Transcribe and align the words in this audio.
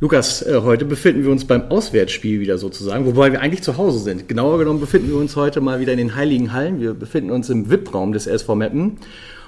Lukas. 0.00 0.42
Äh, 0.42 0.60
heute 0.62 0.84
befinden 0.84 1.24
wir 1.24 1.30
uns 1.30 1.44
beim 1.44 1.70
Auswärtsspiel 1.70 2.40
wieder 2.40 2.58
sozusagen, 2.58 3.06
wobei 3.06 3.32
wir 3.32 3.40
eigentlich 3.40 3.62
zu 3.62 3.76
Hause 3.76 3.98
sind. 3.98 4.28
Genauer 4.28 4.58
genommen 4.58 4.80
befinden 4.80 5.08
wir 5.08 5.16
uns 5.16 5.36
heute 5.36 5.60
mal 5.60 5.80
wieder 5.80 5.92
in 5.92 5.98
den 5.98 6.14
Heiligen 6.14 6.52
Hallen. 6.52 6.80
Wir 6.80 6.94
befinden 6.94 7.30
uns 7.30 7.50
im 7.50 7.70
VIP-Raum 7.70 8.12
des 8.12 8.26
SV 8.26 8.54
Meppen. 8.54 8.98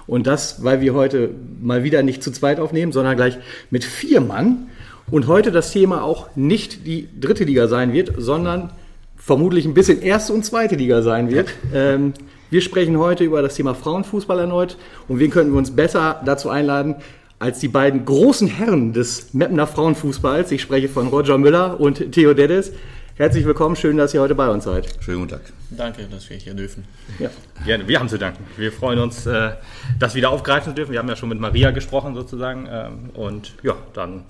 Und 0.07 0.27
das, 0.27 0.63
weil 0.63 0.81
wir 0.81 0.95
heute 0.95 1.31
mal 1.61 1.83
wieder 1.83 2.03
nicht 2.03 2.23
zu 2.23 2.31
zweit 2.31 2.61
aufnehmen, 2.61 2.93
sondern 2.93 3.17
gleich 3.17 3.39
mit 3.71 3.85
vier 3.85 4.21
Mann. 4.21 4.69
Und 5.11 5.27
heute 5.27 5.53
das 5.53 5.73
Thema 5.73 6.03
auch 6.03 6.29
nicht 6.37 6.87
die 6.87 7.09
dritte 7.21 7.45
Liga 7.45 7.69
sein 7.69 7.93
wird, 7.93 8.13
sondern 8.17 8.71
vermutlich 9.17 9.65
ein 9.65 9.75
bisschen 9.75 10.01
erste 10.03 10.33
und 10.33 10.45
zweite 10.45 10.77
Liga 10.77 11.03
sein 11.03 11.31
wird. 11.31 11.49
Ähm, 11.75 12.13
wir 12.51 12.61
sprechen 12.61 12.99
heute 12.99 13.25
über 13.25 13.43
das 13.43 13.55
Thema 13.55 13.75
Frauenfußball 13.75 14.39
erneut. 14.39 14.77
Und 15.09 15.19
wen 15.19 15.31
könnten 15.31 15.53
wir 15.53 15.59
uns 15.59 15.75
besser 15.75 16.21
dazu 16.25 16.49
einladen, 16.49 16.97
als 17.39 17.59
die 17.59 17.69
beiden 17.69 18.05
großen 18.05 18.49
Herren 18.49 18.93
des 18.93 19.35
Mappener 19.35 19.67
Frauenfußballs. 19.67 20.53
Ich 20.53 20.63
spreche 20.63 20.89
von 20.89 21.09
Roger 21.09 21.39
Müller 21.39 21.81
und 21.81 22.13
Theo 22.13 22.35
Deddes. 22.35 22.73
Herzlich 23.17 23.47
willkommen, 23.47 23.77
schön, 23.77 23.97
dass 23.97 24.13
ihr 24.13 24.21
heute 24.21 24.35
bei 24.35 24.49
uns 24.49 24.65
seid. 24.65 24.95
Schönen 25.01 25.21
guten 25.21 25.31
Tag. 25.31 25.41
Danke, 25.71 26.07
dass 26.11 26.29
wir 26.29 26.37
hier 26.37 26.55
dürfen. 26.55 26.85
Ja. 27.19 27.31
Gerne, 27.65 27.89
wir 27.89 27.99
haben 27.99 28.11
zu 28.11 28.19
danken. 28.19 28.45
Wir 28.59 28.71
freuen 28.71 28.99
uns, 28.99 29.25
äh, 29.27 29.53
das 29.99 30.15
wieder 30.15 30.31
aufgreifen 30.31 30.73
zu 30.73 30.75
dürfen. 30.75 30.93
Wir 30.93 30.99
haben 30.99 31.09
ja 31.09 31.17
schon 31.17 31.31
mit 31.31 31.41
Maria 31.41 31.71
gesprochen 31.71 32.15
sozusagen. 32.15 32.69
Ähm, 32.71 33.11
und 33.15 33.55
ja, 33.63 33.75
dann 33.95 34.25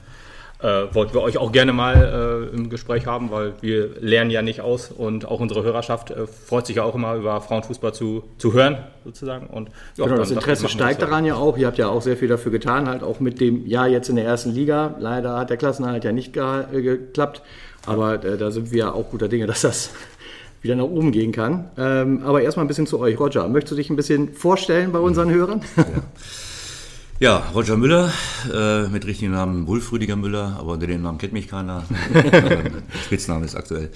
äh, 0.61 0.87
wollten 0.93 1.13
wir 1.13 1.21
euch 1.21 1.37
auch 1.37 1.53
gerne 1.53 1.73
mal 1.73 2.49
äh, 2.53 2.57
im 2.57 2.71
Gespräch 2.71 3.07
haben, 3.07 3.31
weil 3.31 3.55
wir 3.61 3.91
lernen 4.01 4.31
ja 4.31 4.41
nicht 4.41 4.63
aus 4.63 4.91
und 4.91 5.27
auch 5.29 5.41
unsere 5.41 5.63
Hörerschaft 5.63 6.11
äh, 6.11 6.27
freut 6.27 6.67
sich 6.67 6.77
ja 6.77 6.85
auch 6.85 6.95
immer 6.95 7.15
über 7.15 7.41
Frauenfußball 7.41 7.93
zu, 7.93 8.25
zu 8.39 8.55
hören, 8.55 8.79
sozusagen. 9.05 9.49
Und, 9.49 9.71
ja, 9.97 10.07
genau, 10.07 10.17
das 10.17 10.31
Interesse 10.31 10.69
steigt 10.69 11.03
daran 11.03 11.27
ja 11.27 11.35
auch. 11.35 11.59
Ihr 11.59 11.67
habt 11.67 11.79
ja 11.79 11.89
auch 11.89 12.01
sehr 12.01 12.17
viel 12.17 12.29
dafür 12.29 12.53
getan, 12.53 12.89
halt 12.89 13.03
auch 13.03 13.21
mit 13.21 13.41
dem 13.41 13.67
Jahr 13.67 13.89
jetzt 13.89 14.09
in 14.09 14.17
der 14.17 14.25
ersten 14.25 14.51
Liga. 14.51 14.97
Leider 14.99 15.39
hat 15.39 15.51
der 15.51 15.59
Klassenerhalt 15.59 16.05
ja 16.05 16.13
nicht 16.13 16.33
ge 16.33 16.65
äh, 16.73 16.81
geklappt, 16.81 17.43
aber 17.85 18.25
äh, 18.25 18.39
da 18.39 18.51
sind 18.51 18.73
wir 18.73 18.79
ja 18.79 18.93
auch 18.93 19.11
guter 19.11 19.29
Dinge, 19.29 19.47
dass 19.47 19.61
das 19.61 19.91
wieder 20.63 20.75
nach 20.75 20.85
oben 20.85 21.13
gehen 21.13 21.33
kann. 21.33 21.71
Ähm, 21.77 22.23
aber 22.25 22.41
erstmal 22.41 22.65
ein 22.65 22.69
bisschen 22.69 22.87
zu 22.87 22.99
euch. 22.99 23.21
Roger, 23.21 23.47
möchtest 23.49 23.73
du 23.73 23.77
dich 23.77 23.91
ein 23.91 23.97
bisschen 23.97 24.33
vorstellen 24.33 24.91
bei 24.91 25.01
unseren 25.01 25.31
Hörern? 25.31 25.61
Ja. 25.77 25.85
Ja, 27.19 27.39
Roger 27.55 27.79
Müller, 27.79 28.13
äh, 28.53 28.89
mit 28.89 29.07
richtigen 29.07 29.33
Namen 29.33 29.67
Wulf 29.67 29.91
Müller, 29.91 30.57
aber 30.61 30.73
unter 30.73 30.87
dem 30.87 31.01
Namen 31.01 31.17
kennt 31.17 31.33
mich 31.33 31.49
keiner. 31.49 31.83
Spitzname 33.07 33.47
ist 33.47 33.55
aktuell. 33.55 33.91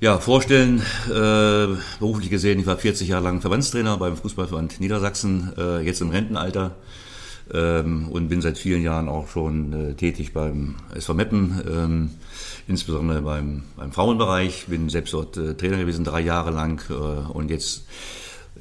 Ja, 0.00 0.20
vorstellen, 0.20 0.80
äh, 1.08 1.66
beruflich 1.98 2.30
gesehen, 2.30 2.60
ich 2.60 2.66
war 2.66 2.76
40 2.76 3.08
Jahre 3.08 3.24
lang 3.24 3.40
Verbandstrainer 3.40 3.96
beim 3.96 4.16
Fußballverband 4.16 4.78
Niedersachsen, 4.78 5.52
äh, 5.58 5.80
jetzt 5.80 6.00
im 6.00 6.10
Rentenalter 6.10 6.76
ähm, 7.52 8.06
und 8.08 8.28
bin 8.28 8.40
seit 8.40 8.56
vielen 8.56 8.84
Jahren 8.84 9.08
auch 9.08 9.26
schon 9.26 9.72
äh, 9.72 9.94
tätig 9.94 10.32
beim 10.32 10.76
SV 10.94 11.14
Meppen, 11.14 11.60
ähm, 11.68 12.10
insbesondere 12.68 13.20
beim, 13.20 13.64
beim 13.76 13.90
Frauenbereich. 13.90 14.66
Bin 14.68 14.88
selbst 14.90 15.12
dort 15.12 15.36
äh, 15.38 15.54
Trainer 15.54 15.78
gewesen, 15.78 16.04
drei 16.04 16.20
Jahre 16.20 16.52
lang 16.52 16.80
äh, 16.88 16.92
und 16.92 17.50
jetzt 17.50 17.88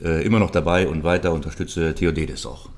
äh, 0.03 0.25
immer 0.25 0.39
noch 0.39 0.49
dabei 0.49 0.87
und 0.87 1.03
weiter 1.03 1.31
unterstütze 1.31 1.93
Theodedes 1.93 2.47
auch. 2.47 2.69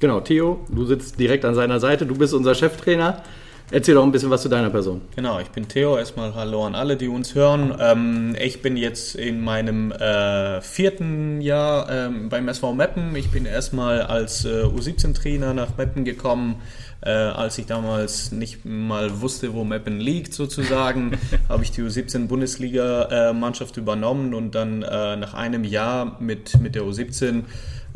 Genau, 0.00 0.20
Theo, 0.20 0.64
du 0.68 0.84
sitzt 0.84 1.18
direkt 1.18 1.44
an 1.44 1.56
seiner 1.56 1.80
Seite, 1.80 2.06
du 2.06 2.14
bist 2.14 2.32
unser 2.32 2.54
Cheftrainer. 2.54 3.22
Erzähl 3.70 3.96
doch 3.96 4.02
ein 4.04 4.12
bisschen 4.12 4.30
was 4.30 4.40
zu 4.40 4.48
deiner 4.48 4.70
Person. 4.70 5.02
Genau, 5.14 5.40
ich 5.40 5.48
bin 5.48 5.68
Theo. 5.68 5.98
Erstmal 5.98 6.34
Hallo 6.34 6.64
an 6.64 6.74
alle, 6.74 6.96
die 6.96 7.08
uns 7.08 7.34
hören. 7.34 7.74
Ähm, 7.78 8.34
ich 8.40 8.62
bin 8.62 8.78
jetzt 8.78 9.14
in 9.14 9.42
meinem 9.42 9.92
äh, 9.92 10.62
vierten 10.62 11.42
Jahr 11.42 11.90
ähm, 11.90 12.30
beim 12.30 12.48
SV 12.48 12.72
Meppen. 12.72 13.14
Ich 13.14 13.30
bin 13.30 13.44
erstmal 13.44 14.00
als 14.00 14.46
äh, 14.46 14.62
U17-Trainer 14.62 15.52
nach 15.52 15.76
Meppen 15.76 16.06
gekommen. 16.06 16.62
Äh, 17.02 17.10
als 17.10 17.58
ich 17.58 17.66
damals 17.66 18.32
nicht 18.32 18.64
mal 18.64 19.20
wusste, 19.20 19.52
wo 19.52 19.64
Meppen 19.64 20.00
liegt, 20.00 20.32
sozusagen, 20.32 21.18
habe 21.48 21.62
ich 21.62 21.70
die 21.70 21.82
U17-Bundesliga-Mannschaft 21.82 23.76
übernommen 23.76 24.32
und 24.32 24.54
dann 24.54 24.82
äh, 24.82 25.16
nach 25.16 25.34
einem 25.34 25.64
Jahr 25.64 26.16
mit, 26.20 26.58
mit 26.60 26.74
der 26.74 26.84
U17 26.84 27.42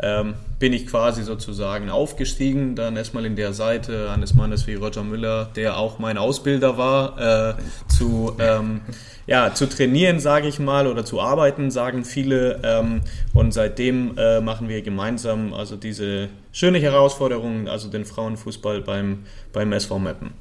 ähm, 0.02 0.34
bin 0.58 0.72
ich 0.72 0.86
quasi 0.86 1.22
sozusagen 1.22 1.88
aufgestiegen. 1.88 2.74
Dann 2.74 2.96
erstmal 2.96 3.24
in 3.24 3.36
der 3.36 3.52
Seite 3.52 4.10
eines 4.10 4.34
Mannes 4.34 4.66
wie 4.66 4.74
Roger 4.74 5.04
Müller, 5.04 5.48
der 5.56 5.78
auch 5.78 5.98
mein 5.98 6.18
Ausbilder 6.18 6.76
war, 6.76 7.18
äh, 7.50 7.54
zu, 7.88 8.36
ähm, 8.38 8.80
ja, 9.26 9.54
zu 9.54 9.66
trainieren, 9.66 10.20
sage 10.20 10.48
ich 10.48 10.58
mal, 10.58 10.86
oder 10.86 11.04
zu 11.04 11.20
arbeiten, 11.20 11.70
sagen 11.70 12.04
viele. 12.04 12.60
Ähm, 12.64 13.00
und 13.32 13.54
seitdem 13.54 14.18
äh, 14.18 14.40
machen 14.40 14.68
wir 14.68 14.82
gemeinsam 14.82 15.54
also 15.54 15.76
diese 15.76 16.28
schöne 16.52 16.78
Herausforderung, 16.78 17.68
also 17.68 17.88
den 17.88 18.04
Frauenfußball 18.04 18.80
beim, 18.82 19.20
beim 19.52 19.72
SV 19.72 19.98
Meppen. 19.98 20.32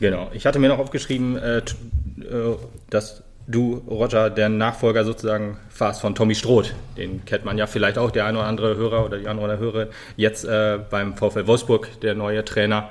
Genau, 0.00 0.30
ich 0.32 0.46
hatte 0.46 0.58
mir 0.58 0.68
noch 0.68 0.78
aufgeschrieben, 0.78 1.36
äh, 1.36 1.58
äh 1.58 2.56
dass 2.90 3.23
du, 3.46 3.82
Roger, 3.88 4.30
der 4.30 4.48
Nachfolger 4.48 5.04
sozusagen 5.04 5.58
fast 5.68 6.00
von 6.00 6.14
Tommy 6.14 6.34
Stroth. 6.34 6.74
Den 6.96 7.24
kennt 7.24 7.44
man 7.44 7.58
ja 7.58 7.66
vielleicht 7.66 7.98
auch, 7.98 8.10
der 8.10 8.26
eine 8.26 8.38
oder 8.38 8.46
andere 8.46 8.76
Hörer 8.76 9.04
oder 9.04 9.18
die 9.18 9.28
andere 9.28 9.58
Hörer. 9.58 9.88
Jetzt 10.16 10.44
äh, 10.44 10.78
beim 10.90 11.16
VfL 11.16 11.46
Wolfsburg, 11.46 12.00
der 12.00 12.14
neue 12.14 12.44
Trainer. 12.44 12.90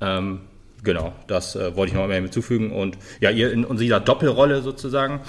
Ähm, 0.00 0.40
genau, 0.82 1.12
das 1.26 1.56
äh, 1.56 1.76
wollte 1.76 1.92
ich 1.92 1.98
noch 1.98 2.06
mal 2.06 2.14
hinzufügen. 2.14 2.72
Und 2.72 2.98
ja, 3.20 3.30
ihr 3.30 3.52
in 3.52 3.64
unserer 3.64 4.00
Doppelrolle 4.00 4.62
sozusagen. 4.62 5.20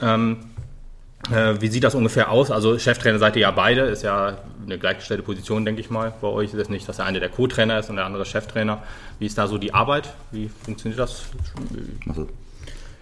Ähm, 0.00 0.38
äh, 1.32 1.60
wie 1.60 1.68
sieht 1.68 1.84
das 1.84 1.94
ungefähr 1.94 2.30
aus? 2.30 2.50
Also 2.50 2.78
Cheftrainer 2.78 3.18
seid 3.18 3.36
ihr 3.36 3.42
ja 3.42 3.50
beide, 3.50 3.82
ist 3.82 4.02
ja 4.02 4.38
eine 4.64 4.78
gleichgestellte 4.78 5.22
Position, 5.22 5.64
denke 5.64 5.80
ich 5.80 5.90
mal. 5.90 6.12
Bei 6.20 6.28
euch 6.28 6.52
ist 6.52 6.60
es 6.60 6.68
nicht, 6.68 6.88
dass 6.88 6.96
der 6.96 7.06
eine 7.06 7.20
der 7.20 7.30
Co-Trainer 7.30 7.78
ist 7.78 7.90
und 7.90 7.96
der 7.96 8.04
andere 8.04 8.24
Cheftrainer. 8.26 8.82
Wie 9.18 9.26
ist 9.26 9.38
da 9.38 9.46
so 9.46 9.56
die 9.56 9.72
Arbeit? 9.72 10.12
Wie 10.32 10.48
funktioniert 10.48 10.98
das? 10.98 11.24
Also 12.08 12.28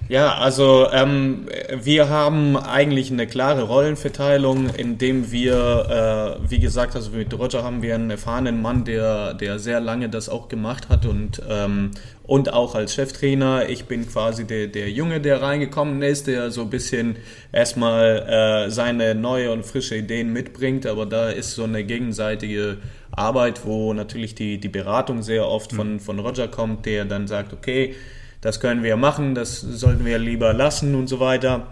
ja, 0.09 0.35
also 0.35 0.89
ähm, 0.93 1.47
wir 1.83 2.09
haben 2.09 2.57
eigentlich 2.57 3.11
eine 3.11 3.27
klare 3.27 3.63
Rollenverteilung, 3.63 4.69
indem 4.75 5.31
wir, 5.33 6.39
äh, 6.45 6.51
wie 6.51 6.59
gesagt, 6.59 6.95
also 6.97 7.13
mit 7.13 7.33
Roger 7.39 7.63
haben 7.63 7.83
wir 7.83 7.95
einen 7.95 8.11
erfahrenen 8.11 8.61
Mann, 8.61 8.85
der, 8.85 9.35
der 9.35 9.59
sehr 9.59 9.81
lange 9.81 10.09
das 10.09 10.29
auch 10.29 10.49
gemacht 10.49 10.89
hat 10.89 11.07
und, 11.07 11.41
ähm, 11.49 11.93
und 12.25 12.53
auch 12.53 12.75
als 12.75 12.95
Cheftrainer. 12.95 13.69
Ich 13.69 13.87
bin 13.87 14.07
quasi 14.07 14.47
der, 14.47 14.67
der 14.67 14.91
Junge, 14.91 15.21
der 15.21 15.41
reingekommen 15.41 16.03
ist, 16.03 16.27
der 16.27 16.51
so 16.51 16.63
ein 16.63 16.71
bisschen 16.71 17.17
erstmal 17.53 18.67
äh, 18.67 18.71
seine 18.71 19.15
neue 19.15 19.51
und 19.51 19.65
frische 19.65 19.97
Ideen 19.97 20.33
mitbringt, 20.33 20.85
aber 20.85 21.07
da 21.07 21.31
ist 21.31 21.55
so 21.55 21.65
eine 21.65 21.85
gegenseitige 21.85 22.79
Arbeit, 23.13 23.65
wo 23.65 23.93
natürlich 23.95 24.35
die, 24.35 24.59
die 24.59 24.69
Beratung 24.69 25.23
sehr 25.23 25.47
oft 25.47 25.73
von, 25.73 26.01
von 26.01 26.19
Roger 26.19 26.49
kommt, 26.49 26.87
der 26.87 27.05
dann 27.05 27.29
sagt, 27.29 27.53
okay, 27.53 27.95
das 28.43 28.61
können 28.61 28.83
wir 28.83 28.97
machen, 28.97 29.35
das 29.35 29.61
sollten 29.61 30.05
wir 30.05 30.19
lieber 30.19 30.53
lassen 30.53 30.95
und 30.95 31.07
so 31.07 31.21
weiter. 31.21 31.69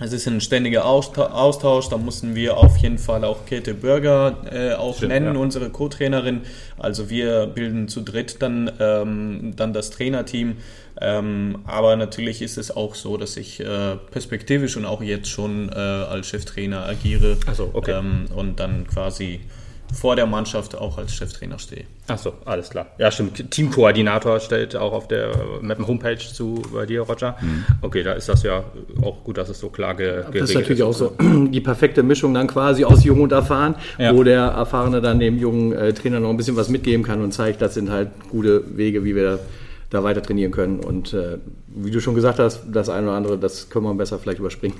Es 0.00 0.12
ist 0.12 0.26
ein 0.26 0.40
ständiger 0.40 0.86
Austausch, 0.86 1.88
da 1.88 1.96
mussten 1.98 2.34
wir 2.34 2.56
auf 2.56 2.76
jeden 2.78 2.98
Fall 2.98 3.24
auch 3.24 3.46
Käthe 3.46 3.74
Bürger 3.74 4.36
äh, 4.50 4.72
auch 4.74 4.96
Stimmt, 4.96 5.12
nennen, 5.12 5.34
ja. 5.34 5.40
unsere 5.40 5.70
Co-Trainerin. 5.70 6.40
Also 6.78 7.10
wir 7.10 7.46
bilden 7.46 7.86
zu 7.86 8.00
dritt 8.00 8.42
dann, 8.42 8.72
ähm, 8.80 9.52
dann 9.54 9.72
das 9.72 9.90
Trainerteam. 9.90 10.56
Ähm, 11.00 11.60
aber 11.64 11.94
natürlich 11.94 12.42
ist 12.42 12.58
es 12.58 12.74
auch 12.74 12.96
so, 12.96 13.16
dass 13.16 13.36
ich 13.36 13.60
äh, 13.60 13.96
perspektivisch 14.10 14.76
und 14.76 14.84
auch 14.84 15.00
jetzt 15.00 15.28
schon 15.28 15.68
äh, 15.68 15.74
als 15.74 16.26
Cheftrainer 16.26 16.86
agiere 16.86 17.36
so, 17.52 17.70
okay. 17.72 17.92
ähm, 17.92 18.26
und 18.34 18.58
dann 18.58 18.86
quasi 18.88 19.40
vor 19.94 20.16
der 20.16 20.26
Mannschaft 20.26 20.74
auch 20.74 20.98
als 20.98 21.14
Cheftrainer 21.14 21.58
stehe. 21.58 21.84
Achso, 22.08 22.34
alles 22.44 22.70
klar. 22.70 22.86
Ja, 22.98 23.10
stimmt. 23.10 23.50
Teamkoordinator 23.50 24.40
stellt 24.40 24.76
auch 24.76 24.92
auf 24.92 25.08
der 25.08 25.30
Mappen 25.62 25.86
Homepage 25.86 26.18
zu 26.18 26.62
bei 26.72 26.84
dir, 26.84 27.02
Roger. 27.02 27.36
Mhm. 27.40 27.64
Okay, 27.80 28.02
da 28.02 28.12
ist 28.12 28.28
das 28.28 28.42
ja 28.42 28.64
auch 29.02 29.24
gut, 29.24 29.38
dass 29.38 29.48
es 29.48 29.58
so 29.58 29.70
klar 29.70 29.94
ge 29.94 30.04
geregelt 30.06 30.34
ist. 30.34 30.40
Das 30.42 30.50
ist 30.50 30.56
natürlich 30.56 30.80
ist. 30.80 30.86
auch 30.86 30.92
so 30.92 31.12
die 31.48 31.60
perfekte 31.60 32.02
Mischung 32.02 32.34
dann 32.34 32.46
quasi 32.46 32.84
aus 32.84 33.04
Jung 33.04 33.20
und 33.22 33.32
Erfahren, 33.32 33.76
ja. 33.98 34.14
wo 34.14 34.22
der 34.22 34.42
Erfahrene 34.42 35.00
dann 35.00 35.18
dem 35.18 35.38
jungen 35.38 35.72
äh, 35.72 35.92
Trainer 35.92 36.20
noch 36.20 36.30
ein 36.30 36.36
bisschen 36.36 36.56
was 36.56 36.68
mitgeben 36.68 37.04
kann 37.04 37.22
und 37.22 37.32
zeigt, 37.32 37.62
das 37.62 37.74
sind 37.74 37.90
halt 37.90 38.10
gute 38.30 38.76
Wege, 38.76 39.04
wie 39.04 39.14
wir 39.14 39.40
da 39.94 40.04
weiter 40.04 40.22
trainieren 40.22 40.52
können. 40.52 40.80
Und 40.80 41.12
äh, 41.12 41.38
wie 41.68 41.90
du 41.90 42.00
schon 42.00 42.14
gesagt 42.14 42.38
hast, 42.38 42.62
das 42.70 42.88
eine 42.88 43.08
oder 43.08 43.16
andere, 43.16 43.38
das 43.38 43.70
können 43.70 43.84
wir 43.86 43.94
besser 43.94 44.18
vielleicht 44.18 44.38
überspringen. 44.38 44.76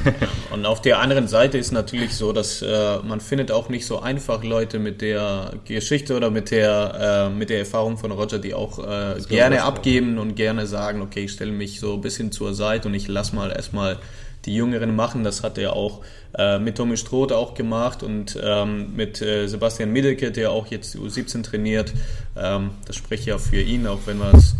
und 0.52 0.66
auf 0.66 0.82
der 0.82 1.00
anderen 1.00 1.28
Seite 1.28 1.58
ist 1.58 1.72
natürlich 1.72 2.14
so, 2.14 2.32
dass 2.32 2.62
äh, 2.62 2.98
man 3.02 3.20
findet 3.20 3.52
auch 3.52 3.68
nicht 3.68 3.86
so 3.86 4.00
einfach 4.00 4.42
Leute 4.42 4.78
mit 4.78 5.00
der 5.00 5.52
Geschichte 5.64 6.16
oder 6.16 6.30
mit 6.30 6.50
der, 6.50 7.30
äh, 7.30 7.34
mit 7.34 7.50
der 7.50 7.60
Erfahrung 7.60 7.96
von 7.96 8.10
Roger, 8.10 8.38
die 8.38 8.54
auch 8.54 8.78
äh, 8.78 9.20
gerne 9.28 9.62
abgeben 9.62 10.18
und 10.18 10.34
gerne 10.34 10.66
sagen, 10.66 11.02
okay, 11.02 11.24
ich 11.24 11.32
stelle 11.32 11.52
mich 11.52 11.80
so 11.80 11.94
ein 11.94 12.00
bisschen 12.00 12.32
zur 12.32 12.54
Seite 12.54 12.88
und 12.88 12.94
ich 12.94 13.08
lasse 13.08 13.34
mal 13.36 13.50
erstmal 13.50 13.98
die 14.46 14.54
Jüngeren 14.54 14.94
machen. 14.94 15.24
Das 15.24 15.42
hat 15.42 15.58
er 15.58 15.74
auch 15.74 16.00
äh, 16.36 16.58
mit 16.58 16.76
Tommy 16.76 16.96
Stroth 16.96 17.32
auch 17.32 17.54
gemacht 17.54 18.02
und 18.02 18.38
ähm, 18.42 18.94
mit 18.94 19.22
äh, 19.22 19.46
Sebastian 19.46 19.92
Middeke, 19.92 20.32
der 20.32 20.50
auch 20.50 20.66
jetzt 20.66 20.96
U17 20.96 21.42
trainiert. 21.42 21.92
Ähm, 22.36 22.70
das 22.86 22.96
spricht 22.96 23.26
ja 23.26 23.38
für 23.38 23.60
ihn, 23.60 23.86
auch 23.86 24.00
wenn 24.06 24.18
wir 24.18 24.34
es 24.34 24.54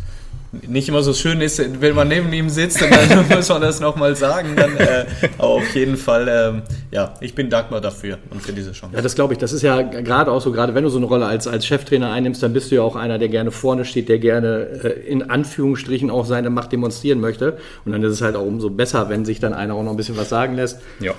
nicht 0.66 0.88
immer 0.88 1.02
so 1.02 1.12
schön 1.12 1.40
ist, 1.40 1.62
wenn 1.80 1.94
man 1.94 2.08
neben 2.08 2.32
ihm 2.32 2.48
sitzt 2.48 2.82
und 2.82 2.90
dann 2.90 3.28
muss 3.36 3.48
man 3.48 3.62
das 3.62 3.80
nochmal 3.80 4.16
sagen. 4.16 4.50
Dann, 4.56 4.76
äh, 4.76 5.06
aber 5.38 5.48
auf 5.48 5.74
jeden 5.74 5.96
Fall, 5.96 6.28
ähm, 6.28 6.62
ja, 6.90 7.14
ich 7.20 7.34
bin 7.34 7.50
dankbar 7.50 7.80
dafür 7.80 8.18
und 8.30 8.42
für 8.42 8.52
diese 8.52 8.72
Chance. 8.72 8.96
Ja, 8.96 9.02
das 9.02 9.14
glaube 9.14 9.34
ich. 9.34 9.38
Das 9.38 9.52
ist 9.52 9.62
ja 9.62 9.82
gerade 9.82 10.30
auch 10.30 10.40
so, 10.40 10.52
gerade 10.52 10.74
wenn 10.74 10.84
du 10.84 10.90
so 10.90 10.98
eine 10.98 11.06
Rolle 11.06 11.26
als, 11.26 11.46
als 11.46 11.66
Cheftrainer 11.66 12.10
einnimmst, 12.10 12.42
dann 12.42 12.52
bist 12.52 12.70
du 12.70 12.76
ja 12.76 12.82
auch 12.82 12.96
einer, 12.96 13.18
der 13.18 13.28
gerne 13.28 13.50
vorne 13.50 13.84
steht, 13.84 14.08
der 14.08 14.18
gerne 14.18 14.66
äh, 14.82 14.88
in 15.06 15.30
Anführungsstrichen 15.30 16.10
auch 16.10 16.26
seine 16.26 16.50
Macht 16.50 16.72
demonstrieren 16.72 17.20
möchte. 17.20 17.58
Und 17.84 17.92
dann 17.92 18.02
ist 18.02 18.12
es 18.12 18.22
halt 18.22 18.36
auch 18.36 18.46
umso 18.46 18.70
besser, 18.70 19.08
wenn 19.08 19.24
sich 19.24 19.40
dann 19.40 19.54
einer 19.54 19.74
auch 19.74 19.82
noch 19.82 19.90
ein 19.90 19.96
bisschen 19.96 20.16
was 20.16 20.28
sagen 20.28 20.54
lässt. 20.54 20.80
Ja. 21.00 21.12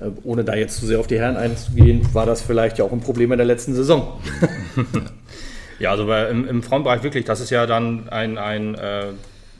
Äh, 0.00 0.10
ohne 0.24 0.44
da 0.44 0.54
jetzt 0.54 0.78
zu 0.78 0.86
sehr 0.86 0.98
auf 0.98 1.06
die 1.06 1.18
Herren 1.18 1.36
einzugehen, 1.36 2.08
war 2.12 2.26
das 2.26 2.42
vielleicht 2.42 2.78
ja 2.78 2.84
auch 2.84 2.92
ein 2.92 3.00
Problem 3.00 3.32
in 3.32 3.38
der 3.38 3.46
letzten 3.46 3.74
Saison. 3.74 4.20
Ja, 5.80 5.90
also 5.90 6.06
bei, 6.06 6.28
im, 6.28 6.46
im 6.46 6.62
Frauenbereich 6.62 7.02
wirklich, 7.02 7.24
das 7.24 7.40
ist 7.40 7.50
ja 7.50 7.66
dann 7.66 8.08
ein, 8.10 8.38
ein, 8.38 8.74
äh, 8.76 9.06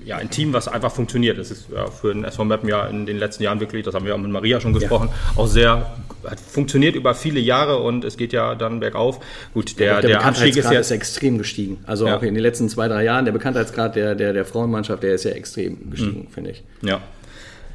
ja, 0.05 0.17
ein 0.17 0.31
Team, 0.31 0.53
was 0.53 0.69
einfach 0.69 0.93
funktioniert. 0.93 1.39
Das 1.39 1.51
ist 1.51 1.67
ja 1.75 1.87
für 1.91 2.13
den 2.15 2.25
SV 2.25 2.45
Mappen 2.45 2.69
ja 2.69 2.87
in 2.87 3.05
den 3.07 3.19
letzten 3.19 3.43
Jahren 3.43 3.59
wirklich, 3.61 3.85
das 3.85 3.95
haben 3.95 4.07
wir 4.07 4.15
auch 4.15 4.19
mit 4.19 4.31
Maria 4.31 4.61
schon 4.61 4.73
gesprochen, 4.73 5.09
auch 5.37 5.47
sehr 5.49 5.91
hat 6.29 6.39
funktioniert 6.39 6.95
über 6.97 7.15
viele 7.15 7.41
Jahre 7.41 7.79
und 7.79 8.05
es 8.05 8.19
geht 8.19 8.33
ja 8.35 8.55
dann 8.55 8.81
bergauf. 8.81 9.21
Gut, 9.55 9.79
der, 9.81 10.01
der, 10.03 10.11
der 10.11 10.25
Anstieg 10.25 10.55
ist 10.57 10.71
ja 10.71 10.79
ist 10.79 10.91
extrem 10.91 11.39
gestiegen. 11.39 11.79
Also 11.87 12.07
Ja. 12.07 12.17
auch 12.19 12.23
in 12.23 12.35
den 12.35 12.43
letzten 12.43 12.69
zwei, 12.69 12.89
drei 12.89 13.05
Jahren, 13.05 13.25
der 13.25 13.33
Bekanntheitsgrad 13.33 13.97
der, 13.97 14.15
der, 14.15 14.35
der 14.35 14.45
Frauenmannschaft, 14.45 15.03
der 15.03 15.15
ist 15.15 15.25
ja 15.25 15.31
extrem 15.33 15.91
gestiegen, 15.91 16.29
finde 16.31 16.51
ich. 16.51 16.63
ja. 16.83 17.01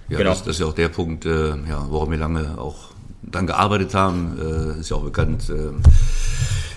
Ja, 0.08 0.20
Genau. 0.20 0.30
das, 0.30 0.44
das 0.44 0.56
ist 0.58 0.60
ja 0.60 0.68
auch 0.68 0.74
der 0.76 0.90
Punkt, 0.90 1.26
äh, 1.26 1.30
ja, 1.50 1.88
worum 1.90 2.12
wir 2.12 2.20
lange 2.20 2.60
auch 2.60 2.92
dann 3.24 3.48
gearbeitet 3.48 3.96
haben. 3.96 4.38
Äh, 4.78 4.80
ist 4.82 4.92
ja 4.92 4.98
auch 4.98 5.04
bekannt, 5.04 5.50
äh, 5.50 5.54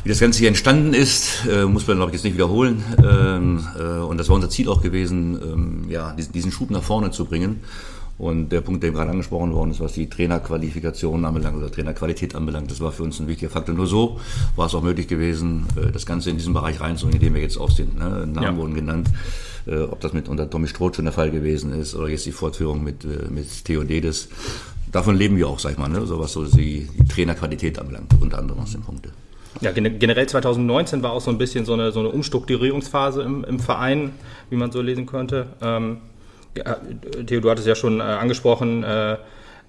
wie 0.08 0.12
das 0.12 0.20
Ganze 0.20 0.38
hier 0.38 0.49
entstanden 0.49 0.94
ist. 0.94 1.44
Äh, 1.46 1.66
muss 1.66 1.87
man, 1.87 1.99
glaube 1.99 2.10
ich, 2.10 2.14
jetzt 2.14 2.25
nicht 2.25 2.32
wiederholen. 2.32 2.82
Ähm, 3.06 3.62
äh, 3.78 3.82
und 3.99 4.16
das 4.16 4.31
war 4.31 4.37
unser 4.37 4.49
Ziel 4.49 4.70
auch 4.70 4.81
gewesen, 4.81 5.38
ähm, 5.43 5.90
ja, 5.90 6.14
diesen, 6.14 6.32
diesen 6.32 6.50
Schub 6.50 6.70
nach 6.70 6.82
vorne 6.82 7.10
zu 7.10 7.26
bringen. 7.26 7.60
Und 8.16 8.49
der 8.49 8.62
Punkt, 8.62 8.82
der 8.82 8.90
gerade 8.90 9.10
angesprochen 9.10 9.52
worden 9.52 9.70
ist, 9.70 9.81
was 9.81 9.93
die 9.93 10.08
Trainerqualifikation 10.08 11.26
anbelangt 11.26 11.58
oder 11.58 11.70
Trainerqualität 11.70 12.34
anbelangt, 12.34 12.70
das 12.70 12.81
war 12.81 12.90
für 12.90 13.02
uns 13.02 13.20
ein 13.20 13.28
wichtiger 13.28 13.50
Faktor. 13.50 13.75
Nur 13.75 13.87
so 13.87 14.19
war 14.56 14.69
es 14.69 14.75
auch 14.75 14.82
möglich 14.82 15.08
gewesen, 15.08 15.66
äh, 15.76 15.93
das 15.93 16.06
Ganze 16.06 16.31
in 16.31 16.38
diesen 16.38 16.55
Bereich 16.55 16.81
reinzubringen, 16.81 17.20
in 17.20 17.26
dem 17.26 17.34
wir 17.34 17.43
jetzt 17.43 17.58
auch 17.58 17.70
sind. 17.70 17.99
Ne? 17.99 18.26
Namen 18.26 18.43
Ja. 18.43 18.56
wurden 18.56 18.72
genannt, 18.72 19.10
äh, 19.66 19.82
ob 19.82 20.00
das 20.00 20.14
mit 20.14 20.31
unter 20.31 20.49
Tommy 20.49 20.69
Stroh 20.69 20.90
schon 20.90 21.05
der 21.05 21.12
Fall 21.12 21.31
gewesen 21.31 21.70
ist 21.70 21.94
oder 21.94 22.08
jetzt 22.08 22.25
die 22.25 22.32
Fortführung 22.32 22.82
mit, 22.82 23.05
äh, 23.05 23.28
mit 23.28 23.62
Theo 23.66 23.84
Dedes. 23.84 24.28
Davon 24.90 25.16
leben 25.16 25.37
wir 25.37 25.49
auch, 25.49 25.58
sag 25.58 25.72
ich 25.72 25.78
mal, 25.78 25.90
ne? 25.90 26.06
so 26.06 26.19
was 26.19 26.32
so 26.32 26.46
die, 26.46 26.88
die 26.99 27.06
Trainerqualität 27.06 27.78
anbelangt, 27.78 28.10
unter 28.22 28.38
anderem 28.38 28.60
aus 28.60 28.72
den 28.72 28.81
Punkten. 28.81 29.10
Ja, 29.60 29.72
gen- 29.72 29.99
generell 29.99 30.26
2019 30.28 31.02
war 31.02 31.12
auch 31.12 31.20
so 31.20 31.31
ein 31.31 31.38
bisschen 31.38 31.64
so 31.64 31.72
eine, 31.72 31.90
so 31.93 32.00
eine 32.00 32.10
Umstrukturierungsphase 32.10 33.22
im, 33.22 33.44
im 33.44 33.58
Verein, 33.58 34.12
wie 34.50 34.56
man 34.56 34.70
so 34.70 34.81
lesen 34.82 35.06
könnte. 35.06 35.46
Ähm, 35.62 35.99
Theo, 37.26 37.40
du 37.40 37.50
hattest 37.50 37.66
ja 37.69 37.75
schon 37.75 38.00
äh, 38.00 38.02
angesprochen, 38.02 38.82
äh, 38.84 39.12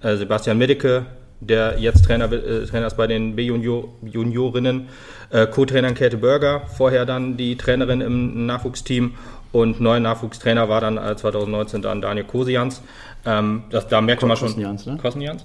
äh, 0.02 0.16
Sebastian 0.16 0.58
Medeke, 0.58 1.06
der 1.40 1.78
jetzt 1.78 2.04
Trainer, 2.04 2.30
äh, 2.32 2.66
Trainer 2.66 2.86
ist 2.86 2.96
bei 2.96 3.06
den 3.06 3.36
B-Juniorinnen, 3.36 4.88
äh, 5.30 5.46
Co-Trainerin 5.46 5.94
Käthe 5.94 6.16
Börger, 6.16 6.62
vorher 6.76 7.06
dann 7.06 7.36
die 7.36 7.56
Trainerin 7.56 8.00
im 8.00 8.46
Nachwuchsteam 8.46 9.14
und 9.52 9.80
neuer 9.80 10.00
Nachwuchstrainer 10.00 10.68
war 10.68 10.80
dann 10.80 10.96
äh, 10.96 11.16
2019 11.16 11.82
dann 11.82 12.00
Daniel 12.00 12.26
Kosians. 12.26 12.82
Ähm, 13.26 13.64
das, 13.70 13.86
da 13.88 14.00
merkte 14.00 14.26
man 14.26 14.36
schon. 14.36 14.48
Kosnians, 14.48 14.86
ne? 14.86 14.96
Kosnians? 14.96 15.44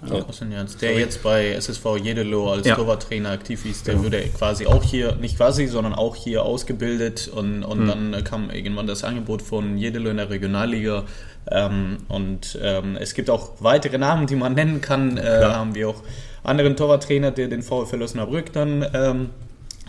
Jans, 0.49 0.77
der 0.77 0.97
jetzt 0.97 1.23
bei 1.23 1.49
SSV 1.51 1.97
Jedelo 2.01 2.51
als 2.51 2.65
Ja. 2.65 2.75
Torwarttrainer 2.75 3.31
aktiv 3.31 3.65
ist, 3.65 3.87
der 3.87 4.01
wurde 4.03 4.21
quasi 4.37 4.65
auch 4.65 4.83
hier, 4.83 5.15
nicht 5.15 5.37
quasi, 5.37 5.67
sondern 5.67 5.93
auch 5.93 6.15
hier 6.15 6.43
ausgebildet 6.43 7.27
und, 7.27 7.63
und 7.63 7.87
dann 7.87 8.13
äh, 8.13 8.21
kam 8.21 8.49
irgendwann 8.49 8.87
das 8.87 9.03
Angebot 9.03 9.41
von 9.41 9.77
Jedelo 9.77 10.09
in 10.09 10.17
der 10.17 10.29
Regionalliga 10.29 11.03
ähm, 11.51 11.97
und 12.07 12.57
ähm, 12.61 12.97
es 12.99 13.13
gibt 13.13 13.29
auch 13.29 13.51
weitere 13.59 13.97
Namen, 13.97 14.27
die 14.27 14.35
man 14.35 14.53
nennen 14.53 14.81
kann. 14.81 15.17
Äh, 15.17 15.41
haben 15.43 15.75
wir 15.75 15.89
auch 15.89 16.03
anderen 16.43 16.75
Torwarttrainer, 16.75 17.31
der 17.31 17.47
den 17.47 17.61
VfL 17.61 18.01
Osnabrück 18.01 18.53
dann 18.53 18.85
ähm, 18.93 19.29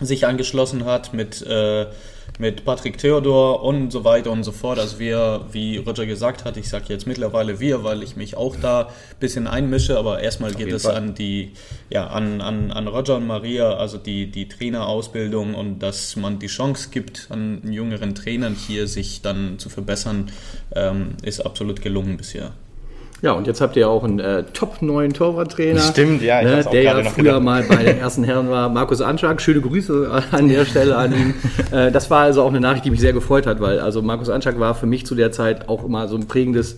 sich 0.01 0.27
angeschlossen 0.27 0.85
hat 0.85 1.13
mit, 1.13 1.41
äh, 1.41 1.85
mit 2.37 2.65
Patrick 2.65 2.97
Theodor 2.97 3.63
und 3.63 3.91
so 3.91 4.03
weiter 4.03 4.31
und 4.31 4.43
so 4.43 4.51
fort. 4.51 4.79
Also 4.79 4.99
wir, 4.99 5.45
wie 5.51 5.77
Roger 5.77 6.05
gesagt 6.05 6.45
hat, 6.45 6.57
ich 6.57 6.69
sage 6.69 6.85
jetzt 6.89 7.07
mittlerweile 7.07 7.59
wir, 7.59 7.83
weil 7.83 8.03
ich 8.03 8.15
mich 8.15 8.37
auch 8.37 8.55
da 8.55 8.87
ein 8.87 9.19
bisschen 9.19 9.47
einmische, 9.47 9.97
aber 9.97 10.21
erstmal 10.21 10.53
geht 10.53 10.71
es 10.71 10.83
Fall. 10.83 10.95
an 10.95 11.15
die, 11.15 11.53
ja, 11.89 12.07
an, 12.07 12.41
an, 12.41 12.71
an 12.71 12.87
Roger 12.87 13.17
und 13.17 13.27
Maria, 13.27 13.75
also 13.75 13.97
die, 13.97 14.29
die 14.29 14.47
Trainerausbildung 14.47 15.55
und 15.55 15.79
dass 15.79 16.15
man 16.15 16.39
die 16.39 16.47
Chance 16.47 16.89
gibt, 16.91 17.27
an 17.29 17.61
jüngeren 17.71 18.15
Trainern 18.15 18.55
hier 18.55 18.87
sich 18.87 19.21
dann 19.21 19.59
zu 19.59 19.69
verbessern, 19.69 20.31
ähm, 20.75 21.15
ist 21.23 21.41
absolut 21.41 21.81
gelungen 21.81 22.17
bisher. 22.17 22.53
Ja, 23.21 23.31
und 23.31 23.47
jetzt 23.47 23.61
habt 23.61 23.75
ihr 23.75 23.89
auch 23.89 24.03
einen 24.03 24.19
äh, 24.19 24.43
top 24.53 24.81
neuen 24.83 25.11
Torwarttrainer. 25.11 25.79
Stimmt, 25.79 26.21
ja, 26.21 26.39
ich 26.41 26.45
Ne, 26.47 26.63
auch 26.65 26.69
der 26.71 26.83
ja 26.83 26.93
noch 27.01 27.11
früher 27.11 27.23
gedacht. 27.23 27.41
mal 27.43 27.63
bei 27.63 27.83
den 27.83 27.97
ersten 27.97 28.23
Herren 28.23 28.49
war. 28.49 28.69
Markus 28.69 29.01
Anschlag, 29.01 29.41
schöne 29.41 29.61
Grüße 29.61 30.23
an 30.31 30.47
der 30.49 30.65
Stelle 30.69 30.95
an 30.95 31.13
ihn. 31.13 31.33
Äh, 31.71 31.91
das 31.91 32.11
war 32.11 32.21
also 32.21 32.43
auch 32.43 32.49
eine 32.49 32.59
Nachricht, 32.59 32.85
die 32.85 32.91
mich 32.91 32.99
sehr 32.99 33.13
gefreut 33.13 33.47
hat, 33.47 33.59
weil 33.59 33.79
also 33.79 34.03
Markus 34.03 34.29
Anschlag 34.29 34.59
war 34.59 34.75
für 34.75 34.85
mich 34.85 35.05
zu 35.07 35.15
der 35.15 35.31
Zeit 35.31 35.67
auch 35.67 35.83
immer 35.83 36.07
so 36.07 36.15
ein 36.15 36.27
prägendes, 36.27 36.77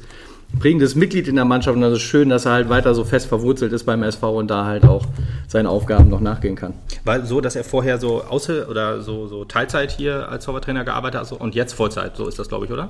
prägendes 0.59 0.95
Mitglied 0.95 1.27
in 1.27 1.35
der 1.35 1.43
Mannschaft 1.45 1.75
und 1.75 1.83
also 1.83 1.99
schön, 1.99 2.29
dass 2.29 2.45
er 2.45 2.53
halt 2.53 2.69
weiter 2.69 2.95
so 2.95 3.03
fest 3.03 3.27
verwurzelt 3.27 3.73
ist 3.73 3.83
beim 3.83 4.01
SV 4.01 4.37
und 4.37 4.49
da 4.49 4.63
halt 4.65 4.85
auch 4.85 5.05
seine 5.47 5.69
Aufgaben 5.69 6.09
noch 6.09 6.21
nachgehen 6.21 6.55
kann. 6.55 6.73
War 7.03 7.25
so, 7.25 7.41
dass 7.41 7.57
er 7.57 7.65
vorher 7.65 7.97
so 7.99 8.23
außer 8.23 8.69
oder 8.69 9.01
so, 9.01 9.27
so 9.27 9.43
Teilzeit 9.43 9.91
hier 9.91 10.29
als 10.29 10.45
Torwarttrainer 10.45 10.85
gearbeitet 10.85 11.19
hat 11.19 11.31
und 11.33 11.53
jetzt 11.53 11.73
Vollzeit. 11.73 12.15
So 12.15 12.27
ist 12.29 12.39
das, 12.39 12.47
glaube 12.47 12.65
ich, 12.65 12.71
oder? 12.71 12.87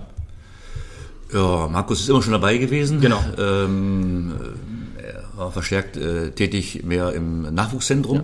Ja, 1.31 1.67
Markus 1.67 2.01
ist 2.01 2.09
immer 2.09 2.21
schon 2.21 2.33
dabei 2.33 2.57
gewesen. 2.57 3.01
Genau. 3.01 3.19
Ähm, 3.37 4.33
er 4.97 5.37
war 5.37 5.51
verstärkt 5.51 5.95
äh, 5.97 6.31
tätig 6.31 6.83
mehr 6.83 7.13
im 7.13 7.53
Nachwuchszentrum. 7.53 8.23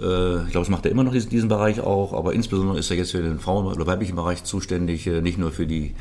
Äh, 0.00 0.44
ich 0.44 0.50
glaube, 0.50 0.64
das 0.64 0.68
macht 0.68 0.86
er 0.86 0.92
immer 0.92 1.04
noch 1.04 1.12
diesen, 1.12 1.30
diesen 1.30 1.48
Bereich 1.48 1.80
auch, 1.80 2.14
aber 2.14 2.32
insbesondere 2.32 2.78
ist 2.78 2.90
er 2.90 2.96
jetzt 2.96 3.12
für 3.12 3.22
den 3.22 3.38
Frauen- 3.38 3.66
oder 3.66 3.86
weiblichen 3.86 4.16
Bereich 4.16 4.44
zuständig, 4.44 5.06
äh, 5.06 5.20
nicht 5.20 5.38
nur 5.38 5.52
für 5.52 5.66
die 5.66 5.94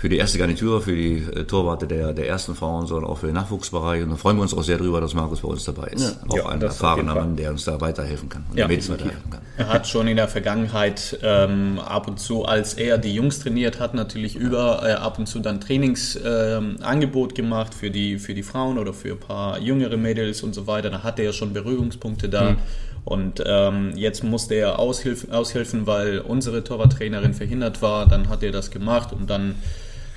für 0.00 0.08
die 0.08 0.16
erste 0.16 0.38
Garnitur, 0.38 0.80
für 0.80 0.96
die 0.96 1.18
äh, 1.18 1.44
Torwarte 1.44 1.86
der, 1.86 2.14
der 2.14 2.26
ersten 2.26 2.54
Frauen, 2.54 2.86
sondern 2.86 3.10
auch 3.10 3.18
für 3.18 3.26
den 3.26 3.34
Nachwuchsbereich. 3.34 4.02
Und 4.02 4.08
da 4.08 4.16
freuen 4.16 4.36
wir 4.38 4.42
uns 4.42 4.54
auch 4.54 4.62
sehr 4.62 4.78
drüber, 4.78 4.98
dass 4.98 5.12
Markus 5.12 5.40
bei 5.40 5.48
uns 5.48 5.64
dabei 5.64 5.88
ist. 5.88 6.18
auch 6.26 6.36
Ja, 6.36 6.46
ein 6.46 6.62
erfahrener. 6.62 7.14
Mann, 7.14 7.36
der 7.36 7.50
uns 7.50 7.64
da 7.64 7.78
weiterhelfen 7.82 8.30
kann 8.30 8.46
und 8.50 8.56
Ja, 8.56 8.64
weiterhelfen 8.64 9.30
kann. 9.30 9.42
Er 9.58 9.68
hat 9.68 9.86
schon 9.86 10.08
in 10.08 10.16
der 10.16 10.28
Vergangenheit 10.28 11.18
ähm, 11.22 11.78
ab 11.78 12.08
und 12.08 12.18
zu, 12.18 12.46
als 12.46 12.72
er 12.74 12.96
die 12.96 13.12
Jungs 13.14 13.40
trainiert 13.40 13.78
hat, 13.78 13.92
natürlich 13.92 14.36
über 14.36 14.82
äh, 14.88 14.92
ab 14.92 15.18
und 15.18 15.26
zu 15.26 15.38
dann 15.40 15.60
Trainingsangebot 15.60 17.32
ähm, 17.32 17.34
gemacht 17.34 17.74
für 17.74 17.90
die, 17.90 18.18
für 18.18 18.32
die 18.32 18.42
Frauen 18.42 18.78
oder 18.78 18.94
für 18.94 19.10
ein 19.10 19.20
paar 19.20 19.58
jüngere 19.58 19.98
Mädels 19.98 20.42
und 20.42 20.54
so 20.54 20.66
weiter. 20.66 20.88
Da 20.88 21.02
hatte 21.02 21.20
er 21.20 21.34
schon 21.34 21.52
Berührungspunkte 21.52 22.30
da. 22.30 22.56
Und 23.04 23.42
ähm, 23.46 23.92
jetzt 23.96 24.24
musste 24.24 24.54
er 24.54 24.78
aushilfen, 24.78 25.32
aushelfen, 25.32 25.86
weil 25.86 26.20
unsere 26.20 26.64
Torwarttrainerin 26.64 27.34
verhindert 27.34 27.82
war. 27.82 28.06
Dann 28.06 28.28
hat 28.30 28.42
er 28.42 28.52
das 28.52 28.70
gemacht 28.70 29.12
und 29.12 29.28
dann 29.28 29.56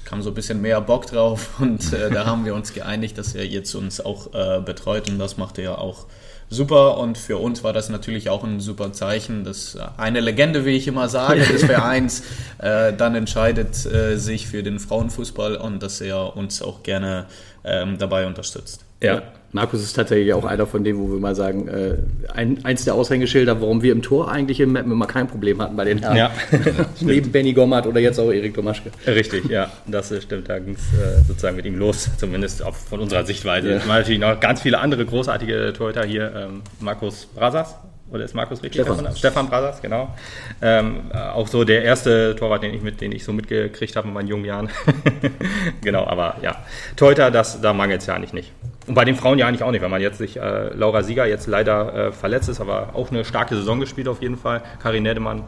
kam 0.05 0.21
so 0.21 0.29
ein 0.29 0.35
bisschen 0.35 0.61
mehr 0.61 0.81
Bock 0.81 1.07
drauf 1.07 1.49
und 1.59 1.93
äh, 1.93 2.09
da 2.09 2.25
haben 2.25 2.45
wir 2.45 2.55
uns 2.55 2.73
geeinigt, 2.73 3.17
dass 3.17 3.35
er 3.35 3.45
jetzt 3.45 3.73
uns 3.75 4.01
auch 4.01 4.33
äh, 4.33 4.61
betreut 4.61 5.09
und 5.09 5.19
das 5.19 5.37
macht 5.37 5.57
er 5.57 5.79
auch 5.79 6.05
super 6.49 6.97
und 6.97 7.17
für 7.17 7.37
uns 7.37 7.63
war 7.63 7.73
das 7.73 7.89
natürlich 7.89 8.29
auch 8.29 8.43
ein 8.43 8.59
super 8.59 8.93
Zeichen, 8.93 9.43
dass 9.43 9.77
eine 9.97 10.19
Legende, 10.19 10.65
wie 10.65 10.75
ich 10.75 10.87
immer 10.87 11.09
sage, 11.09 11.41
des 11.41 11.65
Vereins 11.65 12.23
äh, 12.59 12.93
dann 12.93 13.15
entscheidet 13.15 13.85
äh, 13.85 14.17
sich 14.17 14.47
für 14.47 14.63
den 14.63 14.79
Frauenfußball 14.79 15.55
und 15.55 15.81
dass 15.81 15.99
er 15.99 16.35
uns 16.37 16.61
auch 16.61 16.83
gerne 16.83 17.25
ähm, 17.63 17.97
dabei 17.97 18.27
unterstützt. 18.27 18.85
Ja. 19.03 19.21
Markus 19.53 19.83
ist 19.83 19.93
tatsächlich 19.93 20.33
auch 20.33 20.45
einer 20.45 20.65
von 20.65 20.83
denen, 20.83 20.97
wo 20.97 21.11
wir 21.11 21.19
mal 21.19 21.35
sagen, 21.35 21.67
äh, 21.67 21.97
ein, 22.33 22.65
eins 22.65 22.85
der 22.85 22.95
Aushängeschilder, 22.95 23.61
warum 23.61 23.83
wir 23.83 23.91
im 23.91 24.01
Tor 24.01 24.31
eigentlich 24.31 24.59
im 24.59 24.73
Mappen 24.73 24.91
immer 24.91 25.05
kein 25.05 25.27
Problem 25.27 25.61
hatten 25.61 25.75
bei 25.75 25.85
den 25.85 25.99
Herren. 25.99 26.17
Ja. 26.17 26.31
Neben 27.01 27.31
Benny 27.31 27.53
Gommert 27.53 27.85
oder 27.85 27.99
jetzt 27.99 28.19
auch 28.19 28.31
Erik 28.31 28.55
Domaschke. 28.55 28.89
Richtig, 29.05 29.45
ja, 29.49 29.71
das 29.85 30.11
stimmt. 30.23 30.49
Da 30.49 30.57
ging 30.57 30.73
es 30.73 30.99
äh, 30.99 31.23
sozusagen 31.27 31.55
mit 31.55 31.65
ihm 31.67 31.77
los, 31.77 32.09
zumindest 32.17 32.63
auch 32.63 32.73
von 32.73 32.99
unserer 32.99 33.25
Sichtweise. 33.25 33.69
Ja. 33.69 33.77
Es 33.77 33.87
waren 33.87 33.99
natürlich 33.99 34.19
noch 34.19 34.39
ganz 34.39 34.61
viele 34.61 34.79
andere 34.79 35.05
großartige 35.05 35.73
Torhüter 35.77 36.03
hier. 36.03 36.33
Ähm, 36.35 36.61
Markus 36.79 37.27
Brasas, 37.27 37.75
oder 38.13 38.25
ist 38.25 38.33
Markus 38.33 38.61
richtig? 38.63 38.81
Stefan. 38.81 39.15
Stefan 39.15 39.49
Brasas, 39.49 39.81
genau. 39.81 40.15
Ähm, 40.61 41.11
äh, 41.13 41.17
auch 41.17 41.47
so 41.47 41.63
der 41.63 41.83
erste 41.83 42.35
Torwart, 42.35 42.63
den 42.63 42.73
ich, 42.73 42.81
mit, 42.81 43.01
den 43.01 43.11
ich 43.11 43.23
so 43.23 43.33
mitgekriegt 43.33 43.95
habe 43.95 44.07
in 44.07 44.13
meinen 44.13 44.27
jungen 44.27 44.45
Jahren. 44.45 44.69
genau, 45.81 46.05
aber 46.05 46.37
ja, 46.41 46.57
Torhüter, 46.95 47.31
das, 47.31 47.61
da 47.61 47.71
mangelt 47.73 48.01
es 48.01 48.07
ja 48.07 48.15
eigentlich 48.15 48.33
nicht. 48.33 48.51
Und 48.85 48.95
bei 48.95 49.05
den 49.05 49.15
Frauen 49.15 49.39
ja 49.39 49.47
eigentlich 49.47 49.63
auch 49.63 49.71
nicht, 49.71 49.81
wenn 49.81 49.91
man 49.91 50.01
jetzt 50.01 50.17
sich, 50.17 50.37
äh, 50.37 50.73
Laura 50.73 51.03
Sieger 51.03 51.25
jetzt 51.25 51.47
leider 51.47 51.93
äh, 51.93 52.11
verletzt 52.11 52.49
ist, 52.49 52.59
aber 52.59 52.89
auch 52.93 53.11
eine 53.11 53.23
starke 53.23 53.55
Saison 53.55 53.79
gespielt 53.79 54.07
auf 54.07 54.21
jeden 54.21 54.37
Fall. 54.37 54.61
Karin 54.81 55.03
Nedemann, 55.03 55.43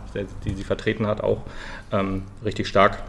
die 0.45 0.53
sie 0.53 0.63
vertreten 0.63 1.05
hat, 1.05 1.21
auch 1.21 1.41
ähm, 1.91 2.23
richtig 2.43 2.67
stark. 2.67 3.03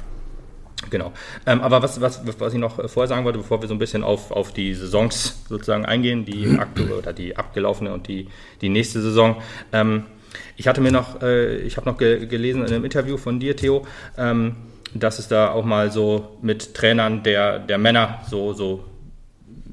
Genau. 0.91 1.13
Ähm, 1.47 1.61
aber 1.63 1.83
was, 1.83 2.01
was, 2.01 2.23
was 2.39 2.53
ich 2.53 2.59
noch 2.59 2.89
vorher 2.91 3.09
sagen 3.09 3.25
wollte, 3.25 3.39
bevor 3.39 3.61
wir 3.61 3.69
so 3.69 3.75
ein 3.75 3.79
bisschen 3.79 4.05
auf, 4.05 4.31
auf 4.31 4.53
die 4.53 4.75
Saisons 4.75 5.45
sozusagen 5.49 5.87
eingehen, 5.87 6.25
die 6.25 6.59
aktuelle 6.59 6.97
oder 6.97 7.13
die 7.13 7.37
abgelaufene 7.37 7.93
und 7.93 8.09
die, 8.09 8.29
die 8.61 8.69
nächste 8.69 9.01
Saison. 9.01 9.37
Ähm, 9.73 10.05
ich 10.57 10.69
hatte 10.69 10.81
mir 10.81 10.93
noch, 10.93 11.23
äh, 11.23 11.57
ich 11.59 11.77
habe 11.77 11.89
noch 11.89 11.99
ge 11.99 12.27
gelesen 12.27 12.65
in 12.65 12.73
einem 12.73 12.85
Interview 12.85 13.17
von 13.17 13.41
dir, 13.41 13.57
Theo, 13.57 13.87
ähm, 14.19 14.57
dass 14.93 15.19
es 15.19 15.29
da 15.29 15.51
auch 15.51 15.65
mal 15.65 15.91
so 15.91 16.37
mit 16.43 16.75
Trainern 16.75 17.23
der, 17.23 17.59
der 17.59 17.79
Männer 17.79 18.21
so, 18.29 18.53
so 18.53 18.85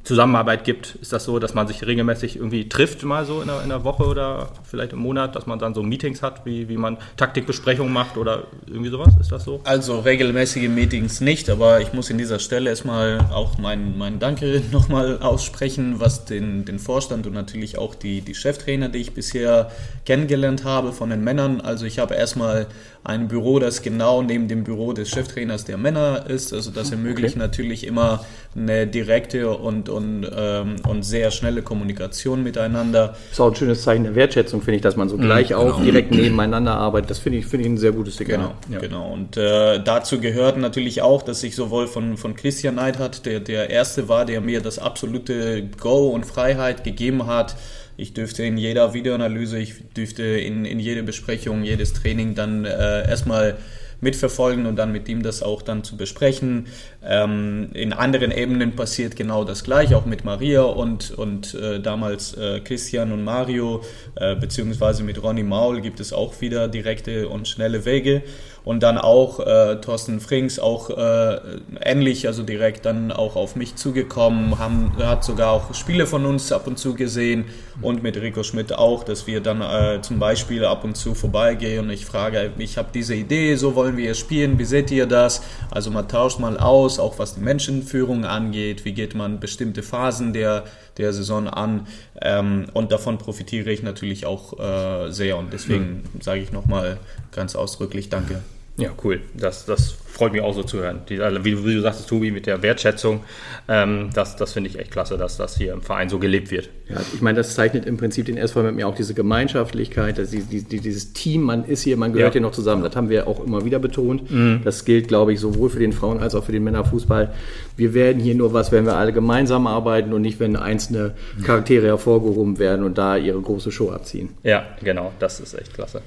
Zusammenarbeit 0.03 0.65
gibt. 0.65 0.95
Ist 0.95 1.13
das 1.13 1.23
so, 1.23 1.39
dass 1.39 1.53
man 1.53 1.67
sich 1.67 1.85
regelmäßig 1.85 2.35
irgendwie 2.35 2.67
trifft, 2.67 3.03
mal 3.03 3.25
so 3.25 3.41
in 3.41 3.47
der, 3.47 3.63
in 3.63 3.69
der 3.69 3.85
Woche 3.85 4.03
oder 4.03 4.49
vielleicht 4.63 4.91
im 4.91 4.99
Monat, 4.99 5.35
dass 5.35 5.45
man 5.45 5.59
dann 5.59 5.73
so 5.73 5.81
Meetings 5.81 6.21
hat, 6.21 6.45
wie, 6.45 6.67
wie 6.67 6.75
man 6.75 6.97
Taktikbesprechungen 7.15 7.91
macht 7.91 8.17
oder 8.17 8.43
irgendwie 8.67 8.89
sowas? 8.89 9.13
Ist 9.19 9.31
das 9.31 9.45
so? 9.45 9.61
Also 9.63 9.99
regelmäßige 9.99 10.67
Meetings 10.67 11.21
nicht, 11.21 11.49
aber 11.49 11.79
ich 11.79 11.93
muss 11.93 12.09
in 12.09 12.17
dieser 12.17 12.39
Stelle 12.39 12.69
erstmal 12.69 13.19
auch 13.33 13.57
mein, 13.57 13.97
mein 13.97 14.19
Danke 14.19 14.61
nochmal 14.71 15.19
aussprechen, 15.19 15.99
was 15.99 16.25
den, 16.25 16.65
den 16.65 16.79
Vorstand 16.79 17.25
und 17.25 17.33
natürlich 17.33 17.77
auch 17.77 17.95
die, 17.95 18.19
die 18.21 18.35
Cheftrainer, 18.35 18.89
die 18.89 18.99
ich 18.99 19.13
bisher 19.13 19.71
kennengelernt 20.05 20.65
habe 20.65 20.91
von 20.91 21.09
den 21.11 21.23
Männern. 21.23 21.61
Also 21.61 21.85
ich 21.85 21.99
habe 21.99 22.15
erstmal 22.15 22.67
ein 23.03 23.27
Büro, 23.27 23.59
das 23.59 23.81
genau 23.81 24.21
neben 24.21 24.47
dem 24.47 24.63
Büro 24.63 24.93
des 24.93 25.09
Cheftrainers 25.09 25.65
der 25.65 25.77
Männer 25.77 26.25
ist. 26.27 26.53
Also 26.53 26.71
das 26.71 26.91
ermöglicht 26.91 27.35
okay. 27.35 27.45
natürlich 27.45 27.85
immer 27.85 28.25
eine 28.55 28.87
direkte 28.87 29.49
und, 29.49 29.89
und, 29.93 30.29
ähm, 30.35 30.75
und 30.87 31.03
sehr 31.03 31.31
schnelle 31.31 31.61
Kommunikation 31.61 32.43
miteinander. 32.43 33.15
Ist 33.31 33.39
auch 33.39 33.49
ein 33.49 33.55
schönes 33.55 33.83
Zeichen 33.83 34.03
der 34.03 34.15
Wertschätzung, 34.15 34.61
finde 34.61 34.77
ich, 34.77 34.81
dass 34.81 34.95
man 34.95 35.09
so 35.09 35.17
gleich 35.17 35.51
mhm, 35.51 35.55
auch 35.55 35.75
genau. 35.77 35.83
direkt 35.85 36.11
nebeneinander 36.11 36.75
arbeitet. 36.75 37.11
Das 37.11 37.19
finde 37.19 37.39
ich, 37.39 37.45
finde 37.45 37.65
ich 37.65 37.71
ein 37.71 37.77
sehr 37.77 37.91
gutes 37.91 38.17
Signal. 38.17 38.53
Genau, 38.67 38.73
ja. 38.73 38.79
genau. 38.79 39.13
Und 39.13 39.37
äh, 39.37 39.81
dazu 39.83 40.19
gehört 40.19 40.57
natürlich 40.57 41.01
auch, 41.01 41.21
dass 41.21 41.43
ich 41.43 41.55
sowohl 41.55 41.87
von, 41.87 42.17
von 42.17 42.35
Christian 42.35 42.75
Neidhardt, 42.75 43.25
der 43.25 43.39
der 43.39 43.69
Erste 43.69 44.09
war, 44.09 44.25
der 44.25 44.41
mir 44.41 44.61
das 44.61 44.79
absolute 44.79 45.63
Go 45.79 46.09
und 46.09 46.25
Freiheit 46.25 46.83
gegeben 46.83 47.27
hat, 47.27 47.55
ich 47.95 48.13
dürfte 48.13 48.43
in 48.43 48.57
jeder 48.57 48.93
Videoanalyse, 48.93 49.59
ich 49.59 49.75
dürfte 49.95 50.23
in, 50.23 50.65
in 50.65 50.79
jede 50.79 51.03
Besprechung, 51.03 51.63
jedes 51.63 51.93
Training 51.93 52.33
dann 52.33 52.65
äh, 52.65 53.07
erstmal 53.07 53.57
mitverfolgen 54.03 54.65
und 54.65 54.75
dann 54.75 54.91
mit 54.91 55.09
ihm 55.09 55.23
das 55.23 55.41
auch 55.41 55.61
dann 55.61 55.83
zu 55.83 55.97
besprechen. 55.97 56.67
Ähm, 57.03 57.69
in 57.73 57.93
anderen 57.93 58.31
Ebenen 58.31 58.75
passiert 58.75 59.15
genau 59.15 59.43
das 59.43 59.63
gleiche, 59.63 59.97
auch 59.97 60.05
mit 60.05 60.25
Maria 60.25 60.61
und, 60.63 61.11
und 61.11 61.55
äh, 61.55 61.79
damals 61.79 62.35
äh, 62.35 62.59
Christian 62.59 63.11
und 63.11 63.23
Mario, 63.23 63.81
äh, 64.15 64.35
beziehungsweise 64.35 65.03
mit 65.03 65.21
Ronny 65.23 65.43
Maul 65.43 65.81
gibt 65.81 65.99
es 65.99 66.13
auch 66.13 66.39
wieder 66.41 66.67
direkte 66.67 67.27
und 67.29 67.47
schnelle 67.47 67.85
Wege 67.85 68.21
und 68.65 68.81
dann 68.81 68.97
auch 68.97 69.39
äh, 69.39 69.75
Thorsten 69.81 70.21
Frings 70.21 70.57
auch 70.57 70.89
äh, 70.89 71.37
ähnlich, 71.81 72.27
also 72.27 72.43
direkt 72.43 72.85
dann 72.85 73.11
auch 73.11 73.35
auf 73.35 73.55
mich 73.55 73.75
zugekommen, 73.75 74.57
haben, 74.57 74.93
hat 74.99 75.23
sogar 75.23 75.51
auch 75.51 75.73
Spiele 75.73 76.07
von 76.07 76.25
uns 76.25 76.51
ab 76.51 76.67
und 76.67 76.79
zu 76.79 76.93
gesehen. 76.93 77.45
Und 77.81 78.03
mit 78.03 78.15
Rico 78.17 78.43
Schmidt 78.43 78.73
auch, 78.73 79.03
dass 79.03 79.27
wir 79.27 79.41
dann 79.41 79.61
äh, 79.61 80.01
zum 80.01 80.19
Beispiel 80.19 80.63
ab 80.63 80.83
und 80.83 80.95
zu 80.95 81.13
vorbeigehen. 81.13 81.85
Und 81.85 81.89
ich 81.91 82.05
frage, 82.05 82.51
ich 82.57 82.77
habe 82.77 82.89
diese 82.93 83.15
Idee, 83.15 83.55
so 83.55 83.75
wollen 83.75 83.97
wir 83.97 84.13
spielen, 84.13 84.57
wie 84.59 84.65
seht 84.65 84.91
ihr 84.91 85.07
das? 85.07 85.41
Also 85.69 85.91
man 85.91 86.07
tauscht 86.07 86.39
mal 86.39 86.57
aus, 86.57 86.99
auch 86.99 87.19
was 87.19 87.35
die 87.35 87.41
Menschenführung 87.41 88.23
angeht, 88.23 88.85
wie 88.85 88.93
geht 88.93 89.15
man 89.15 89.39
bestimmte 89.39 89.83
Phasen 89.83 90.31
der, 90.31 90.63
der 90.97 91.13
Saison 91.13 91.47
an. 91.47 91.87
Ähm, 92.21 92.67
und 92.73 92.91
davon 92.91 93.17
profitiere 93.17 93.71
ich 93.71 93.83
natürlich 93.83 94.25
auch 94.25 94.59
äh, 94.59 95.11
sehr. 95.11 95.37
Und 95.37 95.53
deswegen 95.53 96.03
sage 96.21 96.41
ich 96.41 96.51
nochmal 96.51 96.97
ganz 97.31 97.55
ausdrücklich 97.55 98.09
Danke. 98.09 98.41
Ja, 98.77 98.89
cool. 99.03 99.21
Das, 99.35 99.65
das 99.65 99.91
freut 99.91 100.31
mich 100.31 100.41
auch 100.41 100.53
so 100.53 100.63
zu 100.63 100.79
hören. 100.79 101.01
Die, 101.07 101.19
also 101.19 101.45
wie, 101.45 101.63
wie, 101.63 101.75
du 101.75 101.81
sagst, 101.81 102.07
Tobi, 102.07 102.31
mit 102.31 102.47
der 102.47 102.63
Wertschätzung, 102.63 103.21
ähm, 103.67 104.09
das, 104.13 104.35
das 104.35 104.53
finde 104.53 104.69
ich 104.69 104.79
echt 104.79 104.89
klasse, 104.89 105.15
dass 105.15 105.37
das 105.37 105.57
hier 105.57 105.73
im 105.73 105.81
Verein 105.83 106.09
so 106.09 106.17
gelebt 106.17 106.49
wird. 106.49 106.69
Ja, 106.89 106.97
ich 107.13 107.21
meine, 107.21 107.37
das 107.37 107.53
zeichnet 107.53 107.85
im 107.85 107.97
Prinzip 107.97 108.25
den 108.25 108.37
SV 108.37 108.63
mit 108.63 108.75
mir 108.75 108.87
auch 108.87 108.95
diese 108.95 109.13
Gemeinschaftlichkeit, 109.13 110.17
dass 110.17 110.31
die, 110.31 110.41
die, 110.41 110.79
dieses 110.79 111.13
Team, 111.13 111.43
man 111.43 111.65
ist 111.65 111.83
hier, 111.83 111.97
man 111.97 112.13
gehört 112.13 112.29
ja. 112.29 112.39
hier 112.39 112.41
noch 112.41 112.51
zusammen. 112.51 112.83
Das 112.83 112.95
haben 112.95 113.09
wir 113.09 113.27
auch 113.27 113.43
immer 113.43 113.63
wieder 113.63 113.77
betont. 113.77 114.29
Mhm. 114.31 114.61
Das 114.63 114.85
gilt, 114.85 115.07
glaube 115.07 115.33
ich, 115.33 115.39
sowohl 115.39 115.69
für 115.69 115.79
den 115.79 115.93
Frauen- 115.93 116.19
als 116.19 116.33
auch 116.33 116.43
für 116.43 116.51
den 116.51 116.63
Männerfußball. 116.63 117.31
Wir 117.77 117.93
werden 117.93 118.21
hier 118.21 118.33
nur 118.33 118.53
was, 118.53 118.71
wenn 118.71 118.85
wir 118.85 118.95
alle 118.95 119.13
gemeinsam 119.13 119.67
arbeiten 119.67 120.13
und 120.13 120.23
nicht, 120.23 120.39
wenn 120.39 120.55
einzelne 120.55 121.13
Charaktere 121.43 121.85
hervorgehoben 121.87 122.57
werden 122.57 122.83
und 122.83 122.97
da 122.97 123.17
ihre 123.17 123.39
große 123.39 123.71
Show 123.71 123.91
abziehen. 123.91 124.29
Ja, 124.41 124.65
genau, 124.83 125.11
das 125.19 125.39
ist 125.39 125.53
echt 125.53 125.75
klasse. 125.75 126.01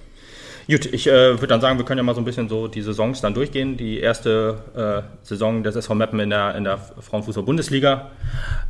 Gut, 0.68 0.86
ich 0.86 1.06
äh, 1.06 1.34
würde 1.34 1.46
dann 1.46 1.60
sagen, 1.60 1.78
wir 1.78 1.84
können 1.84 1.98
ja 1.98 2.02
mal 2.02 2.14
so 2.14 2.20
ein 2.20 2.24
bisschen 2.24 2.48
so 2.48 2.66
die 2.66 2.82
Saisons 2.82 3.20
dann 3.20 3.34
durchgehen. 3.34 3.76
Die 3.76 4.00
erste 4.00 5.04
äh, 5.04 5.26
Saison 5.26 5.62
des 5.62 5.76
SV 5.76 5.94
Meppen 5.94 6.18
in 6.18 6.30
der, 6.30 6.56
in 6.56 6.64
der 6.64 6.78
Frauenfußball-Bundesliga. 6.78 8.10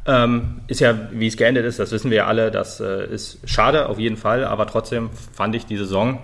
Ähm, 0.06 0.60
ist 0.66 0.80
ja, 0.80 1.08
wie 1.12 1.26
es 1.26 1.38
geendet 1.38 1.64
ist, 1.64 1.78
das 1.78 1.92
wissen 1.92 2.10
wir 2.10 2.18
ja 2.18 2.26
alle, 2.26 2.50
das 2.50 2.80
äh, 2.80 3.06
ist 3.06 3.38
schade 3.46 3.88
auf 3.88 3.98
jeden 3.98 4.16
Fall, 4.18 4.44
aber 4.44 4.66
trotzdem 4.66 5.08
fand 5.32 5.54
ich 5.54 5.64
die 5.64 5.78
Saison 5.78 6.20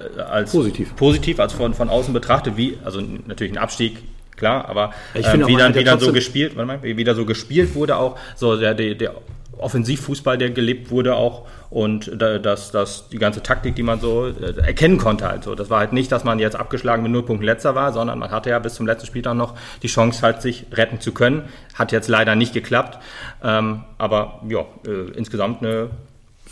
äh, 0.00 0.20
als 0.20 0.52
positiv, 0.52 0.96
positiv 0.96 1.38
als 1.38 1.52
von, 1.52 1.74
von 1.74 1.90
außen 1.90 2.14
betrachtet, 2.14 2.56
wie, 2.56 2.78
also 2.82 3.00
natürlich 3.00 3.52
ein 3.52 3.58
Abstieg, 3.58 4.02
klar, 4.36 4.68
aber 4.68 4.94
äh, 5.14 5.22
wie, 5.46 5.56
dann, 5.56 5.74
wie 5.74 5.84
dann 5.84 6.00
so 6.00 6.12
gespielt, 6.12 6.56
mal, 6.56 6.82
wie 6.82 7.04
da 7.04 7.14
so 7.14 7.24
gespielt 7.26 7.74
wurde 7.74 7.96
auch, 7.96 8.18
so 8.34 8.56
der, 8.56 8.74
der, 8.74 8.94
der 8.94 9.14
Offensivfußball, 9.58 10.38
der 10.38 10.50
gelebt 10.50 10.90
wurde 10.90 11.14
auch 11.14 11.46
und 11.70 12.10
dass, 12.20 12.70
dass 12.70 13.08
die 13.08 13.18
ganze 13.18 13.42
Taktik, 13.42 13.76
die 13.76 13.82
man 13.82 14.00
so 14.00 14.26
äh, 14.26 14.56
erkennen 14.58 14.98
konnte 14.98 15.26
halt 15.26 15.44
so. 15.44 15.54
Das 15.54 15.70
war 15.70 15.78
halt 15.78 15.92
nicht, 15.92 16.12
dass 16.12 16.24
man 16.24 16.38
jetzt 16.38 16.56
abgeschlagen 16.56 17.02
mit 17.02 17.12
null 17.12 17.24
Punkten 17.24 17.44
letzter 17.44 17.74
war, 17.74 17.92
sondern 17.92 18.18
man 18.18 18.30
hatte 18.30 18.50
ja 18.50 18.58
bis 18.58 18.74
zum 18.74 18.86
letzten 18.86 19.06
Spieltag 19.06 19.34
noch 19.34 19.54
die 19.82 19.86
Chance 19.88 20.22
halt 20.22 20.42
sich 20.42 20.66
retten 20.72 21.00
zu 21.00 21.12
können. 21.12 21.44
Hat 21.74 21.92
jetzt 21.92 22.08
leider 22.08 22.34
nicht 22.34 22.52
geklappt, 22.52 22.98
ähm, 23.42 23.84
aber 23.98 24.40
ja, 24.48 24.66
äh, 24.86 25.10
insgesamt 25.16 25.62
eine 25.62 25.90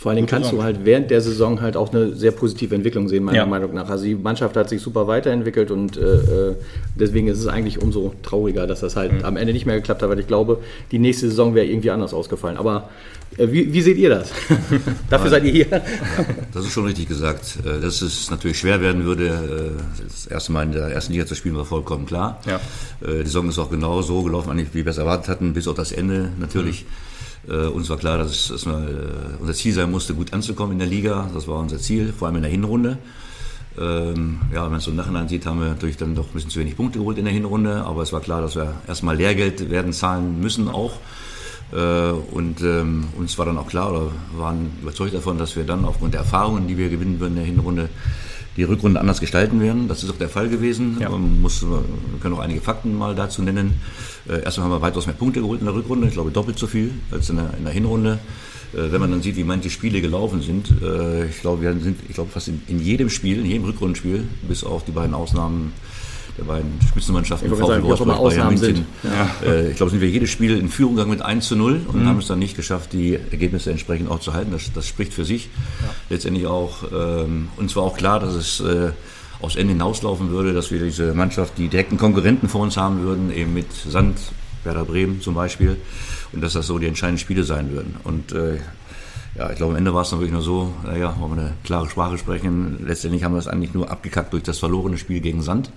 vor 0.00 0.08
allen 0.08 0.16
Dingen 0.16 0.28
kannst 0.28 0.50
du 0.50 0.62
halt 0.62 0.86
während 0.86 1.10
der 1.10 1.20
Saison 1.20 1.60
halt 1.60 1.76
auch 1.76 1.92
eine 1.92 2.14
sehr 2.14 2.30
positive 2.30 2.74
Entwicklung 2.74 3.06
sehen, 3.06 3.22
meiner 3.22 3.36
ja. 3.36 3.44
Meinung 3.44 3.74
nach. 3.74 3.90
Also 3.90 4.06
die 4.06 4.14
Mannschaft 4.14 4.56
hat 4.56 4.70
sich 4.70 4.80
super 4.80 5.06
weiterentwickelt 5.06 5.70
und 5.70 5.98
äh, 5.98 6.00
äh, 6.00 6.54
deswegen 6.94 7.28
ist 7.28 7.38
es 7.38 7.46
eigentlich 7.46 7.82
umso 7.82 8.14
trauriger, 8.22 8.66
dass 8.66 8.80
das 8.80 8.96
halt 8.96 9.12
mhm. 9.12 9.26
am 9.26 9.36
Ende 9.36 9.52
nicht 9.52 9.66
mehr 9.66 9.76
geklappt 9.76 10.02
hat, 10.02 10.08
weil 10.08 10.18
ich 10.18 10.26
glaube, 10.26 10.60
die 10.90 10.98
nächste 10.98 11.28
Saison 11.28 11.54
wäre 11.54 11.66
irgendwie 11.66 11.90
anders 11.90 12.14
ausgefallen. 12.14 12.56
Aber 12.56 12.88
äh, 13.36 13.48
wie, 13.52 13.74
wie, 13.74 13.82
seht 13.82 13.98
ihr 13.98 14.08
das? 14.08 14.32
Dafür 15.10 15.28
seid 15.28 15.44
ihr 15.44 15.52
hier. 15.52 15.82
das 16.54 16.64
ist 16.64 16.72
schon 16.72 16.86
richtig 16.86 17.06
gesagt. 17.06 17.58
Äh, 17.66 17.82
dass 17.82 18.00
es 18.00 18.30
natürlich 18.30 18.58
schwer 18.58 18.80
werden 18.80 19.04
würde, 19.04 19.26
äh, 19.26 20.02
das 20.02 20.26
erste 20.28 20.52
Mal 20.52 20.62
in 20.62 20.72
der 20.72 20.84
ersten 20.84 21.12
Liga 21.12 21.26
zu 21.26 21.34
spielen, 21.34 21.58
war 21.58 21.66
vollkommen 21.66 22.06
klar. 22.06 22.40
Ja. 22.46 22.58
Die 23.02 23.26
Saison 23.26 23.50
ist 23.50 23.58
auch 23.58 23.70
genau 23.70 24.00
so 24.00 24.22
gelaufen, 24.22 24.66
wie 24.72 24.84
wir 24.86 24.90
es 24.90 24.96
erwartet 24.96 25.28
hatten, 25.28 25.52
bis 25.52 25.68
auf 25.68 25.76
das 25.76 25.92
Ende 25.92 26.32
natürlich. 26.38 26.84
Mhm 26.84 27.09
uns 27.56 27.88
war 27.90 27.96
klar, 27.96 28.18
dass, 28.18 28.50
es, 28.50 28.66
wir, 28.66 28.74
äh, 28.74 29.40
unser 29.40 29.54
Ziel 29.54 29.72
sein 29.72 29.90
musste, 29.90 30.14
gut 30.14 30.32
anzukommen 30.32 30.72
in 30.72 30.78
der 30.78 30.88
Liga. 30.88 31.28
Das 31.34 31.48
war 31.48 31.58
unser 31.58 31.78
Ziel, 31.78 32.12
vor 32.12 32.28
allem 32.28 32.36
in 32.36 32.42
der 32.42 32.50
Hinrunde. 32.50 32.98
Ähm, 33.78 34.40
ja, 34.52 34.64
wenn 34.64 34.70
man 34.70 34.78
es 34.78 34.84
so 34.84 34.90
im 34.90 34.96
Nachhinein 34.96 35.28
sieht, 35.28 35.46
haben 35.46 35.60
wir 35.60 35.68
natürlich 35.68 35.96
dann 35.96 36.14
doch 36.14 36.26
ein 36.26 36.32
bisschen 36.32 36.50
zu 36.50 36.60
wenig 36.60 36.76
Punkte 36.76 36.98
geholt 36.98 37.18
in 37.18 37.24
der 37.24 37.34
Hinrunde. 37.34 37.84
Aber 37.84 38.02
es 38.02 38.12
war 38.12 38.20
klar, 38.20 38.40
dass 38.40 38.56
wir 38.56 38.74
erstmal 38.86 39.16
Lehrgeld 39.16 39.70
werden 39.70 39.92
zahlen 39.92 40.40
müssen 40.40 40.68
auch. 40.68 40.94
Äh, 41.72 41.76
und 41.76 42.60
ähm, 42.62 43.04
uns 43.16 43.38
war 43.38 43.46
dann 43.46 43.58
auch 43.58 43.68
klar, 43.68 43.92
oder 43.92 44.10
waren 44.36 44.72
überzeugt 44.82 45.14
davon, 45.14 45.38
dass 45.38 45.56
wir 45.56 45.64
dann 45.64 45.84
aufgrund 45.84 46.14
der 46.14 46.20
Erfahrungen, 46.20 46.66
die 46.66 46.76
wir 46.76 46.88
gewinnen 46.88 47.20
würden 47.20 47.36
in 47.36 47.36
der 47.36 47.46
Hinrunde, 47.46 47.88
die 48.56 48.64
Rückrunde 48.64 49.00
anders 49.00 49.20
gestalten 49.20 49.60
werden. 49.60 49.88
Das 49.88 50.02
ist 50.02 50.10
auch 50.10 50.18
der 50.18 50.28
Fall 50.28 50.48
gewesen. 50.48 50.96
Ja. 51.00 51.08
Man 51.08 51.40
muss, 51.40 51.62
wir 51.62 51.82
können 52.20 52.34
auch 52.34 52.40
einige 52.40 52.60
Fakten 52.60 52.96
mal 52.96 53.14
dazu 53.14 53.42
nennen. 53.42 53.80
Äh, 54.28 54.42
erstmal 54.42 54.66
haben 54.66 54.72
wir 54.72 54.82
weitaus 54.82 55.06
mehr 55.06 55.14
Punkte 55.14 55.40
geholt 55.40 55.60
in 55.60 55.66
der 55.66 55.74
Rückrunde, 55.74 56.08
ich 56.08 56.14
glaube 56.14 56.30
doppelt 56.30 56.58
so 56.58 56.66
viel 56.66 56.92
als 57.10 57.30
in 57.30 57.36
der, 57.36 57.54
in 57.56 57.64
der 57.64 57.72
Hinrunde. 57.72 58.18
Äh, 58.72 58.92
wenn 58.92 59.00
man 59.00 59.10
dann 59.10 59.22
sieht, 59.22 59.36
wie 59.36 59.44
manche 59.44 59.70
Spiele 59.70 60.00
gelaufen 60.00 60.42
sind, 60.42 60.70
äh, 60.82 61.26
ich 61.26 61.40
glaube, 61.40 61.62
wir 61.62 61.72
sind, 61.80 61.98
ich 62.08 62.14
glaube, 62.14 62.30
fast 62.30 62.48
in, 62.48 62.62
in 62.66 62.80
jedem 62.80 63.10
Spiel, 63.10 63.38
in 63.38 63.46
jedem 63.46 63.64
Rückrundenspiel, 63.64 64.24
bis 64.48 64.64
auf 64.64 64.84
die 64.84 64.92
beiden 64.92 65.14
Ausnahmen 65.14 65.72
der 66.40 66.46
beiden 66.46 66.72
Spitzenmannschaften, 66.88 67.50
VfL 67.50 67.82
Wolfsburg, 67.82 68.22
Bayern 68.22 68.48
München. 68.54 68.86
Ja. 69.02 69.46
Äh, 69.46 69.70
ich 69.70 69.76
glaube, 69.76 69.90
sind 69.90 70.00
wir 70.00 70.08
jedes 70.08 70.30
Spiel 70.30 70.56
in 70.56 70.68
Führung 70.68 70.94
gegangen 70.94 71.10
mit 71.10 71.22
1 71.22 71.46
zu 71.46 71.56
0 71.56 71.82
und 71.86 72.02
mhm. 72.02 72.06
haben 72.06 72.18
es 72.18 72.26
dann 72.26 72.38
nicht 72.38 72.56
geschafft, 72.56 72.92
die 72.92 73.14
Ergebnisse 73.14 73.70
entsprechend 73.70 74.10
auch 74.10 74.20
zu 74.20 74.32
halten. 74.32 74.50
Das, 74.52 74.72
das 74.72 74.86
spricht 74.86 75.12
für 75.12 75.24
sich. 75.24 75.44
Ja. 75.82 75.90
Letztendlich 76.08 76.46
auch, 76.46 76.84
ähm, 76.92 77.48
uns 77.56 77.76
war 77.76 77.82
auch 77.82 77.96
klar, 77.96 78.20
dass 78.20 78.34
es 78.34 78.60
äh, 78.60 78.90
aufs 79.40 79.56
Ende 79.56 79.72
hinauslaufen 79.72 80.30
würde, 80.30 80.54
dass 80.54 80.70
wir 80.70 80.82
diese 80.82 81.12
Mannschaft, 81.14 81.58
die 81.58 81.68
direkten 81.68 81.98
Konkurrenten 81.98 82.48
vor 82.48 82.62
uns 82.62 82.76
haben 82.76 83.02
würden, 83.02 83.30
eben 83.32 83.54
mit 83.54 83.72
Sand, 83.72 84.18
Werder 84.64 84.84
Bremen 84.84 85.20
zum 85.20 85.34
Beispiel, 85.34 85.76
und 86.32 86.42
dass 86.42 86.54
das 86.54 86.66
so 86.66 86.78
die 86.78 86.86
entscheidenden 86.86 87.20
Spiele 87.20 87.44
sein 87.44 87.72
würden. 87.72 87.96
Und 88.04 88.32
äh, 88.32 88.58
ja, 89.36 89.48
ich 89.50 89.56
glaube, 89.56 89.72
am 89.72 89.78
Ende 89.78 89.94
war 89.94 90.02
es 90.02 90.10
dann 90.10 90.18
wirklich 90.18 90.32
nur 90.32 90.42
so, 90.42 90.72
naja, 90.84 91.14
wollen 91.20 91.36
wir 91.36 91.42
eine 91.42 91.52
klare 91.62 91.88
Sprache 91.88 92.18
sprechen. 92.18 92.84
Letztendlich 92.84 93.22
haben 93.22 93.32
wir 93.32 93.38
es 93.38 93.46
eigentlich 93.46 93.74
nur 93.74 93.90
abgekackt 93.90 94.32
durch 94.32 94.42
das 94.42 94.58
verlorene 94.58 94.98
Spiel 94.98 95.20
gegen 95.20 95.42
Sand. 95.42 95.70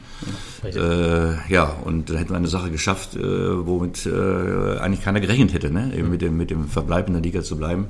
Ja, 0.64 0.70
äh, 0.70 1.36
ja 1.50 1.64
und 1.84 2.10
dann 2.10 2.18
hätten 2.18 2.32
wir 2.32 2.38
eine 2.38 2.48
Sache 2.48 2.72
geschafft, 2.72 3.16
äh, 3.16 3.22
womit 3.22 4.06
äh, 4.08 4.80
eigentlich 4.80 5.04
keiner 5.04 5.20
gerechnet 5.20 5.54
hätte, 5.54 5.70
ne? 5.70 5.94
eben 5.96 6.10
mit 6.10 6.22
dem, 6.22 6.36
mit 6.36 6.50
dem 6.50 6.68
Verbleib 6.68 7.08
in 7.08 7.14
der 7.14 7.22
Liga 7.22 7.44
zu 7.44 7.56
bleiben. 7.58 7.88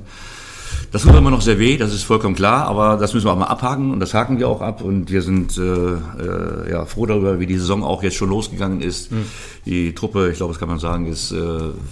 Das 0.92 1.02
tut 1.02 1.14
immer 1.14 1.30
noch 1.30 1.40
sehr 1.40 1.58
weh, 1.58 1.76
das 1.76 1.92
ist 1.92 2.04
vollkommen 2.04 2.34
klar, 2.34 2.66
aber 2.66 2.96
das 2.96 3.14
müssen 3.14 3.26
wir 3.26 3.32
auch 3.32 3.38
mal 3.38 3.46
abhaken 3.46 3.90
und 3.92 4.00
das 4.00 4.14
haken 4.14 4.38
wir 4.38 4.48
auch 4.48 4.60
ab 4.60 4.80
und 4.82 5.10
wir 5.10 5.22
sind 5.22 5.58
äh, 5.58 5.62
äh, 5.62 6.70
ja, 6.70 6.84
froh 6.86 7.06
darüber, 7.06 7.40
wie 7.40 7.46
die 7.46 7.58
Saison 7.58 7.82
auch 7.82 8.02
jetzt 8.02 8.16
schon 8.16 8.28
losgegangen 8.28 8.80
ist. 8.80 9.10
Mhm. 9.10 9.24
Die 9.66 9.94
Truppe, 9.94 10.30
ich 10.30 10.36
glaube, 10.36 10.52
das 10.52 10.60
kann 10.60 10.68
man 10.68 10.78
sagen, 10.78 11.06
ist 11.06 11.32
äh, 11.32 11.36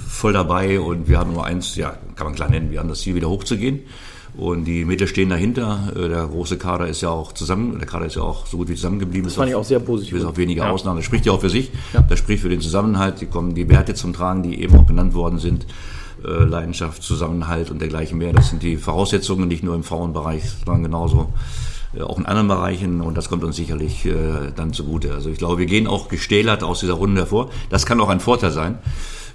voll 0.09 0.33
dabei 0.33 0.79
und 0.79 1.09
wir 1.09 1.19
haben 1.19 1.33
nur 1.33 1.45
eins, 1.45 1.75
ja, 1.77 1.95
kann 2.17 2.27
man 2.27 2.35
klar 2.35 2.49
nennen, 2.49 2.71
wir 2.71 2.79
haben 2.79 2.89
das 2.89 3.01
Ziel 3.01 3.15
wieder 3.15 3.29
hochzugehen 3.29 3.81
Und 4.37 4.65
die 4.65 4.85
Mädels 4.85 5.11
stehen 5.11 5.29
dahinter. 5.29 5.93
Äh, 5.95 6.09
Der 6.09 6.27
große 6.27 6.57
Kader 6.57 6.89
ist 6.89 7.03
ja 7.03 7.11
auch 7.11 7.33
zusammen, 7.33 7.79
der 7.79 7.87
Kader 7.87 8.07
ist 8.07 8.17
ja 8.17 8.23
auch 8.23 8.47
so 8.47 8.57
gut 8.57 8.69
wie 8.69 8.75
zusammengeblieben. 8.75 9.25
Das 9.25 9.35
fand 9.35 9.51
ich 9.51 9.55
auch 9.55 9.65
sehr 9.65 9.81
positiv. 9.81 10.15
Bis 10.15 10.25
auf 10.25 10.37
wenige 10.39 10.65
Ausnahmen. 10.67 10.99
Das 10.99 11.05
spricht 11.05 11.27
ja 11.27 11.33
auch 11.33 11.41
für 11.41 11.51
sich. 11.51 11.71
Das 12.09 12.19
spricht 12.19 12.43
für 12.43 12.49
den 12.49 12.61
Zusammenhalt. 12.61 13.21
Die 13.21 13.27
kommen 13.27 13.55
die 13.55 13.69
Werte 13.69 13.95
zum 13.95 14.13
Tragen, 14.15 14.43
die 14.43 14.63
eben 14.63 14.75
auch 14.77 14.87
genannt 14.87 15.13
worden 15.15 15.39
sind. 15.39 15.67
Leidenschaft, 16.29 17.03
Zusammenhalt 17.03 17.71
und 17.71 17.81
dergleichen 17.81 18.19
mehr. 18.19 18.33
Das 18.33 18.51
sind 18.51 18.63
die 18.63 18.77
Voraussetzungen, 18.77 19.49
nicht 19.49 19.63
nur 19.63 19.75
im 19.75 19.85
Frauenbereich, 19.85 20.43
sondern 20.65 20.85
genauso 20.85 21.33
äh, 21.95 22.03
auch 22.03 22.19
in 22.19 22.27
anderen 22.27 22.49
Bereichen 22.49 23.01
und 23.01 23.17
das 23.17 23.29
kommt 23.29 23.45
uns 23.45 23.57
sicherlich 23.57 24.05
äh, 24.07 24.53
dann 24.55 24.73
zugute. 24.73 25.15
Also 25.15 25.31
ich 25.31 25.39
glaube, 25.39 25.59
wir 25.59 25.67
gehen 25.67 25.87
auch 25.87 26.09
gestählert 26.09 26.63
aus 26.63 26.81
dieser 26.81 26.95
Runde 26.95 27.23
hervor. 27.23 27.51
Das 27.71 27.87
kann 27.87 28.01
auch 28.01 28.09
ein 28.09 28.21
Vorteil 28.21 28.51
sein, 28.51 28.79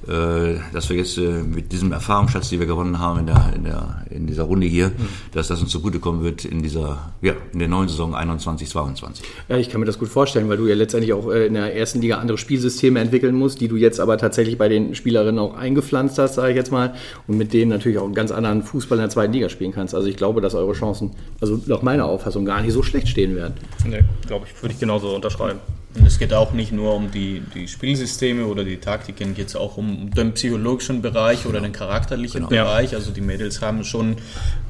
dass 0.06 0.89
wir 0.89 0.98
jetzt 0.98 1.18
äh, 1.18 1.44
mit 1.44 1.72
diesem 1.72 1.92
Erfahrungsschatz, 1.92 2.50
die 2.50 2.60
wir 2.60 2.68
gewonnen 2.68 3.00
haben 3.00 3.20
in, 3.20 3.25
der, 3.27 3.54
in, 3.56 3.63
der, 3.63 4.06
in 4.10 4.27
dieser 4.27 4.44
Runde 4.44 4.68
hier, 4.68 4.92
dass 5.32 5.48
das 5.48 5.62
uns 5.62 5.72
zugutekommen 5.72 6.24
wird 6.24 6.46
in 6.46 6.62
dieser, 6.62 7.13
ja, 7.22 7.34
in 7.54 7.60
der 7.60 7.68
neuen 7.68 7.88
Saison 7.88 8.16
21, 8.16 8.70
22. 8.70 9.25
Ja, 9.50 9.58
ich 9.58 9.70
kann 9.70 9.80
mir 9.80 9.86
das 9.86 10.00
gut 10.00 10.10
vorstellen, 10.10 10.50
weil 10.50 10.58
du 10.58 10.68
ja 10.68 10.75
letztendlich 10.75 11.13
auch 11.13 11.32
äh, 11.32 11.48
in 11.48 11.54
der 11.56 11.75
ersten 11.75 12.01
Liga 12.01 12.18
andere 12.18 12.38
Spielsysteme 12.38 13.00
entwickeln 13.00 13.36
musst, 13.36 13.62
die 13.62 13.68
du 13.68 13.75
jetzt 13.75 14.00
aber 14.00 14.18
tatsächlich 14.18 14.58
bei 14.58 14.70
den 14.70 14.96
Spielerinnen 14.96 15.39
auch 15.39 15.56
eingepflanzt 15.56 16.18
hast, 16.20 16.36
sage 16.36 16.51
ich 16.51 16.58
jetzt 16.58 16.72
mal, 16.72 16.94
und 17.27 17.38
mit 17.38 17.54
denen 17.54 17.70
natürlich 17.70 17.98
auch 17.98 18.06
einen 18.06 18.13
ganz 18.13 18.32
anderen 18.32 18.63
Fußball 18.63 18.98
in 18.98 19.04
der 19.04 19.10
zweiten 19.10 19.34
Liga 19.34 19.50
spielen 19.50 19.72
kannst. 19.72 19.96
Also 19.96 20.08
ich 20.08 20.18
glaube, 20.18 20.42
dass 20.42 20.56
eure 20.56 20.74
Chancen, 20.74 21.12
also 21.42 21.60
nach 21.66 21.82
meiner 21.82 22.06
Auffassung, 22.06 22.46
gar 22.46 22.62
nicht 22.62 22.74
so 22.74 22.84
schlecht 22.84 23.08
stehen 23.08 23.36
werden. 23.36 23.54
Nee, 23.86 24.04
glaube 24.27 24.46
ich, 24.48 24.62
würde 24.62 24.74
ich 24.74 24.80
genauso 24.80 25.16
unterschreiben. 25.16 25.60
Und 25.96 26.06
es 26.06 26.20
geht 26.20 26.34
auch 26.34 26.53
nicht 26.53 26.72
nur 26.72 26.94
um 26.96 27.12
die, 27.12 27.41
die 27.56 27.67
Spielsysteme 27.67 28.46
oder 28.46 28.63
die 28.63 28.77
Taktiken, 28.77 29.34
geht 29.34 29.48
es 29.48 29.56
auch 29.56 29.77
um 29.77 30.12
den 30.12 30.34
psychologischen 30.34 31.01
Bereich 31.01 31.46
oder 31.46 31.60
den 31.62 31.72
charakterlichen 31.72 32.48
Genau. 32.48 32.50
Bereich. 32.50 32.94
Also 32.94 33.12
die 33.12 33.22
Mädels 33.22 33.62
haben 33.62 33.84
schon 33.84 34.17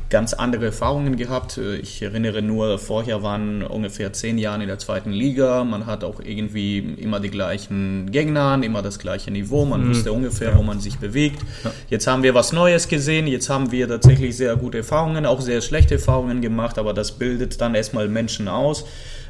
ganz 0.10 0.34
andere 0.34 0.68
Erfahrungen 0.68 1.18
gehabt. 1.18 1.58
Ich 1.58 2.02
erinnere 2.02 2.42
nur, 2.42 2.80
vorher 2.80 3.24
waren 3.24 3.62
ungefähr 3.62 4.14
zehn 4.14 4.38
Jahre 4.38 4.62
in 4.62 4.68
der 4.70 4.80
zweiten 4.80 5.12
Liga. 5.12 5.66
Man 5.66 5.86
hat 5.86 6.06
auch 6.06 6.22
irgendwie 6.24 6.78
immer 6.80 7.20
die 7.20 7.30
gleichen 7.30 8.10
Gegner, 8.12 8.58
immer 8.64 8.82
das 8.82 9.00
gleiche 9.00 9.32
Niveau. 9.32 9.66
Man 9.66 9.90
wusste 9.90 10.14
ungefähr, 10.14 10.56
wo 10.56 10.64
man 10.64 10.80
sich 10.80 10.98
bewegt. 10.98 11.42
Jetzt 11.90 12.08
haben 12.08 12.24
wir 12.24 12.34
was 12.36 12.54
Neues 12.54 12.88
gesehen. 12.88 13.28
Jetzt 13.28 13.50
haben 13.50 13.72
wir 13.74 13.90
tatsächlich 13.90 14.38
sehr 14.38 14.56
gute 14.56 14.78
Erfahrungen, 14.78 15.26
auch 15.26 15.42
sehr 15.42 15.60
schlechte 15.62 15.96
Erfahrungen 15.96 16.42
gemacht. 16.42 16.78
Aber 16.78 16.94
das 16.94 17.12
bildet 17.12 17.60
dann 17.60 17.76
erstmal 17.76 18.08
Menschen 18.08 18.48
aus. 18.48 18.86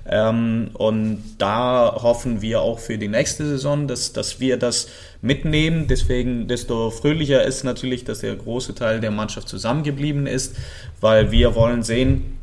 Ähm, 0.10 0.70
und 0.74 1.24
da 1.38 1.98
hoffen 2.02 2.42
wir 2.42 2.62
auch 2.62 2.80
für 2.80 2.98
die 2.98 3.08
nächste 3.08 3.46
Saison, 3.46 3.88
dass, 3.88 4.14
dass 4.14 4.40
wir 4.40 4.58
das 4.58 4.88
mitnehmen. 5.22 5.88
Deswegen, 5.88 6.48
desto 6.48 6.90
fröhlicher 6.92 7.44
ist 7.44 7.64
natürlich, 7.64 8.06
dass 8.06 8.20
der 8.20 8.36
große 8.36 8.76
Teil 8.76 9.00
der 9.00 9.12
Mannschaft 9.12 9.50
zusammengeblieben 9.50 10.28
ist, 10.28 10.56
weil 11.02 11.32
wir 11.32 11.56
wollen 11.56 11.84
sehen, 11.84 12.38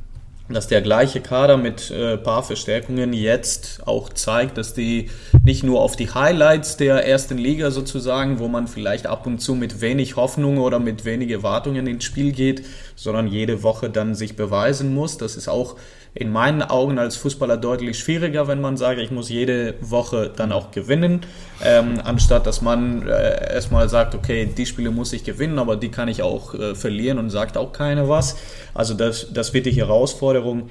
dass 0.51 0.67
der 0.67 0.83
gleiche 0.83 1.23
Kader 1.23 1.57
mit 1.57 1.91
äh, 1.91 2.19
paar 2.19 2.43
Verstärkungen 2.43 3.15
jetzt 3.15 3.81
auch 3.87 4.11
zeigt, 4.11 4.59
dass 4.59 4.75
die 4.75 5.09
nicht 5.43 5.63
nur 5.63 5.81
auf 5.81 5.97
die 5.97 6.13
Highlights 6.13 6.77
der 6.77 7.07
ersten 7.07 7.39
Liga 7.39 7.71
sozusagen, 7.71 8.39
wo 8.39 8.49
man 8.49 8.69
vielleicht 8.69 9.07
ab 9.07 9.27
und 9.27 9.39
zu 9.39 9.55
mit 9.55 9.81
wenig 9.81 10.17
Hoffnung 10.17 10.59
oder 10.59 10.81
mit 10.81 11.07
wenig 11.07 11.31
Erwartungen 11.31 11.87
ins 11.87 12.05
Spiel 12.05 12.33
geht, 12.33 12.67
sondern 12.95 13.27
jede 13.27 13.63
Woche 13.63 13.89
dann 13.89 14.15
sich 14.15 14.37
beweisen 14.37 14.93
muss. 14.93 15.17
Das 15.17 15.37
ist 15.37 15.49
auch 15.49 15.77
in 16.15 16.31
meinen 16.31 16.63
Augen 16.63 16.99
als 16.99 17.17
Fußballer 17.17 17.57
deutlich 17.57 17.99
schwieriger, 17.99 18.47
wenn 18.47 18.61
man 18.61 18.77
sagt, 18.77 19.01
ich 19.01 19.11
muss 19.11 19.29
jede 19.29 19.75
Woche 19.81 20.31
dann 20.35 20.53
auch 20.53 20.71
gewinnen, 20.71 21.23
ähm, 21.65 22.01
anstatt 22.05 22.47
dass 22.47 22.63
man 22.63 23.07
äh, 23.09 23.53
erstmal 23.53 23.89
sagt, 23.89 24.15
okay, 24.15 24.47
die 24.47 24.67
Spiele 24.67 24.93
muss 24.93 25.13
ich 25.13 25.25
gewinnen, 25.25 25.59
aber 25.59 25.77
die 25.77 25.91
kann 25.91 26.07
ich 26.07 26.23
auch 26.23 26.55
äh, 26.55 26.77
verlieren 26.77 27.19
und 27.19 27.31
sagt 27.31 27.57
auch 27.57 27.73
keiner 27.73 28.09
was. 28.09 28.37
Also 28.75 28.95
das, 28.95 29.33
das 29.33 29.53
wird 29.55 29.67
die 29.67 29.73
Herausforderung. 29.73 30.71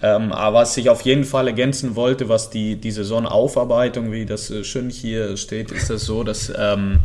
Ähm, 0.00 0.32
aber 0.32 0.60
was 0.60 0.76
ich 0.76 0.88
auf 0.88 1.02
jeden 1.02 1.24
Fall 1.24 1.48
ergänzen 1.48 1.96
wollte, 1.96 2.28
was 2.28 2.50
die, 2.50 2.76
die 2.76 2.92
Saisonaufarbeitung, 2.92 4.12
wie 4.12 4.24
das 4.24 4.50
äh, 4.50 4.64
schön 4.64 4.90
hier 4.90 5.36
steht, 5.36 5.72
ist 5.72 5.90
das 5.90 6.04
so, 6.04 6.22
dass 6.22 6.52
ähm, 6.56 7.00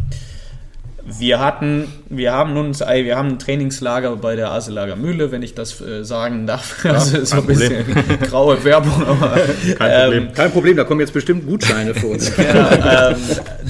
wir 1.05 1.39
hatten, 1.39 1.91
wir 2.07 2.31
haben 2.31 2.73
ey, 2.79 3.03
wir 3.03 3.17
haben 3.17 3.29
ein 3.29 3.39
Trainingslager 3.39 4.15
bei 4.15 4.37
der 4.37 4.51
Aselager 4.51 4.95
Mühle, 4.95 5.31
wenn 5.31 5.43
ich 5.43 5.53
das 5.53 5.81
äh, 5.81 6.03
sagen 6.03 6.47
darf. 6.47 6.85
also 6.85 7.25
so 7.25 7.37
ein 7.37 7.45
bisschen 7.45 7.85
graue 8.21 8.63
Werbung, 8.63 9.05
aber 9.05 9.37
Kein 9.77 10.03
Problem. 10.03 10.33
Kein 10.33 10.51
Problem, 10.51 10.77
da 10.77 10.85
kommen 10.85 11.01
jetzt 11.01 11.13
bestimmt 11.13 11.45
Gutscheine 11.45 11.93
für 11.93 12.07
uns. 12.07 12.31
ja, 12.37 13.09
ähm, 13.09 13.17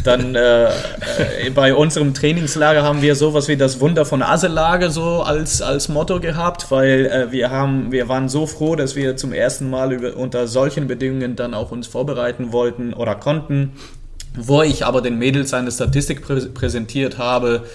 dann 0.04 0.36
äh, 0.36 0.70
bei 1.56 1.74
unserem 1.74 2.14
Trainingslager 2.14 2.84
haben 2.84 3.02
wir 3.02 3.16
sowas 3.16 3.48
wie 3.48 3.58
das 3.58 3.80
Wunder 3.80 4.06
von 4.06 4.22
Aselager 4.22 4.92
so 4.92 5.24
als, 5.24 5.62
als 5.64 5.90
Motto 5.90 6.20
gehabt, 6.20 6.70
weil 6.70 7.08
äh, 7.08 7.32
wir 7.32 7.50
haben, 7.50 7.92
wir 7.92 8.08
waren 8.10 8.30
so 8.30 8.46
froh, 8.46 8.76
dass 8.76 8.96
wir 8.96 9.18
zum 9.18 9.34
ersten 9.34 9.72
Mal 9.72 9.94
über, 9.94 10.16
unter 10.18 10.48
solchen 10.48 10.88
Bedingungen 10.88 11.36
dann 11.36 11.56
auch 11.56 11.72
uns 11.72 11.88
vorbereiten 11.88 12.52
wollten 12.52 12.94
oder 12.94 13.16
konnten. 13.16 13.72
Wo 14.36 14.62
ich 14.64 14.86
aber 14.86 15.02
den 15.02 15.18
Mädels 15.18 15.54
eine 15.54 15.72
Statistik 15.72 16.24
prä 16.24 16.42
präsentiert 16.48 17.18
habe, 17.18 17.66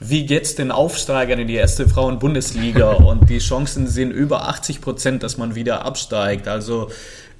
wie 0.00 0.26
geht's 0.26 0.54
den 0.54 0.70
Aufsteigern 0.70 1.40
in 1.40 1.48
die 1.48 1.54
erste 1.54 1.88
Frauen-Bundesliga? 1.88 2.92
Und 2.92 3.30
die 3.30 3.38
Chancen 3.38 3.86
sind 3.86 4.10
über 4.10 4.48
80 4.48 4.80
Prozent, 4.80 5.22
dass 5.22 5.38
man 5.38 5.54
wieder 5.54 5.84
absteigt. 5.84 6.48
Also 6.48 6.90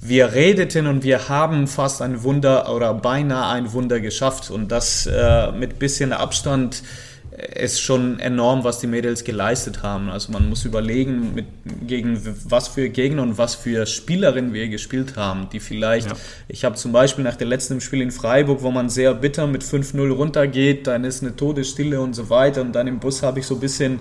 wir 0.00 0.32
redeten 0.32 0.86
und 0.86 1.02
wir 1.02 1.28
haben 1.28 1.66
fast 1.66 2.02
ein 2.02 2.22
Wunder 2.22 2.72
oder 2.72 2.94
beinahe 2.94 3.52
ein 3.52 3.72
Wunder 3.72 3.98
geschafft. 3.98 4.50
Und 4.50 4.70
das 4.70 5.06
äh, 5.06 5.50
mit 5.52 5.80
bisschen 5.80 6.12
Abstand 6.12 6.82
ist 7.54 7.80
schon 7.80 8.18
enorm, 8.18 8.64
was 8.64 8.80
die 8.80 8.86
Mädels 8.86 9.22
geleistet 9.22 9.82
haben. 9.82 10.10
Also 10.10 10.32
man 10.32 10.48
muss 10.48 10.64
überlegen, 10.64 11.34
mit, 11.34 11.46
gegen 11.86 12.20
was 12.44 12.68
für 12.68 12.88
Gegner 12.88 13.22
und 13.22 13.38
was 13.38 13.54
für 13.54 13.86
Spielerinnen 13.86 14.52
wir 14.52 14.68
gespielt 14.68 15.16
haben, 15.16 15.48
die 15.52 15.60
vielleicht, 15.60 16.08
ja. 16.08 16.16
ich 16.48 16.64
habe 16.64 16.74
zum 16.74 16.92
Beispiel 16.92 17.24
nach 17.24 17.36
dem 17.36 17.48
letzten 17.48 17.80
Spiel 17.80 18.02
in 18.02 18.10
Freiburg, 18.10 18.62
wo 18.62 18.70
man 18.70 18.88
sehr 18.88 19.14
bitter 19.14 19.46
mit 19.46 19.62
5-0 19.62 20.10
runtergeht, 20.10 20.86
dann 20.86 21.04
ist 21.04 21.22
eine 21.22 21.36
Todesstille 21.36 22.00
und 22.00 22.14
so 22.14 22.28
weiter 22.28 22.60
und 22.60 22.72
dann 22.72 22.86
im 22.88 22.98
Bus 22.98 23.22
habe 23.22 23.38
ich 23.38 23.46
so 23.46 23.54
ein 23.54 23.60
bisschen 23.60 24.00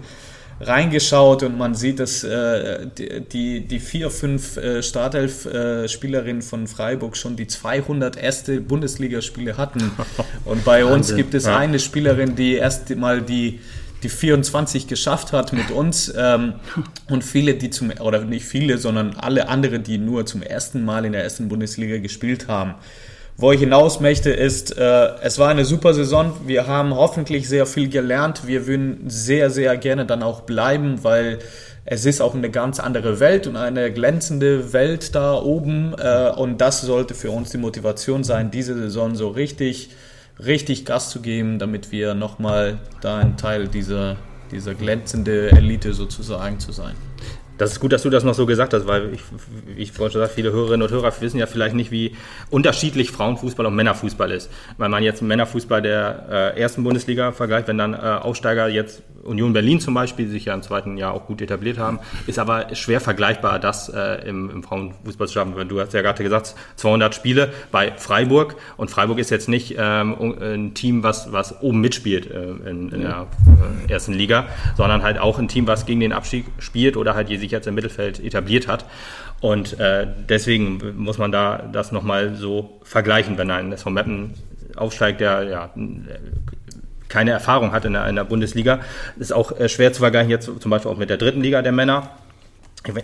reingeschaut 0.60 1.44
und 1.44 1.58
man 1.58 1.76
sieht, 1.76 2.00
dass 2.00 2.24
äh, 2.24 2.88
die, 3.32 3.62
die 3.62 3.80
vier, 3.80 4.10
fünf 4.10 4.58
äh, 4.58 4.82
Startelf-Spielerinnen 4.82 6.42
äh, 6.42 6.46
von 6.46 6.68
Freiburg 6.68 7.16
schon 7.16 7.36
die 7.36 7.48
200 7.48 8.18
erste 8.18 8.60
Bundesligaspiele 8.62 9.58
hatten. 9.58 9.92
Und 10.46 10.64
bei 10.66 10.86
uns 10.86 11.16
gibt 11.16 11.34
es 11.34 11.46
ja. 11.46 11.58
eine 11.58 11.80
Spielerin, 11.80 12.36
die 12.36 12.56
erst 12.56 12.96
mal 12.96 13.22
die 13.22 13.60
die 14.04 14.10
24 14.10 14.88
geschafft 14.88 15.34
hat 15.34 15.54
mit 15.54 15.72
uns 15.72 16.14
ähm, 16.16 16.54
und 17.10 17.24
viele, 17.24 17.56
die 17.56 17.72
zum, 17.72 17.92
oder 18.00 18.24
nicht 18.26 18.46
viele, 18.46 18.78
sondern 18.78 19.16
alle 19.16 19.50
andere, 19.50 19.80
die 19.80 19.98
nur 19.98 20.26
zum 20.26 20.44
ersten 20.44 20.86
Mal 20.86 21.06
in 21.06 21.14
der 21.14 21.24
ersten 21.24 21.48
Bundesliga 21.48 21.98
gespielt 21.98 22.48
haben. 22.48 22.76
Wo 23.40 23.52
ich 23.52 23.60
hinaus 23.60 24.00
möchte, 24.00 24.32
ist, 24.32 24.76
äh, 24.76 25.10
es 25.22 25.38
war 25.38 25.50
eine 25.50 25.64
super 25.64 25.94
Saison. 25.94 26.34
Wir 26.48 26.66
haben 26.66 26.96
hoffentlich 26.96 27.48
sehr 27.48 27.68
viel 27.68 27.88
gelernt. 27.88 28.48
Wir 28.48 28.66
würden 28.66 29.04
sehr, 29.12 29.52
sehr 29.52 29.78
gerne 29.78 30.08
dann 30.08 30.24
auch 30.24 30.42
bleiben, 30.42 31.04
weil 31.04 31.38
es 31.86 32.06
ist 32.06 32.20
auch 32.20 32.34
eine 32.34 32.50
ganz 32.50 32.80
andere 32.80 33.20
Welt 33.20 33.46
und 33.46 33.56
eine 33.56 33.94
glänzende 33.94 34.74
Welt 34.74 35.14
da 35.14 35.36
oben. 35.36 35.94
Äh, 36.00 36.32
und 36.36 36.62
das 36.62 36.82
sollte 36.82 37.14
für 37.14 37.30
uns 37.30 37.52
die 37.52 37.60
Motivation 37.60 38.24
sein, 38.24 38.50
diese 38.50 38.74
Saison 38.74 39.14
so 39.14 39.28
richtig, 39.28 39.92
richtig 40.44 40.84
Gas 40.84 41.12
zu 41.12 41.22
geben, 41.22 41.60
damit 41.60 41.92
wir 41.92 42.16
nochmal 42.16 42.80
da 43.02 43.18
ein 43.20 43.38
Teil 43.38 43.68
dieser, 43.68 44.16
dieser 44.52 44.74
glänzende 44.74 45.52
Elite 45.52 45.94
sozusagen 45.94 46.60
zu 46.60 46.72
sein. 46.72 46.96
Das 47.58 47.72
ist 47.72 47.80
gut, 47.80 47.92
dass 47.92 48.04
du 48.04 48.10
das 48.10 48.24
noch 48.24 48.34
so 48.34 48.46
gesagt 48.46 48.74
hast, 48.74 48.88
weil 48.88 49.14
ich, 49.14 49.22
ich 49.76 49.92
vorhin 49.92 50.12
schon 50.12 50.22
gesagt 50.22 50.36
viele 50.36 50.52
Hörerinnen 50.52 50.84
und 50.88 50.92
Hörer 50.92 51.12
wissen 51.20 51.40
ja 51.40 51.48
vielleicht 51.48 51.76
nicht, 51.76 51.92
wie 51.92 52.16
unterschiedlich 52.50 53.12
Frauenfußball 53.12 53.66
und 53.66 53.76
Männerfußball 53.76 54.32
ist. 54.32 54.52
Weil 54.78 54.90
man 54.90 55.04
jetzt 55.04 55.22
Männerfußball 55.22 55.82
der 55.82 56.54
äh, 56.56 56.60
ersten 56.60 56.84
Bundesliga 56.84 57.32
vergleicht, 57.32 57.68
wenn 57.68 57.78
dann 57.78 57.94
äh, 57.94 57.98
Aufsteiger 57.98 58.68
jetzt 58.68 59.02
Union 59.28 59.54
Berlin 59.54 59.80
zum 59.80 59.94
Beispiel, 59.94 60.26
die 60.26 60.32
sich 60.32 60.46
ja 60.46 60.54
im 60.54 60.62
zweiten 60.62 60.98
Jahr 60.98 61.14
auch 61.14 61.26
gut 61.26 61.42
etabliert 61.42 61.78
haben, 61.78 62.00
ist 62.26 62.40
aber 62.40 62.74
schwer 62.76 63.00
vergleichbar, 63.00 63.60
das 63.60 63.90
äh, 63.90 64.28
im, 64.28 64.50
im 64.50 64.64
Frauenfußball 64.64 65.28
zu 65.28 65.34
schaffen. 65.34 65.68
Du 65.68 65.80
hast 65.80 65.94
ja 65.94 66.02
gerade 66.02 66.24
gesagt, 66.24 66.56
200 66.78 67.14
Spiele 67.14 67.52
bei 67.72 67.92
Freiburg 67.98 68.56
und 68.78 68.90
Freiburg 68.90 69.20
ist 69.20 69.30
jetzt 69.30 69.50
nicht 69.50 69.76
ähm, 69.78 70.16
ein 70.42 70.74
Team, 70.74 71.04
was, 71.04 71.32
was 71.32 71.62
oben 71.62 71.82
mitspielt 71.82 72.30
äh, 72.32 72.70
in, 72.70 72.90
in 72.90 73.02
der 73.02 73.28
äh, 73.88 73.92
ersten 73.92 74.14
Liga, 74.14 74.48
sondern 74.76 75.04
halt 75.04 75.20
auch 75.20 75.40
ein 75.40 75.48
Team, 75.48 75.68
was 75.68 75.86
gegen 75.86 76.00
den 76.00 76.14
Abstieg 76.14 76.46
spielt 76.60 76.98
oder 76.98 77.14
halt 77.14 77.28
sich 77.28 77.52
jetzt 77.52 77.68
im 77.68 77.76
Mittelfeld 77.76 78.24
etabliert 78.24 78.68
hat. 78.68 78.86
Und 79.42 79.80
äh, 79.80 80.08
deswegen 80.28 80.82
muss 80.96 81.18
man 81.18 81.32
da 81.32 81.70
das 81.72 81.92
nochmal 81.92 82.36
so 82.36 82.80
vergleichen, 82.84 83.38
wenn 83.38 83.52
ein 83.52 83.72
SV 83.72 83.90
Meppen 83.90 84.34
aufsteigt, 84.76 85.20
der 85.22 85.44
ja 85.44 85.70
keine 87.10 87.32
Erfahrung 87.32 87.72
hat 87.72 87.86
in 87.86 87.94
der, 87.94 88.08
in 88.08 88.16
der 88.16 88.24
Bundesliga. 88.24 88.80
Ist 89.18 89.34
auch 89.34 89.58
äh, 89.58 89.70
schwer 89.70 89.94
zu 89.94 90.00
vergleichen 90.00 90.30
jetzt 90.30 90.50
zum 90.60 90.72
Beispiel 90.72 90.92
auch 90.92 90.98
mit 90.98 91.10
der 91.10 91.18
dritten 91.18 91.42
Liga 91.42 91.62
der 91.62 91.72
Männer. 91.72 92.10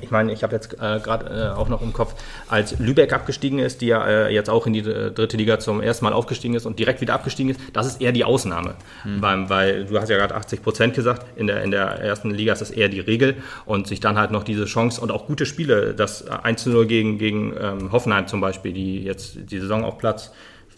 ich 0.01 0.11
meine, 0.11 0.31
ich 0.31 0.43
habe 0.43 0.55
jetzt 0.55 0.73
äh, 0.73 0.99
gerade 0.99 1.53
äh, 1.53 1.57
auch 1.57 1.67
noch 1.67 1.81
im 1.81 1.93
Kopf, 1.93 2.15
als 2.47 2.79
Lübeck 2.79 3.11
abgestiegen 3.11 3.59
ist, 3.59 3.81
die 3.81 3.87
ja 3.87 4.05
äh, 4.05 4.33
jetzt 4.33 4.49
auch 4.49 4.67
in 4.67 4.73
die 4.73 4.79
äh, 4.79 5.11
dritte 5.11 5.35
Liga 5.35 5.59
zum 5.59 5.81
ersten 5.81 6.05
Mal 6.05 6.13
aufgestiegen 6.13 6.53
ist 6.53 6.65
und 6.65 6.79
direkt 6.79 7.01
wieder 7.01 7.13
abgestiegen 7.13 7.51
ist, 7.51 7.59
das 7.73 7.87
ist 7.87 8.01
eher 8.01 8.11
die 8.11 8.23
Ausnahme. 8.23 8.75
Mhm. 9.03 9.21
Weil, 9.21 9.49
weil 9.49 9.85
du 9.85 9.99
hast 9.99 10.09
ja 10.09 10.17
gerade 10.17 10.35
80 10.35 10.61
Prozent 10.61 10.93
gesagt, 10.93 11.25
in 11.35 11.47
der, 11.47 11.63
in 11.63 11.71
der 11.71 11.99
ersten 11.99 12.31
Liga 12.31 12.53
ist 12.53 12.59
das 12.59 12.71
eher 12.71 12.89
die 12.89 12.99
Regel 13.01 13.35
und 13.65 13.87
sich 13.87 13.99
dann 13.99 14.17
halt 14.17 14.31
noch 14.31 14.43
diese 14.43 14.65
Chance 14.65 15.01
und 15.01 15.11
auch 15.11 15.27
gute 15.27 15.45
Spiele, 15.45 15.93
das 15.93 16.29
1-0 16.29 16.85
gegen, 16.85 17.17
gegen 17.17 17.53
ähm, 17.59 17.91
Hoffenheim 17.91 18.27
zum 18.27 18.41
Beispiel, 18.41 18.73
die 18.73 19.03
jetzt 19.03 19.37
die 19.51 19.59
Saison 19.59 19.83
auf 19.83 19.97
Platz 19.97 20.31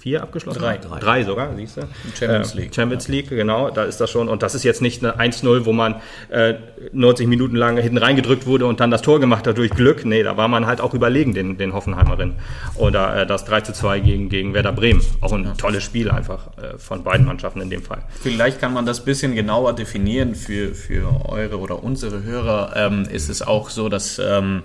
vier 0.05 0.21
abgeschlossen? 0.21 0.59
Drei. 0.59 0.77
Drei, 0.77 0.99
Drei 0.99 1.23
sogar, 1.23 1.55
siehst 1.55 1.77
du? 1.77 1.81
Champions 2.13 2.53
League. 2.53 2.71
Äh, 2.71 2.75
Champions 2.75 3.07
League, 3.07 3.29
genau, 3.29 3.71
da 3.71 3.85
ist 3.85 3.97
das 3.97 4.11
schon. 4.11 4.29
Und 4.29 4.43
das 4.43 4.53
ist 4.53 4.63
jetzt 4.63 4.83
nicht 4.83 5.03
eine 5.03 5.17
1-0, 5.17 5.65
wo 5.65 5.73
man 5.73 5.95
äh, 6.29 6.53
90 6.91 7.25
Minuten 7.25 7.55
lang 7.55 7.77
hinten 7.77 7.97
reingedrückt 7.97 8.45
wurde 8.45 8.67
und 8.67 8.79
dann 8.79 8.91
das 8.91 9.01
Tor 9.01 9.19
gemacht 9.19 9.47
hat 9.47 9.57
durch 9.57 9.71
Glück. 9.71 10.05
Nee, 10.05 10.21
da 10.21 10.37
war 10.37 10.47
man 10.47 10.67
halt 10.67 10.79
auch 10.79 10.93
überlegen, 10.93 11.33
den, 11.33 11.57
den 11.57 11.73
Hoffenheimerinnen. 11.73 12.35
Oder 12.75 13.23
äh, 13.23 13.25
das 13.25 13.45
3 13.45 13.61
2 13.61 13.99
gegen, 14.01 14.29
gegen 14.29 14.53
Werder 14.53 14.73
Bremen. 14.73 15.01
Auch 15.21 15.33
ein 15.33 15.45
ja. 15.45 15.53
tolles 15.57 15.83
Spiel 15.83 16.11
einfach 16.11 16.55
äh, 16.57 16.77
von 16.77 17.03
beiden 17.03 17.25
Mannschaften 17.25 17.61
in 17.61 17.71
dem 17.71 17.81
Fall. 17.81 18.03
Vielleicht 18.21 18.61
kann 18.61 18.73
man 18.73 18.85
das 18.85 18.99
ein 18.99 19.05
bisschen 19.05 19.33
genauer 19.33 19.73
definieren 19.73 20.35
für, 20.35 20.75
für 20.75 21.27
eure 21.27 21.57
oder 21.57 21.83
unsere 21.83 22.21
Hörer. 22.21 22.73
Ähm, 22.75 23.07
ist 23.11 23.27
es 23.27 23.41
auch 23.41 23.71
so, 23.71 23.89
dass 23.89 24.19
ähm, 24.19 24.61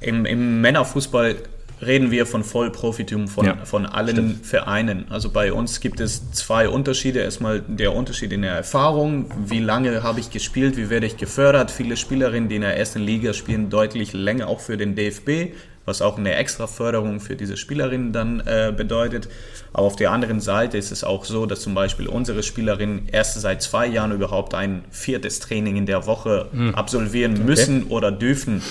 im, 0.00 0.26
im 0.26 0.60
Männerfußball 0.60 1.36
reden 1.80 2.10
wir 2.10 2.26
von 2.26 2.44
Vollprofitum 2.44 3.28
von, 3.28 3.46
ja, 3.46 3.64
von 3.64 3.86
allen 3.86 4.16
stimmt. 4.16 4.46
Vereinen. 4.46 5.06
Also 5.10 5.30
bei 5.30 5.52
uns 5.52 5.80
gibt 5.80 6.00
es 6.00 6.30
zwei 6.32 6.68
Unterschiede. 6.68 7.20
Erstmal 7.20 7.60
der 7.60 7.94
Unterschied 7.94 8.32
in 8.32 8.42
der 8.42 8.52
Erfahrung. 8.52 9.26
Wie 9.46 9.60
lange 9.60 10.02
habe 10.02 10.20
ich 10.20 10.30
gespielt? 10.30 10.76
Wie 10.76 10.90
werde 10.90 11.06
ich 11.06 11.16
gefördert? 11.16 11.70
Viele 11.70 11.96
Spielerinnen, 11.96 12.48
die 12.48 12.56
in 12.56 12.62
der 12.62 12.76
ersten 12.76 13.00
Liga 13.00 13.32
spielen, 13.32 13.70
deutlich 13.70 14.12
länger 14.12 14.48
auch 14.48 14.60
für 14.60 14.76
den 14.76 14.94
DFB, 14.94 15.54
was 15.84 16.02
auch 16.02 16.18
eine 16.18 16.34
extra 16.34 16.66
Förderung 16.66 17.20
für 17.20 17.36
diese 17.36 17.56
Spielerinnen 17.56 18.12
dann 18.12 18.40
äh, 18.40 18.72
bedeutet. 18.76 19.28
Aber 19.72 19.86
auf 19.86 19.96
der 19.96 20.10
anderen 20.10 20.40
Seite 20.40 20.78
ist 20.78 20.90
es 20.90 21.04
auch 21.04 21.24
so, 21.24 21.46
dass 21.46 21.60
zum 21.60 21.74
Beispiel 21.74 22.08
unsere 22.08 22.42
Spielerinnen 22.42 23.08
erst 23.10 23.40
seit 23.40 23.62
zwei 23.62 23.86
Jahren 23.86 24.12
überhaupt 24.12 24.54
ein 24.54 24.84
viertes 24.90 25.40
Training 25.40 25.76
in 25.76 25.86
der 25.86 26.06
Woche 26.06 26.48
mhm. 26.52 26.74
absolvieren 26.74 27.34
okay. 27.34 27.44
müssen 27.44 27.84
oder 27.84 28.10
dürfen. 28.10 28.62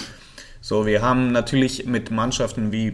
So, 0.68 0.86
wir 0.86 1.02
haben 1.02 1.32
natürlich 1.32 1.86
mit 1.86 2.12
Mannschaften 2.12 2.74
wie 2.74 2.92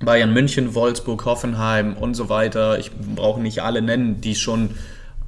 Bayern 0.00 0.32
München, 0.32 0.74
Wolfsburg, 0.74 1.24
Hoffenheim 1.26 1.96
und 1.96 2.14
so 2.14 2.28
weiter, 2.28 2.76
ich 2.80 2.90
brauche 2.90 3.40
nicht 3.40 3.62
alle 3.62 3.82
nennen, 3.82 4.20
die 4.20 4.34
schon 4.34 4.70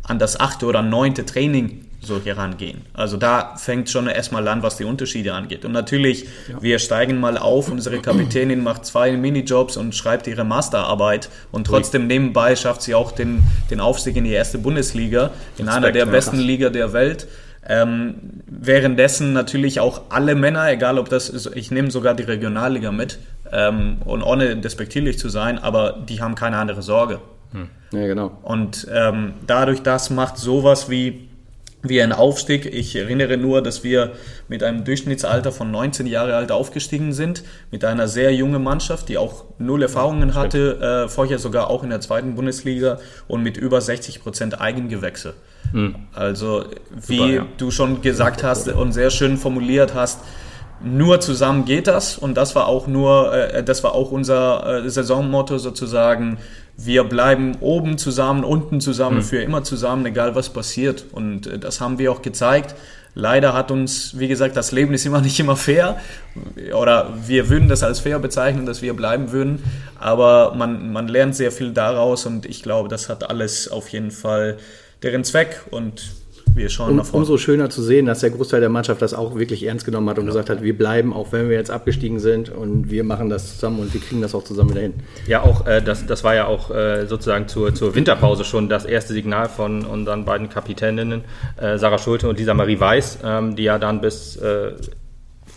an 0.02 0.18
das 0.18 0.40
achte 0.40 0.66
oder 0.66 0.82
neunte 0.82 1.24
Training 1.24 1.84
so 2.02 2.20
herangehen. 2.20 2.80
Also 2.92 3.16
da 3.16 3.54
fängt 3.56 3.88
schon 3.88 4.08
erstmal 4.08 4.48
an, 4.48 4.64
was 4.64 4.78
die 4.78 4.84
Unterschiede 4.84 5.32
angeht. 5.32 5.64
Und 5.64 5.70
natürlich, 5.70 6.24
ja. 6.48 6.60
wir 6.60 6.80
steigen 6.80 7.20
mal 7.20 7.38
auf, 7.38 7.70
unsere 7.70 8.00
Kapitänin 8.00 8.64
macht 8.64 8.84
zwei 8.84 9.12
Minijobs 9.12 9.76
und 9.76 9.94
schreibt 9.94 10.26
ihre 10.26 10.42
Masterarbeit 10.42 11.28
und 11.52 11.68
trotzdem 11.68 12.08
nebenbei 12.08 12.56
schafft 12.56 12.82
sie 12.82 12.96
auch 12.96 13.12
den, 13.12 13.44
den 13.70 13.78
Aufstieg 13.78 14.16
in 14.16 14.24
die 14.24 14.32
erste 14.32 14.58
Bundesliga, 14.58 15.30
in 15.56 15.66
Respekt, 15.66 15.84
einer 15.84 15.92
der 15.92 16.06
besten 16.06 16.40
Liga 16.40 16.68
der 16.68 16.92
Welt. 16.92 17.28
Ähm, 17.68 18.14
währenddessen 18.46 19.32
natürlich 19.32 19.80
auch 19.80 20.02
alle 20.08 20.34
Männer, 20.34 20.70
egal 20.70 20.98
ob 20.98 21.08
das 21.08 21.28
ist, 21.28 21.54
ich 21.54 21.70
nehme 21.70 21.90
sogar 21.90 22.14
die 22.14 22.22
Regionalliga 22.22 22.90
mit, 22.90 23.18
ähm, 23.52 23.98
und 24.04 24.22
ohne 24.22 24.56
despektierlich 24.56 25.18
zu 25.18 25.28
sein, 25.28 25.58
aber 25.58 25.98
die 26.08 26.22
haben 26.22 26.34
keine 26.34 26.56
andere 26.56 26.82
Sorge. 26.82 27.20
Hm. 27.52 27.68
Ja, 27.92 28.06
genau. 28.06 28.38
Und 28.42 28.86
ähm, 28.92 29.34
dadurch, 29.46 29.82
das 29.82 30.10
macht 30.10 30.36
sowas 30.38 30.88
wie, 30.88 31.29
wie 31.82 32.02
ein 32.02 32.12
Aufstieg. 32.12 32.66
Ich 32.66 32.94
erinnere 32.96 33.36
nur, 33.36 33.62
dass 33.62 33.82
wir 33.84 34.12
mit 34.48 34.62
einem 34.62 34.84
Durchschnittsalter 34.84 35.52
von 35.52 35.70
19 35.70 36.06
Jahre 36.06 36.36
alt 36.36 36.52
aufgestiegen 36.52 37.12
sind, 37.12 37.42
mit 37.70 37.84
einer 37.84 38.08
sehr 38.08 38.34
jungen 38.34 38.62
Mannschaft, 38.62 39.08
die 39.08 39.18
auch 39.18 39.44
null 39.58 39.82
Erfahrungen 39.82 40.34
hatte, 40.34 41.04
äh, 41.06 41.08
vorher 41.08 41.38
sogar 41.38 41.70
auch 41.70 41.82
in 41.82 41.90
der 41.90 42.00
zweiten 42.00 42.34
Bundesliga 42.34 42.98
und 43.28 43.42
mit 43.42 43.56
über 43.56 43.80
60 43.80 44.22
Prozent 44.22 44.60
Eigengewächse. 44.60 45.34
Hm. 45.72 45.94
Also 46.12 46.64
wie 47.06 47.16
Super, 47.16 47.30
ja. 47.30 47.46
du 47.56 47.70
schon 47.70 48.02
gesagt 48.02 48.42
hast 48.42 48.68
und 48.68 48.92
sehr 48.92 49.10
schön 49.10 49.36
formuliert 49.36 49.94
hast, 49.94 50.20
nur 50.82 51.20
zusammen 51.20 51.64
geht 51.64 51.86
das 51.86 52.16
und 52.16 52.34
das 52.34 52.54
war 52.54 52.66
auch 52.66 52.86
nur, 52.86 53.32
äh, 53.34 53.62
das 53.62 53.84
war 53.84 53.94
auch 53.94 54.10
unser 54.10 54.84
äh, 54.84 54.90
Saisonmotto 54.90 55.58
sozusagen. 55.58 56.38
Wir 56.76 57.04
bleiben 57.04 57.56
oben 57.60 57.98
zusammen, 57.98 58.44
unten 58.44 58.80
zusammen, 58.80 59.18
mhm. 59.18 59.22
für 59.22 59.42
immer 59.42 59.62
zusammen, 59.62 60.06
egal 60.06 60.34
was 60.34 60.50
passiert. 60.50 61.04
Und 61.12 61.46
äh, 61.46 61.58
das 61.58 61.80
haben 61.80 61.98
wir 61.98 62.10
auch 62.10 62.22
gezeigt. 62.22 62.74
Leider 63.14 63.52
hat 63.54 63.70
uns, 63.70 64.18
wie 64.18 64.28
gesagt, 64.28 64.56
das 64.56 64.72
Leben 64.72 64.94
ist 64.94 65.04
immer 65.04 65.20
nicht 65.22 65.38
immer 65.38 65.56
fair. 65.56 65.98
Oder 66.74 67.12
wir 67.26 67.48
würden 67.50 67.68
das 67.68 67.82
als 67.82 68.00
fair 68.00 68.18
bezeichnen, 68.18 68.64
dass 68.64 68.80
wir 68.80 68.94
bleiben 68.94 69.32
würden. 69.32 69.62
Aber 69.98 70.54
man, 70.54 70.92
man 70.92 71.08
lernt 71.08 71.36
sehr 71.36 71.52
viel 71.52 71.72
daraus 71.72 72.24
und 72.24 72.46
ich 72.46 72.62
glaube, 72.62 72.88
das 72.88 73.08
hat 73.08 73.28
alles 73.28 73.68
auf 73.68 73.88
jeden 73.88 74.10
Fall 74.10 74.56
deren 75.02 75.24
Zweck 75.24 75.62
und 75.70 76.19
wir 76.54 76.68
schauen 76.68 76.90
um, 76.90 76.96
nach 76.96 77.04
vorne. 77.04 77.24
Umso 77.24 77.38
schöner 77.38 77.70
zu 77.70 77.82
sehen, 77.82 78.06
dass 78.06 78.20
der 78.20 78.30
Großteil 78.30 78.60
der 78.60 78.68
Mannschaft 78.68 79.02
das 79.02 79.14
auch 79.14 79.36
wirklich 79.36 79.64
ernst 79.64 79.84
genommen 79.84 80.08
hat 80.08 80.18
und 80.18 80.24
ja. 80.24 80.30
gesagt 80.30 80.50
hat, 80.50 80.62
wir 80.62 80.76
bleiben, 80.76 81.12
auch 81.12 81.32
wenn 81.32 81.48
wir 81.48 81.56
jetzt 81.56 81.70
abgestiegen 81.70 82.18
sind 82.18 82.50
und 82.50 82.90
wir 82.90 83.04
machen 83.04 83.28
das 83.28 83.54
zusammen 83.54 83.80
und 83.80 83.94
wir 83.94 84.00
kriegen 84.00 84.20
das 84.20 84.34
auch 84.34 84.44
zusammen 84.44 84.70
wieder 84.70 84.80
hin. 84.82 84.94
Ja, 85.26 85.42
auch 85.42 85.66
äh, 85.66 85.80
das, 85.82 86.06
das 86.06 86.24
war 86.24 86.34
ja 86.34 86.46
auch 86.46 86.70
äh, 86.70 87.06
sozusagen 87.06 87.48
zur, 87.48 87.74
zur 87.74 87.94
Winterpause 87.94 88.44
schon 88.44 88.68
das 88.68 88.84
erste 88.84 89.12
Signal 89.12 89.48
von 89.48 89.84
unseren 89.84 90.24
beiden 90.24 90.48
Kapitäninnen, 90.48 91.22
äh, 91.60 91.78
Sarah 91.78 91.98
Schulte 91.98 92.28
und 92.28 92.38
Lisa 92.38 92.54
Marie 92.54 92.80
Weiß, 92.80 93.18
ähm, 93.24 93.56
die 93.56 93.64
ja 93.64 93.78
dann 93.78 94.00
bis 94.00 94.36
äh, 94.36 94.72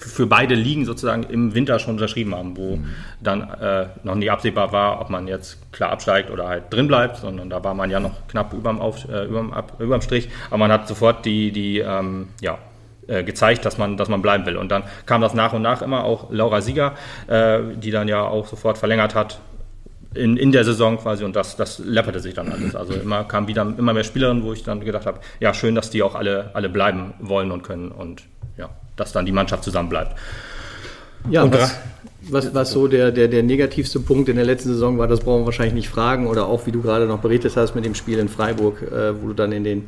für 0.10 0.28
beide 0.28 0.56
Ligen 0.56 0.86
sozusagen 0.86 1.24
im 1.24 1.56
Winter 1.56 1.80
schon 1.80 1.96
unterschrieben 1.96 2.36
haben, 2.36 2.58
wo 2.58 2.78
mhm. 2.78 2.86
dann 3.22 3.42
äh, 3.42 3.88
noch 4.04 4.16
nie 4.16 4.30
absehbar 4.30 4.72
war, 4.72 5.02
ob 5.02 5.10
man 5.10 5.28
jetzt 5.28 5.72
klar 5.72 5.92
absteigt 5.92 6.30
oder 6.30 6.48
halt 6.48 6.66
drin 6.72 6.88
bleibt, 6.88 7.18
sondern 7.18 7.50
da 7.50 7.64
war 7.64 7.74
man 7.74 7.90
ja 7.90 8.00
noch 8.00 8.28
knapp 8.28 8.54
überm, 8.54 8.82
Auf, 8.82 9.08
äh, 9.10 9.26
überm, 9.26 9.54
ab, 9.54 9.74
überm 9.80 10.02
Strich, 10.02 10.30
aber 10.50 10.58
man 10.60 10.72
hat 10.72 10.88
sofort 10.88 11.26
die, 11.26 11.52
die 11.52 11.80
ähm, 11.80 12.28
ja, 12.42 12.58
äh, 13.08 13.24
gezeigt, 13.24 13.66
dass 13.66 13.78
man, 13.78 13.98
dass 13.98 14.10
man 14.10 14.22
bleiben 14.22 14.46
will. 14.46 14.58
Und 14.58 14.70
dann 14.70 14.84
kam 15.06 15.22
das 15.22 15.34
nach 15.34 15.54
und 15.54 15.62
nach 15.62 15.82
immer 15.82 16.04
auch 16.04 16.32
Laura 16.32 16.62
Sieger, 16.62 16.94
äh, 17.28 17.60
die 17.76 17.92
dann 17.92 18.08
ja 18.08 18.24
auch 18.24 18.48
sofort 18.48 18.78
verlängert 18.78 19.16
hat, 19.16 19.40
in, 20.16 20.38
in 20.38 20.52
der 20.52 20.64
Saison 20.64 20.98
quasi 20.98 21.24
und 21.24 21.36
das, 21.36 21.56
das 21.56 21.80
läpperte 21.80 22.20
sich 22.20 22.34
dann 22.34 22.52
alles. 22.52 22.76
Also 22.76 22.94
immer 22.94 23.24
kamen 23.24 23.48
wieder 23.48 23.62
immer 23.78 23.94
mehr 23.94 24.04
Spielerinnen, 24.04 24.44
wo 24.44 24.54
ich 24.54 24.64
dann 24.64 24.80
gedacht 24.80 25.06
habe, 25.06 25.20
ja, 25.40 25.54
schön, 25.54 25.76
dass 25.76 25.90
die 25.90 26.04
auch 26.04 26.16
alle, 26.16 26.52
alle 26.54 26.70
bleiben 26.70 27.14
wollen 27.20 27.52
und 27.52 27.64
können 27.64 27.92
und 27.92 28.24
dass 28.96 29.12
dann 29.12 29.26
die 29.26 29.32
Mannschaft 29.32 29.64
zusammen 29.64 29.90
bleibt. 29.90 30.16
Ja, 31.30 31.44
und 31.44 31.54
was, 31.54 31.76
was, 32.30 32.54
was 32.54 32.72
so 32.72 32.88
der, 32.88 33.12
der, 33.12 33.28
der 33.28 33.44
negativste 33.44 34.00
Punkt 34.00 34.30
in 34.30 34.36
der 34.36 34.46
letzten 34.46 34.70
Saison 34.70 34.98
war, 34.98 35.08
das 35.08 35.22
brauchen 35.22 35.42
wir 35.42 35.46
wahrscheinlich 35.46 35.74
nicht 35.74 35.90
fragen. 35.90 36.28
Oder 36.28 36.48
auch, 36.48 36.66
wie 36.66 36.72
du 36.72 36.82
gerade 36.82 37.06
noch 37.06 37.20
berichtet 37.20 37.56
hast 37.56 37.76
mit 37.76 37.86
dem 37.86 37.96
Spiel 37.96 38.20
in 38.20 38.30
Freiburg, 38.30 38.82
äh, 38.82 39.22
wo 39.22 39.28
du 39.28 39.34
dann 39.34 39.52
in 39.52 39.64
den 39.64 39.86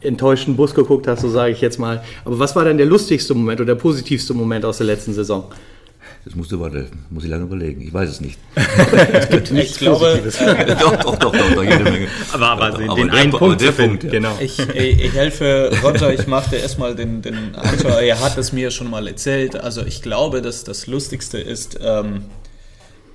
enttäuschten 0.00 0.56
Bus 0.56 0.74
geguckt 0.74 1.08
hast, 1.08 1.22
so 1.22 1.28
sage 1.28 1.52
ich 1.52 1.60
jetzt 1.60 1.78
mal. 1.78 2.02
Aber 2.24 2.38
was 2.38 2.54
war 2.54 2.64
denn 2.64 2.76
der 2.76 2.86
lustigste 2.86 3.34
Moment 3.34 3.60
oder 3.60 3.74
der 3.74 3.80
positivste 3.80 4.34
Moment 4.34 4.64
aus 4.64 4.78
der 4.78 4.86
letzten 4.86 5.14
Saison? 5.14 5.50
Das 6.24 6.34
musst 6.34 6.50
du 6.52 6.58
warte, 6.58 6.86
muss 7.10 7.24
ich 7.24 7.30
lange 7.30 7.44
überlegen. 7.44 7.82
Ich 7.82 7.92
weiß 7.92 8.08
es 8.08 8.20
nicht. 8.22 8.38
es 9.12 9.28
gibt 9.28 9.50
nichts 9.52 9.72
ich 9.72 9.78
glaube, 9.78 10.22
doch, 10.80 10.96
doch, 10.96 11.16
doch, 11.16 11.32
doch, 11.32 11.54
doch, 11.54 11.62
jede 11.62 11.84
Menge. 11.84 12.08
Aber, 12.32 12.46
aber, 12.46 12.66
aber 12.68 12.78
den 12.78 12.90
aber 12.90 13.00
einen 13.12 13.30
der, 13.30 13.38
Punkt, 13.38 13.60
der 13.60 13.72
Punkt, 13.72 14.04
ja. 14.04 14.10
genau. 14.10 14.38
Ich, 14.40 14.58
ich, 14.58 15.12
helfe 15.12 15.70
Roger, 15.82 16.14
ich 16.14 16.26
mache 16.26 16.50
dir 16.50 16.60
erstmal 16.60 16.94
den, 16.94 17.20
den 17.20 17.54
Anschauen. 17.54 18.02
Er 18.02 18.20
hat 18.20 18.38
es 18.38 18.52
mir 18.54 18.70
schon 18.70 18.88
mal 18.88 19.06
erzählt. 19.06 19.54
Also 19.56 19.84
ich 19.84 20.00
glaube, 20.00 20.40
dass 20.40 20.64
das 20.64 20.86
Lustigste 20.86 21.38
ist, 21.38 21.78
ähm, 21.82 22.24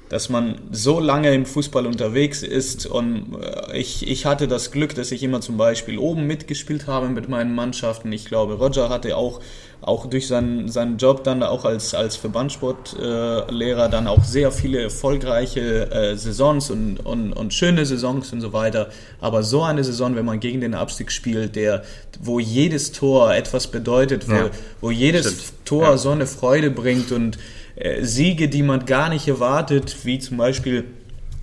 dass 0.10 0.30
man 0.30 0.60
so 0.72 1.00
lange 1.00 1.34
im 1.34 1.46
Fußball 1.46 1.86
unterwegs 1.86 2.42
ist 2.44 2.88
und 2.88 3.38
äh, 3.42 3.78
ich, 3.78 4.08
ich 4.08 4.26
hatte 4.26 4.48
das 4.48 4.72
Glück, 4.72 4.96
dass 4.96 5.12
ich 5.12 5.22
immer 5.22 5.40
zum 5.40 5.58
Beispiel 5.58 6.00
oben 6.00 6.26
mitgespielt 6.26 6.88
habe 6.88 7.10
mit 7.10 7.30
meinen 7.30 7.54
Mannschaften. 7.54 8.12
Ich 8.12 8.26
glaube, 8.26 8.56
Roger 8.56 8.90
hatte 8.90 9.16
auch, 9.16 9.40
auch 9.82 10.08
durch 10.08 10.28
seinen, 10.28 10.68
seinen 10.68 10.98
Job 10.98 11.24
dann 11.24 11.42
auch 11.42 11.64
als, 11.64 11.94
als 11.94 12.18
Verbandssportlehrer 12.18 13.86
äh, 13.86 13.90
dann 13.90 14.08
auch 14.08 14.24
sehr 14.24 14.52
viele 14.52 14.82
erfolgreiche 14.82 15.90
äh, 15.92 16.18
Saisons 16.18 16.70
und, 16.70 17.00
und, 17.00 17.32
und 17.32 17.54
schöne 17.54 17.86
Saisons 17.86 18.34
und 18.34 18.42
so 18.42 18.52
weiter. 18.52 18.90
Aber 19.22 19.44
so 19.44 19.64
eine 19.64 19.84
Saison, 19.84 20.16
wenn 20.16 20.26
man 20.26 20.42
gegen 20.42 20.60
den 20.60 20.74
Abstieg 20.74 21.12
spielt, 21.12 21.56
der, 21.56 21.84
wo 22.20 22.40
jedes 22.40 22.92
Tor 22.92 23.34
etwas 23.34 23.68
bedeutet, 23.68 24.28
wo, 24.30 24.34
ja, 24.34 24.50
wo 24.82 24.92
jedes 24.92 25.28
stimmt. 25.28 25.66
Tor 25.66 25.84
ja. 25.84 25.98
so 25.98 26.10
eine 26.12 26.28
Freude 26.28 26.72
bringt 26.72 27.14
und 27.14 27.38
äh, 27.76 28.04
Siege, 28.04 28.50
die 28.50 28.64
man 28.64 28.86
gar 28.86 29.08
nicht 29.08 29.30
erwartet, 29.30 29.96
wie 30.04 30.20
zum 30.20 30.36
Beispiel 30.36 30.86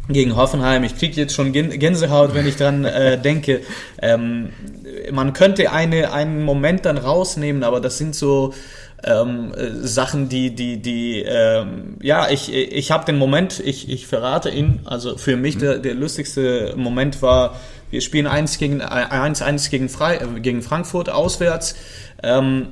gegen 0.09 0.37
Hoffenheim. 0.37 0.85
Ich 0.85 0.97
kriege 0.97 1.21
jetzt 1.21 1.35
schon 1.35 1.53
Gänsehaut, 1.53 2.35
wenn 2.35 2.47
ich 2.47 2.57
dran 2.57 2.85
äh, 2.85 3.19
denke. 3.23 3.61
Ähm, 4.01 4.51
man 5.13 5.33
könnte 5.33 5.73
eine, 5.73 6.13
einen 6.13 6.43
Moment 6.43 6.85
dann 6.85 6.99
rausnehmen, 6.99 7.65
aber 7.65 7.81
das 7.81 7.99
sind 7.99 8.15
so 8.15 8.55
ähm, 9.05 9.53
Sachen, 9.83 10.29
die, 10.29 10.55
die, 10.55 10.81
die, 10.81 11.23
ähm, 11.23 11.97
ja, 12.03 12.29
ich, 12.31 12.53
ich 12.53 12.91
habe 12.91 13.05
den 13.05 13.19
Moment, 13.19 13.61
ich, 13.61 13.89
ich 13.89 14.07
verrate 14.07 14.51
ihn. 14.51 14.81
Also 14.85 15.17
für 15.19 15.37
mich 15.37 15.59
der, 15.59 15.79
der 15.79 15.95
lustigste 15.95 16.75
Moment 16.77 17.23
war, 17.23 17.59
wir 17.91 18.01
spielen 18.01 18.27
1 18.27 18.59
gegen 18.59 18.81
1, 18.81 19.43
1 19.43 19.71
gegen, 19.71 19.89
Frei, 19.89 20.17
äh, 20.17 20.41
gegen 20.41 20.63
Frankfurt 20.63 21.09
auswärts. 21.09 21.77
Ähm, 22.23 22.69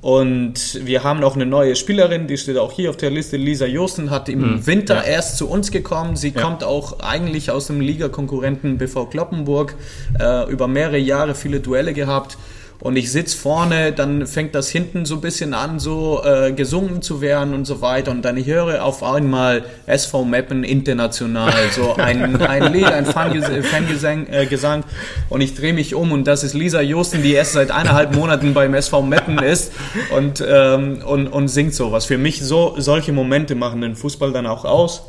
Und 0.00 0.86
wir 0.86 1.02
haben 1.02 1.18
noch 1.18 1.34
eine 1.34 1.44
neue 1.44 1.74
Spielerin, 1.74 2.28
die 2.28 2.38
steht 2.38 2.56
auch 2.56 2.70
hier 2.70 2.90
auf 2.90 2.96
der 2.96 3.10
Liste. 3.10 3.36
Lisa 3.36 3.66
Josten 3.66 4.10
hat 4.10 4.28
im 4.28 4.64
Winter 4.64 5.04
erst 5.04 5.36
zu 5.36 5.48
uns 5.48 5.72
gekommen. 5.72 6.14
Sie 6.14 6.30
kommt 6.30 6.62
auch 6.62 7.00
eigentlich 7.00 7.50
aus 7.50 7.66
dem 7.66 7.80
Ligakonkurrenten 7.80 8.78
BV 8.78 9.06
Kloppenburg. 9.10 9.74
Äh, 10.20 10.48
über 10.50 10.68
mehrere 10.68 10.98
Jahre 10.98 11.34
viele 11.34 11.58
Duelle 11.58 11.94
gehabt. 11.94 12.38
Und 12.80 12.96
ich 12.96 13.10
sitz 13.10 13.34
vorne, 13.34 13.92
dann 13.92 14.26
fängt 14.26 14.54
das 14.54 14.68
hinten 14.68 15.04
so 15.04 15.16
ein 15.16 15.20
bisschen 15.20 15.52
an, 15.52 15.80
so 15.80 16.22
äh, 16.24 16.52
gesungen 16.52 17.02
zu 17.02 17.20
werden 17.20 17.52
und 17.52 17.64
so 17.64 17.80
weiter. 17.80 18.12
Und 18.12 18.22
dann 18.22 18.36
ich 18.36 18.46
höre 18.46 18.84
auf 18.84 19.02
einmal 19.02 19.64
SV 19.86 20.24
Meppen 20.24 20.62
international, 20.62 21.52
so 21.72 21.96
ein, 21.96 22.36
ein 22.42 22.72
Lied, 22.72 22.86
ein 22.86 23.04
Fanges- 23.04 23.48
Fangesang. 23.66 24.26
Äh, 24.28 24.46
Gesang. 24.46 24.84
Und 25.28 25.40
ich 25.40 25.56
drehe 25.56 25.72
mich 25.72 25.94
um 25.94 26.12
und 26.12 26.24
das 26.28 26.44
ist 26.44 26.54
Lisa 26.54 26.80
Josten, 26.80 27.22
die 27.22 27.32
erst 27.32 27.54
seit 27.54 27.70
eineinhalb 27.72 28.14
Monaten 28.14 28.54
beim 28.54 28.74
SV 28.74 29.02
Meppen 29.02 29.38
ist 29.38 29.72
und, 30.16 30.44
ähm, 30.46 31.02
und, 31.04 31.26
und 31.26 31.48
singt 31.48 31.74
sowas. 31.74 32.04
Für 32.04 32.18
mich 32.18 32.40
so 32.42 32.74
solche 32.78 33.12
Momente 33.12 33.56
machen 33.56 33.80
den 33.80 33.96
Fußball 33.96 34.32
dann 34.32 34.46
auch 34.46 34.64
aus. 34.64 35.02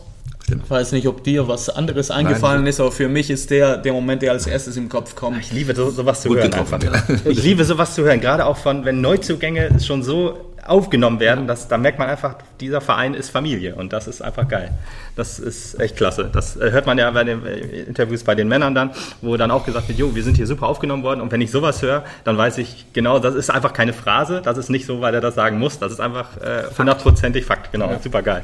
Stimmt. 0.50 0.64
Ich 0.66 0.70
weiß 0.72 0.92
nicht, 0.94 1.08
ob 1.08 1.24
dir 1.24 1.48
was 1.48 1.70
anderes 1.70 2.10
eingefallen 2.10 2.66
ist, 2.66 2.80
aber 2.80 2.92
für 2.92 3.08
mich 3.08 3.30
ist 3.30 3.52
der 3.52 3.78
der 3.78 3.94
Moment, 3.94 4.24
der 4.24 4.32
als 4.32 4.48
erstes 4.48 4.78
im 4.78 4.90
Kopf 4.90 5.14
kommt. 5.14 5.40
Ich 5.40 5.52
liebe 5.52 5.76
so, 5.76 5.92
sowas 5.92 6.22
zu 6.22 6.30
Gut 6.30 6.40
hören 6.40 6.50
getroffen, 6.50 6.80
ja. 6.84 7.04
Ich 7.26 7.44
liebe 7.44 7.64
sowas 7.64 7.94
zu 7.94 8.04
hören, 8.04 8.20
gerade 8.20 8.46
auch 8.46 8.58
von, 8.58 8.84
wenn 8.84 9.00
Neuzugänge 9.00 9.80
schon 9.80 10.02
so 10.02 10.49
aufgenommen 10.66 11.20
werden, 11.20 11.48
dass, 11.48 11.68
da 11.68 11.78
merkt 11.78 12.00
man 12.00 12.10
einfach, 12.10 12.36
dieser 12.60 12.82
Verein 12.82 13.14
ist 13.14 13.30
Familie 13.30 13.76
und 13.76 13.94
das 13.94 14.08
ist 14.08 14.22
einfach 14.22 14.48
geil. 14.48 14.72
Das 15.16 15.40
ist 15.40 15.80
echt 15.80 15.98
klasse. 15.98 16.30
Das 16.32 16.58
äh, 16.58 16.72
hört 16.72 16.86
man 16.86 16.98
ja 16.98 17.10
bei 17.12 17.24
den 17.24 17.46
äh, 17.46 17.82
Interviews 17.82 18.24
bei 18.24 18.36
den 18.36 18.48
Männern 18.48 18.76
dann, 18.76 18.92
wo 19.22 19.38
dann 19.38 19.52
auch 19.52 19.66
gesagt 19.66 19.88
wird, 19.88 19.98
jo, 19.98 20.16
wir 20.16 20.24
sind 20.24 20.38
hier 20.38 20.48
super 20.48 20.68
aufgenommen 20.68 21.04
worden 21.04 21.22
und 21.22 21.32
wenn 21.32 21.42
ich 21.42 21.52
sowas 21.52 21.82
höre, 21.82 22.04
dann 22.24 22.38
weiß 22.38 22.58
ich 22.58 22.88
genau, 22.94 23.20
das 23.20 23.36
ist 23.36 23.50
einfach 23.50 23.74
keine 23.74 23.94
Phrase, 23.94 24.42
das 24.44 24.58
ist 24.58 24.70
nicht 24.70 24.86
so, 24.86 25.02
weil 25.02 25.14
er 25.14 25.22
das 25.22 25.36
sagen 25.36 25.60
muss, 25.60 25.80
das 25.80 25.92
ist 25.92 26.00
einfach 26.00 26.38
äh, 26.38 26.64
hundertprozentig 26.78 27.46
Fakt, 27.46 27.72
genau, 27.72 27.92
super 28.02 28.22
geil. 28.22 28.42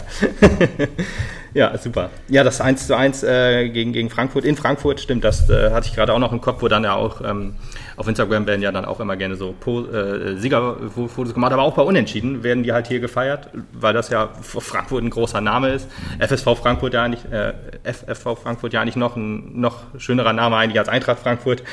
ja, 1.54 1.78
super. 1.78 2.10
Ja, 2.28 2.44
das 2.44 2.62
1 2.62 2.88
zu 2.88 2.96
1 2.96 3.24
äh, 3.24 3.70
gegen, 3.70 3.94
gegen 3.94 4.10
Frankfurt, 4.10 4.46
in 4.46 4.56
Frankfurt, 4.56 5.00
stimmt, 5.00 5.24
das 5.24 5.50
äh, 5.50 5.72
hatte 5.72 5.88
ich 5.88 5.96
gerade 5.96 6.14
auch 6.14 6.20
noch 6.20 6.32
im 6.32 6.42
Kopf, 6.42 6.62
wo 6.62 6.68
dann 6.68 6.84
ja 6.84 6.96
auch 6.96 7.22
ähm, 7.22 7.56
auf 7.98 8.08
Instagram 8.08 8.46
werden 8.48 8.62
ja 8.62 8.72
dann 8.72 8.86
auch 8.86 9.00
immer 9.00 9.16
gerne 9.16 9.36
so 9.36 9.54
po 9.60 9.86
äh, 9.86 10.38
Siegerfotos 10.38 11.34
gemacht, 11.34 11.54
aber 11.54 11.64
auch 11.64 11.76
bei 11.76 11.82
Unentschieden 11.82 12.44
werden 12.44 12.64
die 12.64 12.74
halt 12.74 12.88
hier 12.88 13.00
gefeiert, 13.00 13.50
weil 13.74 13.94
das 13.94 14.10
ja 14.10 14.30
Frankfurt 14.42 15.04
ein 15.04 15.10
großer 15.10 15.42
Name 15.42 15.70
ist. 15.70 15.90
FSV 16.20 16.58
Frankfurt 16.58 16.94
ja 16.94 17.04
eigentlich, 17.04 17.26
äh, 17.32 17.54
FFV 17.84 18.36
Frankfurt 18.36 18.74
ja 18.74 18.82
eigentlich 18.82 18.96
noch 18.96 19.16
ein 19.16 19.60
noch 19.60 19.84
schönerer 19.98 20.34
Name 20.34 20.58
eigentlich 20.58 20.80
als 20.80 20.90
Eintracht 20.90 21.20
Frankfurt, 21.20 21.64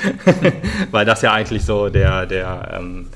weil 0.90 1.04
das 1.04 1.22
ja 1.22 1.32
eigentlich 1.32 1.64
so 1.64 1.88
der, 1.88 2.26
der, 2.26 2.78
ähm, 2.78 3.06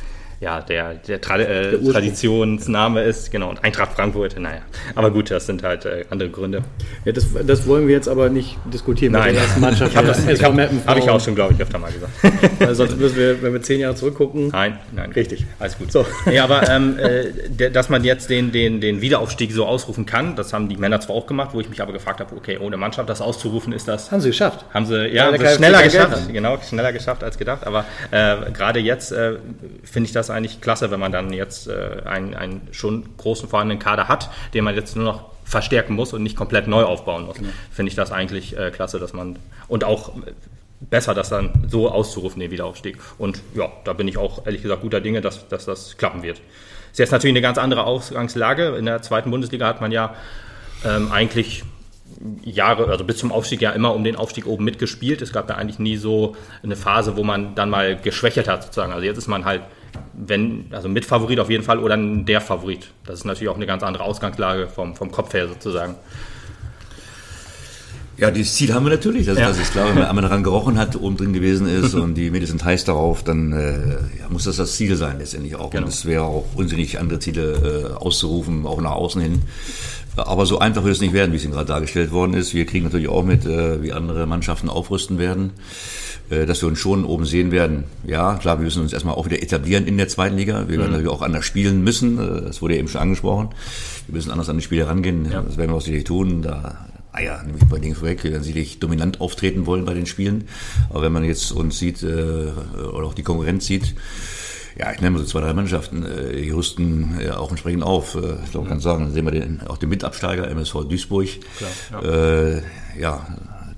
ja, 0.41 0.61
der, 0.61 0.95
der, 0.95 1.21
Tra 1.21 1.39
äh, 1.39 1.73
Ursprung. 1.75 1.93
Traditionsname 1.93 3.03
ist, 3.03 3.31
genau, 3.31 3.51
und 3.51 3.65
Eintracht 3.65 3.93
Frankfurt, 3.93 4.39
naja. 4.39 4.61
Aber 4.95 5.11
gut, 5.11 5.31
das 5.31 5.47
sind 5.47 5.63
halt 5.63 5.85
äh, 5.87 6.05
andere 6.11 6.29
Gründe. 6.29 6.63
Ja, 7.05 7.13
das, 7.13 7.27
das 7.47 7.67
wollen 7.67 7.89
wir 7.89 7.95
jetzt 7.95 8.09
aber 8.09 8.29
nicht 8.29 8.59
diskutieren 8.73 9.13
Nein, 9.13 9.29
mit 9.29 9.37
der 9.37 9.43
ersten 9.43 9.61
Mannschaft. 9.61 9.93
ich 10.29 10.45
habe 10.45 10.57
der 10.57 10.71
hab, 10.71 10.87
hab 10.87 10.99
ich 10.99 11.09
auch 11.09 11.21
schon, 11.21 11.35
glaube 11.35 11.55
ich, 11.55 11.61
öfter 11.61 11.79
mal 11.79 11.91
gesagt. 11.91 12.13
Weil 12.59 12.75
sonst 12.75 12.99
müssen 12.99 13.17
wir, 13.17 13.43
wenn 13.43 13.53
wir 13.53 13.63
zehn 13.63 13.81
Jahre 13.81 13.95
zurückgucken, 13.95 14.49
Nein, 14.49 14.79
nein. 14.93 15.13
Richtig. 15.13 15.47
Alles 15.59 15.79
gut. 15.79 15.91
So. 15.91 16.05
Ja, 16.31 16.45
aber 16.45 16.69
ähm, 16.69 16.99
äh, 16.99 17.27
der, 17.49 17.71
dass 17.71 17.89
man 17.89 18.05
jetzt 18.05 18.31
den, 18.31 18.53
den, 18.53 18.81
den 18.81 19.01
Wiederaufstieg 19.01 19.53
so 19.53 19.67
ausrufen 19.67 20.07
kann, 20.07 20.37
das 20.37 20.53
haben 20.53 20.69
die 20.69 20.77
Männer 20.77 21.01
zwar 21.01 21.17
auch 21.17 21.27
gemacht, 21.27 21.51
wo 21.53 21.61
ich 21.61 21.69
mich 21.69 21.81
aber 21.81 21.93
gefragt 21.93 22.21
habe, 22.21 22.35
okay, 22.37 22.59
ohne 22.59 22.77
Mannschaft 22.77 23.09
das 23.09 23.21
auszurufen, 23.21 23.73
ist 23.73 23.89
das. 23.89 24.11
haben 24.11 24.21
sie 24.21 24.29
geschafft. 24.29 24.65
Haben 24.73 24.87
sie, 24.87 25.09
ja, 25.09 25.27
haben 25.27 25.39
sie 25.39 25.55
schneller 25.55 25.83
geschafft, 25.83 26.33
genau, 26.33 26.59
schneller 26.59 26.93
geschafft 26.93 27.25
als 27.25 27.39
gedacht. 27.39 27.67
Aber 27.67 27.85
äh, 28.11 28.51
gerade 28.53 28.81
jetzt 28.81 29.13
äh, 29.13 29.37
finde 29.85 30.07
ich 30.09 30.13
das 30.13 30.26
eigentlich 30.31 30.61
klasse, 30.61 30.91
wenn 30.91 31.01
man 31.01 31.13
dann 31.13 31.33
jetzt 31.33 31.69
äh, 31.69 32.03
einen, 32.05 32.35
einen 32.35 32.69
schon 32.73 33.17
großen 33.17 33.49
vorhandenen 33.49 33.79
Kader 33.79 34.09
hat, 34.09 34.31
den 34.55 34.65
man 34.65 34.75
jetzt 34.75 34.97
nur 34.97 35.05
noch 35.05 35.25
verstärken 35.45 35.95
muss 35.95 36.13
und 36.13 36.23
nicht 36.23 36.37
komplett 36.37 36.67
neu 36.67 36.85
aufbauen 36.85 37.27
muss. 37.27 37.37
Finde 37.71 37.89
ich 37.89 37.95
das 37.95 38.13
eigentlich 38.13 38.57
äh, 38.59 38.71
klasse, 38.71 38.99
dass 38.99 39.13
man 39.13 39.39
und 39.69 39.85
auch 39.85 40.17
äh, 40.17 40.33
besser, 40.81 41.15
das 41.15 41.29
dann 41.29 41.53
so 41.69 41.91
auszurufen, 41.91 42.41
den 42.41 42.51
Wiederaufstieg. 42.51 42.99
Und 43.19 43.43
ja, 43.55 43.71
da 43.85 43.93
bin 43.93 44.09
ich 44.09 44.19
auch 44.19 44.45
ehrlich 44.45 44.63
gesagt 44.63 44.83
guter 44.83 45.01
Dinge, 45.01 45.21
dass, 45.21 45.49
dass 45.49 45.65
das 45.65 45.97
klappen 45.97 46.23
wird. 46.23 46.41
Ist 46.93 46.99
jetzt 46.99 47.13
natürlich 47.13 47.33
eine 47.33 47.43
ganz 47.43 47.59
andere 47.59 47.85
Ausgangslage. 47.85 48.77
In 48.77 48.87
der 48.87 49.03
zweiten 49.03 49.31
Bundesliga 49.31 49.67
hat 49.67 49.81
man 49.81 49.93
ja 49.93 50.15
ähm, 50.85 51.13
eigentlich 51.13 51.65
Jahre, 52.43 52.87
also 52.87 53.05
bis 53.05 53.19
zum 53.19 53.33
Aufstieg 53.33 53.61
ja 53.61 53.71
immer 53.71 53.95
um 53.95 54.05
den 54.05 54.17
Aufstieg 54.17 54.47
oben 54.47 54.65
mitgespielt. 54.65 55.23
Es 55.23 55.33
gab 55.33 55.49
ja 55.49 55.57
eigentlich 55.57 55.79
nie 55.79 55.97
so 55.97 56.37
eine 56.63 56.77
Phase, 56.77 57.17
wo 57.17 57.25
man 57.25 57.55
dann 57.55 57.69
mal 57.69 57.97
geschwächelt 57.97 58.49
hat 58.49 58.63
sozusagen. 58.63 58.93
Also 58.93 59.05
jetzt 59.05 59.19
ist 59.19 59.29
man 59.29 59.45
halt, 59.45 59.63
wenn, 60.15 60.67
also 60.71 60.89
mit 60.89 61.05
Favorit 61.05 61.41
auf 61.41 61.51
jeden 61.51 61.65
Fall 61.65 61.79
oder 61.79 61.97
der 61.97 62.41
Favorit. 62.41 62.93
Das 63.05 63.21
ist 63.21 63.25
natürlich 63.25 63.49
auch 63.49 63.57
eine 63.57 63.67
ganz 63.67 63.83
andere 63.83 64.05
Ausgangslage 64.05 64.69
vom, 64.69 64.95
vom 64.95 65.11
Kopf 65.11 65.35
her 65.35 65.49
sozusagen. 65.49 65.95
Ja, 68.19 68.31
dieses 68.31 68.55
Ziel 68.55 68.73
haben 68.73 68.87
wir 68.87 68.91
natürlich, 68.91 69.27
das, 69.27 69.39
Ja. 69.39 69.49
das 69.49 69.59
ist 69.59 69.73
klar. 69.73 69.89
Wenn 69.89 69.97
man 69.97 70.05
einmal 70.05 70.23
daran 70.23 70.43
gerochen 70.43 70.79
hat, 70.79 70.97
oben 70.97 71.19
drin 71.19 71.35
gewesen 71.35 71.69
ist 71.69 71.95
und 71.95 72.15
die 72.15 72.31
Mädels 72.31 72.49
sind 72.51 72.65
heiß 72.65 72.85
darauf, 72.85 73.23
dann 73.23 73.53
äh, 73.53 74.19
ja, 74.19 74.29
muss 74.31 74.45
das 74.45 74.57
das 74.57 74.75
Ziel 74.75 74.97
sein 74.97 75.19
letztendlich 75.19 75.55
auch. 75.57 75.71
Genau. 75.71 75.85
Und 75.85 75.93
es 75.93 76.07
wäre 76.07 76.23
auch 76.23 76.47
unsinnig, 76.55 76.99
andere 76.99 77.19
Ziele 77.19 77.93
äh, 77.93 77.95
auszurufen, 77.95 78.67
auch 78.67 78.81
nach 78.81 78.93
außen 78.93 79.21
hin. 79.21 79.43
Aber 80.17 80.47
so 80.47 80.59
einfach 80.59 80.85
wird 80.85 80.95
es 80.95 81.01
nicht 81.01 81.13
werden, 81.13 81.33
wie 81.33 81.37
es 81.37 81.45
Ihnen 81.45 81.53
gerade 81.53 81.69
dargestellt 81.69 82.11
worden 82.13 82.35
ist. 82.35 82.55
Wir 82.55 82.67
kriegen 82.67 82.85
natürlich 82.85 83.09
auch 83.09 83.25
mit, 83.25 83.45
äh, 83.45 83.83
wie 83.83 83.93
andere 83.93 84.27
Mannschaften 84.27 84.69
aufrüsten 84.69 85.19
werden, 85.19 85.53
äh, 86.31 86.47
dass 86.47 86.63
wir 86.63 86.69
uns 86.69 86.79
schon 86.79 87.05
oben 87.05 87.27
sehen 87.27 87.51
werden. 87.51 87.85
Ja, 88.07 88.35
klar, 88.35 88.59
wir 88.59 88.65
müssen 88.65 88.83
uns 88.83 88.93
erstmal 88.93 89.15
auch 89.15 89.27
wieder 89.27 89.43
etablieren 89.43 89.87
in 89.87 89.97
der 89.99 90.09
zweiten 90.09 90.37
Liga. 90.37 90.69
Wir 90.69 90.79
werden 90.79 90.91
natürlich 90.93 91.11
auch 91.11 91.23
anders 91.23 91.45
spielen 91.45 91.85
müssen. 91.85 92.19
Äh, 92.19 92.43
Das 92.47 92.63
wurde 92.63 92.75
ja 92.75 92.81
eben 92.81 92.89
schon 92.89 93.01
angesprochen. 93.01 93.51
Wir 94.07 94.15
müssen 94.15 94.31
anders 94.31 94.49
an 94.49 94.57
die 94.57 94.63
Spiele 94.63 94.87
rangehen. 94.87 95.25
Das 95.31 95.57
werden 95.57 95.71
wir 95.71 95.77
auch 95.77 95.81
sicherlich 95.81 96.05
tun. 96.05 96.43
Da 96.43 96.87
Ah 97.17 97.23
ja, 97.23 97.43
nehme 97.43 97.57
ich 97.57 97.63
ein 97.63 97.69
paar 97.71 97.79
Dinge 97.79 97.95
vorweg. 97.95 98.23
Wir 98.25 98.33
werden 98.33 98.43
sicherlich 98.43 98.79
dominant 98.79 99.23
auftreten 99.23 99.65
wollen 99.65 99.87
bei 99.87 99.95
den 99.95 100.05
Spielen. 100.05 100.49
Aber 100.91 101.01
wenn 101.01 101.13
man 101.13 101.25
jetzt 101.25 101.51
uns 101.51 101.79
sieht, 101.79 102.03
äh, 102.03 102.07
oder 102.93 103.07
auch 103.07 103.15
die 103.15 103.23
Konkurrenz 103.23 103.65
sieht, 103.65 103.95
ja, 104.79 104.93
ich 104.93 105.01
nenne 105.01 105.13
mal 105.13 105.19
so 105.19 105.25
zwei, 105.25 105.41
drei 105.41 105.55
Mannschaften, 105.55 106.05
äh, 106.05 106.43
die 106.43 106.51
rüsten 106.51 107.19
äh, 107.21 107.31
auch 107.31 107.51
entsprechend 107.51 107.83
auf. 107.83 108.15
Äh, 108.15 108.37
ich 108.45 108.51
glaube, 108.51 108.67
man 108.67 108.69
kann 108.69 108.81
sagen, 108.81 109.05
dann 109.05 109.13
sehen 109.13 109.25
wir 109.25 109.33
den, 109.33 109.61
auch 109.67 109.79
den 109.79 109.89
Mitabsteiger, 109.89 110.49
MSV 110.49 110.85
Duisburg. 110.89 111.29
Klar, 111.57 112.03
ja. 112.03 112.09
Äh, 112.09 112.63
ja, 112.99 113.27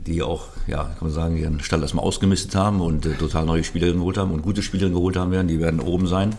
die 0.06 0.22
auch, 0.22 0.46
ja, 0.66 0.84
kann 0.84 1.08
man 1.08 1.12
sagen, 1.12 1.36
ihren 1.36 1.60
Stall 1.60 1.82
erstmal 1.82 2.04
ausgemistet 2.04 2.54
haben 2.54 2.80
und 2.80 3.06
äh, 3.06 3.14
total 3.14 3.44
neue 3.44 3.62
Spielerinnen 3.62 4.00
geholt 4.00 4.16
haben 4.16 4.32
und 4.32 4.42
gute 4.42 4.62
Spielerinnen 4.62 4.94
geholt 4.94 5.16
haben 5.16 5.30
werden. 5.30 5.48
Die 5.48 5.60
werden 5.60 5.80
oben 5.80 6.06
sein. 6.06 6.34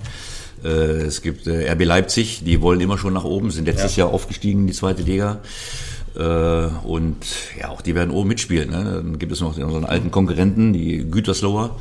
Äh, 0.63 0.67
es 0.67 1.21
gibt 1.21 1.47
äh, 1.47 1.71
RB 1.71 1.85
Leipzig, 1.85 2.43
die 2.43 2.61
wollen 2.61 2.81
immer 2.81 2.97
schon 2.97 3.13
nach 3.13 3.23
oben, 3.23 3.51
sind 3.51 3.65
letztes 3.65 3.95
Jahr 3.95 4.09
aufgestiegen 4.09 4.61
in 4.61 4.67
die 4.67 4.73
zweite 4.73 5.03
Liga. 5.03 5.39
Äh, 6.19 6.67
und 6.85 7.15
ja, 7.57 7.69
auch 7.69 7.81
die 7.81 7.95
werden 7.95 8.11
oben 8.11 8.27
mitspielen. 8.27 8.69
Ne? 8.69 8.83
Dann 8.83 9.19
gibt 9.19 9.31
es 9.31 9.39
noch 9.39 9.57
unseren 9.57 9.85
alten 9.85 10.11
Konkurrenten, 10.11 10.73
die 10.73 11.09
Gütersloher. 11.09 11.77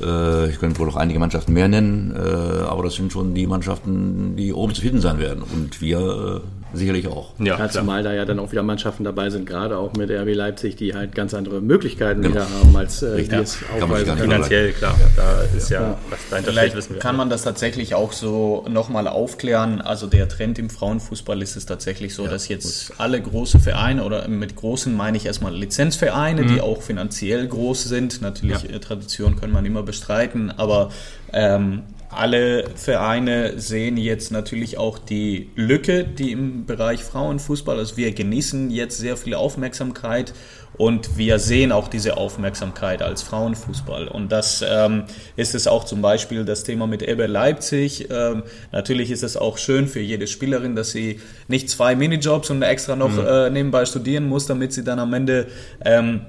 Äh, 0.00 0.50
ich 0.50 0.60
könnte 0.60 0.78
wohl 0.78 0.86
noch 0.86 0.96
einige 0.96 1.18
Mannschaften 1.18 1.52
mehr 1.52 1.66
nennen, 1.68 2.14
äh, 2.14 2.62
aber 2.62 2.84
das 2.84 2.94
sind 2.94 3.12
schon 3.12 3.34
die 3.34 3.46
Mannschaften, 3.46 4.36
die 4.36 4.52
oben 4.52 4.74
zu 4.74 4.80
finden 4.80 5.00
sein 5.00 5.18
werden. 5.18 5.42
Und 5.42 5.80
wir 5.80 6.42
sicherlich 6.76 7.08
auch. 7.08 7.32
Ja, 7.38 7.58
Ja, 7.58 7.68
zumal 7.68 8.02
da 8.02 8.12
ja 8.12 8.24
dann 8.24 8.38
auch 8.38 8.52
wieder 8.52 8.62
Mannschaften 8.62 9.04
dabei 9.04 9.30
sind, 9.30 9.46
gerade 9.46 9.78
auch 9.78 9.92
mit 9.94 10.10
RB 10.10 10.34
Leipzig, 10.34 10.76
die 10.76 10.94
halt 10.94 11.14
ganz 11.14 11.34
andere 11.34 11.60
Möglichkeiten 11.60 12.22
wieder 12.24 12.48
haben, 12.48 12.76
als 12.76 13.02
äh, 13.02 13.22
die 13.22 13.30
Ja, 13.30 13.40
es 13.40 13.58
aufweisen. 13.80 14.16
Finanziell, 14.18 14.72
klar. 14.72 14.96
Da 15.16 15.42
ist 15.56 15.70
ja, 15.70 15.98
was 16.10 16.18
dahinter 16.30 16.36
steht, 16.38 16.44
Vielleicht 16.46 16.76
wissen 16.76 16.94
wir. 16.94 17.00
kann 17.00 17.16
man 17.16 17.30
das 17.30 17.42
tatsächlich 17.42 17.94
auch 17.94 18.12
so 18.12 18.64
nochmal 18.68 19.06
aufklären. 19.08 19.80
Also 19.80 20.06
der 20.06 20.28
Trend 20.28 20.58
im 20.58 20.70
Frauenfußball 20.70 21.40
ist 21.42 21.56
es 21.56 21.66
tatsächlich 21.66 22.14
so, 22.14 22.26
dass 22.26 22.48
jetzt 22.48 22.92
alle 22.98 23.20
große 23.20 23.60
Vereine 23.60 24.04
oder 24.04 24.26
mit 24.28 24.56
großen 24.56 24.94
meine 24.94 25.16
ich 25.16 25.26
erstmal 25.26 25.54
Lizenzvereine, 25.54 26.46
die 26.46 26.60
auch 26.60 26.82
finanziell 26.82 27.46
groß 27.46 27.84
sind. 27.84 28.20
Natürlich 28.22 28.70
äh, 28.70 28.78
Tradition 28.80 29.36
kann 29.38 29.50
man 29.52 29.64
immer 29.66 29.82
bestreiten, 29.82 30.50
aber 30.50 30.90
ähm, 31.32 31.82
alle 32.16 32.70
Vereine 32.74 33.58
sehen 33.58 33.96
jetzt 33.96 34.30
natürlich 34.32 34.78
auch 34.78 34.98
die 34.98 35.50
Lücke, 35.54 36.04
die 36.04 36.32
im 36.32 36.66
Bereich 36.66 37.02
Frauenfußball, 37.02 37.78
also 37.78 37.96
wir 37.96 38.12
genießen 38.12 38.70
jetzt 38.70 38.98
sehr 38.98 39.16
viel 39.16 39.34
Aufmerksamkeit 39.34 40.34
und 40.76 41.16
wir 41.16 41.38
sehen 41.38 41.70
auch 41.70 41.88
diese 41.88 42.16
Aufmerksamkeit 42.16 43.00
als 43.00 43.22
Frauenfußball. 43.22 44.08
Und 44.08 44.32
das 44.32 44.64
ähm, 44.68 45.04
ist 45.36 45.54
es 45.54 45.66
auch 45.66 45.84
zum 45.84 46.02
Beispiel 46.02 46.44
das 46.44 46.64
Thema 46.64 46.86
mit 46.86 47.02
Eber 47.02 47.28
Leipzig. 47.28 48.08
Ähm, 48.10 48.42
natürlich 48.72 49.10
ist 49.10 49.22
es 49.22 49.36
auch 49.36 49.58
schön 49.58 49.86
für 49.86 50.00
jede 50.00 50.26
Spielerin, 50.26 50.74
dass 50.74 50.90
sie 50.90 51.20
nicht 51.46 51.70
zwei 51.70 51.94
Minijobs 51.94 52.50
und 52.50 52.62
extra 52.62 52.96
noch 52.96 53.16
äh, 53.16 53.50
nebenbei 53.50 53.84
studieren 53.84 54.28
muss, 54.28 54.46
damit 54.46 54.72
sie 54.72 54.82
dann 54.82 54.98
am 54.98 55.12
Ende 55.14 55.46
ähm, 55.84 56.22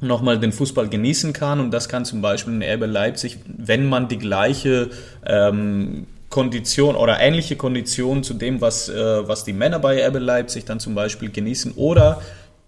nochmal 0.00 0.38
den 0.38 0.52
Fußball 0.52 0.88
genießen 0.88 1.32
kann. 1.32 1.60
Und 1.60 1.70
das 1.70 1.88
kann 1.88 2.04
zum 2.04 2.22
Beispiel 2.22 2.54
in 2.54 2.62
Erbe 2.62 2.86
Leipzig, 2.86 3.38
wenn 3.46 3.88
man 3.88 4.08
die 4.08 4.18
gleiche 4.18 4.90
ähm, 5.26 6.06
Kondition 6.30 6.94
oder 6.94 7.20
ähnliche 7.20 7.56
Kondition 7.56 8.22
zu 8.22 8.34
dem, 8.34 8.60
was, 8.60 8.88
äh, 8.88 9.28
was 9.28 9.44
die 9.44 9.52
Männer 9.52 9.78
bei 9.78 9.98
Erbe 9.98 10.18
Leipzig 10.18 10.64
dann 10.64 10.78
zum 10.78 10.94
Beispiel 10.94 11.30
genießen 11.30 11.72
oder 11.72 12.20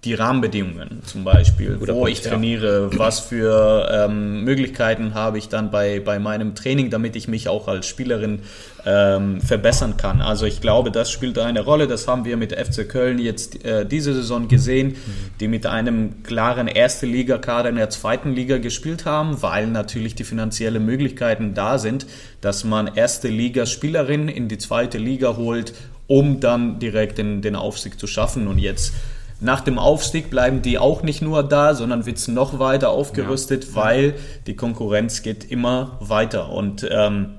die 0.05 0.15
Rahmenbedingungen 0.15 1.03
zum 1.05 1.25
Beispiel, 1.25 1.77
Guter 1.77 1.93
wo 1.93 1.99
Punkt, 1.99 2.13
ich 2.13 2.25
ja. 2.25 2.31
trainiere, 2.31 2.97
was 2.97 3.21
für 3.21 3.87
ähm, 3.93 4.45
Möglichkeiten 4.45 5.13
habe 5.13 5.37
ich 5.37 5.51
dann 5.51 5.71
bei, 5.71 6.01
bei 6.01 6.19
meinem 6.19 6.55
Training, 6.55 6.89
damit 6.89 7.17
ich 7.17 7.29
mich 7.29 7.49
auch 7.51 7.69
als 7.69 7.87
Spielerin 7.87 8.41
ähm, 8.87 9.43
verbessern 9.43 9.99
kann. 9.99 10.23
Also 10.23 10.47
ich 10.47 10.63
glaube, 10.63 10.91
das 10.91 11.11
spielt 11.11 11.39
eine 11.39 11.61
Rolle. 11.61 11.87
Das 11.87 12.09
haben 12.09 12.25
wir 12.25 12.39
mit 12.39 12.53
FC 12.53 12.89
Köln 12.89 13.19
jetzt 13.19 13.63
äh, 13.67 13.85
diese 13.85 14.15
Saison 14.15 14.49
gesehen, 14.49 14.97
die 15.39 15.49
mit 15.49 15.67
einem 15.67 16.23
klaren 16.23 16.67
erste 16.67 17.05
Liga-Kader 17.05 17.69
in 17.69 17.77
der 17.77 17.91
zweiten 17.91 18.33
Liga 18.33 18.57
gespielt 18.57 19.05
haben, 19.05 19.43
weil 19.43 19.67
natürlich 19.67 20.15
die 20.15 20.25
finanziellen 20.25 20.85
Möglichkeiten 20.85 21.53
da 21.53 21.77
sind, 21.77 22.07
dass 22.41 22.65
man 22.65 22.95
erste 22.95 23.29
Liga-Spielerin 23.29 24.29
in 24.29 24.49
die 24.49 24.57
zweite 24.57 24.97
Liga 24.97 25.37
holt, 25.37 25.75
um 26.07 26.41
dann 26.41 26.79
direkt 26.79 27.19
den, 27.19 27.43
den 27.43 27.55
Aufstieg 27.55 28.01
zu 28.01 28.07
schaffen. 28.07 28.49
Und 28.49 28.59
jetzt 28.59 28.95
nach 29.41 29.63
dem 29.63 29.79
Aufstieg 29.79 30.31
bleiben 30.31 30.63
die 30.63 30.79
auch 30.79 31.03
nicht 31.03 31.23
nur 31.23 31.43
da, 31.43 31.75
sondern 31.75 32.07
wird 32.07 32.19
es 32.19 32.29
noch 32.29 32.59
weiter 32.59 32.91
aufgerüstet, 32.91 33.75
weil 33.75 34.15
die 34.47 34.55
Konkurrenz 34.55 35.23
geht 35.23 35.51
immer 35.51 35.97
weiter. 36.01 36.51
Und 36.51 36.87
ähm, 36.91 37.39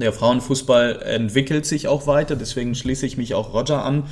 der 0.00 0.12
Frauenfußball 0.12 1.02
entwickelt 1.02 1.66
sich 1.66 1.88
auch 1.88 2.06
weiter, 2.06 2.36
deswegen 2.36 2.74
schließe 2.74 3.04
ich 3.04 3.18
mich 3.18 3.34
auch 3.34 3.52
Roger 3.52 3.84
an. 3.84 4.04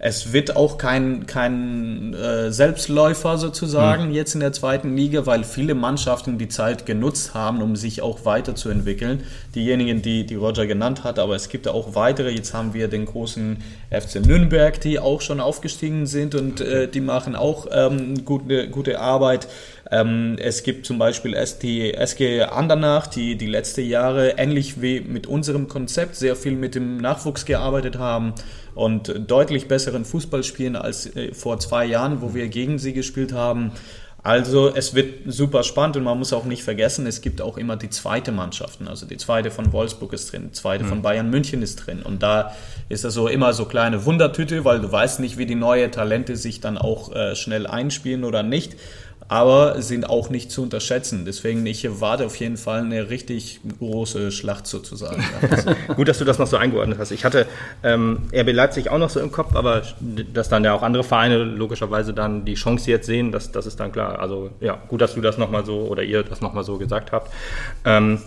Es 0.00 0.32
wird 0.32 0.54
auch 0.54 0.78
kein, 0.78 1.26
kein 1.26 2.14
äh, 2.14 2.52
Selbstläufer 2.52 3.36
sozusagen 3.36 4.12
jetzt 4.12 4.34
in 4.34 4.40
der 4.40 4.52
zweiten 4.52 4.96
Liga, 4.96 5.26
weil 5.26 5.42
viele 5.42 5.74
Mannschaften 5.74 6.38
die 6.38 6.46
Zeit 6.46 6.86
genutzt 6.86 7.34
haben, 7.34 7.62
um 7.62 7.74
sich 7.74 8.00
auch 8.00 8.24
weiterzuentwickeln. 8.24 9.24
Diejenigen, 9.56 10.00
die, 10.00 10.24
die 10.24 10.36
Roger 10.36 10.66
genannt 10.66 11.02
hat, 11.02 11.18
aber 11.18 11.34
es 11.34 11.48
gibt 11.48 11.66
auch 11.66 11.96
weitere. 11.96 12.30
Jetzt 12.30 12.54
haben 12.54 12.74
wir 12.74 12.86
den 12.86 13.06
großen 13.06 13.56
FC 13.90 14.24
Nürnberg, 14.24 14.80
die 14.80 15.00
auch 15.00 15.20
schon 15.20 15.40
aufgestiegen 15.40 16.06
sind 16.06 16.36
und 16.36 16.60
äh, 16.60 16.86
die 16.86 17.00
machen 17.00 17.34
auch 17.34 17.66
ähm, 17.72 18.24
gute, 18.24 18.68
gute 18.68 19.00
Arbeit. 19.00 19.48
Ähm, 19.90 20.36
es 20.38 20.62
gibt 20.62 20.86
zum 20.86 20.98
Beispiel 20.98 21.36
die 21.62 21.94
SG 21.94 22.42
Andernach, 22.42 23.06
die 23.06 23.36
die 23.36 23.46
letzten 23.46 23.86
Jahre 23.86 24.34
ähnlich 24.36 24.82
wie 24.82 25.00
mit 25.00 25.26
unserem 25.26 25.68
Konzept 25.68 26.16
sehr 26.16 26.36
viel 26.36 26.52
mit 26.52 26.74
dem 26.74 26.98
Nachwuchs 26.98 27.46
gearbeitet 27.46 27.98
haben 27.98 28.34
und 28.74 29.12
deutlich 29.26 29.66
besseren 29.66 30.04
Fußball 30.04 30.44
spielen 30.44 30.76
als 30.76 31.14
äh, 31.16 31.32
vor 31.32 31.58
zwei 31.58 31.86
Jahren, 31.86 32.20
wo 32.20 32.34
wir 32.34 32.48
gegen 32.48 32.78
sie 32.78 32.92
gespielt 32.92 33.32
haben. 33.32 33.72
Also 34.22 34.74
es 34.74 34.94
wird 34.94 35.20
super 35.26 35.62
spannend 35.62 35.96
und 35.96 36.02
man 36.02 36.18
muss 36.18 36.32
auch 36.32 36.44
nicht 36.44 36.64
vergessen, 36.64 37.06
es 37.06 37.20
gibt 37.20 37.40
auch 37.40 37.56
immer 37.56 37.76
die 37.76 37.88
zweite 37.88 38.32
Mannschaften. 38.32 38.88
Also 38.88 39.06
die 39.06 39.16
zweite 39.16 39.50
von 39.50 39.72
Wolfsburg 39.72 40.12
ist 40.12 40.32
drin, 40.32 40.48
die 40.48 40.52
zweite 40.52 40.84
von 40.84 41.02
Bayern 41.02 41.30
München 41.30 41.62
ist 41.62 41.76
drin. 41.86 42.02
Und 42.02 42.22
da 42.22 42.52
ist 42.88 43.04
das 43.04 43.14
so 43.14 43.28
immer 43.28 43.52
so 43.52 43.64
kleine 43.64 44.04
Wundertüte, 44.04 44.64
weil 44.64 44.80
du 44.80 44.90
weißt 44.90 45.20
nicht, 45.20 45.38
wie 45.38 45.46
die 45.46 45.54
neue 45.54 45.90
Talente 45.90 46.36
sich 46.36 46.60
dann 46.60 46.76
auch 46.76 47.14
äh, 47.14 47.36
schnell 47.36 47.66
einspielen 47.66 48.24
oder 48.24 48.42
nicht. 48.42 48.76
Aber 49.28 49.82
sind 49.82 50.08
auch 50.08 50.30
nicht 50.30 50.50
zu 50.50 50.62
unterschätzen. 50.62 51.24
Deswegen, 51.26 51.64
ich 51.66 51.84
erwarte 51.84 52.24
auf 52.24 52.36
jeden 52.36 52.56
Fall 52.56 52.80
eine 52.80 53.10
richtig 53.10 53.60
große 53.78 54.32
Schlacht 54.32 54.66
sozusagen. 54.66 55.22
Gut, 55.96 56.08
dass 56.08 56.18
du 56.18 56.24
das 56.24 56.38
noch 56.38 56.46
so 56.46 56.56
eingeordnet 56.56 56.98
hast. 56.98 57.10
Ich 57.10 57.26
hatte 57.26 57.46
ähm, 57.82 58.28
RB 58.34 58.52
Leipzig 58.52 58.90
auch 58.90 58.98
noch 58.98 59.10
so 59.10 59.20
im 59.20 59.30
Kopf, 59.30 59.54
aber 59.54 59.82
dass 60.32 60.48
dann 60.48 60.64
ja 60.64 60.72
auch 60.72 60.82
andere 60.82 61.04
Vereine 61.04 61.44
logischerweise 61.44 62.14
dann 62.14 62.46
die 62.46 62.54
Chance 62.54 62.90
jetzt 62.90 63.06
sehen, 63.06 63.30
das, 63.30 63.52
das 63.52 63.66
ist 63.66 63.78
dann 63.80 63.92
klar. 63.92 64.18
Also 64.18 64.50
ja, 64.60 64.80
gut, 64.88 65.02
dass 65.02 65.14
du 65.14 65.20
das 65.20 65.36
nochmal 65.36 65.66
so 65.66 65.82
oder 65.82 66.02
ihr 66.02 66.22
das 66.22 66.40
nochmal 66.40 66.64
so 66.64 66.78
gesagt 66.78 67.12
habt. 67.12 67.30
Ähm, 67.84 68.20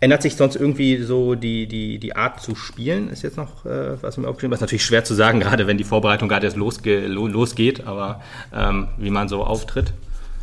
Ändert 0.00 0.22
sich 0.22 0.36
sonst 0.36 0.54
irgendwie 0.54 1.02
so 1.02 1.34
die, 1.34 1.66
die, 1.66 1.98
die 1.98 2.14
Art 2.14 2.40
zu 2.40 2.54
spielen? 2.54 3.08
Ist 3.08 3.22
jetzt 3.22 3.36
noch 3.36 3.66
äh, 3.66 4.00
was 4.00 4.16
mir 4.16 4.28
aufgeschrieben. 4.28 4.54
Ist 4.54 4.60
natürlich 4.60 4.84
schwer 4.84 5.02
zu 5.02 5.14
sagen, 5.14 5.40
gerade 5.40 5.66
wenn 5.66 5.76
die 5.76 5.84
Vorbereitung 5.84 6.28
gerade 6.28 6.46
erst 6.46 6.56
losge 6.56 7.06
lo 7.08 7.26
losgeht, 7.26 7.84
aber 7.86 8.22
ähm, 8.54 8.88
wie 8.96 9.10
man 9.10 9.28
so 9.28 9.42
auftritt. 9.42 9.92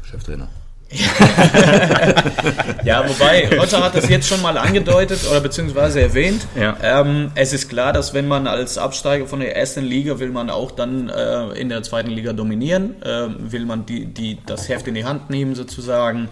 Cheftrainer. 0.06 0.48
Ja, 2.86 3.04
wobei, 3.10 3.50
Roger 3.58 3.84
hat 3.84 3.96
das 3.96 4.08
jetzt 4.10 4.28
schon 4.28 4.41
mal 4.41 4.58
angedeutet 4.58 5.20
oder 5.30 5.41
beziehungsweise 5.41 6.02
erwähnt. 6.02 6.46
Ja. 6.56 6.78
Ähm, 6.84 7.32
es 7.34 7.52
ist 7.52 7.68
klar, 7.68 7.94
dass 7.94 8.13
wenn 8.13 8.28
man 8.28 8.46
als 8.46 8.78
Absteiger 8.78 9.26
von 9.26 9.39
der 9.39 9.56
ersten 9.56 9.84
Liga 9.84 10.20
will 10.20 10.30
man 10.30 10.52
auch 10.52 10.70
dann 10.70 11.10
äh, 11.10 11.48
in 11.60 11.70
der 11.70 11.82
zweiten 11.82 12.12
Liga 12.12 12.34
dominieren, 12.34 13.02
äh, 13.02 13.28
will 13.39 13.65
man 13.65 13.88
die, 13.88 14.06
die, 14.06 14.38
das 14.46 14.70
Heft 14.70 14.88
in 14.88 14.94
die 14.94 15.06
Hand 15.06 15.32
nehmen 15.32 15.56
sozusagen. 15.56 16.30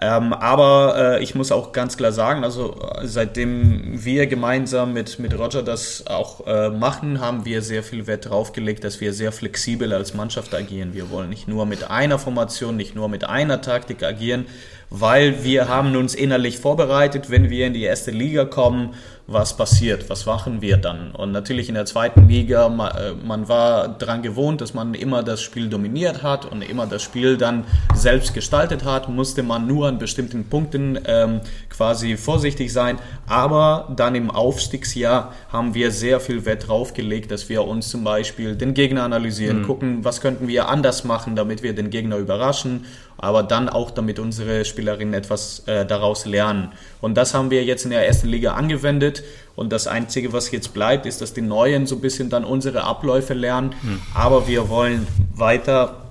Ähm, 0.00 0.32
aber 0.32 1.16
äh, 1.18 1.22
ich 1.24 1.34
muss 1.34 1.50
auch 1.50 1.72
ganz 1.72 1.96
klar 1.96 2.12
sagen, 2.12 2.44
also 2.44 2.76
äh, 2.76 3.04
seitdem 3.04 4.04
wir 4.04 4.28
gemeinsam 4.28 4.92
mit, 4.92 5.18
mit 5.18 5.36
Roger 5.36 5.64
das 5.64 6.06
auch 6.06 6.46
äh, 6.46 6.70
machen, 6.70 7.20
haben 7.20 7.44
wir 7.44 7.62
sehr 7.62 7.82
viel 7.82 8.06
Wert 8.06 8.30
drauf 8.30 8.52
gelegt, 8.52 8.84
dass 8.84 9.00
wir 9.00 9.12
sehr 9.12 9.32
flexibel 9.32 9.92
als 9.92 10.14
Mannschaft 10.14 10.54
agieren. 10.54 10.94
Wir 10.94 11.10
wollen 11.10 11.30
nicht 11.30 11.48
nur 11.48 11.66
mit 11.66 11.90
einer 11.90 12.20
Formation, 12.20 12.76
nicht 12.76 12.94
nur 12.94 13.08
mit 13.08 13.24
einer 13.24 13.60
Taktik 13.60 14.04
agieren, 14.04 14.46
weil 14.88 15.42
wir 15.42 15.68
haben 15.68 15.96
uns 15.96 16.14
innerlich 16.14 16.58
vorbereitet, 16.58 17.28
wenn 17.28 17.50
wir 17.50 17.66
in 17.66 17.74
die 17.74 17.82
erste 17.82 18.12
Liga 18.12 18.44
kommen, 18.44 18.94
was 19.30 19.54
passiert, 19.54 20.08
was 20.08 20.24
machen 20.24 20.62
wir 20.62 20.78
dann? 20.78 21.10
Und 21.10 21.32
natürlich 21.32 21.68
in 21.68 21.74
der 21.74 21.84
zweiten 21.84 22.26
Liga, 22.28 22.66
äh, 22.66 23.12
man 23.12 23.46
war 23.46 23.86
dran 23.86 24.22
gewohnt, 24.22 24.62
dass 24.62 24.72
man 24.72 24.94
immer 24.94 25.22
das 25.22 25.42
Spiel 25.42 25.68
dominiert 25.68 26.22
hat 26.22 26.46
und 26.46 26.62
immer 26.62 26.86
das 26.86 27.02
Spiel 27.02 27.36
dann 27.36 27.64
selbst 27.94 28.32
gestaltet 28.32 28.86
hat, 28.86 29.10
musste 29.10 29.42
man 29.42 29.66
nur 29.66 29.86
an 29.86 29.98
bestimmten 29.98 30.46
Punkten 30.48 30.98
ähm, 31.04 31.42
quasi 31.68 32.16
vorsichtig 32.16 32.72
sein. 32.72 32.98
Aber 33.26 33.92
dann 33.94 34.14
im 34.14 34.30
Aufstiegsjahr 34.30 35.34
haben 35.52 35.74
wir 35.74 35.90
sehr 35.90 36.20
viel 36.20 36.46
Wert 36.46 36.66
drauf 36.66 36.94
gelegt, 36.94 37.30
dass 37.30 37.50
wir 37.50 37.64
uns 37.64 37.90
zum 37.90 38.04
Beispiel 38.04 38.56
den 38.56 38.72
Gegner 38.72 39.02
analysieren, 39.02 39.62
gucken, 39.62 40.04
was 40.06 40.22
könnten 40.22 40.48
wir 40.48 40.70
anders 40.70 41.04
machen, 41.04 41.36
damit 41.36 41.62
wir 41.62 41.74
den 41.74 41.90
Gegner 41.90 42.16
überraschen 42.16 42.86
aber 43.18 43.42
dann 43.42 43.68
auch 43.68 43.90
damit 43.90 44.18
unsere 44.18 44.64
Spielerinnen 44.64 45.12
etwas 45.12 45.64
äh, 45.66 45.84
daraus 45.84 46.24
lernen. 46.24 46.72
Und 47.00 47.16
das 47.16 47.34
haben 47.34 47.50
wir 47.50 47.64
jetzt 47.64 47.84
in 47.84 47.90
der 47.90 48.06
ersten 48.06 48.28
Liga 48.28 48.54
angewendet. 48.54 49.22
Und 49.56 49.72
das 49.72 49.86
Einzige, 49.86 50.32
was 50.32 50.50
jetzt 50.52 50.72
bleibt, 50.72 51.04
ist, 51.04 51.20
dass 51.20 51.34
die 51.34 51.42
Neuen 51.42 51.86
so 51.86 51.96
ein 51.96 52.00
bisschen 52.00 52.30
dann 52.30 52.44
unsere 52.44 52.84
Abläufe 52.84 53.34
lernen. 53.34 53.74
Aber 54.14 54.46
wir 54.46 54.68
wollen 54.68 55.06
weiter 55.34 56.08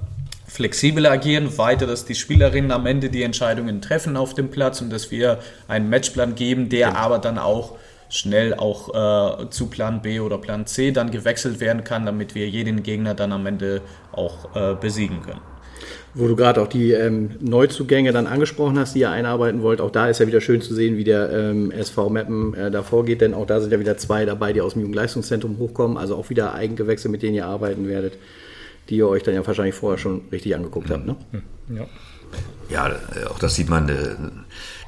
flexibel 0.48 1.06
agieren, 1.06 1.58
weiter, 1.58 1.86
dass 1.86 2.06
die 2.06 2.16
Spielerinnen 2.16 2.72
am 2.72 2.86
Ende 2.86 3.10
die 3.10 3.24
Entscheidungen 3.24 3.82
treffen 3.82 4.18
auf 4.18 4.34
dem 4.34 4.50
Platz 4.50 4.82
und 4.82 4.90
dass 4.90 5.12
wir 5.12 5.40
einen 5.68 5.90
Matchplan 5.90 6.36
geben, 6.36 6.70
der 6.70 6.98
aber 6.98 7.20
dann 7.20 7.38
auch 7.38 7.76
schnell 8.10 8.54
auch 8.54 9.44
äh, 9.44 9.50
zu 9.50 9.68
Plan 9.68 10.02
B 10.02 10.20
oder 10.20 10.38
Plan 10.38 10.66
C 10.66 10.92
dann 10.92 11.12
gewechselt 11.12 11.60
werden 11.60 11.84
kann, 11.84 12.06
damit 12.06 12.36
wir 12.36 12.48
jeden 12.50 12.84
Gegner 12.84 13.14
dann 13.14 13.34
am 13.34 13.46
Ende 13.46 13.82
auch 14.12 14.56
äh, 14.56 14.76
besiegen 14.76 15.22
können. 15.22 15.42
Wo 16.18 16.28
du 16.28 16.36
gerade 16.36 16.62
auch 16.62 16.68
die 16.68 16.92
ähm, 16.92 17.32
Neuzugänge 17.40 18.12
dann 18.12 18.28
angesprochen 18.28 18.80
hast, 18.80 18.96
die 18.96 19.00
ihr 19.00 19.12
einarbeiten 19.12 19.62
wollt, 19.62 19.82
auch 19.82 19.92
da 19.92 20.10
ist 20.10 20.20
ja 20.20 20.28
wieder 20.28 20.42
schön 20.42 20.62
zu 20.62 20.74
sehen, 20.74 20.98
wie 20.98 21.04
der 21.04 21.32
ähm, 21.32 21.70
SV 21.72 22.10
Meppen 22.10 22.54
äh, 22.56 22.72
da 22.72 22.82
vorgeht, 22.82 23.22
denn 23.22 23.34
auch 23.34 23.46
da 23.46 23.62
sind 23.62 23.72
ja 23.72 23.80
wieder 23.80 23.98
zwei 23.98 24.26
dabei, 24.26 24.52
die 24.52 24.62
aus 24.62 24.74
dem 24.74 24.82
Jugendleistungszentrum 24.82 25.60
hochkommen, 25.60 25.98
also 25.98 26.16
auch 26.16 26.30
wieder 26.30 26.54
Eigengewächse, 26.54 27.08
mit 27.08 27.22
denen 27.22 27.36
ihr 27.36 27.46
arbeiten 27.46 27.88
werdet, 27.88 28.18
die 28.90 28.98
ihr 28.98 29.08
euch 29.08 29.24
dann 29.24 29.36
ja 29.36 29.46
wahrscheinlich 29.46 29.76
vorher 29.76 30.00
schon 30.00 30.22
richtig 30.32 30.56
angeguckt 30.56 30.90
habt. 30.90 31.06
Ne? 31.06 31.16
Ja. 31.70 31.86
Ja, 32.70 32.90
äh, 32.90 33.26
auch 33.30 33.40
das 33.40 33.56
sieht 33.56 33.70
man, 33.70 33.88
äh, 33.90 34.16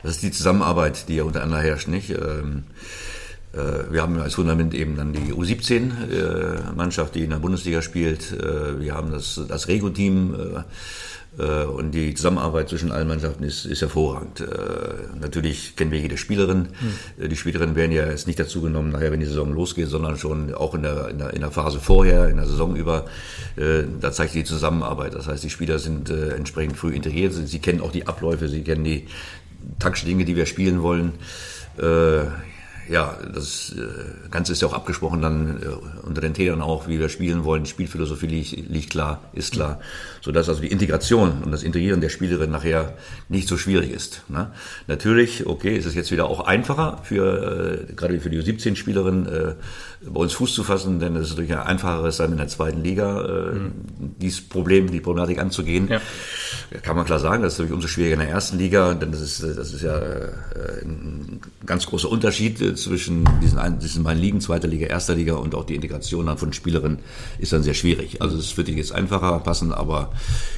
das 0.03 0.13
ist 0.13 0.23
die 0.23 0.31
Zusammenarbeit, 0.31 1.07
die 1.07 1.17
ja 1.17 1.23
untereinander 1.23 1.61
herrscht, 1.61 1.87
nicht? 1.87 2.09
Ähm, 2.09 2.63
äh, 3.53 3.91
Wir 3.91 4.01
haben 4.01 4.19
als 4.19 4.35
Fundament 4.35 4.73
eben 4.73 4.95
dann 4.97 5.13
die 5.13 5.33
U17-Mannschaft, 5.33 7.15
die 7.15 7.23
in 7.23 7.29
der 7.29 7.37
Bundesliga 7.37 7.81
spielt. 7.81 8.31
Wir 8.31 8.93
haben 8.93 9.11
das, 9.11 9.41
das 9.47 9.67
Rego-Team 9.67 10.35
und 11.43 11.91
die 11.91 12.13
Zusammenarbeit 12.13 12.69
zwischen 12.69 12.91
allen 12.91 13.07
Mannschaften 13.07 13.43
ist, 13.43 13.65
ist 13.65 13.81
hervorragend. 13.81 14.41
Äh, 14.41 14.45
Natürlich 15.19 15.75
kennen 15.75 15.91
wir 15.91 15.99
jede 15.99 16.17
Spielerin. 16.17 16.69
Äh, 17.19 17.27
Die 17.29 17.35
Spielerinnen 17.35 17.75
werden 17.75 17.91
ja 17.91 18.07
jetzt 18.07 18.27
nicht 18.27 18.39
dazu 18.39 18.61
genommen, 18.61 18.91
nachher, 18.91 19.11
wenn 19.11 19.19
die 19.19 19.25
Saison 19.25 19.53
losgeht, 19.53 19.87
sondern 19.87 20.17
schon 20.17 20.53
auch 20.53 20.73
in 20.75 20.83
der, 20.83 21.09
in 21.09 21.17
der, 21.17 21.33
in 21.33 21.41
der 21.41 21.51
Phase 21.51 21.79
vorher, 21.79 22.29
in 22.29 22.37
der 22.37 22.45
Saison 22.45 22.75
über. 22.75 23.05
Äh, 23.55 23.83
Da 24.01 24.11
zeigt 24.11 24.33
die 24.35 24.43
Zusammenarbeit. 24.43 25.13
Das 25.15 25.27
heißt, 25.27 25.43
die 25.43 25.49
Spieler 25.49 25.79
sind 25.79 26.09
äh, 26.09 26.29
entsprechend 26.35 26.77
früh 26.77 26.93
integriert. 26.93 27.33
Sie 27.33 27.59
kennen 27.59 27.81
auch 27.81 27.91
die 27.91 28.07
Abläufe, 28.07 28.49
sie 28.49 28.63
kennen 28.63 28.83
die 28.83 29.07
taktischen 29.79 30.09
Dinge, 30.09 30.25
die 30.25 30.35
wir 30.35 30.45
spielen 30.45 30.81
wollen. 30.81 31.13
Ja, 32.89 33.19
das 33.35 33.75
äh, 33.77 34.29
Ganze 34.31 34.53
ist 34.53 34.63
ja 34.63 34.67
auch 34.67 34.73
abgesprochen 34.73 35.21
dann 35.21 35.61
äh, 35.61 36.07
unter 36.07 36.21
den 36.21 36.33
Tätern 36.33 36.59
auch, 36.61 36.87
wie 36.87 36.99
wir 36.99 37.09
spielen 37.09 37.43
wollen. 37.43 37.63
Die 37.63 37.69
Spielphilosophie 37.69 38.25
liegt, 38.25 38.51
liegt 38.67 38.89
klar, 38.89 39.21
ist 39.33 39.53
klar, 39.53 39.79
sodass 40.21 40.49
also 40.49 40.61
die 40.61 40.71
Integration 40.71 41.43
und 41.43 41.51
das 41.51 41.61
Integrieren 41.61 42.01
der 42.01 42.09
Spielerin 42.09 42.49
nachher 42.49 42.95
nicht 43.27 43.47
so 43.47 43.57
schwierig 43.57 43.91
ist. 43.91 44.23
Ne? 44.27 44.51
Natürlich, 44.87 45.45
okay, 45.45 45.77
ist 45.77 45.85
es 45.85 45.93
jetzt 45.93 46.09
wieder 46.09 46.25
auch 46.25 46.39
einfacher 46.47 46.99
für 47.03 47.85
äh, 47.89 47.93
gerade 47.93 48.19
für 48.19 48.31
die 48.31 48.41
17-Spielerin 48.41 49.27
äh, 49.27 49.53
bei 50.09 50.21
uns 50.21 50.33
Fuß 50.33 50.55
zu 50.55 50.63
fassen, 50.63 50.99
denn 50.99 51.15
es 51.15 51.27
ist 51.27 51.29
natürlich 51.31 51.53
ein 51.53 51.59
einfacheres 51.59 52.17
dann 52.17 52.31
in 52.31 52.37
der 52.39 52.47
zweiten 52.47 52.83
Liga 52.83 53.21
äh, 53.23 53.59
dieses 53.99 54.41
Problem, 54.41 54.89
die 54.89 54.99
Problematik 54.99 55.37
anzugehen. 55.37 55.89
Ja. 55.89 56.01
Kann 56.81 56.95
man 56.95 57.05
klar 57.05 57.19
sagen, 57.19 57.43
das 57.43 57.53
ist 57.53 57.59
natürlich 57.59 57.75
umso 57.75 57.87
schwieriger 57.87 58.15
in 58.15 58.21
der 58.21 58.29
ersten 58.29 58.57
Liga, 58.57 58.95
denn 58.95 59.11
das 59.11 59.21
ist, 59.21 59.43
das 59.43 59.73
ist 59.73 59.83
ja 59.83 59.99
ein 60.83 61.39
ganz 61.65 61.85
großer 61.85 62.09
Unterschied 62.09 62.78
zwischen 62.83 63.27
diesen, 63.41 63.79
diesen 63.79 64.03
beiden 64.03 64.21
Ligen, 64.21 64.41
zweiter 64.41 64.67
Liga, 64.67 64.87
erster 64.87 65.15
Liga 65.15 65.35
und 65.35 65.55
auch 65.55 65.65
die 65.65 65.75
Integration 65.75 66.25
dann 66.25 66.37
von 66.37 66.53
Spielerinnen 66.53 66.99
ist 67.39 67.53
dann 67.53 67.63
sehr 67.63 67.73
schwierig. 67.73 68.21
Also 68.21 68.37
es 68.37 68.55
wird 68.57 68.69
jetzt 68.69 68.91
einfacher 68.93 69.39
passen, 69.39 69.73
aber 69.73 70.11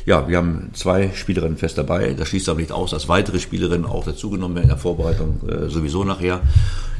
ja, 0.05 0.27
wir 0.27 0.37
haben 0.37 0.71
zwei 0.73 1.11
Spielerinnen 1.13 1.57
fest 1.57 1.77
dabei. 1.77 2.13
Das 2.13 2.29
schließt 2.29 2.49
aber 2.49 2.59
nicht 2.59 2.71
aus, 2.71 2.91
dass 2.91 3.07
weitere 3.07 3.39
Spielerinnen 3.39 3.85
auch 3.85 4.03
dazugenommen 4.03 4.55
werden 4.55 4.65
in 4.65 4.69
der 4.69 4.77
Vorbereitung 4.77 5.41
äh, 5.47 5.69
sowieso 5.69 6.03
nachher. 6.03 6.41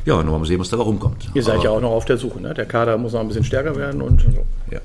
Ja, 0.05 0.15
und 0.15 0.25
mal 0.25 0.43
sehen, 0.45 0.59
was 0.59 0.69
dabei 0.69 0.83
rumkommt. 0.83 1.29
Ihr 1.33 1.43
seid 1.43 1.55
aber, 1.55 1.63
ja 1.63 1.69
auch 1.71 1.81
noch 1.81 1.91
auf 1.91 2.05
der 2.05 2.17
Suche. 2.17 2.41
Ne? 2.41 2.53
Der 2.53 2.65
Kader 2.65 2.97
muss 2.97 3.13
noch 3.13 3.19
ein 3.19 3.27
bisschen 3.27 3.43
stärker 3.43 3.75
werden 3.75 4.01
und 4.01 4.25
Ja. 4.71 4.79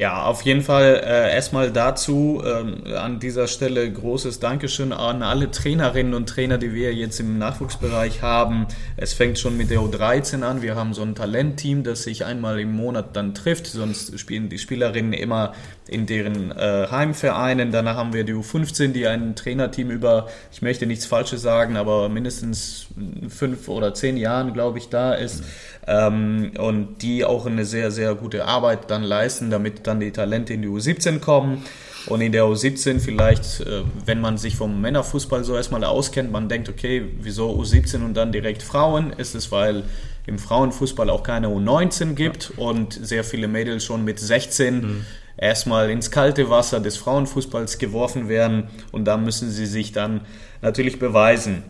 Ja, 0.00 0.22
auf 0.22 0.42
jeden 0.42 0.62
Fall 0.62 1.02
äh, 1.04 1.34
erstmal 1.34 1.72
dazu 1.72 2.40
ähm, 2.46 2.84
an 2.94 3.18
dieser 3.18 3.48
Stelle 3.48 3.92
großes 3.92 4.38
Dankeschön 4.38 4.92
an 4.92 5.24
alle 5.24 5.50
Trainerinnen 5.50 6.14
und 6.14 6.28
Trainer, 6.28 6.56
die 6.56 6.72
wir 6.72 6.94
jetzt 6.94 7.18
im 7.18 7.36
Nachwuchsbereich 7.38 8.22
haben. 8.22 8.68
Es 8.96 9.12
fängt 9.12 9.40
schon 9.40 9.56
mit 9.56 9.70
der 9.70 9.80
U13 9.80 10.44
an. 10.44 10.62
Wir 10.62 10.76
haben 10.76 10.94
so 10.94 11.02
ein 11.02 11.16
Talentteam, 11.16 11.82
das 11.82 12.04
sich 12.04 12.24
einmal 12.24 12.60
im 12.60 12.76
Monat 12.76 13.16
dann 13.16 13.34
trifft. 13.34 13.66
Sonst 13.66 14.20
spielen 14.20 14.48
die 14.48 14.58
Spielerinnen 14.58 15.14
immer 15.14 15.52
in 15.88 16.06
deren 16.06 16.52
äh, 16.52 16.86
Heimvereinen. 16.90 17.72
Danach 17.72 17.96
haben 17.96 18.12
wir 18.12 18.24
die 18.24 18.34
U15, 18.34 18.88
die 18.88 19.06
ein 19.06 19.34
Trainerteam 19.34 19.90
über, 19.90 20.28
ich 20.52 20.62
möchte 20.62 20.86
nichts 20.86 21.06
Falsches 21.06 21.42
sagen, 21.42 21.76
aber 21.76 22.08
mindestens 22.08 22.88
fünf 23.28 23.68
oder 23.68 23.94
zehn 23.94 24.16
Jahren, 24.16 24.52
glaube 24.52 24.78
ich, 24.78 24.88
da 24.88 25.14
ist. 25.14 25.44
Ähm, 25.86 26.52
und 26.58 27.02
die 27.02 27.24
auch 27.24 27.46
eine 27.46 27.64
sehr, 27.64 27.90
sehr 27.90 28.14
gute 28.14 28.44
Arbeit 28.44 28.90
dann 28.90 29.02
leisten, 29.02 29.50
damit 29.50 29.86
dann 29.86 30.00
die 30.00 30.10
Talente 30.10 30.52
in 30.52 30.62
die 30.62 30.68
U17 30.68 31.20
kommen. 31.20 31.64
Und 32.06 32.20
in 32.20 32.32
der 32.32 32.44
U17 32.44 33.00
vielleicht, 33.00 33.60
äh, 33.60 33.82
wenn 34.06 34.20
man 34.20 34.38
sich 34.38 34.56
vom 34.56 34.80
Männerfußball 34.80 35.44
so 35.44 35.56
erstmal 35.56 35.84
auskennt, 35.84 36.30
man 36.30 36.48
denkt, 36.48 36.68
okay, 36.68 37.04
wieso 37.20 37.50
U17 37.50 38.04
und 38.04 38.14
dann 38.14 38.32
direkt 38.32 38.62
Frauen? 38.62 39.12
Ist 39.12 39.34
es, 39.34 39.50
weil 39.50 39.84
im 40.28 40.38
Frauenfußball 40.38 41.08
auch 41.10 41.22
keine 41.22 41.48
U19 41.48 42.14
gibt 42.14 42.52
und 42.56 42.92
sehr 42.92 43.24
viele 43.24 43.48
Mädels 43.48 43.84
schon 43.84 44.04
mit 44.04 44.20
16 44.20 45.06
erstmal 45.38 45.90
ins 45.90 46.10
kalte 46.10 46.50
Wasser 46.50 46.80
des 46.80 46.96
Frauenfußballs 46.96 47.78
geworfen 47.78 48.28
werden 48.28 48.68
und 48.92 49.04
da 49.04 49.16
müssen 49.16 49.50
sie 49.50 49.66
sich 49.66 49.92
dann 49.92 50.22
natürlich 50.60 50.98
beweisen. 50.98 51.62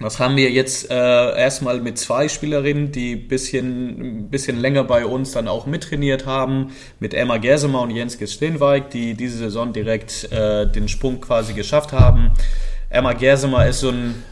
Das 0.00 0.20
haben 0.20 0.36
wir 0.36 0.50
jetzt 0.52 0.90
äh, 0.90 0.94
erstmal 0.94 1.80
mit 1.80 1.98
zwei 1.98 2.28
Spielerinnen, 2.28 2.92
die 2.92 3.16
bisschen, 3.16 4.00
ein 4.00 4.30
bisschen 4.30 4.60
länger 4.60 4.84
bei 4.84 5.04
uns 5.04 5.32
dann 5.32 5.48
auch 5.48 5.66
mittrainiert 5.66 6.24
haben, 6.24 6.70
mit 7.00 7.14
Emma 7.14 7.38
Gersemer 7.38 7.82
und 7.82 7.90
Jens 7.90 8.16
Steenweig, 8.32 8.90
die 8.90 9.14
diese 9.14 9.38
Saison 9.38 9.72
direkt 9.72 10.30
äh, 10.30 10.70
den 10.70 10.88
Sprung 10.88 11.20
quasi 11.20 11.52
geschafft 11.52 11.92
haben. 11.92 12.30
Emma 12.90 13.12
Gersemer 13.12 13.66
ist 13.66 13.80
so 13.80 13.88
ein, 13.88 14.22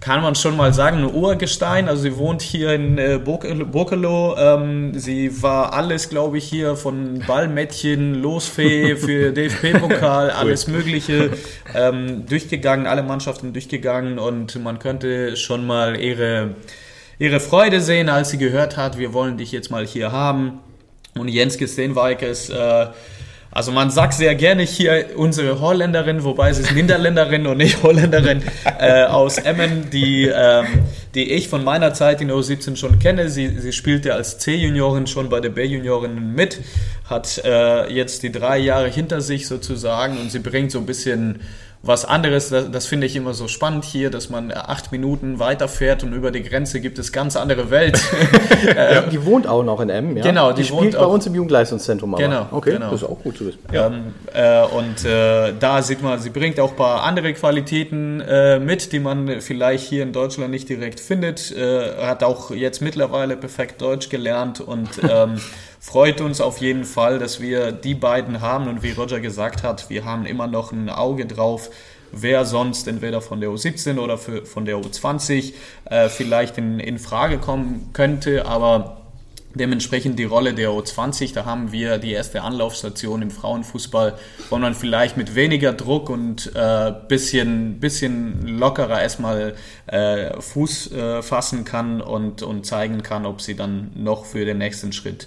kann 0.00 0.22
man 0.22 0.34
schon 0.34 0.56
mal 0.56 0.72
sagen, 0.72 0.98
ein 0.98 1.14
Urgestein. 1.14 1.88
Also 1.88 2.02
sie 2.02 2.16
wohnt 2.16 2.40
hier 2.40 2.72
in 2.72 2.96
äh, 2.96 3.20
Burkelo. 3.22 4.34
Ähm, 4.38 4.98
sie 4.98 5.42
war 5.42 5.74
alles, 5.74 6.08
glaube 6.08 6.38
ich, 6.38 6.44
hier 6.44 6.74
von 6.76 7.22
Ballmädchen, 7.26 8.14
Losfee 8.14 8.96
für 8.96 9.32
DFB-Pokal, 9.32 10.30
alles 10.30 10.66
Mögliche 10.66 11.30
ähm, 11.74 12.24
durchgegangen, 12.26 12.86
alle 12.86 13.02
Mannschaften 13.02 13.52
durchgegangen 13.52 14.18
und 14.18 14.62
man 14.62 14.78
könnte 14.78 15.36
schon 15.36 15.66
mal 15.66 16.00
ihre, 16.00 16.54
ihre 17.18 17.38
Freude 17.38 17.82
sehen, 17.82 18.08
als 18.08 18.30
sie 18.30 18.38
gehört 18.38 18.78
hat, 18.78 18.98
wir 18.98 19.12
wollen 19.12 19.36
dich 19.36 19.52
jetzt 19.52 19.70
mal 19.70 19.86
hier 19.86 20.12
haben. 20.12 20.60
Und 21.14 21.28
Jens 21.28 21.56
ist... 21.56 21.78
Äh, 22.50 22.86
also 23.52 23.72
man 23.72 23.90
sagt 23.90 24.14
sehr 24.14 24.34
gerne 24.36 24.62
hier 24.62 25.06
unsere 25.16 25.60
Holländerin, 25.60 26.22
wobei 26.22 26.52
sie 26.52 26.62
ist 26.62 26.72
Niederländerin 26.72 27.46
und 27.46 27.56
nicht 27.56 27.82
Holländerin 27.82 28.42
äh, 28.78 29.04
aus 29.04 29.38
Emmen, 29.38 29.90
die, 29.90 30.26
ähm, 30.32 30.66
die 31.14 31.32
ich 31.32 31.48
von 31.48 31.64
meiner 31.64 31.92
Zeit 31.92 32.20
in 32.20 32.28
der 32.28 32.36
U17 32.36 32.76
schon 32.76 33.00
kenne. 33.00 33.28
Sie, 33.28 33.48
sie 33.58 33.72
spielte 33.72 34.14
als 34.14 34.38
C-Juniorin 34.38 35.08
schon 35.08 35.28
bei 35.28 35.40
der 35.40 35.50
B-Juniorin 35.50 36.34
mit, 36.34 36.60
hat 37.08 37.42
äh, 37.44 37.92
jetzt 37.92 38.22
die 38.22 38.30
drei 38.30 38.58
Jahre 38.58 38.88
hinter 38.88 39.20
sich 39.20 39.48
sozusagen 39.48 40.18
und 40.18 40.30
sie 40.30 40.38
bringt 40.38 40.70
so 40.70 40.78
ein 40.78 40.86
bisschen 40.86 41.40
was 41.82 42.04
anderes, 42.04 42.50
das, 42.50 42.70
das 42.70 42.86
finde 42.86 43.06
ich 43.06 43.16
immer 43.16 43.32
so 43.32 43.48
spannend 43.48 43.84
hier, 43.86 44.10
dass 44.10 44.28
man 44.28 44.52
acht 44.52 44.92
Minuten 44.92 45.38
weiterfährt 45.38 46.04
und 46.04 46.12
über 46.12 46.30
die 46.30 46.42
Grenze 46.42 46.80
gibt 46.80 46.98
es 46.98 47.10
ganz 47.10 47.36
andere 47.36 47.70
Welt. 47.70 47.98
ja, 48.76 49.00
die 49.02 49.24
wohnt 49.24 49.46
auch 49.46 49.62
noch 49.62 49.80
in 49.80 49.88
Emmen, 49.88 50.14
ja? 50.16 50.22
Genau, 50.22 50.52
die, 50.52 50.62
die 50.62 50.70
wohnt 50.70 50.80
spielt 50.80 50.98
bei 50.98 51.06
auch- 51.06 51.12
uns 51.12 51.26
im 51.26 51.34
Jugendleistungszentrum. 51.34 52.14
Aber. 52.14 52.22
Genau, 52.22 52.46
okay, 52.50 52.72
genau. 52.72 52.90
das 52.90 53.00
ist 53.00 53.08
auch 53.08 53.18
gut 53.22 53.38
zu 53.38 53.46
wissen. 53.46 53.60
Ähm, 53.72 54.12
äh, 54.34 54.62
und 54.64 55.04
äh, 55.06 55.54
da 55.58 55.80
sieht 55.80 56.02
man, 56.02 56.18
sie 56.18 56.28
bringt 56.28 56.60
auch 56.60 56.72
ein 56.72 56.76
paar 56.76 57.02
andere 57.02 57.32
Qualitäten 57.32 58.20
äh, 58.20 58.58
mit, 58.58 58.92
die 58.92 59.00
man 59.00 59.40
vielleicht 59.40 59.88
hier 59.88 60.02
in 60.02 60.12
Deutschland 60.12 60.50
nicht 60.50 60.68
direkt 60.68 61.00
findet. 61.00 61.50
Äh, 61.50 61.96
hat 62.02 62.22
auch 62.22 62.50
jetzt 62.50 62.82
mittlerweile 62.82 63.38
perfekt 63.38 63.80
Deutsch 63.80 64.10
gelernt 64.10 64.60
und 64.60 64.90
ähm, 65.08 65.40
freut 65.80 66.20
uns 66.20 66.40
auf 66.40 66.58
jeden 66.58 66.84
Fall, 66.84 67.18
dass 67.18 67.40
wir 67.40 67.72
die 67.72 67.94
beiden 67.94 68.40
haben. 68.40 68.68
Und 68.68 68.82
wie 68.84 68.92
Roger 68.92 69.18
gesagt 69.18 69.64
hat, 69.64 69.90
wir 69.90 70.04
haben 70.04 70.26
immer 70.26 70.46
noch 70.46 70.70
ein 70.70 70.88
Auge 70.88 71.26
drauf, 71.26 71.70
wer 72.12 72.44
sonst 72.44 72.86
entweder 72.86 73.20
von 73.20 73.40
der 73.40 73.50
U17 73.50 73.98
oder 73.98 74.18
für, 74.18 74.44
von 74.44 74.64
der 74.64 74.76
U20 74.76 75.54
äh, 75.86 76.08
vielleicht 76.08 76.58
in, 76.58 76.78
in 76.78 76.98
Frage 76.98 77.38
kommen 77.38 77.90
könnte. 77.92 78.46
Aber 78.46 78.98
Dementsprechend 79.52 80.16
die 80.16 80.24
Rolle 80.24 80.54
der 80.54 80.70
U20, 80.70 81.34
da 81.34 81.44
haben 81.44 81.72
wir 81.72 81.98
die 81.98 82.12
erste 82.12 82.42
Anlaufstation 82.42 83.20
im 83.20 83.32
Frauenfußball, 83.32 84.16
wo 84.48 84.58
man 84.58 84.76
vielleicht 84.76 85.16
mit 85.16 85.34
weniger 85.34 85.72
Druck 85.72 86.08
und 86.08 86.54
äh, 86.54 86.92
bisschen, 87.08 87.80
bisschen 87.80 88.46
lockerer 88.46 89.02
erstmal 89.02 89.56
äh, 89.88 90.40
Fuß 90.40 90.92
äh, 90.92 91.22
fassen 91.22 91.64
kann 91.64 92.00
und, 92.00 92.44
und 92.44 92.64
zeigen 92.64 93.02
kann, 93.02 93.26
ob 93.26 93.40
sie 93.40 93.56
dann 93.56 93.90
noch 93.96 94.24
für 94.24 94.44
den 94.44 94.58
nächsten 94.58 94.92
Schritt 94.92 95.26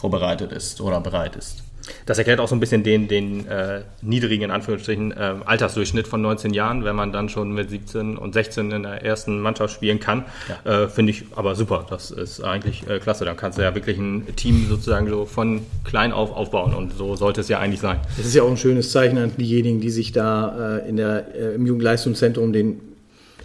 vorbereitet 0.00 0.52
ist 0.52 0.80
oder 0.80 1.00
bereit 1.00 1.36
ist. 1.36 1.62
Das 2.06 2.18
erklärt 2.18 2.40
auch 2.40 2.48
so 2.48 2.54
ein 2.54 2.60
bisschen 2.60 2.82
den, 2.82 3.08
den 3.08 3.46
äh, 3.46 3.82
niedrigen, 4.02 4.44
in 4.44 4.50
Anführungsstrichen, 4.50 5.12
äh, 5.12 5.34
Altersdurchschnitt 5.44 6.06
von 6.06 6.22
19 6.22 6.52
Jahren, 6.54 6.84
wenn 6.84 6.96
man 6.96 7.12
dann 7.12 7.28
schon 7.28 7.52
mit 7.52 7.70
17 7.70 8.16
und 8.16 8.32
16 8.32 8.70
in 8.70 8.82
der 8.84 9.04
ersten 9.04 9.40
Mannschaft 9.40 9.74
spielen 9.74 9.98
kann. 9.98 10.24
Äh, 10.64 10.86
Finde 10.88 11.10
ich 11.10 11.24
aber 11.34 11.54
super. 11.54 11.86
Das 11.90 12.10
ist 12.10 12.42
eigentlich 12.42 12.88
äh, 12.88 12.98
klasse. 13.00 13.24
Dann 13.24 13.36
kannst 13.36 13.58
du 13.58 13.62
ja 13.62 13.74
wirklich 13.74 13.98
ein 13.98 14.34
Team 14.36 14.66
sozusagen 14.68 15.08
so 15.08 15.26
von 15.26 15.62
klein 15.84 16.12
auf 16.12 16.32
aufbauen 16.32 16.74
und 16.74 16.92
so 16.96 17.16
sollte 17.16 17.40
es 17.40 17.48
ja 17.48 17.58
eigentlich 17.58 17.80
sein. 17.80 17.98
Das 18.16 18.26
ist 18.26 18.34
ja 18.34 18.42
auch 18.42 18.50
ein 18.50 18.56
schönes 18.56 18.92
Zeichen 18.92 19.18
an 19.18 19.32
diejenigen, 19.36 19.80
die 19.80 19.90
sich 19.90 20.12
da 20.12 20.78
äh, 20.78 20.88
in 20.88 20.96
der, 20.96 21.34
äh, 21.34 21.54
im 21.54 21.66
Jugendleistungszentrum 21.66 22.52
den 22.52 22.80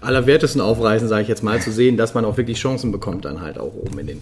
allerwertesten 0.01 0.61
aufreißen, 0.61 1.07
sage 1.07 1.23
ich 1.23 1.27
jetzt 1.27 1.43
mal, 1.43 1.59
zu 1.61 1.71
sehen, 1.71 1.97
dass 1.97 2.13
man 2.13 2.25
auch 2.25 2.37
wirklich 2.37 2.59
Chancen 2.59 2.91
bekommt, 2.91 3.25
dann 3.25 3.41
halt 3.41 3.57
auch 3.57 3.73
oben 3.73 3.99
in 3.99 4.07
den, 4.07 4.21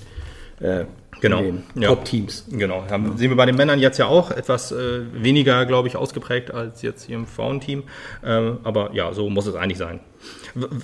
äh, 0.60 0.86
Genau, 1.24 1.42
ja. 1.76 1.88
Top-Teams. 1.88 2.48
Genau, 2.52 2.84
haben, 2.90 3.18
sehen 3.18 3.30
wir 3.30 3.38
bei 3.38 3.46
den 3.46 3.56
Männern 3.56 3.80
jetzt 3.80 3.98
ja 3.98 4.08
auch 4.08 4.30
etwas 4.30 4.74
äh, 4.74 5.02
weniger, 5.14 5.66
glaube 5.66 5.88
ich, 5.88 5.96
ausgeprägt 5.96 6.52
als 6.52 6.82
jetzt 6.82 7.06
hier 7.06 7.16
im 7.16 7.28
Frauenteam. 7.28 7.84
Ähm, 8.26 8.58
aber 8.64 8.94
ja, 8.94 9.14
so 9.14 9.30
muss 9.30 9.48
es 9.48 9.56
eigentlich 9.56 9.78
sein. 9.78 10.02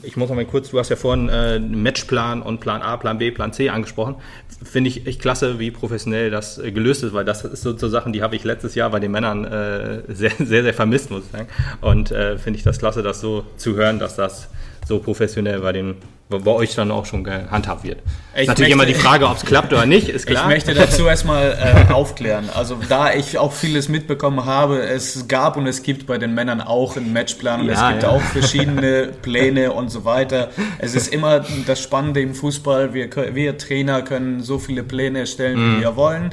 Ich 0.01 0.15
muss 0.15 0.30
noch 0.30 0.38
mal 0.38 0.45
kurz, 0.45 0.70
du 0.70 0.80
hast 0.80 0.88
ja 0.88 0.95
vorhin 0.95 1.28
äh, 1.28 1.59
Matchplan 1.59 2.41
und 2.41 2.61
Plan 2.61 2.82
A, 2.82 2.95
Plan 2.95 3.17
B, 3.17 3.32
Plan 3.32 3.51
C 3.51 3.67
angesprochen. 3.67 4.15
Finde 4.63 4.88
ich 4.89 5.07
echt 5.07 5.22
klasse, 5.22 5.59
wie 5.59 5.72
professionell 5.72 6.32
das 6.32 6.57
äh, 6.57 6.72
gelöst 6.72 7.03
ist, 7.03 7.13
weil 7.13 7.26
das 7.26 7.43
ist 7.43 7.61
so, 7.61 7.78
so 7.78 7.89
Sachen, 7.89 8.13
die 8.13 8.22
habe 8.22 8.38
ich 8.38 8.45
letztes 8.45 8.76
Jahr 8.76 8.89
bei 8.91 9.01
den 9.01 9.11
Männern 9.11 9.43
äh, 9.43 10.03
sehr, 10.13 10.32
sehr, 10.39 10.63
sehr 10.63 10.74
vermisst, 10.74 11.11
muss 11.11 11.26
ich 11.26 11.32
sagen. 11.32 11.49
Und 11.82 12.11
äh, 12.11 12.38
finde 12.38 12.57
ich 12.57 12.63
das 12.63 12.80
klasse, 12.80 13.03
das 13.03 13.20
so 13.20 13.43
zu 13.57 13.76
hören, 13.76 13.99
dass 13.99 14.15
das 14.15 14.49
so 14.90 15.00
professionell 15.00 15.62
bei 15.62 15.72
den 15.72 15.96
bei 16.32 16.52
euch 16.52 16.76
dann 16.76 16.92
auch 16.92 17.08
schon 17.08 17.24
gehandhabt 17.24 17.84
wird. 17.84 18.04
Ich 18.36 18.42
ist 18.42 18.48
natürlich 18.50 18.76
möchte- 18.76 18.92
immer 18.92 18.98
die 19.00 19.04
Frage, 19.08 19.28
ob 19.28 19.38
es 19.38 19.46
klappt 19.46 19.74
oder 19.74 19.88
nicht, 19.88 20.10
ist 20.10 20.28
klar. 20.28 20.44
Ich 20.44 20.48
möchte 20.48 20.76
dazu 20.76 21.08
erstmal 21.08 21.86
äh, 21.90 21.92
aufklären. 21.92 22.50
Also 22.54 22.78
da 22.88 23.12
ich 23.16 23.40
auch 23.40 23.52
vieles 23.52 23.90
mitbekommen 23.90 24.46
habe, 24.46 24.80
es 24.80 25.28
gab 25.28 25.58
und 25.58 25.66
es 25.66 25.82
gibt 25.82 26.06
bei 26.06 26.20
den 26.20 26.36
Männern 26.36 26.62
auch 26.62 26.98
einen 26.98 27.14
Matchplan 27.14 27.62
und 27.62 27.68
Ja, 27.70 27.74
es 27.88 27.94
gibt 27.94 28.04
ja. 28.04 28.10
auch 28.10 28.22
verschiedene 28.22 29.08
Pläne 29.24 29.72
und 29.72 29.90
so 29.90 30.06
weiter. 30.06 30.50
Es 30.78 30.94
ist 30.94 31.12
immer 31.12 31.44
das 31.66 31.82
Spannende 31.82 32.22
im 32.22 32.36
Fußball. 32.36 32.94
Wir, 32.94 33.10
wir 33.34 33.58
Trainer 33.58 34.04
können 34.04 34.44
so 34.44 34.60
viele 34.60 34.84
Pläne 34.84 35.20
erstellen, 35.22 35.58
Mhm. 35.58 35.78
wie 35.78 35.82
wir 35.82 35.96
wollen. 35.96 36.26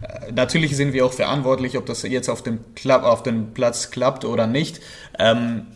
Äh, 0.00 0.32
Natürlich 0.32 0.74
sind 0.76 0.94
wir 0.94 1.04
auch 1.04 1.12
verantwortlich, 1.12 1.76
ob 1.76 1.84
das 1.84 2.02
jetzt 2.04 2.30
auf 2.30 2.42
dem, 2.42 2.60
Klapp, 2.74 3.02
auf 3.04 3.22
dem 3.22 3.52
Platz 3.52 3.90
klappt 3.90 4.24
oder 4.24 4.46
nicht. 4.46 4.80
Ähm, 5.18 5.66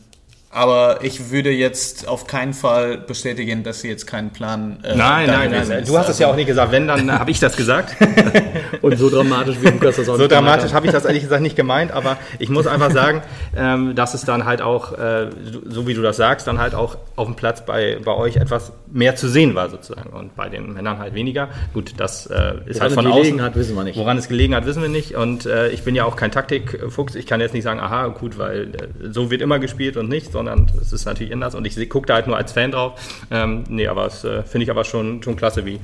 aber 0.56 1.00
ich 1.02 1.30
würde 1.30 1.50
jetzt 1.50 2.08
auf 2.08 2.26
keinen 2.26 2.54
Fall 2.54 2.96
bestätigen, 2.98 3.62
dass 3.62 3.80
sie 3.82 3.88
jetzt 3.88 4.06
keinen 4.06 4.30
Plan 4.30 4.78
äh, 4.82 4.96
Nein, 4.96 5.26
nein, 5.28 5.50
nein. 5.68 5.84
Du 5.86 5.96
hast 5.98 6.08
es 6.08 6.18
ja 6.18 6.26
Also- 6.26 6.32
auch 6.32 6.36
nicht 6.36 6.46
gesagt. 6.46 6.72
Wenn, 6.72 6.88
dann 6.88 7.12
habe 7.12 7.30
ich 7.30 7.38
das 7.40 7.56
gesagt. 7.56 7.94
Und 8.82 8.98
so 8.98 9.10
dramatisch 9.10 9.56
wie 9.60 9.66
Lukas 9.68 9.96
das 9.96 10.08
auch 10.08 10.16
So 10.16 10.26
dramatisch 10.26 10.72
habe 10.72 10.86
ich 10.86 10.92
das 10.92 11.04
ehrlich 11.04 11.22
gesagt 11.22 11.42
nicht 11.42 11.56
gemeint, 11.56 11.92
aber 11.92 12.16
ich 12.38 12.48
muss 12.48 12.66
einfach 12.66 12.90
sagen, 12.90 13.22
ähm, 13.56 13.94
dass 13.94 14.14
es 14.14 14.24
dann 14.24 14.44
halt 14.46 14.62
auch, 14.62 14.92
äh, 14.98 15.28
so 15.66 15.86
wie 15.86 15.94
du 15.94 16.00
das 16.02 16.16
sagst, 16.16 16.46
dann 16.46 16.58
halt 16.58 16.74
auch 16.74 16.96
auf 17.16 17.26
dem 17.26 17.36
Platz 17.36 17.64
bei, 17.66 17.98
bei 18.02 18.14
euch 18.14 18.36
etwas 18.36 18.72
mehr 18.90 19.14
zu 19.16 19.28
sehen 19.28 19.54
war 19.54 19.68
sozusagen 19.68 20.10
und 20.10 20.34
bei 20.36 20.48
den 20.48 20.72
Männern 20.72 20.98
halt 20.98 21.14
weniger. 21.14 21.48
Gut, 21.74 21.94
das 21.98 22.26
äh, 22.26 22.54
ist 22.66 22.80
Woran 22.80 22.80
halt 22.80 22.90
es 22.90 22.94
von 22.94 23.04
gelegen 23.04 23.20
außen. 23.36 23.42
hat, 23.42 23.56
wissen 23.56 23.76
wir 23.76 23.84
nicht. 23.84 23.98
Woran 23.98 24.16
es 24.16 24.28
gelegen 24.28 24.54
hat, 24.54 24.64
wissen 24.64 24.80
wir 24.82 24.88
nicht. 24.88 25.14
Und 25.16 25.44
äh, 25.44 25.68
ich 25.68 25.82
bin 25.82 25.94
ja 25.94 26.04
auch 26.04 26.16
kein 26.16 26.30
Taktikfuchs. 26.30 27.14
Ich 27.14 27.26
kann 27.26 27.40
jetzt 27.40 27.52
nicht 27.52 27.64
sagen, 27.64 27.78
aha, 27.80 28.06
gut, 28.08 28.38
weil 28.38 28.68
äh, 28.74 29.10
so 29.10 29.30
wird 29.30 29.42
immer 29.42 29.58
gespielt 29.58 29.96
und 29.96 30.08
nicht, 30.08 30.32
sondern 30.32 30.45
es 30.80 30.92
ist 30.92 31.04
natürlich 31.04 31.32
anders. 31.32 31.54
Und 31.54 31.66
ich 31.66 31.90
gucke 31.90 32.06
da 32.06 32.14
halt 32.14 32.26
nur 32.26 32.36
als 32.36 32.52
Fan 32.52 32.72
drauf. 32.72 33.00
Ähm, 33.30 33.64
nee, 33.68 33.86
aber 33.86 34.06
es 34.06 34.24
äh, 34.24 34.42
finde 34.42 34.64
ich 34.64 34.70
aber 34.70 34.84
schon, 34.84 35.22
schon 35.22 35.36
klasse, 35.36 35.64
wie 35.66 35.80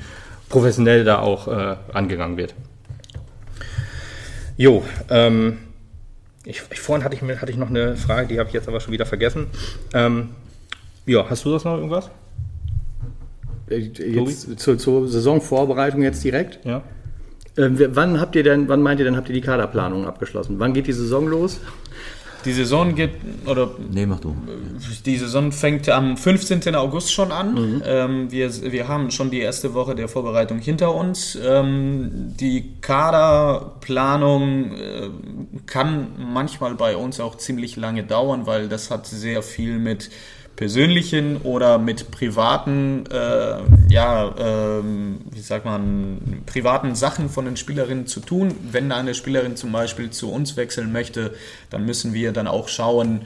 professionell 0.48 1.04
da 1.04 1.18
auch 1.18 1.48
äh, 1.48 1.76
angegangen 1.92 2.36
wird. 2.36 2.54
Jo, 4.56 4.84
ähm, 5.08 5.58
ich, 6.44 6.62
ich, 6.70 6.80
vorhin 6.80 7.04
hatte 7.04 7.16
ich, 7.16 7.22
hatte 7.22 7.50
ich 7.50 7.58
noch 7.58 7.70
eine 7.70 7.96
Frage, 7.96 8.28
die 8.28 8.38
habe 8.38 8.48
ich 8.48 8.54
jetzt 8.54 8.68
aber 8.68 8.80
schon 8.80 8.92
wieder 8.92 9.06
vergessen. 9.06 9.46
Ähm, 9.94 10.30
ja, 11.06 11.28
hast 11.28 11.44
du 11.44 11.52
das 11.52 11.64
noch 11.64 11.76
irgendwas? 11.76 12.10
Äh, 13.70 13.78
Jetzt 13.78 14.58
zur, 14.58 14.78
zur 14.78 15.08
Saisonvorbereitung 15.08 16.02
jetzt 16.02 16.22
direkt. 16.22 16.64
Ja. 16.64 16.82
Ähm, 17.56 17.78
wann 17.90 18.20
habt 18.20 18.34
ihr 18.34 18.42
denn, 18.42 18.68
wann 18.68 18.82
meint 18.82 19.00
ihr 19.00 19.04
denn, 19.04 19.16
habt 19.16 19.28
ihr 19.28 19.34
die 19.34 19.40
Kaderplanung 19.40 20.06
abgeschlossen? 20.06 20.58
Wann 20.58 20.72
geht 20.72 20.86
die 20.86 20.92
Saison 20.92 21.26
los? 21.28 21.60
Die 22.44 22.52
Saison 22.52 22.94
geht, 22.94 23.12
oder 23.46 23.70
Nee, 23.90 24.06
mach 24.06 24.20
du. 24.20 24.34
die 25.06 25.16
Saison 25.16 25.52
fängt 25.52 25.88
am 25.88 26.16
15. 26.16 26.74
August 26.74 27.12
schon 27.12 27.30
an. 27.32 27.82
Ähm, 27.86 28.30
wir, 28.32 28.50
wir 28.72 28.88
haben 28.88 29.10
schon 29.10 29.30
die 29.30 29.40
erste 29.40 29.74
Woche 29.74 29.94
der 29.94 30.08
Vorbereitung 30.08 30.58
hinter 30.58 30.94
uns. 30.94 31.38
Ähm, 31.40 32.34
die 32.40 32.72
Kaderplanung 32.80 34.72
äh, 34.72 35.10
kann 35.66 36.08
manchmal 36.18 36.74
bei 36.74 36.96
uns 36.96 37.20
auch 37.20 37.36
ziemlich 37.36 37.76
lange 37.76 38.04
dauern, 38.04 38.46
weil 38.46 38.68
das 38.68 38.90
hat 38.90 39.06
sehr 39.06 39.42
viel 39.42 39.78
mit 39.78 40.10
persönlichen 40.56 41.38
oder 41.38 41.78
mit 41.78 42.10
privaten, 42.10 43.04
äh, 43.10 43.56
ja, 43.88 44.34
ähm, 44.38 45.20
wie 45.30 45.40
sagt 45.40 45.64
man, 45.64 46.42
privaten 46.46 46.94
Sachen 46.94 47.28
von 47.30 47.44
den 47.46 47.56
Spielerinnen 47.56 48.06
zu 48.06 48.20
tun. 48.20 48.54
Wenn 48.70 48.92
eine 48.92 49.14
Spielerin 49.14 49.56
zum 49.56 49.72
Beispiel 49.72 50.10
zu 50.10 50.30
uns 50.30 50.56
wechseln 50.56 50.92
möchte, 50.92 51.32
dann 51.70 51.84
müssen 51.86 52.12
wir 52.14 52.32
dann 52.32 52.46
auch 52.46 52.68
schauen, 52.68 53.22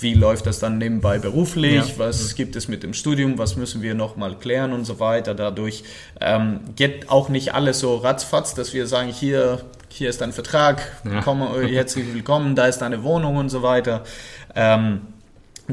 wie 0.00 0.12
läuft 0.14 0.46
das 0.46 0.58
dann 0.58 0.78
nebenbei 0.78 1.18
beruflich, 1.18 1.74
Ja. 1.88 1.94
was 1.96 2.34
gibt 2.34 2.56
es 2.56 2.68
mit 2.68 2.82
dem 2.82 2.92
Studium, 2.92 3.38
was 3.38 3.56
müssen 3.56 3.80
wir 3.82 3.94
nochmal 3.94 4.36
klären 4.38 4.72
und 4.72 4.84
so 4.84 5.00
weiter. 5.00 5.34
Dadurch 5.34 5.82
ähm, 6.20 6.60
geht 6.76 7.08
auch 7.10 7.28
nicht 7.30 7.54
alles 7.54 7.80
so 7.80 7.96
ratzfatz, 7.96 8.54
dass 8.54 8.74
wir 8.74 8.86
sagen, 8.86 9.08
hier, 9.08 9.60
hier 9.88 10.10
ist 10.10 10.20
dein 10.20 10.32
Vertrag, 10.32 10.82
komm, 11.24 11.42
äh, 11.42 11.66
herzlich 11.68 12.12
willkommen, 12.12 12.54
da 12.54 12.66
ist 12.66 12.78
deine 12.78 13.02
Wohnung 13.02 13.36
und 13.36 13.48
so 13.48 13.62
weiter. 13.62 14.04
Ähm, 14.54 15.00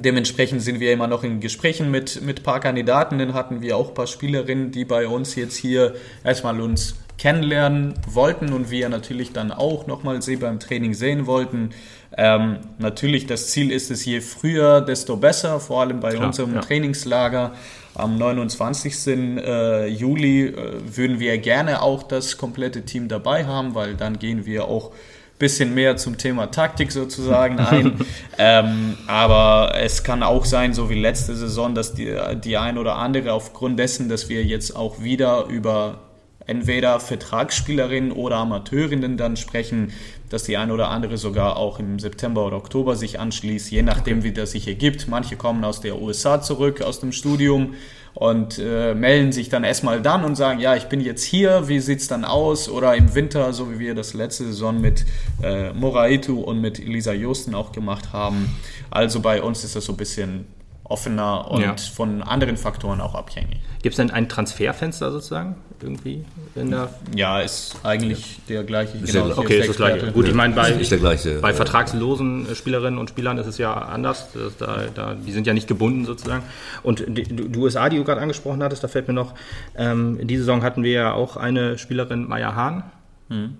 Dementsprechend 0.01 0.61
sind 0.61 0.79
wir 0.79 0.93
immer 0.93 1.07
noch 1.07 1.23
in 1.23 1.39
Gesprächen 1.39 1.91
mit, 1.91 2.21
mit 2.21 2.39
ein 2.39 2.43
paar 2.43 2.59
Kandidaten. 2.59 3.19
Dann 3.19 3.33
hatten 3.33 3.61
wir 3.61 3.77
auch 3.77 3.89
ein 3.89 3.93
paar 3.93 4.07
Spielerinnen, 4.07 4.71
die 4.71 4.85
bei 4.85 5.07
uns 5.07 5.35
jetzt 5.35 5.55
hier 5.55 5.95
erstmal 6.23 6.61
uns 6.61 6.95
kennenlernen 7.17 7.93
wollten 8.07 8.53
und 8.53 8.71
wir 8.71 8.87
natürlich 8.89 9.33
dann 9.33 9.51
auch 9.51 9.87
nochmal 9.87 10.21
sie 10.21 10.37
beim 10.37 10.59
Training 10.59 10.93
sehen 10.93 11.27
wollten. 11.27 11.71
Ähm, 12.17 12.59
natürlich, 12.77 13.27
das 13.27 13.49
Ziel 13.49 13.71
ist 13.71 13.91
es, 13.91 14.05
je 14.05 14.21
früher, 14.21 14.81
desto 14.81 15.17
besser, 15.17 15.59
vor 15.59 15.81
allem 15.81 15.99
bei 15.99 16.17
unserem 16.17 16.55
ja. 16.55 16.61
Trainingslager. 16.61 17.53
Am 17.93 18.17
29. 18.17 19.07
äh, 19.07 19.87
Juli 19.87 20.47
äh, 20.47 20.73
würden 20.95 21.19
wir 21.19 21.37
gerne 21.37 21.81
auch 21.81 22.03
das 22.03 22.37
komplette 22.37 22.83
Team 22.83 23.09
dabei 23.09 23.45
haben, 23.45 23.75
weil 23.75 23.95
dann 23.95 24.17
gehen 24.17 24.45
wir 24.45 24.65
auch 24.65 24.91
bisschen 25.39 25.73
mehr 25.73 25.97
zum 25.97 26.17
Thema 26.17 26.51
Taktik 26.51 26.91
sozusagen 26.91 27.59
ein. 27.59 28.05
ähm, 28.37 28.97
aber 29.07 29.73
es 29.79 30.03
kann 30.03 30.21
auch 30.21 30.45
sein, 30.45 30.73
so 30.73 30.89
wie 30.89 30.99
letzte 30.99 31.35
Saison, 31.35 31.73
dass 31.73 31.93
die, 31.93 32.13
die 32.43 32.57
ein 32.57 32.77
oder 32.77 32.95
andere 32.95 33.33
aufgrund 33.33 33.79
dessen, 33.79 34.09
dass 34.09 34.29
wir 34.29 34.43
jetzt 34.43 34.75
auch 34.75 35.01
wieder 35.01 35.45
über 35.45 36.01
entweder 36.45 36.99
Vertragsspielerinnen 36.99 38.11
oder 38.11 38.37
Amateurinnen 38.37 39.17
dann 39.17 39.37
sprechen, 39.37 39.93
dass 40.29 40.43
die 40.43 40.57
eine 40.57 40.73
oder 40.73 40.89
andere 40.89 41.17
sogar 41.17 41.57
auch 41.57 41.79
im 41.79 41.99
September 41.99 42.45
oder 42.45 42.57
Oktober 42.57 42.95
sich 42.95 43.19
anschließt, 43.19 43.71
je 43.71 43.83
nachdem, 43.83 44.23
wie 44.23 44.31
das 44.31 44.51
sich 44.51 44.67
ergibt. 44.67 45.07
Manche 45.07 45.37
kommen 45.37 45.63
aus 45.63 45.79
der 45.79 46.01
USA 46.01 46.41
zurück, 46.41 46.81
aus 46.81 46.99
dem 46.99 47.11
Studium 47.11 47.75
und 48.13 48.59
äh, 48.59 48.93
melden 48.93 49.31
sich 49.31 49.49
dann 49.49 49.63
erstmal 49.63 50.01
dann 50.01 50.23
und 50.23 50.35
sagen, 50.35 50.59
ja, 50.59 50.75
ich 50.75 50.85
bin 50.85 51.01
jetzt 51.01 51.23
hier, 51.23 51.67
wie 51.67 51.79
sieht's 51.79 52.07
dann 52.07 52.25
aus? 52.25 52.69
Oder 52.69 52.95
im 52.95 53.15
Winter, 53.15 53.53
so 53.53 53.71
wie 53.71 53.79
wir 53.79 53.95
das 53.95 54.13
letzte 54.13 54.45
Saison 54.45 54.79
mit 54.79 55.05
äh, 55.41 55.71
Moraitu 55.73 56.41
und 56.41 56.61
mit 56.61 56.79
Elisa 56.79 57.13
Josten 57.13 57.55
auch 57.55 57.71
gemacht 57.71 58.13
haben. 58.13 58.57
Also 58.91 59.19
bei 59.19 59.41
uns 59.41 59.63
ist 59.63 59.75
das 59.75 59.85
so 59.85 59.93
ein 59.93 59.97
bisschen 59.97 60.45
offener 60.89 61.49
und 61.49 61.61
Ja. 61.61 61.75
von 61.77 62.21
anderen 62.23 62.57
Faktoren 62.57 62.99
auch 62.99 63.15
abhängig. 63.15 63.59
Gibt 63.81 63.93
es 63.93 63.97
denn 63.97 64.11
ein 64.11 64.27
Transferfenster 64.27 65.11
sozusagen 65.11 65.55
irgendwie 65.81 66.25
in 66.55 66.71
der 66.71 66.89
Ja, 67.15 67.39
ist 67.39 67.77
eigentlich 67.83 68.39
der 68.49 68.63
gleiche. 68.65 68.97
Ist 68.97 69.13
der- 69.13 69.23
hier 69.25 69.37
Okay, 69.37 69.47
der 69.53 69.59
ist 69.61 69.69
das 69.69 69.77
gleiche. 69.77 70.11
Gut, 70.11 70.27
ich 70.27 70.33
meine, 70.33 70.53
bei, 70.53 70.71
Ist 70.71 70.91
der 70.91 70.97
gleiche. 70.97 71.39
bei 71.39 71.53
vertragslosen 71.53 72.49
äh, 72.51 72.55
Spielerinnen 72.55 72.99
und 72.99 73.09
Spielern 73.09 73.37
ist 73.37 73.47
es 73.47 73.57
ja 73.57 73.73
anders. 73.73 74.27
Das, 74.33 74.57
da, 74.57 74.83
da, 74.93 75.13
die 75.15 75.31
sind 75.31 75.47
ja 75.47 75.53
nicht 75.53 75.67
gebunden 75.69 76.03
sozusagen. 76.05 76.43
Und 76.83 77.05
die, 77.07 77.23
die 77.23 77.57
USA, 77.57 77.87
die 77.87 77.95
du 77.97 78.03
gerade 78.03 78.19
angesprochen 78.19 78.61
hattest, 78.61 78.83
da 78.83 78.89
fällt 78.89 79.07
mir 79.07 79.13
noch, 79.13 79.33
ähm, 79.77 80.19
in 80.19 80.27
dieser 80.27 80.41
Saison 80.43 80.63
hatten 80.63 80.83
wir 80.83 80.91
ja 80.91 81.13
auch 81.13 81.37
eine 81.37 81.77
Spielerin, 81.77 82.27
Maya 82.27 82.55
Hahn. 82.55 82.83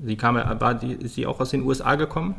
Sie 0.04 0.16
kam, 0.16 0.36
ja- 0.36 0.60
war 0.60 0.74
die, 0.74 0.94
ist 0.94 1.14
sie 1.14 1.28
auch 1.28 1.40
aus 1.40 1.52
den 1.52 1.62
USA 1.64 1.94
gekommen? 1.94 2.36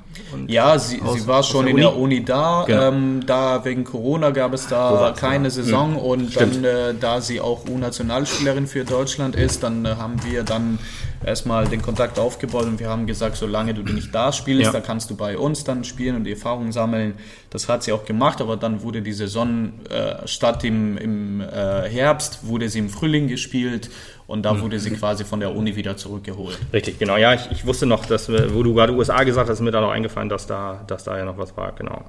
Ja, 0.49 0.77
sie, 0.81 1.01
Aus- 1.01 1.15
sie 1.15 1.27
war 1.29 1.45
schon 1.45 1.67
der 1.67 1.75
in 1.75 1.81
der 1.81 1.97
Uni? 1.97 2.25
Da. 2.25 2.65
Genau. 2.67 2.89
Ähm, 2.89 3.21
da 3.25 3.65
wegen 3.65 3.85
Corona 3.85 4.31
gab 4.31 4.53
es 4.53 4.67
da 4.67 5.15
keine 5.17 5.45
ja. 5.45 5.51
Saison 5.51 5.93
Mhm. 5.93 5.97
und 5.99 6.33
Stimmt. 6.33 6.57
dann, 6.57 6.65
äh, 6.65 6.95
da 6.99 7.21
sie 7.21 7.41
auch 7.41 7.69
U-Nationalspielerin 7.69 8.67
für 8.67 8.85
Deutschland 8.85 9.37
ist, 9.37 9.63
dann 9.63 9.85
äh, 9.85 9.91
haben 9.91 10.17
wir 10.25 10.43
dann 10.43 10.81
erstmal 11.25 11.67
den 11.69 11.83
Kontakt 11.83 12.19
aufgebaut 12.19 12.65
und 12.65 12.81
wir 12.81 12.89
haben 12.89 13.07
gesagt, 13.07 13.37
solange 13.37 13.75
du 13.75 13.83
nicht 13.83 14.15
da 14.15 14.33
spielst, 14.33 14.67
Ja. 14.67 14.73
da 14.73 14.81
kannst 14.81 15.11
du 15.11 15.17
bei 15.17 15.37
uns 15.37 15.65
dann 15.65 15.85
spielen 15.85 16.17
und 16.17 16.25
die 16.25 16.33
Erfahrung 16.33 16.73
sammeln. 16.73 17.15
Das 17.51 17.69
hat 17.69 17.83
sie 17.83 17.93
auch 17.93 18.05
gemacht, 18.05 18.41
aber 18.41 18.57
dann 18.57 18.83
wurde 18.83 19.03
die 19.03 19.13
Saison 19.13 19.73
äh, 19.91 20.27
statt 20.27 20.65
im, 20.65 20.97
im 20.97 21.41
äh, 21.41 21.89
Herbst, 21.89 22.47
wurde 22.47 22.69
sie 22.69 22.79
im 22.79 22.89
Frühling 22.89 23.29
gespielt 23.29 23.91
und 24.27 24.43
da 24.45 24.61
wurde 24.61 24.79
sie 24.79 24.91
quasi 24.93 25.25
von 25.25 25.41
der 25.41 25.55
Uni 25.55 25.77
wieder 25.77 25.97
zurückgeholt. 25.97 26.59
Richtig, 26.73 26.99
genau. 26.99 27.17
Ja, 27.17 27.35
ich, 27.35 27.51
ich 27.51 27.67
wusste 27.67 27.85
noch, 27.87 28.07
dass, 28.07 28.29
wir- 28.29 28.55
wo 28.55 28.63
du 28.63 28.73
gerade 28.75 28.93
USA 28.95 29.23
gesagt 29.25 29.49
hast, 29.51 29.59
ist 29.59 29.63
mir 29.65 29.73
da 29.73 29.81
noch 29.81 29.91
eingefallen, 29.91 30.29
dass 30.29 30.47
da, 30.47 30.85
dass 30.87 31.05
da 31.05 31.19
ja 31.19 31.25
noch 31.25 31.37
was 31.37 31.57
war, 31.57 31.73
genau. 31.73 32.05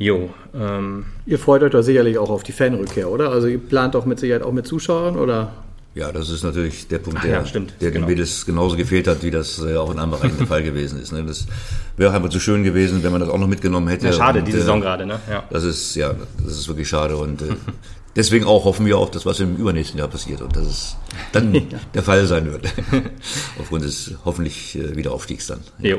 Jo, 0.00 0.30
ähm, 0.54 1.06
Ihr 1.26 1.38
freut 1.38 1.62
euch 1.62 1.72
doch 1.72 1.82
sicherlich 1.82 2.18
auch 2.18 2.30
auf 2.30 2.42
die 2.44 2.52
Fanrückkehr, 2.52 3.10
oder? 3.10 3.30
Also 3.30 3.48
ihr 3.48 3.58
plant 3.58 3.94
doch 3.96 4.04
mit 4.04 4.20
Sicherheit 4.20 4.42
auch 4.42 4.52
mit 4.52 4.66
Zuschauern, 4.66 5.16
oder? 5.16 5.52
Ja, 5.98 6.12
das 6.12 6.30
ist 6.30 6.44
natürlich 6.44 6.86
der 6.86 6.98
Punkt, 6.98 7.24
der, 7.24 7.30
ja, 7.32 7.44
stimmt, 7.44 7.72
der 7.80 7.90
den 7.90 7.94
genau. 7.94 8.06
Mädels 8.06 8.46
genauso 8.46 8.76
gefehlt 8.76 9.08
hat, 9.08 9.24
wie 9.24 9.32
das 9.32 9.60
äh, 9.60 9.74
auch 9.74 9.90
in 9.90 9.98
anderen 9.98 10.20
Bereichen 10.20 10.38
der 10.38 10.46
Fall 10.46 10.62
gewesen 10.62 11.02
ist. 11.02 11.10
Ne? 11.10 11.24
Das 11.24 11.48
wäre 11.96 12.10
auch 12.10 12.14
einfach 12.14 12.28
zu 12.28 12.38
schön 12.38 12.62
gewesen, 12.62 13.02
wenn 13.02 13.10
man 13.10 13.20
das 13.20 13.28
auch 13.28 13.38
noch 13.38 13.48
mitgenommen 13.48 13.88
hätte. 13.88 14.06
ja, 14.06 14.12
schade, 14.12 14.38
Und, 14.38 14.44
die 14.46 14.52
äh, 14.52 14.58
Saison 14.58 14.80
gerade, 14.80 15.06
ne? 15.06 15.18
Ja. 15.28 15.42
Das 15.50 15.64
ist, 15.64 15.96
ja, 15.96 16.14
das 16.44 16.52
ist 16.52 16.68
wirklich 16.68 16.88
schade 16.88 17.16
und 17.16 17.42
äh, 17.42 17.46
deswegen 18.14 18.44
auch 18.44 18.64
hoffen 18.64 18.86
wir 18.86 18.96
auch, 18.96 19.08
dass 19.08 19.26
was 19.26 19.40
im 19.40 19.56
übernächsten 19.56 19.98
Jahr 19.98 20.06
passiert 20.06 20.40
und 20.40 20.54
dass 20.54 20.66
es 20.68 20.96
dann 21.32 21.52
der 21.94 22.02
Fall 22.04 22.24
sein 22.26 22.46
wird. 22.52 22.72
Aufgrund 23.58 23.82
des 23.82 24.12
hoffentlich 24.24 24.78
äh, 24.78 24.94
Wiederaufstiegs 24.94 25.48
dann. 25.48 25.58
Jo. 25.80 25.98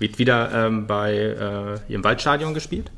Wird 0.00 0.18
wieder 0.18 0.50
ähm, 0.52 0.88
bei 0.88 1.14
äh, 1.14 1.92
im 1.94 2.02
Waldstadion 2.02 2.52
gespielt? 2.52 2.90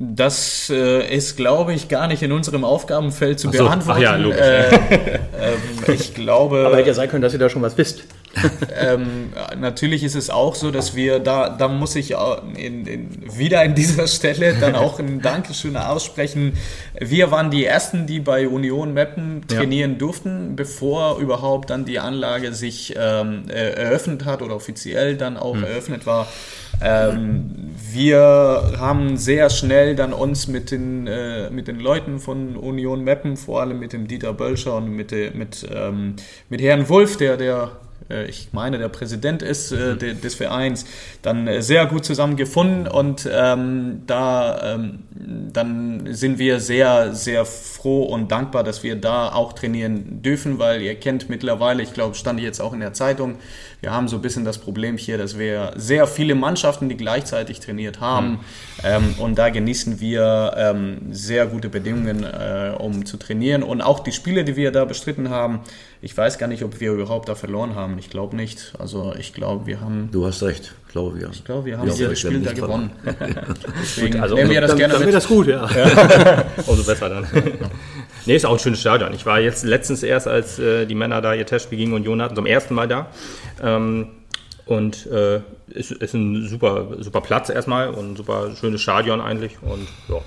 Das 0.00 0.70
äh, 0.70 1.12
ist, 1.12 1.36
glaube 1.36 1.74
ich, 1.74 1.88
gar 1.88 2.06
nicht 2.06 2.22
in 2.22 2.30
unserem 2.30 2.64
Aufgabenfeld 2.64 3.40
zu 3.40 3.48
Ach 3.48 3.54
so, 3.54 3.64
beantworten. 3.64 3.98
ach 3.98 4.02
ja, 4.02 4.16
logisch. 4.16 4.40
Äh, 4.40 4.68
ähm, 5.40 5.94
ich 5.94 6.14
glaube, 6.14 6.64
Aber 6.66 6.76
hätte 6.76 6.88
ja 6.88 6.94
sein 6.94 7.08
können, 7.08 7.22
dass 7.22 7.32
ihr 7.32 7.40
da 7.40 7.48
schon 7.48 7.62
was 7.62 7.76
wisst. 7.76 8.04
ähm, 8.80 9.32
natürlich 9.58 10.04
ist 10.04 10.14
es 10.14 10.30
auch 10.30 10.54
so, 10.54 10.70
dass 10.70 10.94
wir 10.94 11.18
da, 11.18 11.48
da 11.48 11.66
muss 11.68 11.96
ich 11.96 12.14
in, 12.56 12.86
in, 12.86 13.08
wieder 13.36 13.60
an 13.62 13.74
dieser 13.74 14.06
Stelle 14.06 14.54
dann 14.60 14.74
auch 14.76 14.98
ein 14.98 15.20
Dankeschön 15.22 15.76
aussprechen. 15.76 16.52
Wir 17.00 17.30
waren 17.30 17.50
die 17.50 17.64
ersten, 17.64 18.06
die 18.06 18.20
bei 18.20 18.46
Union 18.46 18.92
Meppen 18.94 19.40
Ja. 19.50 19.58
trainieren 19.58 19.98
durften, 19.98 20.54
bevor 20.56 21.18
überhaupt 21.18 21.70
dann 21.70 21.84
die 21.84 21.98
Anlage 21.98 22.52
sich 22.52 22.94
ähm, 22.98 23.44
äh, 23.48 23.70
eröffnet 23.72 24.24
hat 24.24 24.42
oder 24.42 24.54
offiziell 24.56 25.16
dann 25.16 25.36
auch 25.36 25.56
eröffnet 25.56 26.06
war. 26.06 26.28
Ähm, 26.80 27.72
wir 27.92 28.74
haben 28.78 29.16
sehr 29.16 29.50
schnell 29.50 29.96
dann 29.96 30.12
uns 30.12 30.46
mit 30.46 30.70
den, 30.70 31.06
äh, 31.08 31.50
mit 31.50 31.66
den 31.66 31.80
Leuten 31.80 32.20
von 32.20 32.56
Union 32.56 33.02
Meppen, 33.02 33.36
vor 33.36 33.62
allem 33.62 33.80
mit 33.80 33.92
dem 33.92 34.06
Dieter 34.06 34.32
Bölscher 34.32 34.76
und 34.76 34.90
mit, 34.90 35.10
der- 35.10 35.32
mit, 35.32 35.66
ähm, 35.74 36.14
mit 36.48 36.60
Herrn 36.60 36.88
Wulff, 36.88 37.16
der 37.16 37.36
der 37.36 37.62
äh, 37.64 37.87
ich 38.28 38.48
meine, 38.52 38.78
der 38.78 38.88
Präsident 38.88 39.42
ist 39.42 39.72
äh, 39.72 39.96
de, 39.96 40.14
des 40.14 40.34
Vereins, 40.34 40.86
dann 41.22 41.46
äh, 41.46 41.62
sehr 41.62 41.86
gut 41.86 42.04
zusammengefunden 42.04 42.88
und 42.88 43.28
ähm, 43.30 44.02
da 44.06 44.74
ähm, 44.74 45.00
dann 45.52 46.14
sind 46.14 46.38
wir 46.38 46.60
sehr, 46.60 47.14
sehr 47.14 47.44
froh 47.44 48.04
und 48.04 48.30
dankbar, 48.30 48.64
dass 48.64 48.82
wir 48.82 48.96
da 48.96 49.32
auch 49.32 49.52
trainieren 49.52 50.22
dürfen, 50.22 50.58
weil 50.58 50.82
ihr 50.82 50.94
kennt 50.94 51.28
mittlerweile, 51.28 51.82
ich 51.82 51.92
glaube, 51.92 52.14
stand 52.14 52.40
jetzt 52.40 52.60
auch 52.60 52.72
in 52.72 52.80
der 52.80 52.92
Zeitung, 52.92 53.36
wir 53.80 53.92
haben 53.92 54.08
so 54.08 54.16
ein 54.16 54.22
bisschen 54.22 54.44
das 54.44 54.58
Problem 54.58 54.96
hier, 54.96 55.18
dass 55.18 55.38
wir 55.38 55.72
sehr 55.76 56.08
viele 56.08 56.34
Mannschaften, 56.34 56.88
die 56.88 56.96
gleichzeitig 56.96 57.60
trainiert 57.60 58.00
haben. 58.00 58.30
Mhm. 58.30 58.38
Ähm, 58.82 59.14
und 59.18 59.38
da 59.38 59.50
genießen 59.50 60.00
wir 60.00 60.54
ähm, 60.56 60.98
sehr 61.10 61.46
gute 61.46 61.68
Bedingungen, 61.68 62.24
äh, 62.24 62.72
um 62.76 63.06
zu 63.06 63.16
trainieren. 63.18 63.62
Und 63.62 63.80
auch 63.80 64.00
die 64.00 64.10
Spiele, 64.10 64.44
die 64.44 64.56
wir 64.56 64.72
da 64.72 64.84
bestritten 64.84 65.30
haben, 65.30 65.60
ich 66.00 66.16
weiß 66.16 66.38
gar 66.38 66.46
nicht, 66.46 66.62
ob 66.62 66.78
wir 66.80 66.92
überhaupt 66.92 67.28
da 67.28 67.34
verloren 67.34 67.74
haben. 67.74 67.98
Ich 67.98 68.08
glaube 68.08 68.36
nicht. 68.36 68.72
Also 68.78 69.14
ich 69.18 69.34
glaube, 69.34 69.66
wir 69.66 69.80
haben. 69.80 70.10
Du 70.12 70.26
hast 70.26 70.42
recht, 70.42 70.72
glaube 70.92 71.18
wir. 71.18 71.28
Ich 71.32 71.44
glaube, 71.44 71.64
wir 71.64 71.78
haben 71.78 71.90
jedes 71.90 72.20
Spiel 72.20 72.40
da 72.40 72.52
gewonnen. 72.52 72.90
Deswegen 73.80 74.12
gut, 74.12 74.22
also 74.22 74.36
nehmen 74.36 74.50
wir 74.50 74.60
das 74.60 74.70
dann, 74.70 74.78
gerne 74.78 74.94
dann 74.94 75.04
mit. 75.04 75.14
das 75.14 75.26
gut, 75.26 75.48
ja. 75.48 75.68
ja. 75.68 76.44
Umso 76.66 76.84
besser 76.84 77.08
dann. 77.08 77.26
nee, 78.26 78.36
ist 78.36 78.46
auch 78.46 78.52
ein 78.52 78.58
schönes 78.60 78.80
Stadion. 78.80 79.12
Ich 79.12 79.26
war 79.26 79.40
jetzt 79.40 79.64
letztens 79.64 80.04
erst, 80.04 80.28
als 80.28 80.60
äh, 80.60 80.86
die 80.86 80.94
Männer 80.94 81.20
da 81.20 81.34
ihr 81.34 81.46
Testspiel 81.46 81.78
gegen 81.78 81.92
Union 81.92 82.22
hatten, 82.22 82.36
zum 82.36 82.46
ersten 82.46 82.74
Mal 82.74 82.86
da. 82.86 83.08
Ähm, 83.60 84.08
und 84.66 85.06
äh, 85.06 85.40
ist, 85.68 85.90
ist 85.90 86.14
ein 86.14 86.46
super, 86.46 86.88
super 86.98 87.22
Platz 87.22 87.48
erstmal 87.48 87.88
und 87.88 88.12
ein 88.12 88.16
super 88.16 88.50
schönes 88.54 88.82
Stadion 88.82 89.20
eigentlich. 89.20 89.56
Und 89.62 89.88
ja, 90.08 90.20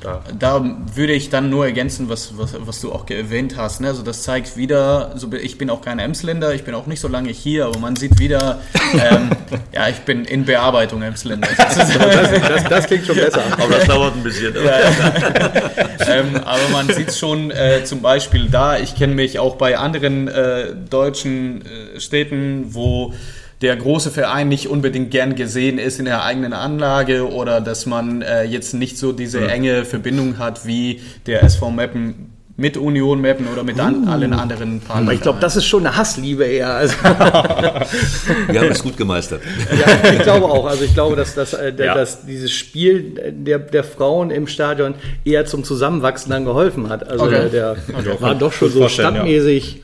da. 0.00 0.22
da. 0.38 0.64
würde 0.94 1.12
ich 1.12 1.30
dann 1.30 1.50
nur 1.50 1.66
ergänzen, 1.66 2.08
was, 2.08 2.36
was, 2.38 2.54
was 2.58 2.80
du 2.80 2.92
auch 2.92 3.08
erwähnt 3.10 3.56
hast. 3.56 3.80
Ne? 3.80 3.88
Also 3.88 4.02
das 4.02 4.22
zeigt 4.22 4.56
wieder, 4.56 5.12
so, 5.16 5.32
ich 5.32 5.58
bin 5.58 5.70
auch 5.70 5.82
kein 5.82 5.98
Emsländer, 5.98 6.54
ich 6.54 6.64
bin 6.64 6.74
auch 6.74 6.86
nicht 6.86 7.00
so 7.00 7.08
lange 7.08 7.30
hier, 7.30 7.66
aber 7.66 7.78
man 7.78 7.96
sieht 7.96 8.18
wieder, 8.18 8.60
ähm, 8.92 9.30
ja, 9.72 9.88
ich 9.88 9.98
bin 10.00 10.24
in 10.24 10.44
Bearbeitung 10.44 11.02
Emsländer. 11.02 11.48
Das, 11.58 11.76
das, 11.76 12.64
das, 12.64 12.86
klingt 12.86 13.06
schon 13.06 13.16
besser. 13.16 13.42
Aber 13.52 13.74
das 13.74 13.86
dauert 13.86 14.14
ein 14.14 14.22
bisschen. 14.22 14.54
ähm, 16.08 16.36
aber 16.44 16.68
man 16.72 16.88
sieht 16.88 17.14
schon 17.14 17.50
äh, 17.50 17.84
zum 17.84 18.00
Beispiel 18.00 18.48
da, 18.48 18.78
ich 18.78 18.94
kenne 18.94 19.14
mich 19.14 19.38
auch 19.38 19.56
bei 19.56 19.76
anderen 19.76 20.28
äh, 20.28 20.74
deutschen 20.74 21.62
äh, 21.62 22.00
Städten, 22.00 22.74
wo 22.74 23.14
der 23.60 23.76
große 23.76 24.10
Verein 24.10 24.48
nicht 24.48 24.68
unbedingt 24.68 25.10
gern 25.10 25.34
gesehen 25.34 25.78
ist 25.78 25.98
in 25.98 26.04
der 26.04 26.22
eigenen 26.24 26.52
Anlage 26.52 27.28
oder 27.30 27.60
dass 27.60 27.86
man 27.86 28.22
äh, 28.22 28.44
jetzt 28.44 28.72
nicht 28.74 28.98
so 28.98 29.12
diese 29.12 29.48
enge 29.48 29.84
Verbindung 29.84 30.38
hat 30.38 30.66
wie 30.66 31.00
der 31.26 31.42
SV 31.42 31.70
Meppen 31.70 32.32
mit 32.58 32.76
Union 32.76 33.20
Mappen 33.20 33.46
oder 33.46 33.62
mit 33.62 33.78
an, 33.78 34.08
allen 34.08 34.32
anderen 34.32 34.80
Partnern. 34.80 35.14
Ich 35.14 35.20
glaube, 35.20 35.38
das 35.40 35.54
ist 35.54 35.66
schon 35.66 35.86
eine 35.86 35.96
Hassliebe 35.96 36.44
eher. 36.44 36.70
Also 36.74 36.94
Wir 37.04 38.60
haben 38.60 38.70
es 38.70 38.82
gut 38.82 38.96
gemeistert. 38.96 39.42
Ja, 39.70 40.10
ich 40.10 40.22
glaube 40.22 40.46
auch. 40.46 40.66
Also 40.66 40.82
ich 40.82 40.92
glaube, 40.92 41.14
dass, 41.14 41.36
dass, 41.36 41.52
äh, 41.52 41.72
ja. 41.78 41.94
dass 41.94 42.26
dieses 42.26 42.50
Spiel 42.50 43.32
der, 43.32 43.60
der 43.60 43.84
Frauen 43.84 44.32
im 44.32 44.48
Stadion 44.48 44.94
eher 45.24 45.46
zum 45.46 45.62
Zusammenwachsen 45.62 46.32
dann 46.32 46.44
geholfen 46.44 46.88
hat. 46.88 47.08
Also 47.08 47.26
okay. 47.26 47.48
der, 47.48 47.76
der 47.76 48.20
war 48.20 48.34
doch 48.34 48.52
schon 48.52 48.72
so 48.72 48.88
stadtmäßig 48.88 49.82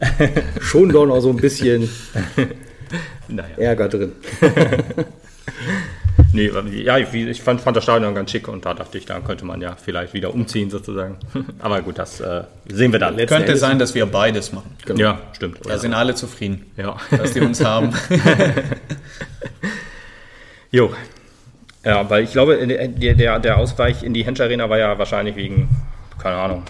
ja. 0.00 0.28
schon 0.60 0.90
doch 0.90 1.06
noch 1.06 1.20
so 1.20 1.30
ein 1.30 1.38
bisschen 1.38 1.88
naja. 3.28 3.56
Ärger 3.56 3.88
drin. 3.88 4.12
nee, 6.32 6.50
ja, 6.82 6.98
ich 6.98 7.42
fand, 7.42 7.60
fand 7.60 7.76
das 7.76 7.84
Stadion 7.84 8.14
ganz 8.14 8.30
schick 8.30 8.48
und 8.48 8.64
da 8.64 8.74
dachte 8.74 8.98
ich, 8.98 9.06
da 9.06 9.20
könnte 9.20 9.44
man 9.44 9.60
ja 9.60 9.76
vielleicht 9.76 10.14
wieder 10.14 10.32
umziehen 10.34 10.70
sozusagen. 10.70 11.16
Aber 11.60 11.82
gut, 11.82 11.98
das 11.98 12.20
äh, 12.20 12.44
sehen 12.68 12.92
wir 12.92 12.98
dann. 12.98 13.16
Letzten 13.16 13.34
Könnte 13.34 13.48
Endes. 13.48 13.60
sein, 13.60 13.78
dass 13.78 13.94
wir 13.94 14.06
beides 14.06 14.52
machen. 14.52 14.76
Genau. 14.84 15.00
Ja, 15.00 15.20
stimmt. 15.32 15.58
Da 15.64 15.78
sind 15.78 15.94
alle 15.94 16.14
zufrieden, 16.14 16.66
ja. 16.76 16.96
dass 17.10 17.32
die 17.32 17.40
uns 17.40 17.64
haben. 17.64 17.92
jo. 20.70 20.92
Ja, 21.84 22.08
weil 22.08 22.24
ich 22.24 22.32
glaube, 22.32 22.64
der, 22.66 23.14
der, 23.14 23.40
der 23.40 23.58
Ausweich 23.58 24.04
in 24.04 24.14
die 24.14 24.24
Hensch 24.24 24.40
Arena 24.40 24.70
war 24.70 24.78
ja 24.78 24.96
wahrscheinlich 24.98 25.34
wegen, 25.34 25.68
keine 26.18 26.36
Ahnung, 26.36 26.62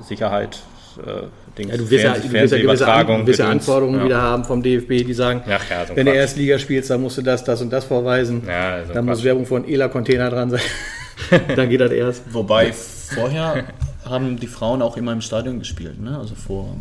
Sicherheit, 0.00 0.62
äh, 0.98 1.26
Dings, 1.56 1.70
ja, 1.70 1.76
du 1.76 1.90
wirst 1.90 2.04
ja, 2.04 2.14
du 2.14 2.32
wirst 2.32 2.52
ja 2.52 2.58
gewisse, 2.58 2.92
An, 2.92 3.24
gewisse 3.24 3.46
Anforderungen 3.46 3.98
ja. 4.00 4.04
wieder 4.04 4.20
haben 4.20 4.44
vom 4.44 4.62
DFB, 4.62 5.06
die 5.06 5.14
sagen, 5.14 5.42
Ach, 5.46 5.70
ja, 5.70 5.86
so 5.86 5.96
wenn 5.96 6.06
du 6.06 6.12
Erstliga 6.12 6.58
spielst, 6.58 6.90
dann 6.90 7.00
musst 7.00 7.18
du 7.18 7.22
das, 7.22 7.44
das 7.44 7.62
und 7.62 7.70
das 7.70 7.84
vorweisen. 7.84 8.42
Ja, 8.46 8.84
so 8.84 8.92
dann 8.92 9.06
Quatsch. 9.06 9.16
muss 9.16 9.24
Werbung 9.24 9.46
von 9.46 9.66
ELA-Container 9.66 10.30
dran 10.30 10.50
sein. 10.50 10.60
dann 11.56 11.68
geht 11.68 11.80
das 11.80 11.92
erst. 11.92 12.22
Wobei 12.32 12.72
vorher 12.72 13.64
haben 14.04 14.38
die 14.38 14.46
Frauen 14.46 14.82
auch 14.82 14.96
immer 14.96 15.12
im 15.12 15.20
Stadion 15.20 15.58
gespielt, 15.58 16.00
ne? 16.00 16.18
Also 16.18 16.34
vor 16.34 16.76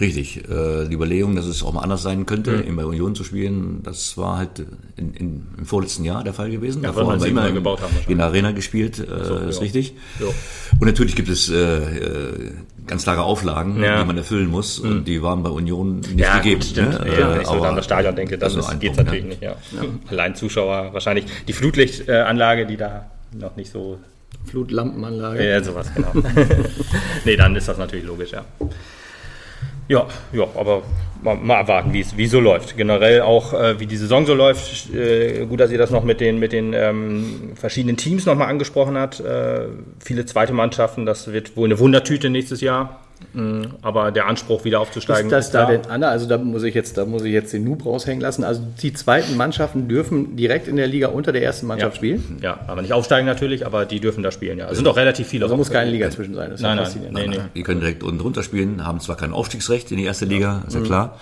Richtig. 0.00 0.38
Äh, 0.48 0.88
die 0.88 0.94
Überlegung, 0.94 1.36
dass 1.36 1.44
es 1.44 1.62
auch 1.62 1.72
mal 1.72 1.82
anders 1.82 2.02
sein 2.02 2.24
könnte, 2.24 2.52
mhm. 2.52 2.62
in 2.62 2.76
bei 2.76 2.84
Union 2.84 3.14
zu 3.14 3.22
spielen, 3.22 3.82
das 3.82 4.16
war 4.16 4.38
halt 4.38 4.64
in, 4.96 5.12
in, 5.14 5.46
im 5.58 5.66
vorletzten 5.66 6.04
Jahr 6.04 6.24
der 6.24 6.32
Fall 6.32 6.50
gewesen. 6.50 6.82
Ja, 6.82 6.88
Davor 6.88 7.12
haben 7.12 7.20
wir 7.20 7.28
immer 7.28 7.48
in, 7.48 7.54
gebaut 7.54 7.82
haben 7.82 7.94
in 8.08 8.16
der 8.16 8.26
Arena 8.26 8.52
gespielt, 8.52 8.98
äh, 8.98 9.24
so, 9.24 9.36
ist 9.36 9.56
ja. 9.56 9.62
richtig. 9.62 9.94
Ja. 10.18 10.26
Und 10.78 10.86
natürlich 10.86 11.16
gibt 11.16 11.28
es 11.28 11.50
äh, 11.50 11.56
äh, 11.56 12.52
ganz 12.86 13.02
klare 13.02 13.22
Auflagen, 13.22 13.82
ja. 13.82 14.00
die 14.00 14.06
man 14.06 14.16
erfüllen 14.16 14.48
muss. 14.48 14.82
Mhm. 14.82 14.90
Und 14.90 15.04
die 15.04 15.22
waren 15.22 15.42
bei 15.42 15.50
Union 15.50 16.00
nicht 16.00 16.18
ja, 16.18 16.38
gegeben. 16.38 16.60
Gut, 16.60 16.76
ne? 16.76 17.06
ja, 17.18 17.32
wenn 17.34 17.40
ich 17.42 17.46
so 17.46 17.62
an 17.62 17.76
das 17.76 17.84
Stadion 17.84 18.16
denke, 18.16 18.38
dann 18.38 18.80
geht 18.80 18.92
es 18.92 18.96
natürlich 18.96 19.24
nicht. 19.24 19.42
Ja. 19.42 19.56
Allein 20.08 20.34
Zuschauer, 20.34 20.94
wahrscheinlich 20.94 21.26
die 21.46 21.52
Flutlichtanlage, 21.52 22.66
die 22.66 22.76
da 22.78 23.10
noch 23.38 23.56
nicht 23.56 23.70
so 23.70 23.98
Flutlampenanlage. 24.46 25.46
Ja, 25.46 25.62
sowas, 25.62 25.92
genau. 25.94 26.12
nee, 27.24 27.36
dann 27.36 27.54
ist 27.54 27.68
das 27.68 27.78
natürlich 27.78 28.06
logisch, 28.06 28.32
ja. 28.32 28.44
Ja, 29.90 30.06
ja, 30.32 30.44
aber 30.54 30.82
mal, 31.20 31.34
mal 31.34 31.56
abwarten, 31.56 31.92
wie 31.92 32.00
es 32.00 32.30
so 32.30 32.38
läuft. 32.38 32.76
Generell 32.76 33.22
auch, 33.22 33.52
äh, 33.52 33.80
wie 33.80 33.86
die 33.86 33.96
Saison 33.96 34.24
so 34.24 34.34
läuft. 34.34 34.94
Äh, 34.94 35.46
gut, 35.46 35.58
dass 35.58 35.72
ihr 35.72 35.78
das 35.78 35.90
noch 35.90 36.04
mit 36.04 36.20
den, 36.20 36.38
mit 36.38 36.52
den 36.52 36.72
ähm, 36.74 37.54
verschiedenen 37.56 37.96
Teams 37.96 38.24
nochmal 38.24 38.50
angesprochen 38.50 38.96
hat. 38.96 39.18
Äh, 39.18 39.62
viele 39.98 40.26
zweite 40.26 40.52
Mannschaften, 40.52 41.06
das 41.06 41.32
wird 41.32 41.56
wohl 41.56 41.66
eine 41.66 41.80
Wundertüte 41.80 42.30
nächstes 42.30 42.60
Jahr. 42.60 43.00
Mhm. 43.32 43.68
Aber 43.82 44.10
der 44.10 44.26
Anspruch, 44.26 44.64
wieder 44.64 44.80
aufzusteigen. 44.80 45.26
Ist 45.26 45.32
das 45.32 45.46
ist 45.46 45.54
da 45.54 45.66
denn, 45.66 45.82
Anna? 45.88 46.08
Also 46.08 46.26
da 46.26 46.38
muss 46.38 46.62
ich 46.62 46.74
jetzt, 46.74 46.98
da 46.98 47.04
muss 47.04 47.22
ich 47.22 47.32
jetzt 47.32 47.52
den 47.52 47.64
Noob 47.64 47.84
raushängen 47.86 48.20
lassen. 48.20 48.44
Also 48.44 48.62
die 48.82 48.92
zweiten 48.92 49.36
Mannschaften 49.36 49.88
dürfen 49.88 50.36
direkt 50.36 50.68
in 50.68 50.76
der 50.76 50.86
Liga 50.86 51.08
unter 51.08 51.32
der 51.32 51.42
ersten 51.42 51.66
Mannschaft 51.66 51.94
ja. 51.94 51.96
spielen? 51.96 52.38
Ja, 52.42 52.60
aber 52.66 52.82
nicht 52.82 52.92
aufsteigen 52.92 53.26
natürlich, 53.26 53.66
aber 53.66 53.86
die 53.86 54.00
dürfen 54.00 54.22
da 54.22 54.30
spielen. 54.30 54.58
Ja, 54.58 54.68
es 54.68 54.76
sind 54.76 54.84
doch 54.84 54.96
relativ 54.96 55.28
viele. 55.28 55.44
Also 55.44 55.56
muss 55.56 55.70
keine 55.70 55.90
Liga 55.90 56.10
zwischen 56.10 56.34
sein. 56.34 56.50
Das 56.50 56.60
nein, 56.60 56.76
nein, 56.76 56.88
nein, 57.12 57.30
nein, 57.30 57.50
Die 57.54 57.62
können 57.62 57.80
direkt 57.80 58.02
unten 58.02 58.18
drunter 58.18 58.42
spielen, 58.42 58.86
haben 58.86 59.00
zwar 59.00 59.16
kein 59.16 59.32
Aufstiegsrecht 59.32 59.90
in 59.90 59.98
die 59.98 60.04
erste 60.04 60.24
Liga, 60.24 60.64
ist 60.66 60.74
ja 60.74 60.80
mhm. 60.80 60.84
klar. 60.84 61.18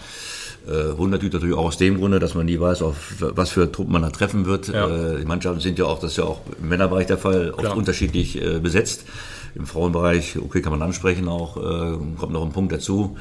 Äh, 0.67 0.99
wundert 0.99 1.23
mich 1.23 1.33
natürlich 1.33 1.57
auch 1.57 1.67
aus 1.67 1.79
dem 1.79 1.99
Grunde, 1.99 2.19
dass 2.19 2.35
man 2.35 2.45
nie 2.45 2.61
weiß, 2.61 2.83
auf 2.83 2.97
was 3.21 3.51
für 3.51 3.73
Truppen 3.73 3.93
man 3.93 4.03
da 4.03 4.11
treffen 4.11 4.45
wird. 4.45 4.69
Ja. 4.69 4.87
Äh, 4.87 5.21
die 5.21 5.25
Mannschaften 5.25 5.61
sind 5.61 5.79
ja 5.79 5.87
auch, 5.87 5.99
das 5.99 6.11
ist 6.11 6.17
ja 6.19 6.25
auch 6.25 6.41
im 6.61 6.69
Männerbereich 6.69 7.07
der 7.07 7.17
Fall, 7.17 7.53
oft 7.53 7.75
unterschiedlich 7.75 8.43
äh, 8.43 8.59
besetzt. 8.59 9.07
Im 9.59 9.67
Frauenbereich, 9.67 10.39
okay, 10.39 10.63
kann 10.63 10.71
man 10.71 10.83
ansprechen 10.83 11.29
auch, 11.29 11.57
äh, 11.57 11.99
kommt 12.17 12.33
noch 12.33 12.45
ein 12.45 12.53
Punkt 12.53 12.73
dazu. 12.73 13.17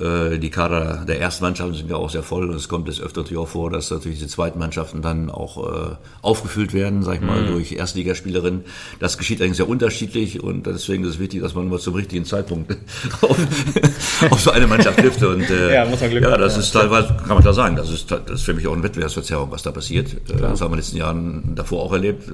Äh, 0.00 0.38
die 0.38 0.50
Kader 0.50 1.04
der 1.06 1.20
ersten 1.20 1.44
Mannschaften 1.44 1.74
sind 1.74 1.90
ja 1.90 1.96
auch 1.96 2.10
sehr 2.10 2.22
voll 2.22 2.50
und 2.50 2.56
es 2.56 2.68
kommt 2.68 2.88
des 2.88 3.00
öfter 3.00 3.22
natürlich 3.22 3.38
auch 3.38 3.48
vor, 3.48 3.70
dass 3.70 3.90
natürlich 3.90 4.18
diese 4.18 4.30
zweiten 4.30 4.58
Mannschaften 4.58 5.02
dann 5.02 5.30
auch 5.30 5.90
äh, 5.90 5.94
aufgefüllt 6.22 6.72
werden, 6.72 7.02
sag 7.02 7.16
ich 7.16 7.20
mal, 7.20 7.42
mhm. 7.42 7.48
durch 7.48 7.72
Erstligaspielerinnen. 7.72 8.64
Das 9.00 9.18
geschieht 9.18 9.40
eigentlich 9.40 9.56
sehr 9.56 9.68
unterschiedlich 9.68 10.42
und 10.42 10.66
deswegen 10.66 11.04
ist 11.04 11.10
es 11.10 11.18
wichtig, 11.18 11.42
dass 11.42 11.54
man 11.54 11.66
immer 11.66 11.78
zum 11.78 11.94
richtigen 11.94 12.24
Zeitpunkt 12.24 12.76
auf, 13.22 13.36
auf 14.30 14.40
so 14.40 14.50
eine 14.50 14.66
Mannschaft 14.66 14.98
trifft. 14.98 15.22
Und 15.22 15.48
äh, 15.50 15.74
ja, 15.74 15.84
muss 15.84 16.00
man 16.00 16.10
Glück 16.10 16.22
ja, 16.22 16.36
das 16.36 16.56
ist 16.56 16.72
teilweise, 16.72 17.16
kann 17.18 17.36
man 17.36 17.44
da 17.44 17.52
sagen, 17.52 17.76
das 17.76 17.90
ist, 17.90 18.10
das 18.10 18.22
ist 18.28 18.42
für 18.42 18.54
mich 18.54 18.66
auch 18.66 18.72
eine 18.72 18.82
Wettbewerbsverzerrung, 18.82 19.50
was 19.50 19.62
da 19.62 19.70
passiert. 19.70 20.12
Äh, 20.28 20.40
das 20.40 20.60
haben 20.60 20.60
wir 20.60 20.64
in 20.64 20.70
den 20.70 20.78
letzten 20.78 20.96
Jahren 20.96 21.54
davor 21.54 21.82
auch 21.82 21.92
erlebt 21.92 22.24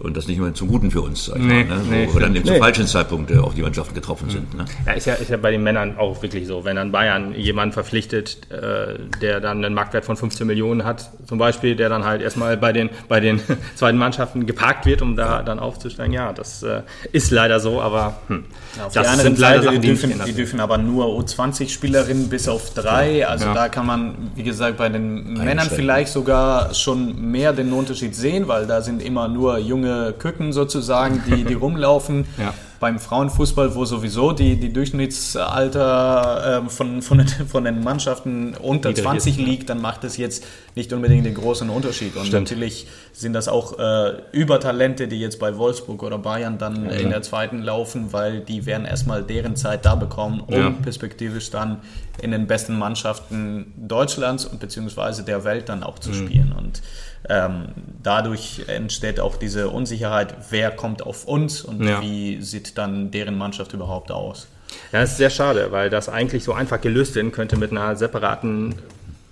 und 0.00 0.16
das 0.16 0.26
nicht 0.26 0.38
immer 0.38 0.52
zum 0.54 0.68
Guten 0.68 0.90
für 0.90 1.02
uns, 1.02 1.26
sag 1.26 1.36
ich 1.36 1.42
nee, 1.42 1.64
mal, 1.64 1.76
ne? 1.76 1.84
nee, 1.90 2.08
wo 2.10 2.18
dann 2.18 2.34
nee. 2.50 2.58
falschen 2.58 2.86
Zeitpunkt 2.86 3.36
auch 3.38 3.54
die 3.54 3.62
Mannschaften 3.62 3.94
getroffen 3.94 4.26
mhm. 4.26 4.30
sind. 4.30 4.54
Ne? 4.54 4.64
Ja, 4.86 4.92
ist 4.92 5.06
ja, 5.06 5.14
ist 5.14 5.30
ja 5.30 5.36
bei 5.36 5.50
den 5.50 5.62
Männern 5.62 5.96
auch 5.98 6.22
wirklich 6.22 6.46
so. 6.46 6.64
Wenn 6.64 6.76
dann 6.76 6.92
Bayern 6.92 7.34
jemanden 7.34 7.72
verpflichtet, 7.72 8.38
äh, 8.50 8.98
der 9.20 9.40
dann 9.40 9.64
einen 9.64 9.74
Marktwert 9.74 10.04
von 10.04 10.16
15 10.16 10.46
Millionen 10.46 10.84
hat, 10.84 11.10
zum 11.26 11.38
Beispiel, 11.38 11.76
der 11.76 11.88
dann 11.88 12.04
halt 12.04 12.22
erstmal 12.22 12.56
bei 12.56 12.72
den, 12.72 12.90
bei 13.08 13.20
den 13.20 13.40
zweiten 13.74 13.98
Mannschaften 13.98 14.46
geparkt 14.46 14.86
wird, 14.86 15.02
um 15.02 15.16
da 15.16 15.42
dann 15.42 15.58
aufzusteigen, 15.58 16.12
ja, 16.12 16.32
das 16.32 16.62
äh, 16.62 16.82
ist 17.12 17.30
leider 17.30 17.60
so, 17.60 17.80
aber 17.80 18.16
hm. 18.28 18.44
das 18.76 18.92
der 18.92 19.10
anderen 19.10 19.36
Seite, 19.36 19.64
Sachen, 19.64 19.80
die, 19.80 19.88
dürfen, 19.88 20.20
die 20.26 20.32
dürfen 20.32 20.60
aber 20.60 20.78
nur 20.78 21.06
U20-Spielerinnen 21.06 22.28
bis 22.28 22.48
auf 22.48 22.74
drei, 22.74 23.26
also 23.26 23.46
ja. 23.46 23.54
da 23.54 23.68
kann 23.68 23.86
man, 23.86 24.30
wie 24.34 24.42
gesagt, 24.42 24.76
bei 24.76 24.88
den 24.88 25.34
Männern 25.34 25.68
vielleicht 25.68 26.12
sogar 26.12 26.74
schon 26.74 27.30
mehr 27.30 27.52
den 27.52 27.72
Unterschied 27.72 28.14
sehen, 28.14 28.48
weil 28.48 28.66
da 28.66 28.82
sind 28.82 29.02
immer 29.02 29.28
nur 29.28 29.58
junge 29.58 30.12
Küken 30.18 30.52
sozusagen, 30.52 31.22
die, 31.26 31.44
die 31.44 31.54
rumlaufen. 31.60 32.26
Ja. 32.38 32.54
beim 32.78 32.98
Frauenfußball, 32.98 33.74
wo 33.74 33.84
sowieso 33.84 34.32
die, 34.32 34.56
die 34.56 34.72
Durchschnittsalter 34.72 36.62
äh, 36.66 36.70
von, 36.70 37.02
von, 37.02 37.18
den, 37.18 37.28
von 37.28 37.64
den 37.64 37.82
Mannschaften 37.82 38.54
unter 38.54 38.90
Niedrig 38.90 39.04
20 39.04 39.32
ist, 39.32 39.40
ja. 39.40 39.46
liegt, 39.46 39.70
dann 39.70 39.80
macht 39.80 40.04
es 40.04 40.16
jetzt 40.16 40.44
nicht 40.74 40.92
unbedingt 40.92 41.26
den 41.26 41.34
großen 41.34 41.68
Unterschied. 41.70 42.16
Und 42.16 42.26
Stimmt. 42.26 42.50
natürlich 42.50 42.86
sind 43.12 43.32
das 43.32 43.48
auch 43.48 43.78
äh, 43.78 44.12
Übertalente, 44.32 45.08
die 45.08 45.20
jetzt 45.20 45.38
bei 45.38 45.56
Wolfsburg 45.56 46.02
oder 46.02 46.18
Bayern 46.18 46.58
dann 46.58 46.88
in 46.90 47.10
der 47.10 47.22
zweiten 47.22 47.62
laufen, 47.62 48.12
weil 48.12 48.40
die 48.40 48.66
werden 48.66 48.86
erstmal 48.86 49.22
deren 49.22 49.56
Zeit 49.56 49.84
da 49.84 49.94
bekommen, 49.94 50.40
um 50.46 50.54
Ja. 50.54 50.70
perspektivisch 50.70 51.50
dann 51.50 51.78
in 52.22 52.30
den 52.32 52.46
besten 52.46 52.78
Mannschaften 52.78 53.72
Deutschlands 53.76 54.44
und 54.44 54.60
beziehungsweise 54.60 55.22
der 55.24 55.44
Welt 55.44 55.68
dann 55.68 55.82
auch 55.82 55.98
zu 55.98 56.12
spielen. 56.12 56.52
Und 56.56 56.82
ähm, 57.28 57.68
dadurch 58.02 58.62
entsteht 58.66 59.20
auch 59.20 59.36
diese 59.36 59.68
Unsicherheit, 59.68 60.34
wer 60.50 60.70
kommt 60.70 61.02
auf 61.02 61.26
uns 61.26 61.62
und 61.62 61.82
Ja. 61.84 62.00
wie 62.02 62.40
sieht 62.42 62.78
dann 62.78 63.10
deren 63.10 63.36
Mannschaft 63.36 63.72
überhaupt 63.72 64.10
aus. 64.10 64.48
Ja, 64.92 65.00
das 65.00 65.12
ist 65.12 65.16
sehr 65.18 65.30
schade, 65.30 65.68
weil 65.70 65.90
das 65.90 66.08
eigentlich 66.08 66.44
so 66.44 66.52
einfach 66.52 66.80
gelöst 66.80 67.14
werden 67.16 67.32
könnte 67.32 67.56
mit 67.56 67.70
einer 67.72 67.96
separaten 67.96 68.76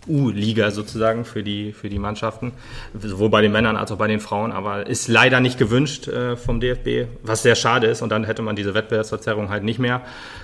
U-Liga 0.07 0.71
sozusagen 0.71 1.25
für 1.27 1.43
die, 1.43 1.73
für 1.73 1.91
die 1.91 1.99
Mannschaften, 1.99 2.53
sowohl 2.99 3.29
bei 3.29 3.43
den 3.43 3.53
Männern 3.53 3.77
als 3.77 3.93
auch 3.93 3.99
bei 3.99 4.09
den 4.09 4.21
Frauen, 4.21 4.53
aber 4.53 4.87
ist 4.87 5.07
leider 5.07 5.41
nicht 5.41 5.59
gewünscht 5.59 6.09
äh, 6.09 6.35
vom 6.37 6.61
DFB, 6.61 7.09
was 7.23 7.43
sehr 7.43 7.55
schade 7.55 7.87
ist 7.89 8.01
und 8.01 8.09
dann 8.11 8.25
hätte 8.25 8.41
man 8.43 8.57
diese 8.57 8.73
Wettbewerbsverzerrung 8.75 9.51
halt 9.51 9.65
nicht 9.65 9.79
mehr, 9.79 10.01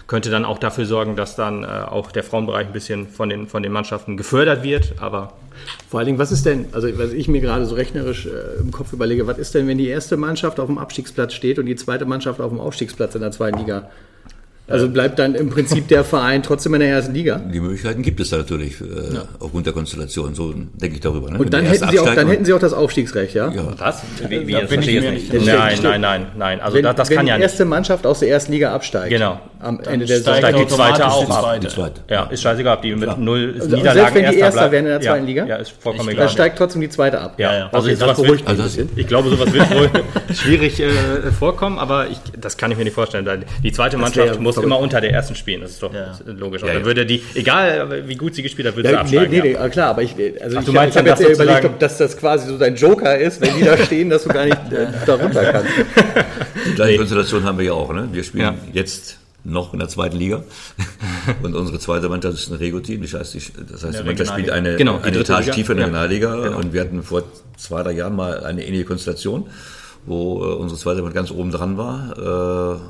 könnte 0.07 0.29
dann 0.31 0.45
auch 0.45 0.59
dafür 0.59 0.85
sorgen, 0.85 1.17
dass 1.17 1.35
dann 1.35 1.65
äh, 1.65 1.67
auch 1.67 2.13
der 2.13 2.25
Frauenbereich 2.25 2.67
ein 2.67 2.73
bisschen 2.75 3.09
von 3.09 3.31
den, 3.31 3.47
von 3.49 3.63
den 3.63 3.73
Mannschaften 3.73 4.17
gefördert 4.19 4.63
wird, 4.65 4.95
aber 5.01 5.33
Vor 5.89 5.99
allen 5.99 6.07
Dingen, 6.07 6.19
was 6.19 6.33
ist 6.33 6.47
denn, 6.47 6.67
also 6.73 6.89
was 6.99 7.13
ich 7.13 7.29
mir 7.29 7.41
gerade 7.41 7.67
so 7.67 7.75
rechnerisch 7.75 8.27
äh, 8.27 8.61
im 8.61 8.71
Kopf 8.71 8.93
überlege, 8.93 9.27
was 9.27 9.39
ist 9.39 9.55
denn, 9.55 9.67
wenn 9.69 9.79
die 9.79 9.89
erste 9.89 10.17
Mannschaft 10.17 10.61
auf 10.61 10.67
dem 10.67 10.79
Abstiegsplatz 10.79 11.35
steht 11.35 11.59
und 11.59 11.67
die 11.67 11.77
zweite 11.77 12.05
Mannschaft 12.05 12.41
auf 12.41 12.51
dem 12.51 12.61
Aufstiegsplatz 12.61 13.15
in 13.15 13.21
der 13.21 13.31
zweiten 13.31 13.59
Liga? 13.59 13.91
Also 14.67 14.89
bleibt 14.89 15.19
dann 15.19 15.35
im 15.35 15.51
Prinzip 15.51 15.89
der 15.89 16.05
Verein 16.05 16.43
trotzdem 16.43 16.73
in 16.75 16.81
der 16.81 16.89
ersten 16.89 17.13
Liga? 17.13 17.37
Die 17.37 17.61
Möglichkeiten 17.61 18.01
gibt 18.03 18.19
es 18.21 18.31
da 18.31 18.39
natürlich 18.39 18.81
äh, 18.81 18.85
aufgrund 19.39 19.67
der 19.67 19.75
Konstellation. 19.75 20.35
So 20.35 20.55
denke 20.55 20.95
ich 20.97 21.01
darüber. 21.01 21.31
Ne? 21.31 21.39
Und 21.39 21.53
dann 21.53 21.65
Wenn 21.65 21.71
hätten, 21.71 21.83
erste 21.85 21.97
sie 21.97 22.01
auch, 22.01 22.15
dann 22.15 22.25
und- 22.25 22.31
hätten 22.33 22.45
sie 22.47 22.53
auch 22.55 22.59
das 22.59 22.73
Aufstiegsrecht, 22.73 23.35
ja? 23.35 23.51
ja, 23.53 23.63
was? 23.79 24.03
Wie, 24.27 24.47
wie 24.47 24.53
Da 24.53 24.61
das 24.63 24.71
bin 24.71 24.81
ich 24.81 24.87
mir 24.87 24.93
jetzt 25.03 25.33
nicht- 25.33 25.47
Nein, 25.47 25.73
Steht- 25.73 25.83
nein, 25.85 26.01
nein, 26.01 26.27
nein, 26.37 26.61
also 26.61 26.77
wenn 26.79 26.85
das, 26.85 26.95
das 26.97 27.11
wenn 27.11 27.17
kann 27.19 27.27
die 27.27 27.31
ja 27.31 27.37
nicht. 27.37 27.43
erste 27.45 27.65
Mannschaft 27.67 28.07
aus 28.07 28.21
der 28.21 28.31
ersten 28.31 28.53
Liga 28.53 28.75
absteigt, 28.75 29.11
Genau. 29.11 29.39
am 29.61 29.83
Dann 29.83 29.95
Ende 29.95 30.07
der 30.07 30.17
Saison, 30.19 30.35
steigt 30.37 30.59
die 30.59 30.67
zweite 30.67 31.07
auch 31.09 31.31
ab. 31.31 31.55
die 31.61 31.67
die 31.67 31.73
zweite. 31.75 32.01
Ja, 32.09 32.23
ist 32.25 32.41
scheißegal, 32.43 32.77
ob 32.77 32.83
die 32.83 32.95
mit 32.97 33.19
null 33.19 33.55
Also 33.61 33.77
Niederlagen 33.77 33.95
selbst 33.99 34.15
wenn 34.15 34.31
die 34.33 34.39
Erster 34.39 34.61
bleiben. 34.61 34.73
wären 34.73 34.85
in 34.87 34.91
der 34.93 35.01
ja, 35.03 35.11
zweiten 35.13 35.27
Liga? 35.27 35.45
Ja, 35.47 35.57
ist 35.57 35.73
vollkommen 35.79 36.07
dann 36.09 36.17
egal. 36.17 36.29
steigt 36.31 36.57
trotzdem 36.57 36.81
die 36.81 36.89
zweite 36.89 37.21
ab. 37.21 37.35
Ja, 37.39 37.55
ja. 37.55 37.69
also 37.71 37.95
sowas 37.95 38.17
beruhigt 38.21 38.47
Also 38.49 38.63
ich 38.97 39.07
glaube, 39.07 39.29
sowas 39.29 39.53
wird 39.53 39.71
wohl 39.75 39.91
schwierig 40.35 40.81
äh, 40.81 40.89
vorkommen, 41.39 41.79
aber 41.79 42.07
das 42.41 42.57
kann 42.57 42.71
ich 42.71 42.79
mir 42.79 42.85
nicht 42.85 42.95
vorstellen. 42.95 43.27
weil 43.27 43.41
Die 43.63 43.73
zweite 43.73 43.99
Mannschaft 43.99 44.27
wäre 44.29 44.39
muss 44.57 44.65
immer 44.65 44.79
unter 44.79 45.01
der 45.01 45.13
ersten 45.13 45.35
spielen, 45.35 45.61
das 45.63 45.73
ist 45.73 45.83
doch 45.83 45.93
Ja. 45.93 46.13
logisch. 46.27 46.63
Ja, 46.63 46.69
dann 46.69 46.79
ja. 46.81 46.85
würde 46.85 47.07
die, 47.07 47.23
egal 47.35 48.03
wie 48.09 48.15
gut 48.17 48.35
sie 48.35 48.43
gespielt 48.43 48.69
hat, 48.69 48.77
würde 48.77 48.89
sie 48.89 48.95
Ja, 48.95 49.03
nee, 49.05 49.17
absteigen. 49.19 49.31
nee, 49.45 49.53
ja. 49.53 49.63
nee, 49.65 49.71
klar, 49.71 49.91
aber 49.91 50.03
ich, 50.03 50.15
also 50.43 50.59
ich, 50.61 50.69
ich 50.69 50.77
habe 50.77 51.09
jetzt 51.09 51.21
dass 51.23 51.31
überlegt, 51.31 51.65
ob 51.65 51.79
das, 51.79 51.99
das 51.99 52.17
quasi 52.17 52.49
so 52.49 52.59
dein 52.59 52.77
Joker 52.77 53.17
ist, 53.19 53.41
wenn 53.41 53.55
die 53.57 53.65
da 53.65 53.77
stehen, 53.79 54.11
dass 54.11 54.25
du 54.25 54.31
gar 54.31 54.45
nicht 54.45 54.57
äh, 54.73 54.87
da 55.07 55.15
runter 55.15 55.45
kannst. 55.53 55.71
Die 56.67 56.75
gleiche 56.75 56.97
Konstellation 56.99 57.45
haben 57.45 57.59
wir 57.59 57.65
ja 57.67 57.73
auch. 57.73 57.93
Ne? 57.93 58.09
Wir 58.13 58.23
spielen 58.25 58.45
Ja. 58.45 58.55
jetzt 58.73 59.19
noch 59.47 59.75
in 59.75 59.79
der 59.79 59.89
zweiten 59.89 60.17
Liga 60.17 60.43
und 61.43 61.55
unsere 61.55 61.79
zweite 61.79 62.09
Mannschaft 62.09 62.35
ist 62.35 62.51
ein 62.51 62.57
Rego-Team. 62.57 63.03
Das 63.03 63.13
heißt, 63.15 63.35
die, 63.35 63.43
das 63.71 63.85
heißt, 63.85 64.01
die 64.01 64.05
Mannschaft 64.05 64.31
spielt 64.33 64.51
eine, 64.51 64.77
Genau, 64.77 64.97
die 64.99 65.05
eine 65.05 65.17
dritte 65.19 65.33
Etage 65.33 65.45
Liga. 65.47 65.55
tiefer 65.55 65.73
in 65.73 65.79
der 65.79 65.89
Ja. 65.89 66.03
Regionalliga 66.05 66.57
und 66.57 66.73
wir 66.73 66.81
hatten 66.81 67.03
vor 67.03 67.25
zwei, 67.59 67.83
drei 67.83 67.93
Jahren 67.93 68.17
mal 68.17 68.43
eine 68.45 68.65
ähnliche 68.67 68.85
Konstellation, 68.87 69.47
wo 70.07 70.43
äh, 70.43 70.55
unsere 70.55 70.81
zweite 70.81 71.03
Mannschaft 71.03 71.15
ganz 71.17 71.31
oben 71.31 71.51
dran 71.51 71.77
war. 71.77 72.81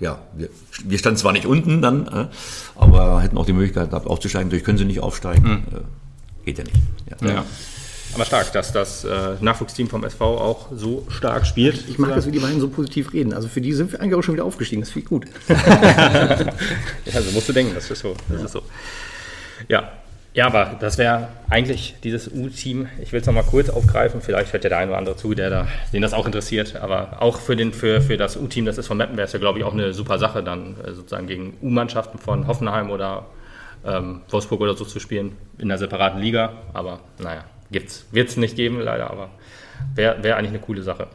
Ja, 0.00 0.18
wir, 0.32 0.48
wir 0.84 0.98
standen 0.98 1.18
zwar 1.18 1.32
nicht 1.32 1.46
unten 1.46 1.82
dann, 1.82 2.06
äh, 2.08 2.26
aber 2.74 3.20
hätten 3.20 3.36
auch 3.36 3.46
die 3.46 3.52
Möglichkeit 3.52 3.90
gehabt 3.90 4.06
aufzusteigen. 4.06 4.50
Durch 4.50 4.64
können 4.64 4.78
sie 4.78 4.86
nicht 4.86 5.00
aufsteigen. 5.00 5.66
Äh, 5.72 6.46
geht 6.46 6.58
ja 6.58 6.64
nicht. 6.64 6.76
Ja. 7.22 7.28
Ja. 7.28 7.44
Aber 8.14 8.24
stark, 8.24 8.52
dass 8.52 8.72
das 8.72 9.04
äh, 9.04 9.36
Nachwuchsteam 9.40 9.88
vom 9.88 10.02
SV 10.02 10.38
auch 10.38 10.68
so 10.74 11.06
stark 11.10 11.46
spielt. 11.46 11.88
Ich 11.88 11.98
mag 11.98 12.14
das, 12.14 12.26
wie 12.26 12.32
die 12.32 12.40
beiden 12.40 12.60
so 12.60 12.68
positiv 12.68 13.12
reden. 13.12 13.32
Also 13.32 13.46
für 13.46 13.60
die 13.60 13.72
sind 13.72 13.92
wir 13.92 14.00
eigentlich 14.00 14.14
auch 14.14 14.22
schon 14.22 14.34
wieder 14.34 14.44
aufgestiegen. 14.44 14.82
Das 14.82 14.90
finde 14.90 15.04
ich 15.04 15.08
gut. 15.08 15.26
Ja, 17.06 17.22
so 17.22 17.30
musst 17.32 17.48
du 17.48 17.52
denken, 17.52 17.74
das 17.74 17.90
ist 17.90 18.00
so. 18.00 18.16
Das 18.28 18.42
ist 18.42 18.52
so. 18.52 18.62
Ja. 19.68 19.92
Ja, 20.32 20.46
aber 20.46 20.76
das 20.78 20.96
wäre 20.96 21.28
eigentlich 21.48 21.96
dieses 22.04 22.28
U-Team. 22.28 22.88
Ich 23.02 23.12
will 23.12 23.20
es 23.20 23.26
nochmal 23.26 23.42
kurz 23.42 23.68
aufgreifen. 23.68 24.20
Vielleicht 24.20 24.52
hört 24.52 24.62
ja 24.62 24.70
der 24.70 24.78
eine 24.78 24.92
oder 24.92 24.98
andere 24.98 25.16
zu, 25.16 25.34
der 25.34 25.50
da, 25.50 25.66
den 25.92 26.02
das 26.02 26.12
auch 26.12 26.24
interessiert. 26.24 26.76
Aber 26.76 27.20
auch 27.20 27.40
für, 27.40 27.56
den, 27.56 27.72
für, 27.72 28.00
für 28.00 28.16
das 28.16 28.36
U-Team, 28.36 28.64
das 28.64 28.78
ist 28.78 28.86
von 28.86 28.96
Meppen, 28.96 29.16
wäre 29.16 29.26
es 29.26 29.32
ja, 29.32 29.40
glaube 29.40 29.58
ich, 29.58 29.64
auch 29.64 29.72
eine 29.72 29.92
super 29.92 30.18
Sache, 30.18 30.44
dann 30.44 30.76
äh, 30.84 30.92
sozusagen 30.92 31.26
gegen 31.26 31.56
U-Mannschaften 31.62 32.18
von 32.18 32.46
Hoffenheim 32.46 32.90
oder 32.90 33.26
ähm, 33.84 34.20
Wolfsburg 34.28 34.60
oder 34.60 34.76
so 34.76 34.84
zu 34.84 35.00
spielen 35.00 35.36
in 35.58 35.64
einer 35.64 35.78
separaten 35.78 36.20
Liga. 36.20 36.52
Aber 36.74 37.00
naja, 37.18 37.44
gibt's. 37.72 38.06
Wird 38.12 38.28
es 38.28 38.36
nicht 38.36 38.54
geben, 38.54 38.80
leider, 38.80 39.10
aber 39.10 39.30
wäre 39.96 40.22
wär 40.22 40.36
eigentlich 40.36 40.50
eine 40.50 40.60
coole 40.60 40.82
Sache. 40.82 41.08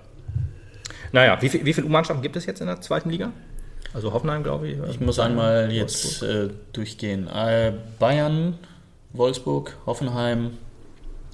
Naja, 1.13 1.41
wie, 1.41 1.47
viel, 1.47 1.63
wie 1.63 1.72
viele 1.72 1.88
U-Mannschaften 1.88 2.22
gibt 2.22 2.36
es 2.36 2.45
jetzt 2.45 2.59
in 2.59 2.68
der 2.68 2.82
zweiten 2.82 3.09
Liga? 3.09 3.32
Also 3.93 4.11
Hoffenheim, 4.11 4.43
glaube 4.43 4.68
ich. 4.68 4.78
Ich 4.89 4.99
muss 4.99 5.20
einmal 5.20 5.72
jetzt 5.72 6.22
äh, 6.22 6.49
durchgehen. 6.74 7.28
Äh, 7.28 7.72
Bayern, 7.97 8.57
Wolfsburg, 9.18 9.78
Hoffenheim, 9.86 10.51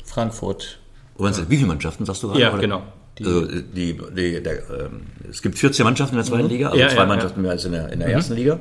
Frankfurt. 0.05 0.79
Du, 1.17 1.25
wie 1.25 1.55
viele 1.55 1.67
Mannschaften 1.67 2.05
sagst 2.05 2.23
du 2.23 2.27
gerade? 2.27 2.39
Ja, 2.39 2.51
oder? 2.51 2.61
genau. 2.61 2.83
also 3.19 3.45
die, 3.45 3.97
die, 4.15 4.41
der, 4.41 4.53
ähm, 4.69 5.07
es 5.29 5.41
gibt 5.41 5.57
14 5.57 5.83
Mannschaften 5.83 6.15
in 6.15 6.21
der 6.21 6.25
zweiten 6.25 6.49
Liga, 6.49 6.69
also 6.69 6.79
Ja, 6.79 6.89
zwei 6.89 7.01
ja, 7.01 7.05
Mannschaften 7.05 7.41
mehr 7.41 7.51
als 7.51 7.65
in 7.65 7.73
der, 7.73 7.91
in 7.91 7.99
der 7.99 8.09
ersten 8.09 8.35
Liga. 8.35 8.59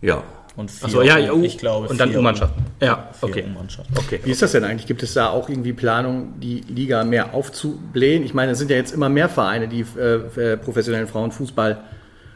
Ja, 0.00 0.22
Und 0.56 0.70
vier, 0.70 0.86
Achso, 0.86 1.02
ja, 1.02 1.18
ja, 1.18 1.32
U, 1.32 1.42
ich 1.42 1.58
glaube, 1.58 1.88
und 1.88 1.98
dann 1.98 2.14
U-Mannschaften. 2.14 2.64
Ja, 2.80 3.10
okay. 3.20 3.44
U-Mannschaften. 3.46 3.94
Okay. 3.96 4.20
Wie 4.22 4.30
ist 4.30 4.40
das 4.42 4.52
denn 4.52 4.64
eigentlich? 4.64 4.86
Gibt 4.86 5.02
es 5.02 5.14
da 5.14 5.30
auch 5.30 5.48
irgendwie 5.48 5.72
Planung, 5.72 6.40
die 6.40 6.60
Liga 6.68 7.04
mehr 7.04 7.34
aufzublähen? 7.34 8.22
Ich 8.24 8.34
meine, 8.34 8.52
es 8.52 8.58
sind 8.58 8.70
ja 8.70 8.76
jetzt 8.76 8.92
immer 8.92 9.08
mehr 9.08 9.28
Vereine, 9.28 9.68
die 9.68 9.84
äh, 9.98 10.52
äh, 10.52 10.56
professionellen 10.56 11.08
Frauenfußball 11.08 11.82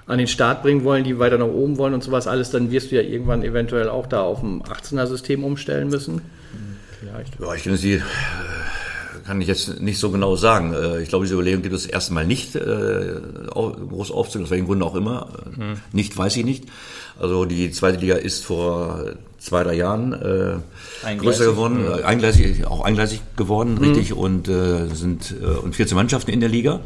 an 0.08 0.18
den 0.18 0.26
Start 0.26 0.62
bringen 0.62 0.82
wollen, 0.84 1.04
die 1.04 1.18
weiter 1.18 1.38
nach 1.38 1.46
oben 1.46 1.78
wollen 1.78 1.94
und 1.94 2.02
sowas 2.02 2.26
alles. 2.26 2.50
Dann 2.50 2.70
wirst 2.72 2.90
du 2.90 2.96
ja 2.96 3.02
irgendwann 3.02 3.42
eventuell 3.44 3.88
auch 3.88 4.06
da 4.06 4.22
auf 4.22 4.42
ein 4.42 4.62
18er-System 4.62 5.44
umstellen 5.44 5.88
müssen. 5.88 6.22
Vielleicht. 6.98 7.38
Ja, 7.40 7.54
ich 7.54 7.62
kann 7.62 7.76
sie, 7.76 7.92
äh, 7.94 8.00
kann 9.26 9.40
ich 9.40 9.46
jetzt 9.48 9.80
nicht 9.80 9.98
so 9.98 10.10
genau 10.10 10.34
sagen. 10.34 10.72
Äh, 10.74 11.02
Ich 11.02 11.10
glaube, 11.10 11.24
diese 11.26 11.34
Überlegung 11.34 11.62
gibt 11.62 11.74
es 11.74 11.86
erstmal 11.86 12.26
nicht 12.26 12.56
äh, 12.56 13.20
groß 13.54 14.10
aufzunehmen, 14.10 14.46
aus 14.46 14.50
welchen 14.50 14.66
Gründen 14.66 14.82
auch 14.82 14.94
immer. 14.96 15.28
Äh, 15.58 15.76
Nicht, 15.92 16.16
weiß 16.16 16.36
ich 16.38 16.44
nicht. 16.44 16.64
Also 17.20 17.44
die 17.44 17.70
zweite 17.70 17.98
Liga 17.98 18.14
ist 18.16 18.44
vor 18.44 19.04
zwei, 19.38 19.62
drei 19.62 19.74
Jahren 19.74 20.12
äh, 20.12 20.56
Eingleisig. 21.06 21.20
größer 21.20 21.44
geworden, 21.50 21.84
äh, 21.86 22.02
eingleisig, 22.04 22.66
auch 22.66 22.80
eingleisig 22.84 23.20
geworden, 23.36 23.78
richtig, 23.78 24.12
und 24.14 24.48
äh, 24.48 24.86
sind 24.94 25.34
äh, 25.40 25.44
und 25.46 25.74
14 25.76 25.96
Mannschaften 25.96 26.30
in 26.30 26.40
der 26.40 26.48
Liga. 26.48 26.80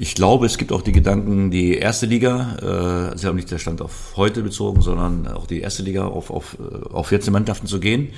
Ich 0.00 0.14
glaube, 0.14 0.46
es 0.46 0.58
gibt 0.58 0.70
auch 0.72 0.82
die 0.82 0.92
Gedanken, 0.92 1.50
die 1.50 1.74
erste 1.76 2.06
Liga, 2.06 3.10
äh, 3.12 3.18
sie 3.18 3.26
haben 3.26 3.34
nicht 3.34 3.50
der 3.50 3.58
Stand 3.58 3.82
auf 3.82 4.12
heute 4.16 4.42
bezogen, 4.42 4.80
sondern 4.80 5.26
auch 5.26 5.46
die 5.46 5.60
erste 5.60 5.82
Liga 5.82 6.06
auf, 6.06 6.30
auf, 6.30 6.56
äh, 6.60 6.92
auf 6.94 7.08
14 7.08 7.32
Mannschaften 7.32 7.66
zu 7.66 7.80
gehen. 7.80 8.10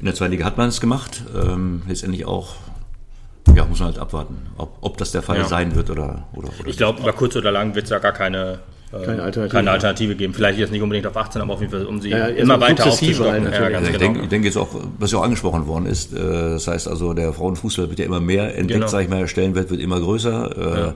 In 0.00 0.06
der 0.06 0.14
zweiten 0.14 0.32
Liga 0.32 0.46
hat 0.46 0.56
man 0.56 0.70
es 0.70 0.80
gemacht. 0.80 1.22
Ähm, 1.36 1.82
letztendlich 1.86 2.24
auch, 2.24 2.54
ja, 3.54 3.66
muss 3.66 3.80
man 3.80 3.88
halt 3.88 3.98
abwarten, 3.98 4.36
ob, 4.56 4.78
ob 4.80 4.96
das 4.96 5.12
der 5.12 5.22
Fall 5.22 5.36
Ja. 5.38 5.44
sein 5.44 5.74
wird 5.74 5.90
oder 5.90 6.24
oder. 6.32 6.48
oder 6.58 6.68
Ich 6.68 6.78
glaube, 6.78 7.02
über 7.02 7.12
kurz 7.12 7.36
oder 7.36 7.52
lang 7.52 7.74
wird 7.74 7.84
es 7.84 7.90
da 7.90 7.98
gar 7.98 8.12
keine, 8.12 8.60
Keine 9.04 9.22
Alternative. 9.22 9.48
keine 9.56 9.70
Alternative 9.70 10.14
geben. 10.14 10.34
Vielleicht 10.34 10.58
jetzt 10.58 10.72
nicht 10.72 10.82
unbedingt 10.82 11.06
auf 11.06 11.16
18, 11.16 11.40
aber 11.42 11.54
auf 11.54 11.60
jeden 11.60 11.72
Fall, 11.72 11.86
um 11.86 12.00
sie 12.00 12.10
Ja, 12.10 12.26
immer 12.26 12.54
so 12.56 12.60
weiter 12.60 12.86
aufzustocken. 12.86 13.44
Ja, 13.44 13.68
ganz 13.68 13.74
Also 13.76 13.86
ich, 13.86 13.86
genau. 13.86 13.98
denke, 13.98 14.20
ich 14.22 14.28
denke 14.28 14.46
jetzt 14.46 14.56
auch, 14.56 14.68
was 14.98 15.10
ja 15.12 15.18
auch 15.18 15.22
angesprochen 15.24 15.66
worden 15.66 15.86
ist, 15.86 16.12
äh, 16.12 16.18
das 16.18 16.66
heißt 16.66 16.88
also, 16.88 17.14
der 17.14 17.32
Frauenfußball 17.32 17.88
wird 17.90 17.98
ja 17.98 18.04
immer 18.06 18.20
mehr 18.20 18.56
entdeckt, 18.56 18.80
Genau. 18.80 18.86
sag 18.88 19.02
ich 19.02 19.08
mal, 19.08 19.20
der 19.20 19.26
Stellenwert 19.26 19.70
wird 19.70 19.80
immer 19.80 20.00
größer. 20.00 20.94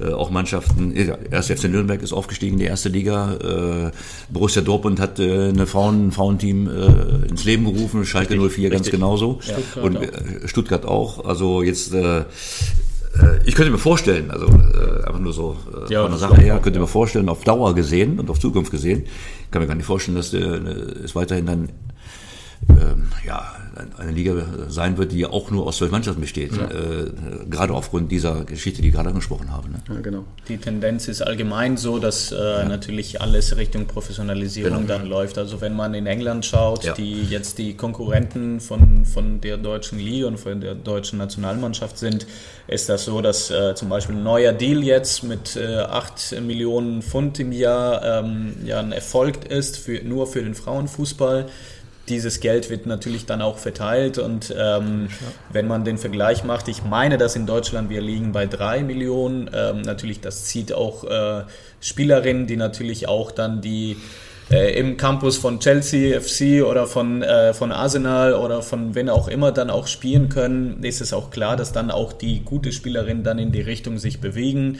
Äh, 0.00 0.04
äh, 0.04 0.12
auch 0.12 0.30
Mannschaften, 0.30 0.94
ja, 0.96 1.16
erst 1.30 1.50
FC 1.50 1.64
Nürnberg 1.64 2.02
ist 2.02 2.12
aufgestiegen 2.12 2.54
in 2.54 2.58
die 2.60 2.66
erste 2.66 2.88
Liga, 2.88 3.34
äh, 3.34 3.90
Borussia 4.30 4.62
Dortmund 4.62 4.98
hat 5.00 5.18
äh, 5.18 5.48
eine 5.48 5.66
Frauen, 5.66 6.08
ein 6.08 6.12
Frauenteam 6.12 6.68
äh, 6.68 7.28
ins 7.28 7.44
Leben 7.44 7.64
gerufen, 7.64 8.04
Schalke 8.06 8.34
04 8.36 8.70
ganz 8.70 8.80
richtig. 8.86 8.92
genauso 8.94 9.40
und 9.82 9.96
äh, 9.96 10.08
Stuttgart 10.46 10.86
auch. 10.86 11.24
Also 11.26 11.62
jetzt 11.62 11.92
ich 13.44 13.54
könnte 13.54 13.72
mir 13.72 13.78
vorstellen, 13.78 14.30
also 14.30 14.46
äh, 14.46 15.04
einfach 15.04 15.18
nur 15.18 15.32
so 15.32 15.56
äh, 15.88 15.92
Ja, 15.92 16.02
von 16.02 16.10
der 16.12 16.18
Sache 16.18 16.40
her, 16.40 16.58
könnte 16.62 16.78
mir 16.78 16.86
vorstellen, 16.86 17.28
auf 17.28 17.44
Dauer 17.44 17.74
gesehen 17.74 18.18
und 18.18 18.30
auf 18.30 18.38
Zukunft 18.38 18.70
gesehen, 18.70 19.04
kann 19.50 19.62
mir 19.62 19.68
gar 19.68 19.74
nicht 19.74 19.86
vorstellen, 19.86 20.16
dass 20.16 20.32
äh, 20.32 20.38
es 20.38 21.14
weiterhin 21.14 21.46
dann 21.46 21.68
ja, 23.26 23.52
ein, 23.76 23.92
eine 23.96 24.10
Liga 24.12 24.34
sein 24.68 24.98
wird, 24.98 25.12
die 25.12 25.26
auch 25.26 25.50
nur 25.50 25.66
aus 25.66 25.78
zwölf 25.78 25.90
Mannschaften 25.90 26.20
besteht. 26.20 26.52
Ja. 26.56 26.64
Äh, 26.64 27.10
gerade 27.48 27.72
aufgrund 27.74 28.10
dieser 28.10 28.44
Geschichte, 28.44 28.82
die 28.82 28.88
ich 28.88 28.94
gerade 28.94 29.08
angesprochen 29.08 29.52
habe. 29.52 29.70
Ne? 29.70 29.80
Ja, 29.88 30.00
genau. 30.00 30.24
Die 30.48 30.58
Tendenz 30.58 31.08
ist 31.08 31.22
allgemein 31.22 31.76
so, 31.76 31.98
dass 31.98 32.32
äh, 32.32 32.36
ja. 32.36 32.64
natürlich 32.64 33.20
alles 33.20 33.56
Richtung 33.56 33.86
Professionalisierung 33.86 34.86
genau. 34.86 34.98
dann 34.98 35.06
läuft. 35.06 35.38
Also 35.38 35.60
wenn 35.60 35.74
man 35.74 35.94
in 35.94 36.06
England 36.06 36.44
schaut, 36.44 36.96
die 36.98 37.22
jetzt 37.22 37.58
die 37.58 37.74
Konkurrenten 37.74 38.60
von, 38.60 39.04
von 39.04 39.40
der 39.40 39.56
deutschen 39.56 39.98
Liga 39.98 40.26
und 40.26 40.38
von 40.38 40.60
der 40.60 40.74
deutschen 40.74 41.18
Nationalmannschaft 41.18 41.98
sind, 41.98 42.26
ist 42.66 42.88
das 42.88 43.04
so, 43.04 43.20
dass 43.20 43.50
äh, 43.50 43.74
zum 43.74 43.88
Beispiel 43.88 44.16
ein 44.16 44.22
neuer 44.22 44.52
Deal 44.52 44.82
jetzt 44.82 45.22
mit 45.22 45.56
äh, 45.56 45.76
8 45.76 46.40
Millionen 46.40 47.02
Pfund 47.02 47.38
im 47.40 47.52
Jahr 47.52 48.24
ähm, 48.24 48.54
ja 48.64 48.80
ein 48.80 48.92
Erfolg 48.92 49.46
ist, 49.46 49.76
für, 49.76 50.02
nur 50.04 50.26
für 50.26 50.42
den 50.42 50.54
Frauenfußball 50.54 51.46
dieses 52.10 52.40
Geld 52.40 52.68
wird 52.68 52.86
natürlich 52.86 53.24
dann 53.24 53.40
auch 53.40 53.58
verteilt 53.58 54.18
und 54.18 54.50
ähm, 54.50 55.08
ja. 55.08 55.26
wenn 55.52 55.66
man 55.66 55.84
den 55.84 55.96
Vergleich 55.96 56.44
macht, 56.44 56.68
ich 56.68 56.84
meine, 56.84 57.16
dass 57.16 57.36
in 57.36 57.46
Deutschland 57.46 57.88
wir 57.88 58.02
liegen 58.02 58.32
bei 58.32 58.46
drei 58.46 58.82
Millionen. 58.82 59.48
Ähm, 59.54 59.80
natürlich, 59.82 60.20
das 60.20 60.44
zieht 60.44 60.72
auch 60.72 61.04
äh, 61.04 61.44
Spielerinnen, 61.80 62.46
die 62.46 62.56
natürlich 62.56 63.08
auch 63.08 63.30
dann 63.30 63.62
die 63.62 63.96
äh, 64.50 64.78
im 64.78 64.96
Campus 64.96 65.36
von 65.36 65.60
Chelsea 65.60 66.20
FC 66.20 66.64
oder 66.64 66.86
von, 66.86 67.22
äh, 67.22 67.54
von 67.54 67.70
Arsenal 67.72 68.34
oder 68.34 68.62
von 68.62 68.94
wenn 68.94 69.08
auch 69.08 69.28
immer 69.28 69.52
dann 69.52 69.70
auch 69.70 69.86
spielen 69.86 70.28
können, 70.28 70.82
ist 70.82 71.00
es 71.00 71.12
auch 71.12 71.30
klar, 71.30 71.56
dass 71.56 71.72
dann 71.72 71.90
auch 71.90 72.12
die 72.12 72.40
gute 72.44 72.72
Spielerinnen 72.72 73.22
dann 73.22 73.38
in 73.38 73.52
die 73.52 73.60
Richtung 73.60 73.98
sich 73.98 74.20
bewegen 74.20 74.78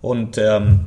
und 0.00 0.38
ähm, 0.38 0.86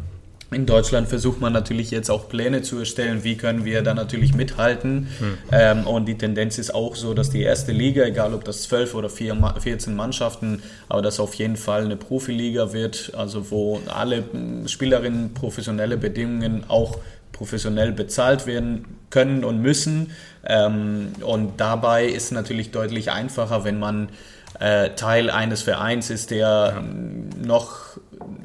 in 0.54 0.66
Deutschland 0.66 1.08
versucht 1.08 1.40
man 1.40 1.54
natürlich 1.54 1.92
jetzt 1.92 2.12
auch 2.12 2.28
Pläne 2.28 2.62
zu 2.62 2.80
erstellen, 2.80 3.24
wie 3.24 3.38
können 3.38 3.64
wir 3.64 3.82
da 3.84 3.94
natürlich 3.94 4.34
mithalten. 4.34 5.08
Hm. 5.20 5.38
Ähm, 5.50 5.88
und 5.88 6.08
die 6.08 6.18
Tendenz 6.18 6.58
ist 6.58 6.76
auch 6.76 6.98
so, 6.98 7.14
dass 7.14 7.30
die 7.30 7.42
erste 7.42 7.72
Liga, 7.72 8.04
egal 8.04 8.34
ob 8.34 8.44
das 8.44 8.64
12 8.64 8.94
oder 8.96 9.10
14 9.10 9.96
Mannschaften, 9.96 10.62
aber 10.90 11.02
das 11.02 11.22
auf 11.22 11.36
jeden 11.36 11.56
Fall 11.56 11.86
eine 11.86 11.96
Profiliga 11.96 12.74
wird, 12.74 13.14
also 13.16 13.50
wo 13.50 13.80
alle 13.88 14.26
Spielerinnen 14.66 15.34
professionelle 15.34 15.96
Bedingungen 15.96 16.66
auch 16.68 16.98
professionell 17.32 17.94
bezahlt 17.94 18.46
werden 18.46 18.86
können 19.10 19.46
und 19.46 19.62
müssen. 19.62 20.12
Ähm, 20.46 21.14
und 21.22 21.62
dabei 21.62 22.06
ist 22.08 22.34
natürlich 22.34 22.72
deutlich 22.72 23.10
einfacher, 23.10 23.64
wenn 23.64 23.80
man 23.80 24.10
äh, 24.60 24.90
Teil 24.92 25.30
eines 25.30 25.62
Vereins 25.62 26.10
ist, 26.10 26.30
der 26.32 26.74
ja. 26.76 26.84
noch 27.42 27.98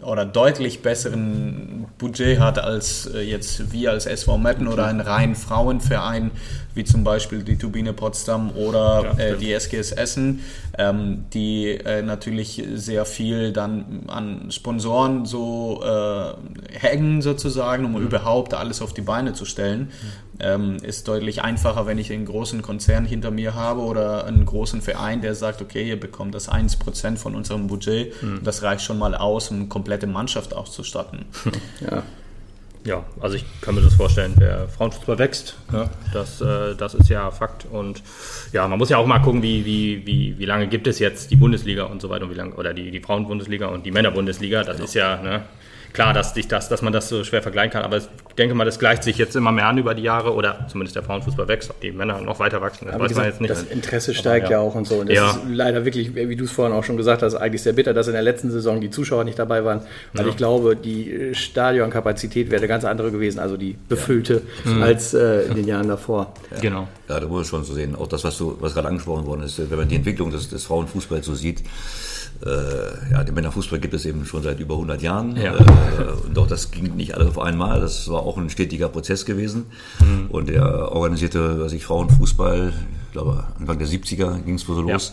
oder 0.02 0.24
deutlich 0.24 0.82
besseren 0.82 1.86
Budget 1.98 2.38
hat 2.38 2.58
als 2.58 3.06
äh, 3.06 3.20
jetzt 3.20 3.72
wir 3.72 3.90
als 3.90 4.06
SV 4.06 4.38
Metten 4.38 4.68
oder 4.68 4.86
ein 4.86 5.00
rein 5.00 5.34
Frauenverein 5.34 6.30
wie 6.76 6.84
zum 6.84 7.04
Beispiel 7.04 7.42
die 7.42 7.56
Turbine 7.56 7.94
Potsdam 7.94 8.50
oder 8.50 9.16
ja, 9.18 9.24
äh, 9.24 9.36
die 9.38 9.50
SGS 9.52 9.92
Essen, 9.92 10.40
ähm, 10.76 11.24
die 11.32 11.68
äh, 11.70 12.02
natürlich 12.02 12.62
sehr 12.74 13.06
viel 13.06 13.52
dann 13.52 14.02
an 14.08 14.50
Sponsoren 14.50 15.24
so 15.24 15.82
äh, 15.82 16.78
hängen 16.78 17.22
sozusagen, 17.22 17.86
um 17.86 17.92
mhm. 17.92 18.06
überhaupt 18.06 18.52
alles 18.52 18.82
auf 18.82 18.92
die 18.92 19.00
Beine 19.00 19.32
zu 19.32 19.46
stellen. 19.46 19.80
Mhm. 19.80 20.36
Ähm, 20.38 20.76
ist 20.82 21.08
deutlich 21.08 21.40
einfacher, 21.40 21.86
wenn 21.86 21.96
ich 21.96 22.12
einen 22.12 22.26
großen 22.26 22.60
Konzern 22.60 23.06
hinter 23.06 23.30
mir 23.30 23.54
habe 23.54 23.80
oder 23.80 24.26
einen 24.26 24.44
großen 24.44 24.82
Verein, 24.82 25.22
der 25.22 25.34
sagt, 25.34 25.62
okay, 25.62 25.88
ihr 25.88 25.98
bekommt 25.98 26.34
das 26.34 26.50
1% 26.50 27.16
von 27.16 27.34
unserem 27.34 27.68
Budget. 27.68 28.22
Mhm. 28.22 28.40
Das 28.44 28.62
reicht 28.62 28.84
schon 28.84 28.98
mal 28.98 29.14
aus, 29.14 29.50
um 29.50 29.65
eine 29.66 29.68
komplette 29.68 30.06
Mannschaft 30.06 30.54
auszustatten. 30.54 31.26
Ja. 31.80 32.02
Ja, 32.84 33.04
also 33.20 33.34
ich 33.34 33.44
kann 33.62 33.74
mir 33.74 33.80
das 33.80 33.94
vorstellen, 33.94 34.36
der 34.38 34.68
Frauenfußball 34.68 35.18
wächst. 35.18 35.56
Ja, 35.72 35.90
das, 36.12 36.40
äh, 36.40 36.76
das 36.76 36.94
ist 36.94 37.08
ja 37.08 37.32
Fakt. 37.32 37.66
Und 37.68 38.00
ja, 38.52 38.68
man 38.68 38.78
muss 38.78 38.90
ja 38.90 38.98
auch 38.98 39.06
mal 39.06 39.18
gucken, 39.18 39.42
wie, 39.42 39.64
wie, 39.64 40.06
wie, 40.06 40.38
wie 40.38 40.44
lange 40.44 40.68
gibt 40.68 40.86
es 40.86 41.00
jetzt 41.00 41.32
die 41.32 41.36
Bundesliga 41.36 41.82
und 41.82 42.00
so 42.00 42.10
weiter 42.10 42.26
und 42.26 42.30
wie 42.30 42.36
lange, 42.36 42.54
oder 42.54 42.72
die, 42.72 42.92
die 42.92 43.00
Frauenbundesliga 43.00 43.66
und 43.66 43.84
die 43.86 43.90
Männerbundesliga. 43.90 44.62
Das 44.62 44.76
genau. 44.76 44.84
ist 44.84 44.94
ja, 44.94 45.20
ne, 45.20 45.42
klar, 45.96 46.12
dass, 46.12 46.34
dich 46.34 46.46
das, 46.46 46.68
dass 46.68 46.82
man 46.82 46.92
das 46.92 47.08
so 47.08 47.24
schwer 47.24 47.42
vergleichen 47.42 47.72
kann, 47.72 47.82
aber 47.82 47.96
ich 47.96 48.06
denke 48.36 48.54
mal, 48.54 48.66
das 48.66 48.78
gleicht 48.78 49.02
sich 49.02 49.16
jetzt 49.16 49.34
immer 49.34 49.50
mehr 49.50 49.66
an 49.66 49.78
über 49.78 49.94
die 49.94 50.02
Jahre 50.02 50.34
oder 50.34 50.66
zumindest 50.70 50.94
der 50.94 51.02
Frauenfußball 51.02 51.48
wächst, 51.48 51.70
ob 51.70 51.80
die 51.80 51.90
Männer 51.90 52.20
noch 52.20 52.38
weiter 52.38 52.60
wachsen, 52.60 52.84
das 52.84 52.94
aber 52.94 53.04
weiß 53.04 53.08
gesagt, 53.08 53.24
man 53.24 53.30
jetzt 53.30 53.40
nicht. 53.40 53.50
Das 53.50 53.62
Interesse 53.62 54.14
steigt 54.14 54.44
aber, 54.44 54.52
ja. 54.52 54.60
ja. 54.60 54.68
auch 54.68 54.74
und 54.74 54.86
so. 54.86 54.96
Und 54.96 55.08
das 55.08 55.16
ja. 55.16 55.30
ist 55.30 55.40
leider 55.48 55.86
wirklich, 55.86 56.14
wie 56.14 56.36
du 56.36 56.44
es 56.44 56.52
vorhin 56.52 56.76
auch 56.76 56.84
schon 56.84 56.98
gesagt 56.98 57.22
hast, 57.22 57.34
eigentlich 57.34 57.62
sehr 57.62 57.72
bitter, 57.72 57.94
dass 57.94 58.08
in 58.08 58.12
der 58.12 58.20
letzten 58.20 58.50
Saison 58.50 58.82
die 58.82 58.90
Zuschauer 58.90 59.24
nicht 59.24 59.38
dabei 59.38 59.64
waren, 59.64 59.80
weil 60.12 60.26
ja. 60.26 60.30
ich 60.30 60.36
glaube, 60.36 60.76
die 60.76 61.30
Stadionkapazität 61.32 62.50
wäre 62.50 62.60
eine 62.60 62.68
ganz 62.68 62.84
andere 62.84 63.10
gewesen, 63.10 63.38
also 63.38 63.56
die 63.56 63.78
befüllte, 63.88 64.42
mhm. 64.64 64.82
als 64.82 65.14
äh, 65.14 65.44
in 65.44 65.54
den 65.54 65.66
Jahren 65.66 65.88
davor. 65.88 66.34
Genau. 66.60 66.88
Ja, 67.08 67.20
da 67.20 67.26
muss 67.26 67.36
man 67.36 67.44
schon 67.46 67.64
so 67.64 67.72
sehen, 67.72 67.96
auch 67.96 68.06
das, 68.06 68.22
was, 68.22 68.36
du, 68.36 68.54
was 68.60 68.74
gerade 68.74 68.88
angesprochen 68.88 69.24
worden 69.24 69.44
ist, 69.44 69.58
wenn 69.70 69.78
man 69.78 69.88
die 69.88 69.96
Entwicklung 69.96 70.30
des, 70.30 70.50
des 70.50 70.64
Frauenfußballs 70.64 71.24
so 71.24 71.34
sieht, 71.34 71.62
äh, 72.44 73.12
ja, 73.12 73.24
den 73.24 73.34
Männerfußball 73.34 73.78
gibt 73.78 73.94
es 73.94 74.04
eben 74.04 74.26
schon 74.26 74.42
seit 74.42 74.60
über 74.60 74.74
100 74.74 75.02
Jahren. 75.02 75.36
Ja. 75.36 75.54
Äh, 75.54 76.26
und 76.26 76.38
auch 76.38 76.46
das 76.46 76.70
ging 76.70 76.96
nicht 76.96 77.14
alles 77.14 77.28
auf 77.28 77.38
einmal. 77.38 77.80
Das 77.80 78.08
war 78.10 78.20
auch 78.20 78.36
ein 78.36 78.50
stetiger 78.50 78.88
Prozess 78.88 79.24
gewesen. 79.24 79.66
Mhm. 80.00 80.26
Und 80.28 80.50
er 80.50 80.92
organisierte, 80.92 81.60
was 81.60 81.72
ich, 81.72 81.84
Frauenfußball 81.84 82.72
glaube, 83.16 83.44
Anfang 83.58 83.78
der 83.78 83.88
70er 83.88 84.42
ging 84.42 84.56
es 84.56 84.62
so 84.62 84.80
los. 84.80 85.12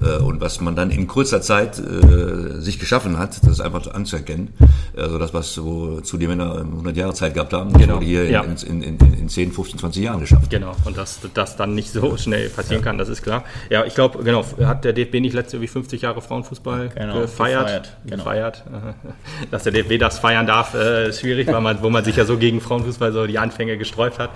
Ja, 0.00 0.08
ja. 0.08 0.16
Äh, 0.16 0.18
und 0.22 0.40
was 0.40 0.60
man 0.60 0.74
dann 0.74 0.90
in 0.90 1.06
kurzer 1.06 1.40
Zeit 1.40 1.78
äh, 1.78 2.60
sich 2.60 2.78
geschaffen 2.78 3.18
hat, 3.18 3.38
das 3.42 3.52
ist 3.52 3.60
einfach 3.60 3.86
anzuerkennen. 3.94 4.52
Also 4.96 5.18
das, 5.18 5.32
was 5.32 5.54
so 5.54 6.00
zu 6.00 6.18
die 6.18 6.26
Männer 6.26 6.56
100 6.56 6.96
Jahre 6.96 7.14
Zeit 7.14 7.34
gehabt 7.34 7.52
haben, 7.52 7.72
genau. 7.72 7.96
wurde 7.96 8.06
hier 8.06 8.28
ja. 8.28 8.42
in, 8.42 8.82
in, 8.82 8.98
in, 8.98 9.14
in 9.14 9.28
10, 9.28 9.52
15, 9.52 9.78
20 9.78 10.02
Jahren 10.02 10.20
geschafft. 10.20 10.50
Genau, 10.50 10.74
und 10.84 10.96
dass 10.96 11.20
das 11.34 11.56
dann 11.56 11.74
nicht 11.74 11.92
so 11.92 12.16
schnell 12.16 12.48
passieren 12.48 12.82
kann, 12.82 12.98
das 12.98 13.08
ist 13.08 13.22
klar. 13.22 13.44
Ja, 13.70 13.84
ich 13.84 13.94
glaube, 13.94 14.22
genau, 14.24 14.44
hat 14.64 14.84
der 14.84 14.92
DFB 14.92 15.14
nicht 15.20 15.34
letzte 15.34 15.60
wie 15.60 15.68
50 15.68 16.02
Jahre 16.02 16.22
Frauenfußball 16.22 16.90
genau, 16.94 17.20
gefeiert? 17.20 17.62
Gefeiert, 17.62 17.96
genau. 18.04 18.16
gefeiert. 18.16 18.64
Dass 19.50 19.62
der 19.62 19.72
DFB 19.72 19.98
das 19.98 20.18
feiern 20.18 20.46
darf, 20.46 20.74
äh, 20.74 21.10
ist 21.10 21.20
schwierig, 21.20 21.46
weil 21.46 21.60
man, 21.60 21.82
wo 21.82 21.90
man 21.90 22.04
sich 22.04 22.16
ja 22.16 22.24
so 22.24 22.36
gegen 22.36 22.60
Frauenfußball 22.60 23.12
so 23.12 23.26
die 23.26 23.38
Anfänge 23.38 23.78
gesträubt 23.78 24.18
hat. 24.18 24.30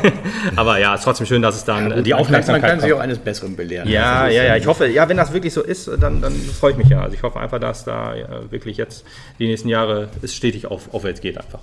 Aber 0.56 0.78
ja, 0.78 0.94
es 0.94 1.00
ist 1.00 1.04
trotzdem 1.04 1.26
schön, 1.26 1.42
dass 1.42 1.56
es 1.56 1.64
dann 1.64 1.90
ja, 1.90 2.02
die 2.02 2.14
Aufmerksamkeit 2.14 2.49
man 2.52 2.62
kann 2.62 2.80
sich 2.80 2.92
auch 2.92 3.00
eines 3.00 3.18
Besseren 3.18 3.56
belehren. 3.56 3.88
Ja, 3.88 4.28
ja, 4.28 4.42
ja. 4.44 4.56
Ich 4.56 4.66
hoffe, 4.66 4.86
ja, 4.86 5.08
wenn 5.08 5.16
das 5.16 5.32
wirklich 5.32 5.52
so 5.52 5.62
ist, 5.62 5.90
dann, 6.00 6.20
dann 6.20 6.32
freue 6.32 6.72
ich 6.72 6.78
mich 6.78 6.88
ja. 6.88 7.02
Also 7.02 7.14
ich 7.14 7.22
hoffe 7.22 7.38
einfach, 7.40 7.58
dass 7.58 7.84
da 7.84 8.14
wirklich 8.50 8.76
jetzt 8.76 9.04
die 9.38 9.46
nächsten 9.46 9.68
Jahre 9.68 10.08
es 10.22 10.34
stetig 10.34 10.66
auf, 10.66 10.92
aufwärts 10.92 11.20
geht 11.20 11.38
einfach. 11.38 11.60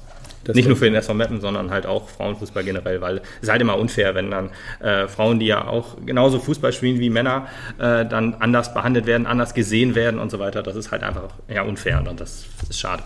Das 0.47 0.55
Nicht 0.55 0.67
nur 0.67 0.77
für 0.77 0.85
den 0.85 0.95
SV 0.95 1.13
Meppen, 1.13 1.41
sondern 1.41 1.71
halt 1.71 1.85
auch 1.85 2.07
Frauenfußball 2.07 2.63
generell, 2.63 3.01
weil 3.01 3.21
es 3.41 3.49
halt 3.49 3.61
immer 3.61 3.77
unfair, 3.77 4.15
wenn 4.15 4.31
dann 4.31 4.49
äh, 4.79 5.07
Frauen, 5.07 5.39
die 5.39 5.47
ja 5.47 5.67
auch 5.67 5.97
genauso 6.05 6.39
Fußball 6.39 6.71
spielen 6.71 6.99
wie 6.99 7.09
Männer, 7.09 7.47
äh, 7.79 8.05
dann 8.05 8.35
anders 8.35 8.73
behandelt 8.73 9.07
werden, 9.07 9.27
anders 9.27 9.53
gesehen 9.53 9.93
werden 9.93 10.21
und 10.21 10.31
so 10.31 10.39
weiter. 10.39 10.63
Das 10.63 10.77
ist 10.77 10.91
halt 10.91 11.03
einfach 11.03 11.23
ja, 11.49 11.63
unfair 11.63 12.01
und 12.07 12.19
das 12.21 12.45
ist 12.69 12.79
schade. 12.79 13.03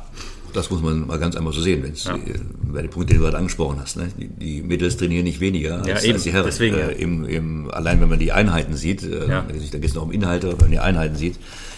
Das 0.54 0.70
muss 0.70 0.82
man 0.82 1.08
mal 1.08 1.20
ganz 1.20 1.36
einfach 1.36 1.54
so 1.54 1.62
sehen, 1.62 1.84
wenn 1.84 1.94
ja. 1.94 2.18
Bei 2.64 2.82
den 2.82 2.90
Punkten, 2.90 3.14
die 3.14 3.18
du 3.18 3.24
gerade 3.24 3.38
angesprochen 3.38 3.80
hast. 3.80 3.98
Ne? 3.98 4.10
Die, 4.18 4.28
die 4.28 4.62
Mädels 4.62 4.98
trainieren 4.98 5.24
nicht 5.24 5.40
weniger 5.40 5.86
ja, 5.86 5.96
als, 5.96 6.04
eben, 6.04 6.14
als 6.16 6.24
die 6.24 6.32
Herren. 6.32 6.46
Deswegen, 6.46 6.78
ja. 6.78 6.88
äh, 6.88 7.02
im, 7.02 7.26
im, 7.26 7.72
allein 7.72 8.02
wenn 8.02 8.10
man 8.10 8.20
die 8.20 8.32
Einheiten 8.32 8.76
sieht, 8.76 9.04
äh, 9.04 9.28
da 9.28 9.42
geht 9.44 9.86
es 9.86 9.94
noch 9.94 10.04
um 10.04 10.12
Inhalte, 10.12 10.52
wenn 10.54 10.60
man 10.60 10.72
die 10.72 10.80
Einheiten 10.80 11.16
sieht, 11.16 11.38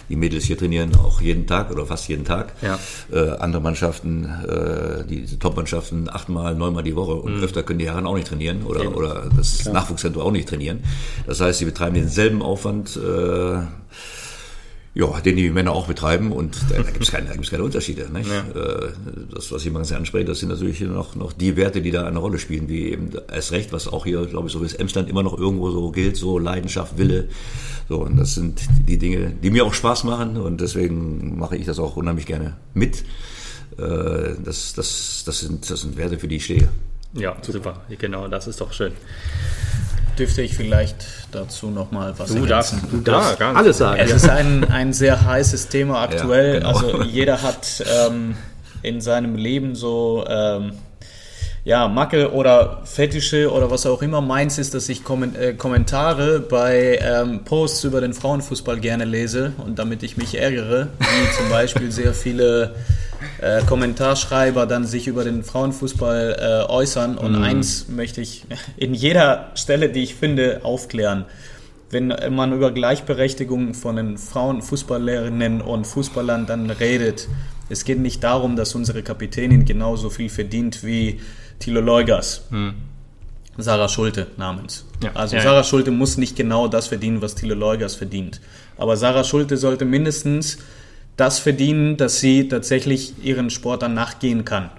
die 0.09 0.15
Mädels 0.15 0.43
hier 0.45 0.57
trainieren 0.57 0.95
auch 0.95 1.21
jeden 1.21 1.47
Tag 1.47 1.71
oder 1.71 1.85
fast 1.85 2.07
jeden 2.07 2.25
Tag. 2.25 2.53
Ja. 2.61 2.77
Äh, 3.11 3.37
andere 3.37 3.61
Mannschaften, 3.61 4.25
äh, 4.25 5.05
die 5.05 5.25
Top-Mannschaften 5.39 6.09
achtmal, 6.09 6.55
neunmal 6.55 6.83
die 6.83 6.95
Woche 6.95 7.13
und 7.13 7.37
mhm. 7.37 7.43
öfter 7.43 7.63
können 7.63 7.79
die 7.79 7.89
Herren 7.89 8.05
auch 8.05 8.15
nicht 8.15 8.27
trainieren 8.27 8.63
oder, 8.63 8.95
oder 8.95 9.29
das 9.35 9.59
Klar. 9.59 9.73
Nachwuchszentrum 9.75 10.23
auch 10.23 10.31
nicht 10.31 10.49
trainieren. 10.49 10.83
Das 11.25 11.41
heißt, 11.41 11.59
sie 11.59 11.65
betreiben 11.65 11.95
denselben 11.95 12.41
Aufwand 12.41 12.97
äh, 12.97 13.59
ja, 14.95 15.19
den 15.21 15.37
die 15.37 15.49
Männer 15.49 15.71
auch 15.71 15.87
betreiben 15.87 16.31
und 16.31 16.55
da, 16.69 16.77
da 16.77 16.83
gibt 16.83 17.03
es 17.03 17.11
keine, 17.11 17.27
keine 17.27 17.63
Unterschiede. 17.63 18.09
Nicht? 18.11 18.29
Ja. 18.29 18.41
Äh, 18.41 18.91
das, 19.33 19.51
was 19.51 19.63
jemand 19.63 19.87
sehr 19.87 19.97
anspricht, 19.97 20.27
das 20.27 20.39
sind 20.39 20.49
natürlich 20.49 20.81
noch, 20.81 21.15
noch 21.15 21.33
die 21.33 21.55
Werte, 21.55 21.81
die 21.81 21.89
da 21.89 22.05
eine 22.05 22.19
Rolle 22.19 22.37
spielen, 22.37 22.69
wie 22.69 22.91
eben 22.91 23.09
erst 23.31 23.51
recht, 23.51 23.73
was 23.73 23.87
auch 23.87 24.05
hier, 24.05 24.25
glaube 24.27 24.47
ich, 24.47 24.53
so 24.53 24.61
wie 24.61 24.65
es 24.65 24.75
Emsland 24.75 25.09
immer 25.09 25.23
noch 25.23 25.37
irgendwo 25.37 25.71
so 25.71 25.89
gilt, 25.89 26.15
so 26.15 26.37
Leidenschaft, 26.37 26.97
Wille. 26.97 27.29
So, 27.89 28.01
und 28.01 28.17
das 28.17 28.35
sind 28.35 28.61
die 28.87 28.99
Dinge, 28.99 29.33
die 29.41 29.49
mir 29.49 29.65
auch 29.65 29.73
Spaß 29.73 30.03
machen 30.03 30.37
und 30.37 30.61
deswegen 30.61 31.39
mache 31.39 31.57
ich 31.57 31.65
das 31.65 31.79
auch 31.79 31.95
unheimlich 31.95 32.27
gerne 32.27 32.55
mit. 32.75 33.03
Äh, 33.77 34.35
das, 34.43 34.73
das, 34.75 35.23
das, 35.25 35.39
sind, 35.39 35.69
das 35.71 35.81
sind 35.81 35.97
Werte, 35.97 36.19
für 36.19 36.27
die 36.27 36.35
ich 36.35 36.45
stehe. 36.45 36.69
Ja, 37.13 37.35
super. 37.41 37.81
Genau, 37.97 38.27
das 38.27 38.45
ist 38.45 38.61
doch 38.61 38.71
schön 38.71 38.93
dürfte 40.17 40.41
ich 40.41 40.55
vielleicht 40.55 40.95
dazu 41.31 41.69
noch 41.69 41.91
mal 41.91 42.13
was 42.17 42.33
du 42.33 42.45
darfst, 42.45 42.75
du 42.91 42.97
darfst 42.97 43.39
ja, 43.39 43.53
alles 43.53 43.77
sagen. 43.77 43.99
Es 43.99 44.11
ist 44.11 44.29
ein, 44.29 44.63
ein 44.65 44.93
sehr 44.93 45.25
heißes 45.25 45.69
Thema 45.69 46.01
aktuell. 46.01 46.53
Ja, 46.53 46.59
genau. 46.59 46.69
Also 46.69 47.03
jeder 47.03 47.41
hat 47.41 47.83
ähm, 48.07 48.35
in 48.81 49.01
seinem 49.01 49.35
Leben 49.35 49.75
so 49.75 50.25
ähm, 50.27 50.73
ja, 51.65 51.87
Macke 51.87 52.33
oder 52.33 52.81
Fetische 52.83 53.51
oder 53.51 53.71
was 53.71 53.85
auch 53.85 54.01
immer. 54.01 54.19
Meins 54.21 54.57
ist, 54.57 54.73
dass 54.73 54.89
ich 54.89 55.03
Komment 55.03 55.37
äh, 55.37 55.53
Kommentare 55.53 56.41
bei 56.41 56.99
ähm, 57.01 57.43
Posts 57.45 57.85
über 57.85 58.01
den 58.01 58.13
Frauenfußball 58.13 58.79
gerne 58.79 59.05
lese 59.05 59.53
und 59.63 59.79
damit 59.79 60.03
ich 60.03 60.17
mich 60.17 60.37
ärgere, 60.37 60.89
wie 60.99 61.37
zum 61.37 61.49
Beispiel 61.49 61.91
sehr 61.91 62.13
viele 62.13 62.75
äh, 63.41 63.61
Kommentarschreiber 63.63 64.65
dann 64.65 64.85
sich 64.85 65.07
über 65.07 65.23
den 65.23 65.43
Frauenfußball 65.43 66.65
äh, 66.67 66.71
äußern. 66.71 67.17
Und 67.17 67.37
mhm. 67.37 67.43
eins 67.43 67.87
möchte 67.89 68.21
ich 68.21 68.45
in 68.77 68.93
jeder 68.93 69.51
Stelle, 69.55 69.89
die 69.89 70.03
ich 70.03 70.15
finde, 70.15 70.61
aufklären. 70.63 71.25
wenn 71.89 72.13
man 72.31 72.53
über 72.53 72.71
Gleichberechtigung 72.71 73.75
von 73.75 73.97
den 73.97 74.17
Frauenfußballerinnen 74.17 75.61
und 75.61 75.85
Fußballern 75.85 76.47
dann 76.47 76.71
redet, 76.71 77.27
es 77.69 77.85
geht 77.85 77.99
nicht 77.99 78.23
darum, 78.23 78.55
dass 78.55 78.75
unsere 78.75 79.03
Kapitänin 79.03 79.65
genauso 79.65 80.09
viel 80.09 80.29
verdient 80.29 80.83
wie 80.83 81.19
Thilo 81.59 81.81
Leugas. 81.81 82.43
Sarah 83.57 83.87
Schulte 83.87 84.27
namens. 84.37 84.85
Ja. 85.03 85.11
Also 85.13 85.35
Ja, 85.35 85.43
Sarah 85.43 85.57
ja. 85.57 85.63
Schulte 85.63 85.91
muss 85.91 86.17
nicht 86.17 86.35
genau 86.35 86.67
das 86.67 86.87
verdienen, 86.87 87.21
was 87.21 87.35
Thilo 87.35 87.55
Leugas 87.55 87.95
verdient. 87.95 88.41
Aber 88.77 88.97
Sarah 88.97 89.23
Schulte 89.23 89.57
sollte 89.57 89.85
mindestens 89.85 90.57
das 91.17 91.39
verdienen, 91.39 91.97
dass 91.97 92.19
sie 92.19 92.47
tatsächlich 92.47 93.13
ihren 93.23 93.49
Sport 93.49 93.81
dann 93.81 93.93
nachgehen 93.93 94.45
kann. 94.45 94.71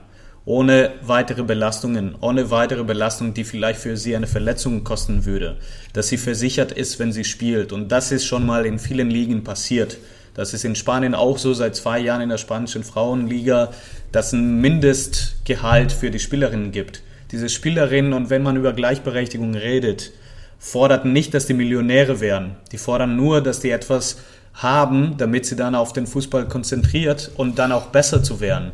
Ohne 0.47 0.93
weitere 1.03 1.43
Belastungen, 1.43 2.17
ohne 2.21 2.51
weitere 2.51 2.85
Belastungen, 2.85 3.33
die 3.33 3.45
vielleicht 3.45 3.81
für 3.81 3.97
sie 3.97 4.15
eine 4.15 4.27
Verletzung 4.27 4.85
kosten 4.85 5.25
würde. 5.25 5.57
Dass 5.95 6.09
sie 6.09 6.19
versichert 6.19 6.73
ist, 6.73 6.99
wenn 6.99 7.13
sie 7.13 7.25
spielt. 7.25 7.73
Und 7.73 7.91
das 7.91 8.13
ist 8.13 8.27
schon 8.27 8.45
mal 8.45 8.67
in 8.67 8.79
vielen 8.79 9.11
Ligen 9.11 9.43
passiert. 9.43 9.97
Das 10.35 10.53
ist 10.53 10.65
in 10.65 10.75
Spanien 10.75 11.15
auch 11.15 11.39
so 11.39 11.55
seit 11.55 11.77
zwei 11.77 12.01
Jahren 12.01 12.21
in 12.21 12.29
der 12.29 12.39
spanischen 12.39 12.85
Frauenliga, 12.85 13.73
dass 14.13 14.33
ein 14.33 14.61
Mindestgehalt 14.61 15.93
für 15.93 16.11
die 16.11 16.19
Spielerinnen 16.19 16.73
gibt. 16.73 17.03
Diese 17.31 17.49
Spielerinnen, 17.49 18.13
und 18.13 18.31
wenn 18.31 18.43
man 18.43 18.57
über 18.57 18.73
Gleichberechtigung 18.73 19.55
redet, 19.55 20.13
fordern 20.59 21.13
nicht, 21.13 21.35
dass 21.35 21.47
die 21.47 21.55
Millionäre 21.55 22.21
werden. 22.21 22.57
Die 22.73 22.79
fordern 22.79 23.17
nur, 23.17 23.41
dass 23.41 23.61
die 23.61 23.71
etwas 23.71 24.19
haben, 24.55 25.17
damit 25.19 25.47
sie 25.47 25.57
dann 25.57 25.75
auf 25.75 25.93
den 25.93 26.07
Fußball 26.07 26.47
konzentriert 26.47 27.31
und 27.37 27.59
dann 27.59 27.73
auch 27.73 27.87
besser 27.87 28.23
zu 28.23 28.41
werden. 28.41 28.73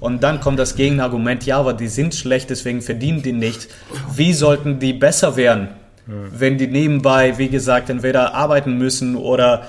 Und 0.00 0.22
dann 0.22 0.40
kommt 0.40 0.58
das 0.58 0.76
Gegenargument, 0.76 1.46
ja, 1.46 1.58
aber 1.58 1.72
die 1.72 1.88
sind 1.88 2.14
schlecht, 2.14 2.50
deswegen 2.50 2.82
verdienen 2.82 3.22
die 3.22 3.32
nicht. 3.32 3.68
Wie 4.14 4.34
sollten 4.34 4.78
die 4.78 4.92
besser 4.92 5.36
werden, 5.36 5.68
wenn 6.06 6.58
die 6.58 6.66
nebenbei, 6.66 7.38
wie 7.38 7.48
gesagt, 7.48 7.88
entweder 7.88 8.34
arbeiten 8.34 8.76
müssen 8.76 9.16
oder 9.16 9.62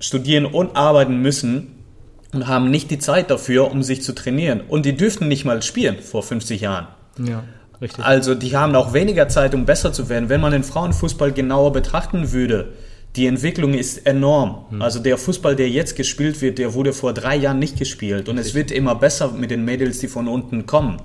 studieren 0.00 0.44
und 0.44 0.76
arbeiten 0.76 1.22
müssen 1.22 1.78
und 2.32 2.46
haben 2.46 2.70
nicht 2.70 2.90
die 2.90 2.98
Zeit 2.98 3.30
dafür, 3.30 3.70
um 3.70 3.82
sich 3.82 4.02
zu 4.02 4.14
trainieren. 4.14 4.60
Und 4.68 4.84
die 4.84 4.96
dürften 4.96 5.28
nicht 5.28 5.44
mal 5.44 5.62
spielen 5.62 5.98
vor 5.98 6.22
50 6.22 6.60
Jahren. 6.60 6.88
Ja, 7.18 7.44
richtig. 7.80 8.04
Also 8.04 8.34
die 8.34 8.56
haben 8.56 8.74
auch 8.74 8.92
weniger 8.92 9.28
Zeit, 9.28 9.54
um 9.54 9.64
besser 9.64 9.92
zu 9.92 10.08
werden. 10.08 10.28
Wenn 10.28 10.40
man 10.40 10.52
den 10.52 10.64
Frauenfußball 10.64 11.32
genauer 11.32 11.72
betrachten 11.72 12.32
würde, 12.32 12.72
die 13.16 13.26
Entwicklung 13.26 13.74
ist 13.74 14.06
enorm. 14.06 14.66
Also 14.80 15.00
der 15.00 15.18
Fußball, 15.18 15.56
der 15.56 15.68
jetzt 15.68 15.96
gespielt 15.96 16.40
wird, 16.40 16.58
der 16.58 16.74
wurde 16.74 16.92
vor 16.92 17.12
drei 17.12 17.36
Jahren 17.36 17.58
nicht 17.58 17.76
gespielt. 17.78 18.28
Und 18.28 18.38
es 18.38 18.54
wird 18.54 18.70
immer 18.70 18.94
besser 18.94 19.32
mit 19.32 19.50
den 19.50 19.64
Mädels, 19.64 19.98
die 19.98 20.08
von 20.08 20.28
unten 20.28 20.66
kommen. 20.66 20.98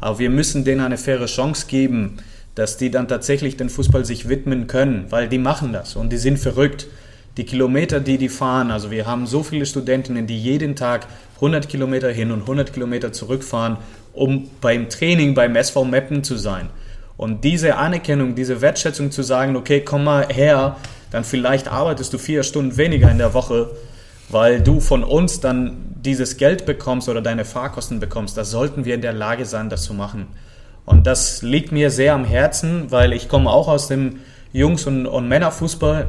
Aber 0.00 0.18
wir 0.18 0.30
müssen 0.30 0.64
denen 0.64 0.80
eine 0.80 0.98
faire 0.98 1.26
Chance 1.26 1.66
geben, 1.68 2.16
dass 2.54 2.76
die 2.76 2.90
dann 2.90 3.08
tatsächlich 3.08 3.56
den 3.56 3.68
Fußball 3.70 4.04
sich 4.04 4.28
widmen 4.28 4.66
können, 4.66 5.06
weil 5.10 5.28
die 5.28 5.38
machen 5.38 5.72
das 5.72 5.96
und 5.96 6.10
die 6.10 6.18
sind 6.18 6.38
verrückt. 6.38 6.88
Die 7.36 7.44
Kilometer, 7.44 8.00
die 8.00 8.18
die 8.18 8.28
fahren, 8.28 8.72
also 8.72 8.90
wir 8.90 9.06
haben 9.06 9.26
so 9.26 9.44
viele 9.44 9.64
Studentinnen, 9.64 10.26
die 10.26 10.38
jeden 10.38 10.74
Tag 10.74 11.06
100 11.36 11.68
Kilometer 11.68 12.10
hin 12.10 12.32
und 12.32 12.40
100 12.40 12.72
Kilometer 12.72 13.12
zurückfahren, 13.12 13.76
um 14.12 14.50
beim 14.60 14.88
Training 14.88 15.34
beim 15.34 15.54
SV 15.54 15.84
Meppen 15.84 16.24
zu 16.24 16.36
sein. 16.36 16.68
Und 17.20 17.44
diese 17.44 17.76
Anerkennung, 17.76 18.34
diese 18.34 18.62
Wertschätzung 18.62 19.10
zu 19.10 19.22
sagen, 19.22 19.54
okay, 19.54 19.82
komm 19.82 20.04
mal 20.04 20.28
her, 20.28 20.78
dann 21.10 21.22
vielleicht 21.22 21.68
arbeitest 21.68 22.14
du 22.14 22.16
vier 22.16 22.42
Stunden 22.44 22.78
weniger 22.78 23.10
in 23.10 23.18
der 23.18 23.34
Woche, 23.34 23.72
weil 24.30 24.62
du 24.62 24.80
von 24.80 25.04
uns 25.04 25.38
dann 25.38 25.94
dieses 25.96 26.38
Geld 26.38 26.64
bekommst 26.64 27.10
oder 27.10 27.20
deine 27.20 27.44
Fahrkosten 27.44 28.00
bekommst. 28.00 28.38
Da 28.38 28.44
sollten 28.44 28.86
wir 28.86 28.94
in 28.94 29.02
der 29.02 29.12
Lage 29.12 29.44
sein, 29.44 29.68
das 29.68 29.82
zu 29.82 29.92
machen. 29.92 30.28
Und 30.86 31.06
das 31.06 31.42
liegt 31.42 31.72
mir 31.72 31.90
sehr 31.90 32.14
am 32.14 32.24
Herzen, 32.24 32.90
weil 32.90 33.12
ich 33.12 33.28
komme 33.28 33.50
auch 33.50 33.68
aus 33.68 33.86
dem 33.86 34.20
Jungs- 34.54 34.86
und, 34.86 35.04
und 35.04 35.28
Männerfußball. 35.28 36.08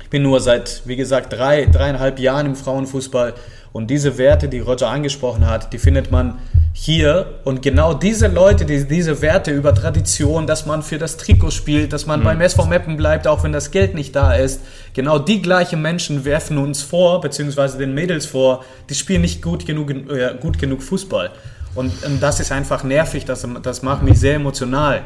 Ich 0.00 0.10
bin 0.10 0.22
nur 0.22 0.38
seit, 0.38 0.82
wie 0.84 0.94
gesagt, 0.94 1.32
drei, 1.32 1.66
dreieinhalb 1.66 2.20
Jahren 2.20 2.46
im 2.46 2.54
Frauenfußball. 2.54 3.34
Und 3.72 3.90
diese 3.90 4.16
Werte, 4.16 4.48
die 4.48 4.60
Roger 4.60 4.90
angesprochen 4.90 5.44
hat, 5.44 5.72
die 5.72 5.78
findet 5.78 6.12
man 6.12 6.38
hier. 6.78 7.40
Und 7.44 7.62
genau 7.62 7.94
diese 7.94 8.28
Leute, 8.28 8.66
die 8.66 8.84
diese 8.84 9.22
Werte 9.22 9.50
über 9.50 9.74
Tradition, 9.74 10.46
dass 10.46 10.66
man 10.66 10.82
für 10.82 10.98
das 10.98 11.16
Trikot 11.16 11.50
spielt, 11.50 11.94
dass 11.94 12.04
man 12.04 12.22
beim 12.22 12.38
SV 12.40 12.66
Meppen 12.66 12.98
bleibt, 12.98 13.26
auch 13.26 13.42
wenn 13.44 13.52
das 13.52 13.70
Geld 13.70 13.94
nicht 13.94 14.14
da 14.14 14.34
ist, 14.34 14.60
genau 14.92 15.18
die 15.18 15.40
gleichen 15.40 15.80
Menschen 15.80 16.26
werfen 16.26 16.58
uns 16.58 16.82
vor, 16.82 17.22
beziehungsweise 17.22 17.78
den 17.78 17.94
Mädels 17.94 18.26
vor, 18.26 18.62
die 18.90 18.94
spielen 18.94 19.22
nicht 19.22 19.40
gut 19.40 19.64
genug, 19.64 19.90
äh, 19.90 20.34
gut 20.38 20.58
genug 20.58 20.82
Fußball. 20.82 21.30
Und, 21.74 22.04
und 22.04 22.22
das 22.22 22.40
ist 22.40 22.52
einfach 22.52 22.84
nervig, 22.84 23.24
das, 23.24 23.46
das 23.62 23.82
macht 23.82 24.02
mich 24.02 24.20
sehr 24.20 24.34
emotional, 24.34 25.02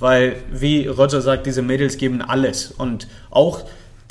weil, 0.00 0.34
wie 0.50 0.88
Roger 0.88 1.20
sagt, 1.20 1.46
diese 1.46 1.62
Mädels 1.62 1.98
geben 1.98 2.20
alles. 2.20 2.72
Und 2.72 3.06
auch 3.30 3.62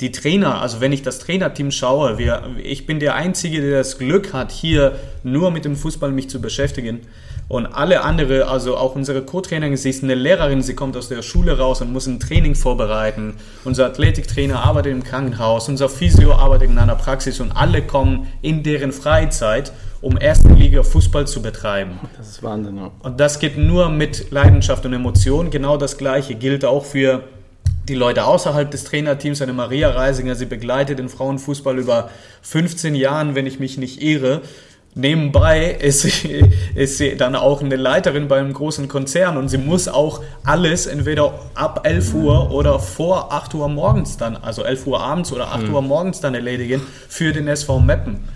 die 0.02 0.10
Trainer, 0.10 0.60
also 0.60 0.80
wenn 0.80 0.92
ich 0.92 1.02
das 1.02 1.20
Trainerteam 1.20 1.70
schaue, 1.70 2.18
wir, 2.18 2.42
ich 2.62 2.86
bin 2.86 2.98
der 2.98 3.14
Einzige, 3.14 3.60
der 3.60 3.78
das 3.78 3.98
Glück 3.98 4.32
hat, 4.32 4.50
hier 4.50 4.96
nur 5.22 5.52
mit 5.52 5.64
dem 5.64 5.76
Fußball 5.76 6.10
mich 6.10 6.28
zu 6.28 6.40
beschäftigen. 6.40 7.00
Und 7.48 7.66
alle 7.66 8.02
andere, 8.02 8.48
also 8.48 8.76
auch 8.76 8.96
unsere 8.96 9.22
Co-Trainerin, 9.22 9.76
sie 9.76 9.90
ist 9.90 10.02
eine 10.02 10.14
Lehrerin, 10.14 10.62
sie 10.62 10.74
kommt 10.74 10.96
aus 10.96 11.08
der 11.08 11.22
Schule 11.22 11.58
raus 11.58 11.82
und 11.82 11.92
muss 11.92 12.06
ein 12.06 12.18
Training 12.18 12.54
vorbereiten. 12.54 13.34
Unser 13.64 13.86
Athletiktrainer 13.86 14.64
arbeitet 14.64 14.92
im 14.92 15.04
Krankenhaus, 15.04 15.68
unser 15.68 15.88
Physio 15.88 16.32
arbeitet 16.32 16.70
in 16.70 16.78
einer 16.78 16.96
Praxis 16.96 17.40
und 17.40 17.52
alle 17.52 17.82
kommen 17.82 18.26
in 18.42 18.62
deren 18.62 18.90
Freizeit, 18.90 19.72
um 20.00 20.18
erste 20.18 20.48
Liga 20.48 20.82
Fußball 20.82 21.26
zu 21.28 21.42
betreiben. 21.42 22.00
Das 22.16 22.28
ist 22.28 22.42
Wahnsinn, 22.42 22.76
ja. 22.76 22.90
Und 23.00 23.20
das 23.20 23.38
geht 23.38 23.56
nur 23.56 23.88
mit 23.88 24.32
Leidenschaft 24.32 24.84
und 24.84 24.94
Emotion. 24.94 25.50
Genau 25.50 25.76
das 25.76 25.96
Gleiche 25.96 26.34
gilt 26.34 26.64
auch 26.64 26.84
für 26.84 27.22
die 27.88 27.94
Leute 27.94 28.24
außerhalb 28.24 28.70
des 28.70 28.84
Trainerteams. 28.84 29.42
Eine 29.42 29.52
Maria 29.52 29.90
Reisinger, 29.90 30.34
sie 30.34 30.46
begleitet 30.46 30.98
den 30.98 31.08
Frauenfußball 31.08 31.78
über 31.78 32.10
15 32.42 32.94
Jahren, 32.94 33.34
wenn 33.34 33.46
ich 33.46 33.58
mich 33.58 33.78
nicht 33.78 34.02
irre. 34.02 34.42
Nebenbei 34.94 35.70
ist 35.70 36.02
sie, 36.02 36.50
ist 36.74 36.98
sie 36.98 37.16
dann 37.16 37.34
auch 37.34 37.62
eine 37.62 37.76
Leiterin 37.76 38.28
bei 38.28 38.38
einem 38.38 38.52
großen 38.52 38.88
Konzern 38.88 39.38
und 39.38 39.48
sie 39.48 39.58
muss 39.58 39.88
auch 39.88 40.22
alles 40.44 40.86
entweder 40.86 41.40
ab 41.54 41.86
11 41.86 42.14
Uhr 42.14 42.50
oder 42.50 42.78
vor 42.78 43.32
8 43.32 43.54
Uhr 43.54 43.68
morgens 43.68 44.18
dann, 44.18 44.36
also 44.36 44.62
11 44.62 44.86
Uhr 44.86 45.00
abends 45.00 45.32
oder 45.32 45.52
8 45.52 45.70
Uhr 45.70 45.80
morgens 45.80 46.20
dann 46.20 46.34
erledigen 46.34 46.82
für 47.08 47.32
den 47.32 47.48
SV 47.48 47.80
Meppen. 47.80 48.28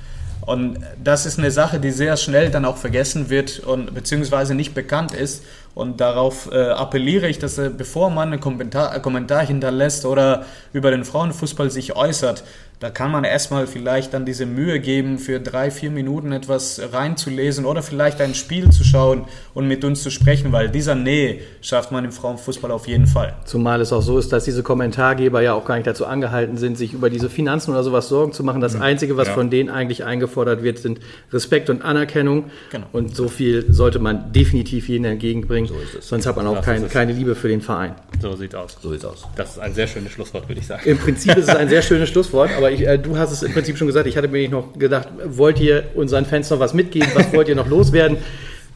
Und 0.47 0.79
das 1.03 1.27
ist 1.27 1.39
eine 1.39 1.51
Sache, 1.51 1.81
die 1.81 1.91
sehr 1.91 2.17
schnell 2.17 2.51
dann 2.51 2.65
auch 2.65 2.77
vergessen 2.77 3.31
wird 3.31 3.59
und 3.59 3.93
beziehungsweise 3.95 4.55
nicht 4.55 4.75
bekannt 4.75 5.13
ist. 5.13 5.43
Und 5.77 6.01
darauf 6.01 6.51
äh, 6.51 6.71
appelliere 6.71 7.29
ich, 7.29 7.39
dass 7.39 7.59
äh, 7.59 7.69
bevor 7.69 8.09
man 8.09 8.33
einen 8.33 8.41
Kommentar, 8.41 8.93
einen 8.93 9.03
Kommentar 9.03 9.45
hinterlässt 9.45 10.07
oder 10.07 10.47
über 10.73 10.91
den 10.91 11.05
Frauenfußball 11.05 11.71
sich 11.71 11.95
äußert, 11.95 12.45
da 12.79 12.91
kann 12.91 13.11
man 13.11 13.25
erstmal 13.25 13.67
vielleicht 13.67 14.13
dann 14.13 14.27
diese 14.27 14.45
Mühe 14.45 14.81
geben, 14.81 15.19
für 15.19 15.41
drei, 15.41 15.71
vier 15.71 15.91
Minuten 15.91 16.33
etwas 16.33 16.79
reinzulesen 16.93 17.65
oder 17.65 17.83
vielleicht 17.83 18.21
ein 18.21 18.35
Spiel 18.35 18.69
zu 18.71 18.85
schauen 18.85 19.25
und 19.55 19.67
mit 19.67 19.83
uns 19.85 20.03
zu 20.03 20.11
sprechen, 20.11 20.53
weil 20.53 20.69
dieser 20.69 20.95
Nähe 20.95 21.39
schafft 21.63 21.91
man 21.91 22.05
im 22.05 22.13
Frauenfußball 22.13 22.71
auf 22.71 22.87
jeden 22.87 23.07
Fall. 23.07 23.35
Zumal 23.47 23.81
es 23.81 23.93
auch 23.95 24.03
so 24.03 24.19
ist, 24.19 24.31
dass 24.33 24.45
diese 24.45 24.63
Kommentargeber 24.63 25.41
ja 25.41 25.55
auch 25.55 25.65
gar 25.65 25.77
nicht 25.77 25.87
dazu 25.87 26.05
angehalten 26.05 26.59
sind, 26.59 26.77
sich 26.77 26.93
über 26.93 27.09
diese 27.09 27.31
Finanzen 27.31 27.71
oder 27.71 27.83
sowas 27.83 28.09
Sorgen 28.09 28.33
zu 28.33 28.45
machen. 28.45 28.61
Das 28.61 28.77
Einzige, 28.79 29.17
was 29.17 29.29
Ja. 29.29 29.35
von 29.35 29.49
denen 29.49 29.71
eigentlich 29.71 30.05
eingefordert 30.05 30.63
wird, 30.63 30.79
sind 30.79 31.01
Respekt 31.33 31.71
und 31.71 31.83
Anerkennung. 31.83 32.51
Genau. 32.71 32.87
Und 32.93 33.17
so 33.17 33.29
viel 33.29 33.73
sollte 33.73 33.99
man 34.01 34.33
definitiv 34.33 34.89
jedem 34.89 35.07
entgegenbringen. 35.07 35.71
Sonst 36.01 36.27
hat 36.27 36.37
man 36.37 36.47
auch 36.47 36.61
kein, 36.61 36.89
keine 36.91 37.13
Liebe 37.13 37.35
für 37.35 37.49
den 37.49 37.63
Verein. 37.63 37.95
So 38.21 38.37
sieht's 38.37 38.55
aus. 38.55 38.77
So 38.83 38.91
sieht's 38.91 39.05
aus. 39.05 39.27
Das 39.37 39.53
ist 39.53 39.59
ein 39.61 39.73
sehr 39.73 39.87
schönes 39.87 40.13
Schlusswort, 40.13 40.47
würde 40.49 40.61
ich 40.61 40.67
sagen. 40.67 40.83
Im 40.85 40.99
Prinzip 40.99 41.37
ist 41.37 41.49
es 41.49 41.57
ein 41.57 41.69
sehr 41.71 41.81
schönes 41.87 42.09
Schlusswort, 42.11 42.51
aber 42.57 42.66
ich, 42.71 42.87
äh, 42.87 42.99
du 42.99 43.17
hast 43.19 43.33
es 43.33 43.43
im 43.43 43.53
Prinzip 43.53 43.77
schon 43.79 43.87
gesagt. 43.87 44.07
Ich 44.07 44.17
hatte 44.17 44.29
mir 44.29 44.49
noch 44.49 44.79
gedacht, 44.79 45.09
wollt 45.25 45.61
ihr 45.61 45.85
unseren 45.95 46.25
Fans 46.27 46.51
noch 46.51 46.59
was 46.61 46.75
mitgeben? 46.75 47.09
Was 47.15 47.33
wollt 47.33 47.49
ihr 47.49 47.55
noch 47.57 47.69
loswerden? 47.69 48.19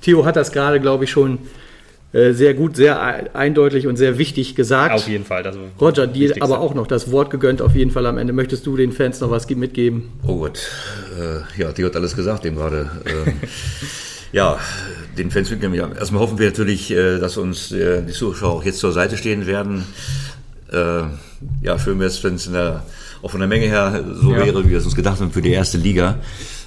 Theo 0.03 0.25
hat 0.25 0.37
das 0.37 0.51
gerade, 0.53 0.81
glaube 0.81 1.05
ich, 1.05 1.11
schon 1.11 1.39
äh, 2.13 2.33
sehr 2.33 2.55
gut, 2.55 2.75
sehr 2.75 3.01
ei- 3.03 3.31
eindeutig 3.35 3.87
und 3.87 3.97
sehr 3.97 4.19
wichtig 4.19 4.55
gesagt. 4.57 4.95
Auf 4.95 5.07
jeden 5.07 5.25
Fall. 5.25 5.43
Das 5.45 5.57
Roger, 5.81 6.07
dir 6.07 6.35
aber 6.41 6.59
auch 6.61 6.75
noch 6.75 6.87
das 6.89 7.11
Wort 7.13 7.31
gegönnt 7.31 7.63
auf 7.63 7.77
jeden 7.77 7.91
Fall 7.93 8.07
am 8.07 8.19
Ende. 8.19 8.33
Möchtest 8.33 8.67
du 8.67 8.77
den 8.77 8.91
Fans 8.93 9.21
noch 9.21 9.31
was 9.31 9.47
ge- 9.47 9.57
mitgeben? 9.57 10.11
Oh 10.27 10.39
Gott, 10.39 10.61
äh, 11.21 11.61
ja, 11.61 11.71
die 11.73 11.85
hat 11.85 11.95
alles 11.95 12.17
gesagt 12.17 12.45
eben 12.47 12.57
gerade. 12.57 12.91
Ähm, 13.07 13.35
ja, 14.33 14.59
den 15.19 15.31
Fans 15.31 15.51
mitnehmen. 15.51 15.75
Ja. 15.75 15.89
Erstmal 15.93 16.21
hoffen 16.23 16.39
wir 16.39 16.47
natürlich, 16.47 16.91
äh, 16.91 17.19
dass 17.19 17.37
uns 17.37 17.69
die 17.69 18.07
Zuschauer 18.13 18.55
auch 18.55 18.65
jetzt 18.65 18.79
zur 18.81 18.93
Seite 18.93 19.17
stehen 19.17 19.47
werden. 19.47 19.85
Ja, 20.73 21.79
schön 21.81 21.99
wäre 21.99 22.09
es, 22.11 22.23
wenn 22.23 22.37
es 22.37 22.47
in 22.47 22.53
der- 22.53 22.85
auch 23.23 23.31
von 23.31 23.41
der 23.41 23.49
Menge 23.49 23.67
her 23.67 24.05
so 24.21 24.33
Ja. 24.33 24.45
wäre, 24.45 24.65
wie 24.65 24.71
wir 24.71 24.79
es 24.79 24.85
uns 24.85 24.95
gedacht 24.97 25.21
haben 25.21 25.31
für 25.31 25.43
die 25.43 25.51
erste 25.53 25.79
Liga. 25.79 26.19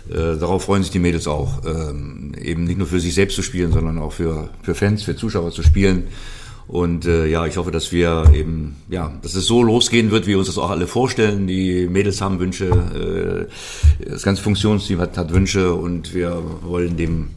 Äh, 0.10 0.38
darauf 0.38 0.64
freuen 0.64 0.84
sich 0.84 0.92
die 0.92 1.00
Mädels 1.00 1.28
auch. 1.28 1.62
Ähm, 1.66 2.34
eben 2.42 2.66
nicht 2.66 2.78
nur 2.78 2.88
für 2.88 3.00
sich 3.00 3.14
selbst 3.14 3.36
zu 3.36 3.42
spielen, 3.42 3.72
sondern 3.72 3.98
auch 4.00 4.14
für, 4.14 4.50
für 4.62 4.76
Fans, 4.76 5.04
für 5.04 5.16
Zuschauer 5.16 5.52
zu 5.52 5.64
spielen. 5.64 6.04
Und 6.66 7.06
äh, 7.06 7.28
ja, 7.28 7.46
ich 7.46 7.58
hoffe, 7.58 7.72
dass 7.72 7.92
wir 7.92 8.32
eben, 8.34 8.78
ja, 8.90 9.12
dass 9.22 9.36
es 9.36 9.46
so 9.46 9.62
losgehen 9.64 10.12
wird, 10.12 10.26
wie 10.28 10.32
wir 10.32 10.38
uns 10.38 10.48
das 10.48 10.58
auch 10.58 10.70
alle 10.70 10.88
vorstellen. 10.88 11.46
Die 11.46 11.88
Mädels 11.88 12.22
haben 12.22 12.40
Wünsche, 12.40 13.50
äh, 14.00 14.10
das 14.10 14.24
ganze 14.24 14.42
Funktionsteam 14.42 15.00
hat, 15.00 15.18
hat 15.18 15.34
Wünsche 15.34 15.74
und 15.74 16.14
wir 16.14 16.42
wollen 16.62 16.96
dem, 16.96 17.30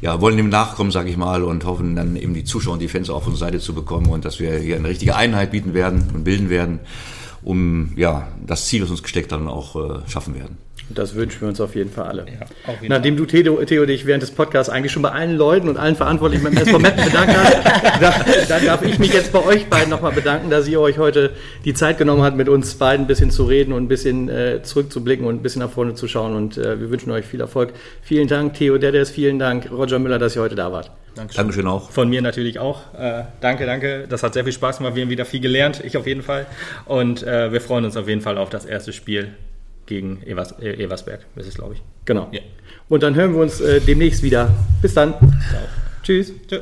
ja, 0.00 0.20
wollen 0.20 0.36
dem 0.36 0.48
nachkommen, 0.48 0.90
sage 0.90 1.10
ich 1.10 1.16
mal, 1.16 1.44
und 1.44 1.64
hoffen 1.64 1.94
dann 1.94 2.16
eben 2.16 2.34
die 2.34 2.42
Zuschauer 2.44 2.74
und 2.74 2.82
die 2.82 2.88
Fans 2.88 3.08
auch 3.08 3.18
auf 3.18 3.26
unsere 3.28 3.46
Seite 3.46 3.60
zu 3.60 3.72
bekommen 3.72 4.06
und 4.08 4.24
dass 4.24 4.40
wir 4.40 4.56
hier 4.58 4.76
eine 4.76 4.88
richtige 4.88 5.14
Einheit 5.14 5.52
bieten 5.52 5.74
werden 5.74 6.08
und 6.12 6.24
bilden 6.24 6.50
werden. 6.50 6.80
Um 7.42 7.92
ja, 7.96 8.28
das 8.44 8.66
Ziel, 8.66 8.80
das 8.80 8.90
uns 8.90 9.02
gesteckt 9.02 9.32
haben, 9.32 9.48
auch 9.48 9.76
äh, 9.76 10.08
schaffen 10.08 10.34
werden. 10.34 10.58
Das 10.90 11.14
wünschen 11.14 11.40
wir 11.42 11.48
uns 11.48 11.60
auf 11.60 11.74
jeden 11.74 11.90
Fall 11.90 12.04
alle. 12.04 12.26
Ja, 12.26 12.46
auf 12.66 12.80
jeden 12.80 12.92
Nachdem 12.92 13.16
du, 13.16 13.24
Theo, 13.24 13.64
Theo, 13.64 13.86
dich 13.86 14.06
während 14.06 14.22
des 14.22 14.30
Podcasts 14.30 14.70
eigentlich 14.70 14.92
schon 14.92 15.02
bei 15.02 15.10
allen 15.10 15.36
Leuten 15.36 15.68
und 15.68 15.76
allen 15.76 15.96
Verantwortlichen 15.96 16.44
beim 16.44 16.56
SV 16.56 16.78
Meppen 16.78 17.04
bedankt 17.04 17.34
hast, 17.36 18.00
da, 18.00 18.14
dann 18.48 18.64
darf 18.64 18.82
ich 18.82 18.98
mich 18.98 19.12
jetzt 19.12 19.32
bei 19.32 19.44
euch 19.44 19.66
beiden 19.66 19.90
nochmal 19.90 20.12
bedanken, 20.12 20.50
dass 20.50 20.68
ihr 20.68 20.80
euch 20.80 20.98
heute 20.98 21.30
die 21.64 21.74
Zeit 21.74 21.98
genommen 21.98 22.22
habt, 22.22 22.36
mit 22.36 22.48
uns 22.48 22.74
beiden 22.74 23.04
ein 23.04 23.06
bisschen 23.06 23.30
zu 23.30 23.44
reden 23.44 23.72
und 23.72 23.84
ein 23.84 23.88
bisschen 23.88 24.28
äh, 24.28 24.62
zurückzublicken 24.62 25.26
und 25.26 25.36
ein 25.36 25.42
bisschen 25.42 25.62
nach 25.62 25.70
vorne 25.70 25.94
zu 25.94 26.08
schauen. 26.08 26.36
Und 26.36 26.58
äh, 26.58 26.80
wir 26.80 26.90
wünschen 26.90 27.10
euch 27.10 27.24
viel 27.24 27.40
Erfolg. 27.40 27.72
Vielen 28.02 28.28
Dank, 28.28 28.54
Theo 28.54 28.78
Derdes, 28.78 29.10
vielen 29.10 29.38
Dank, 29.38 29.70
Roger 29.70 29.98
Müller, 29.98 30.18
dass 30.18 30.36
ihr 30.36 30.42
heute 30.42 30.54
da 30.54 30.72
wart. 30.72 30.90
Dankeschön 31.14 31.66
auch. 31.66 31.90
Von 31.90 32.08
mir 32.08 32.22
natürlich 32.22 32.58
auch. 32.58 32.94
Äh, 32.98 33.24
danke, 33.40 33.66
danke. 33.66 34.06
Das 34.08 34.22
hat 34.22 34.32
sehr 34.32 34.44
viel 34.44 34.52
Spaß 34.52 34.78
gemacht. 34.78 34.94
Wir 34.94 35.02
haben 35.02 35.10
wieder 35.10 35.26
viel 35.26 35.40
gelernt, 35.40 35.82
ich 35.84 35.96
auf 35.96 36.06
jeden 36.06 36.22
Fall. 36.22 36.46
Und 36.86 37.22
äh, 37.22 37.52
wir 37.52 37.60
freuen 37.60 37.84
uns 37.84 37.96
auf 37.96 38.08
jeden 38.08 38.22
Fall 38.22 38.38
auf 38.38 38.48
das 38.48 38.64
erste 38.64 38.92
Spiel 38.92 39.32
gegen 39.86 40.22
Evers, 40.26 40.52
äh, 40.60 40.82
Eversberg, 40.82 41.20
ist 41.36 41.48
es, 41.48 41.54
glaube 41.54 41.74
ich. 41.74 41.82
Genau. 42.04 42.30
Und 42.88 43.02
dann 43.02 43.14
hören 43.14 43.34
wir 43.34 43.40
uns 43.40 43.60
äh, 43.60 43.80
demnächst 43.80 44.22
wieder. 44.22 44.50
Bis 44.80 44.94
dann. 44.94 45.14
Tschüss. 46.02 46.32
Tschö. 46.48 46.60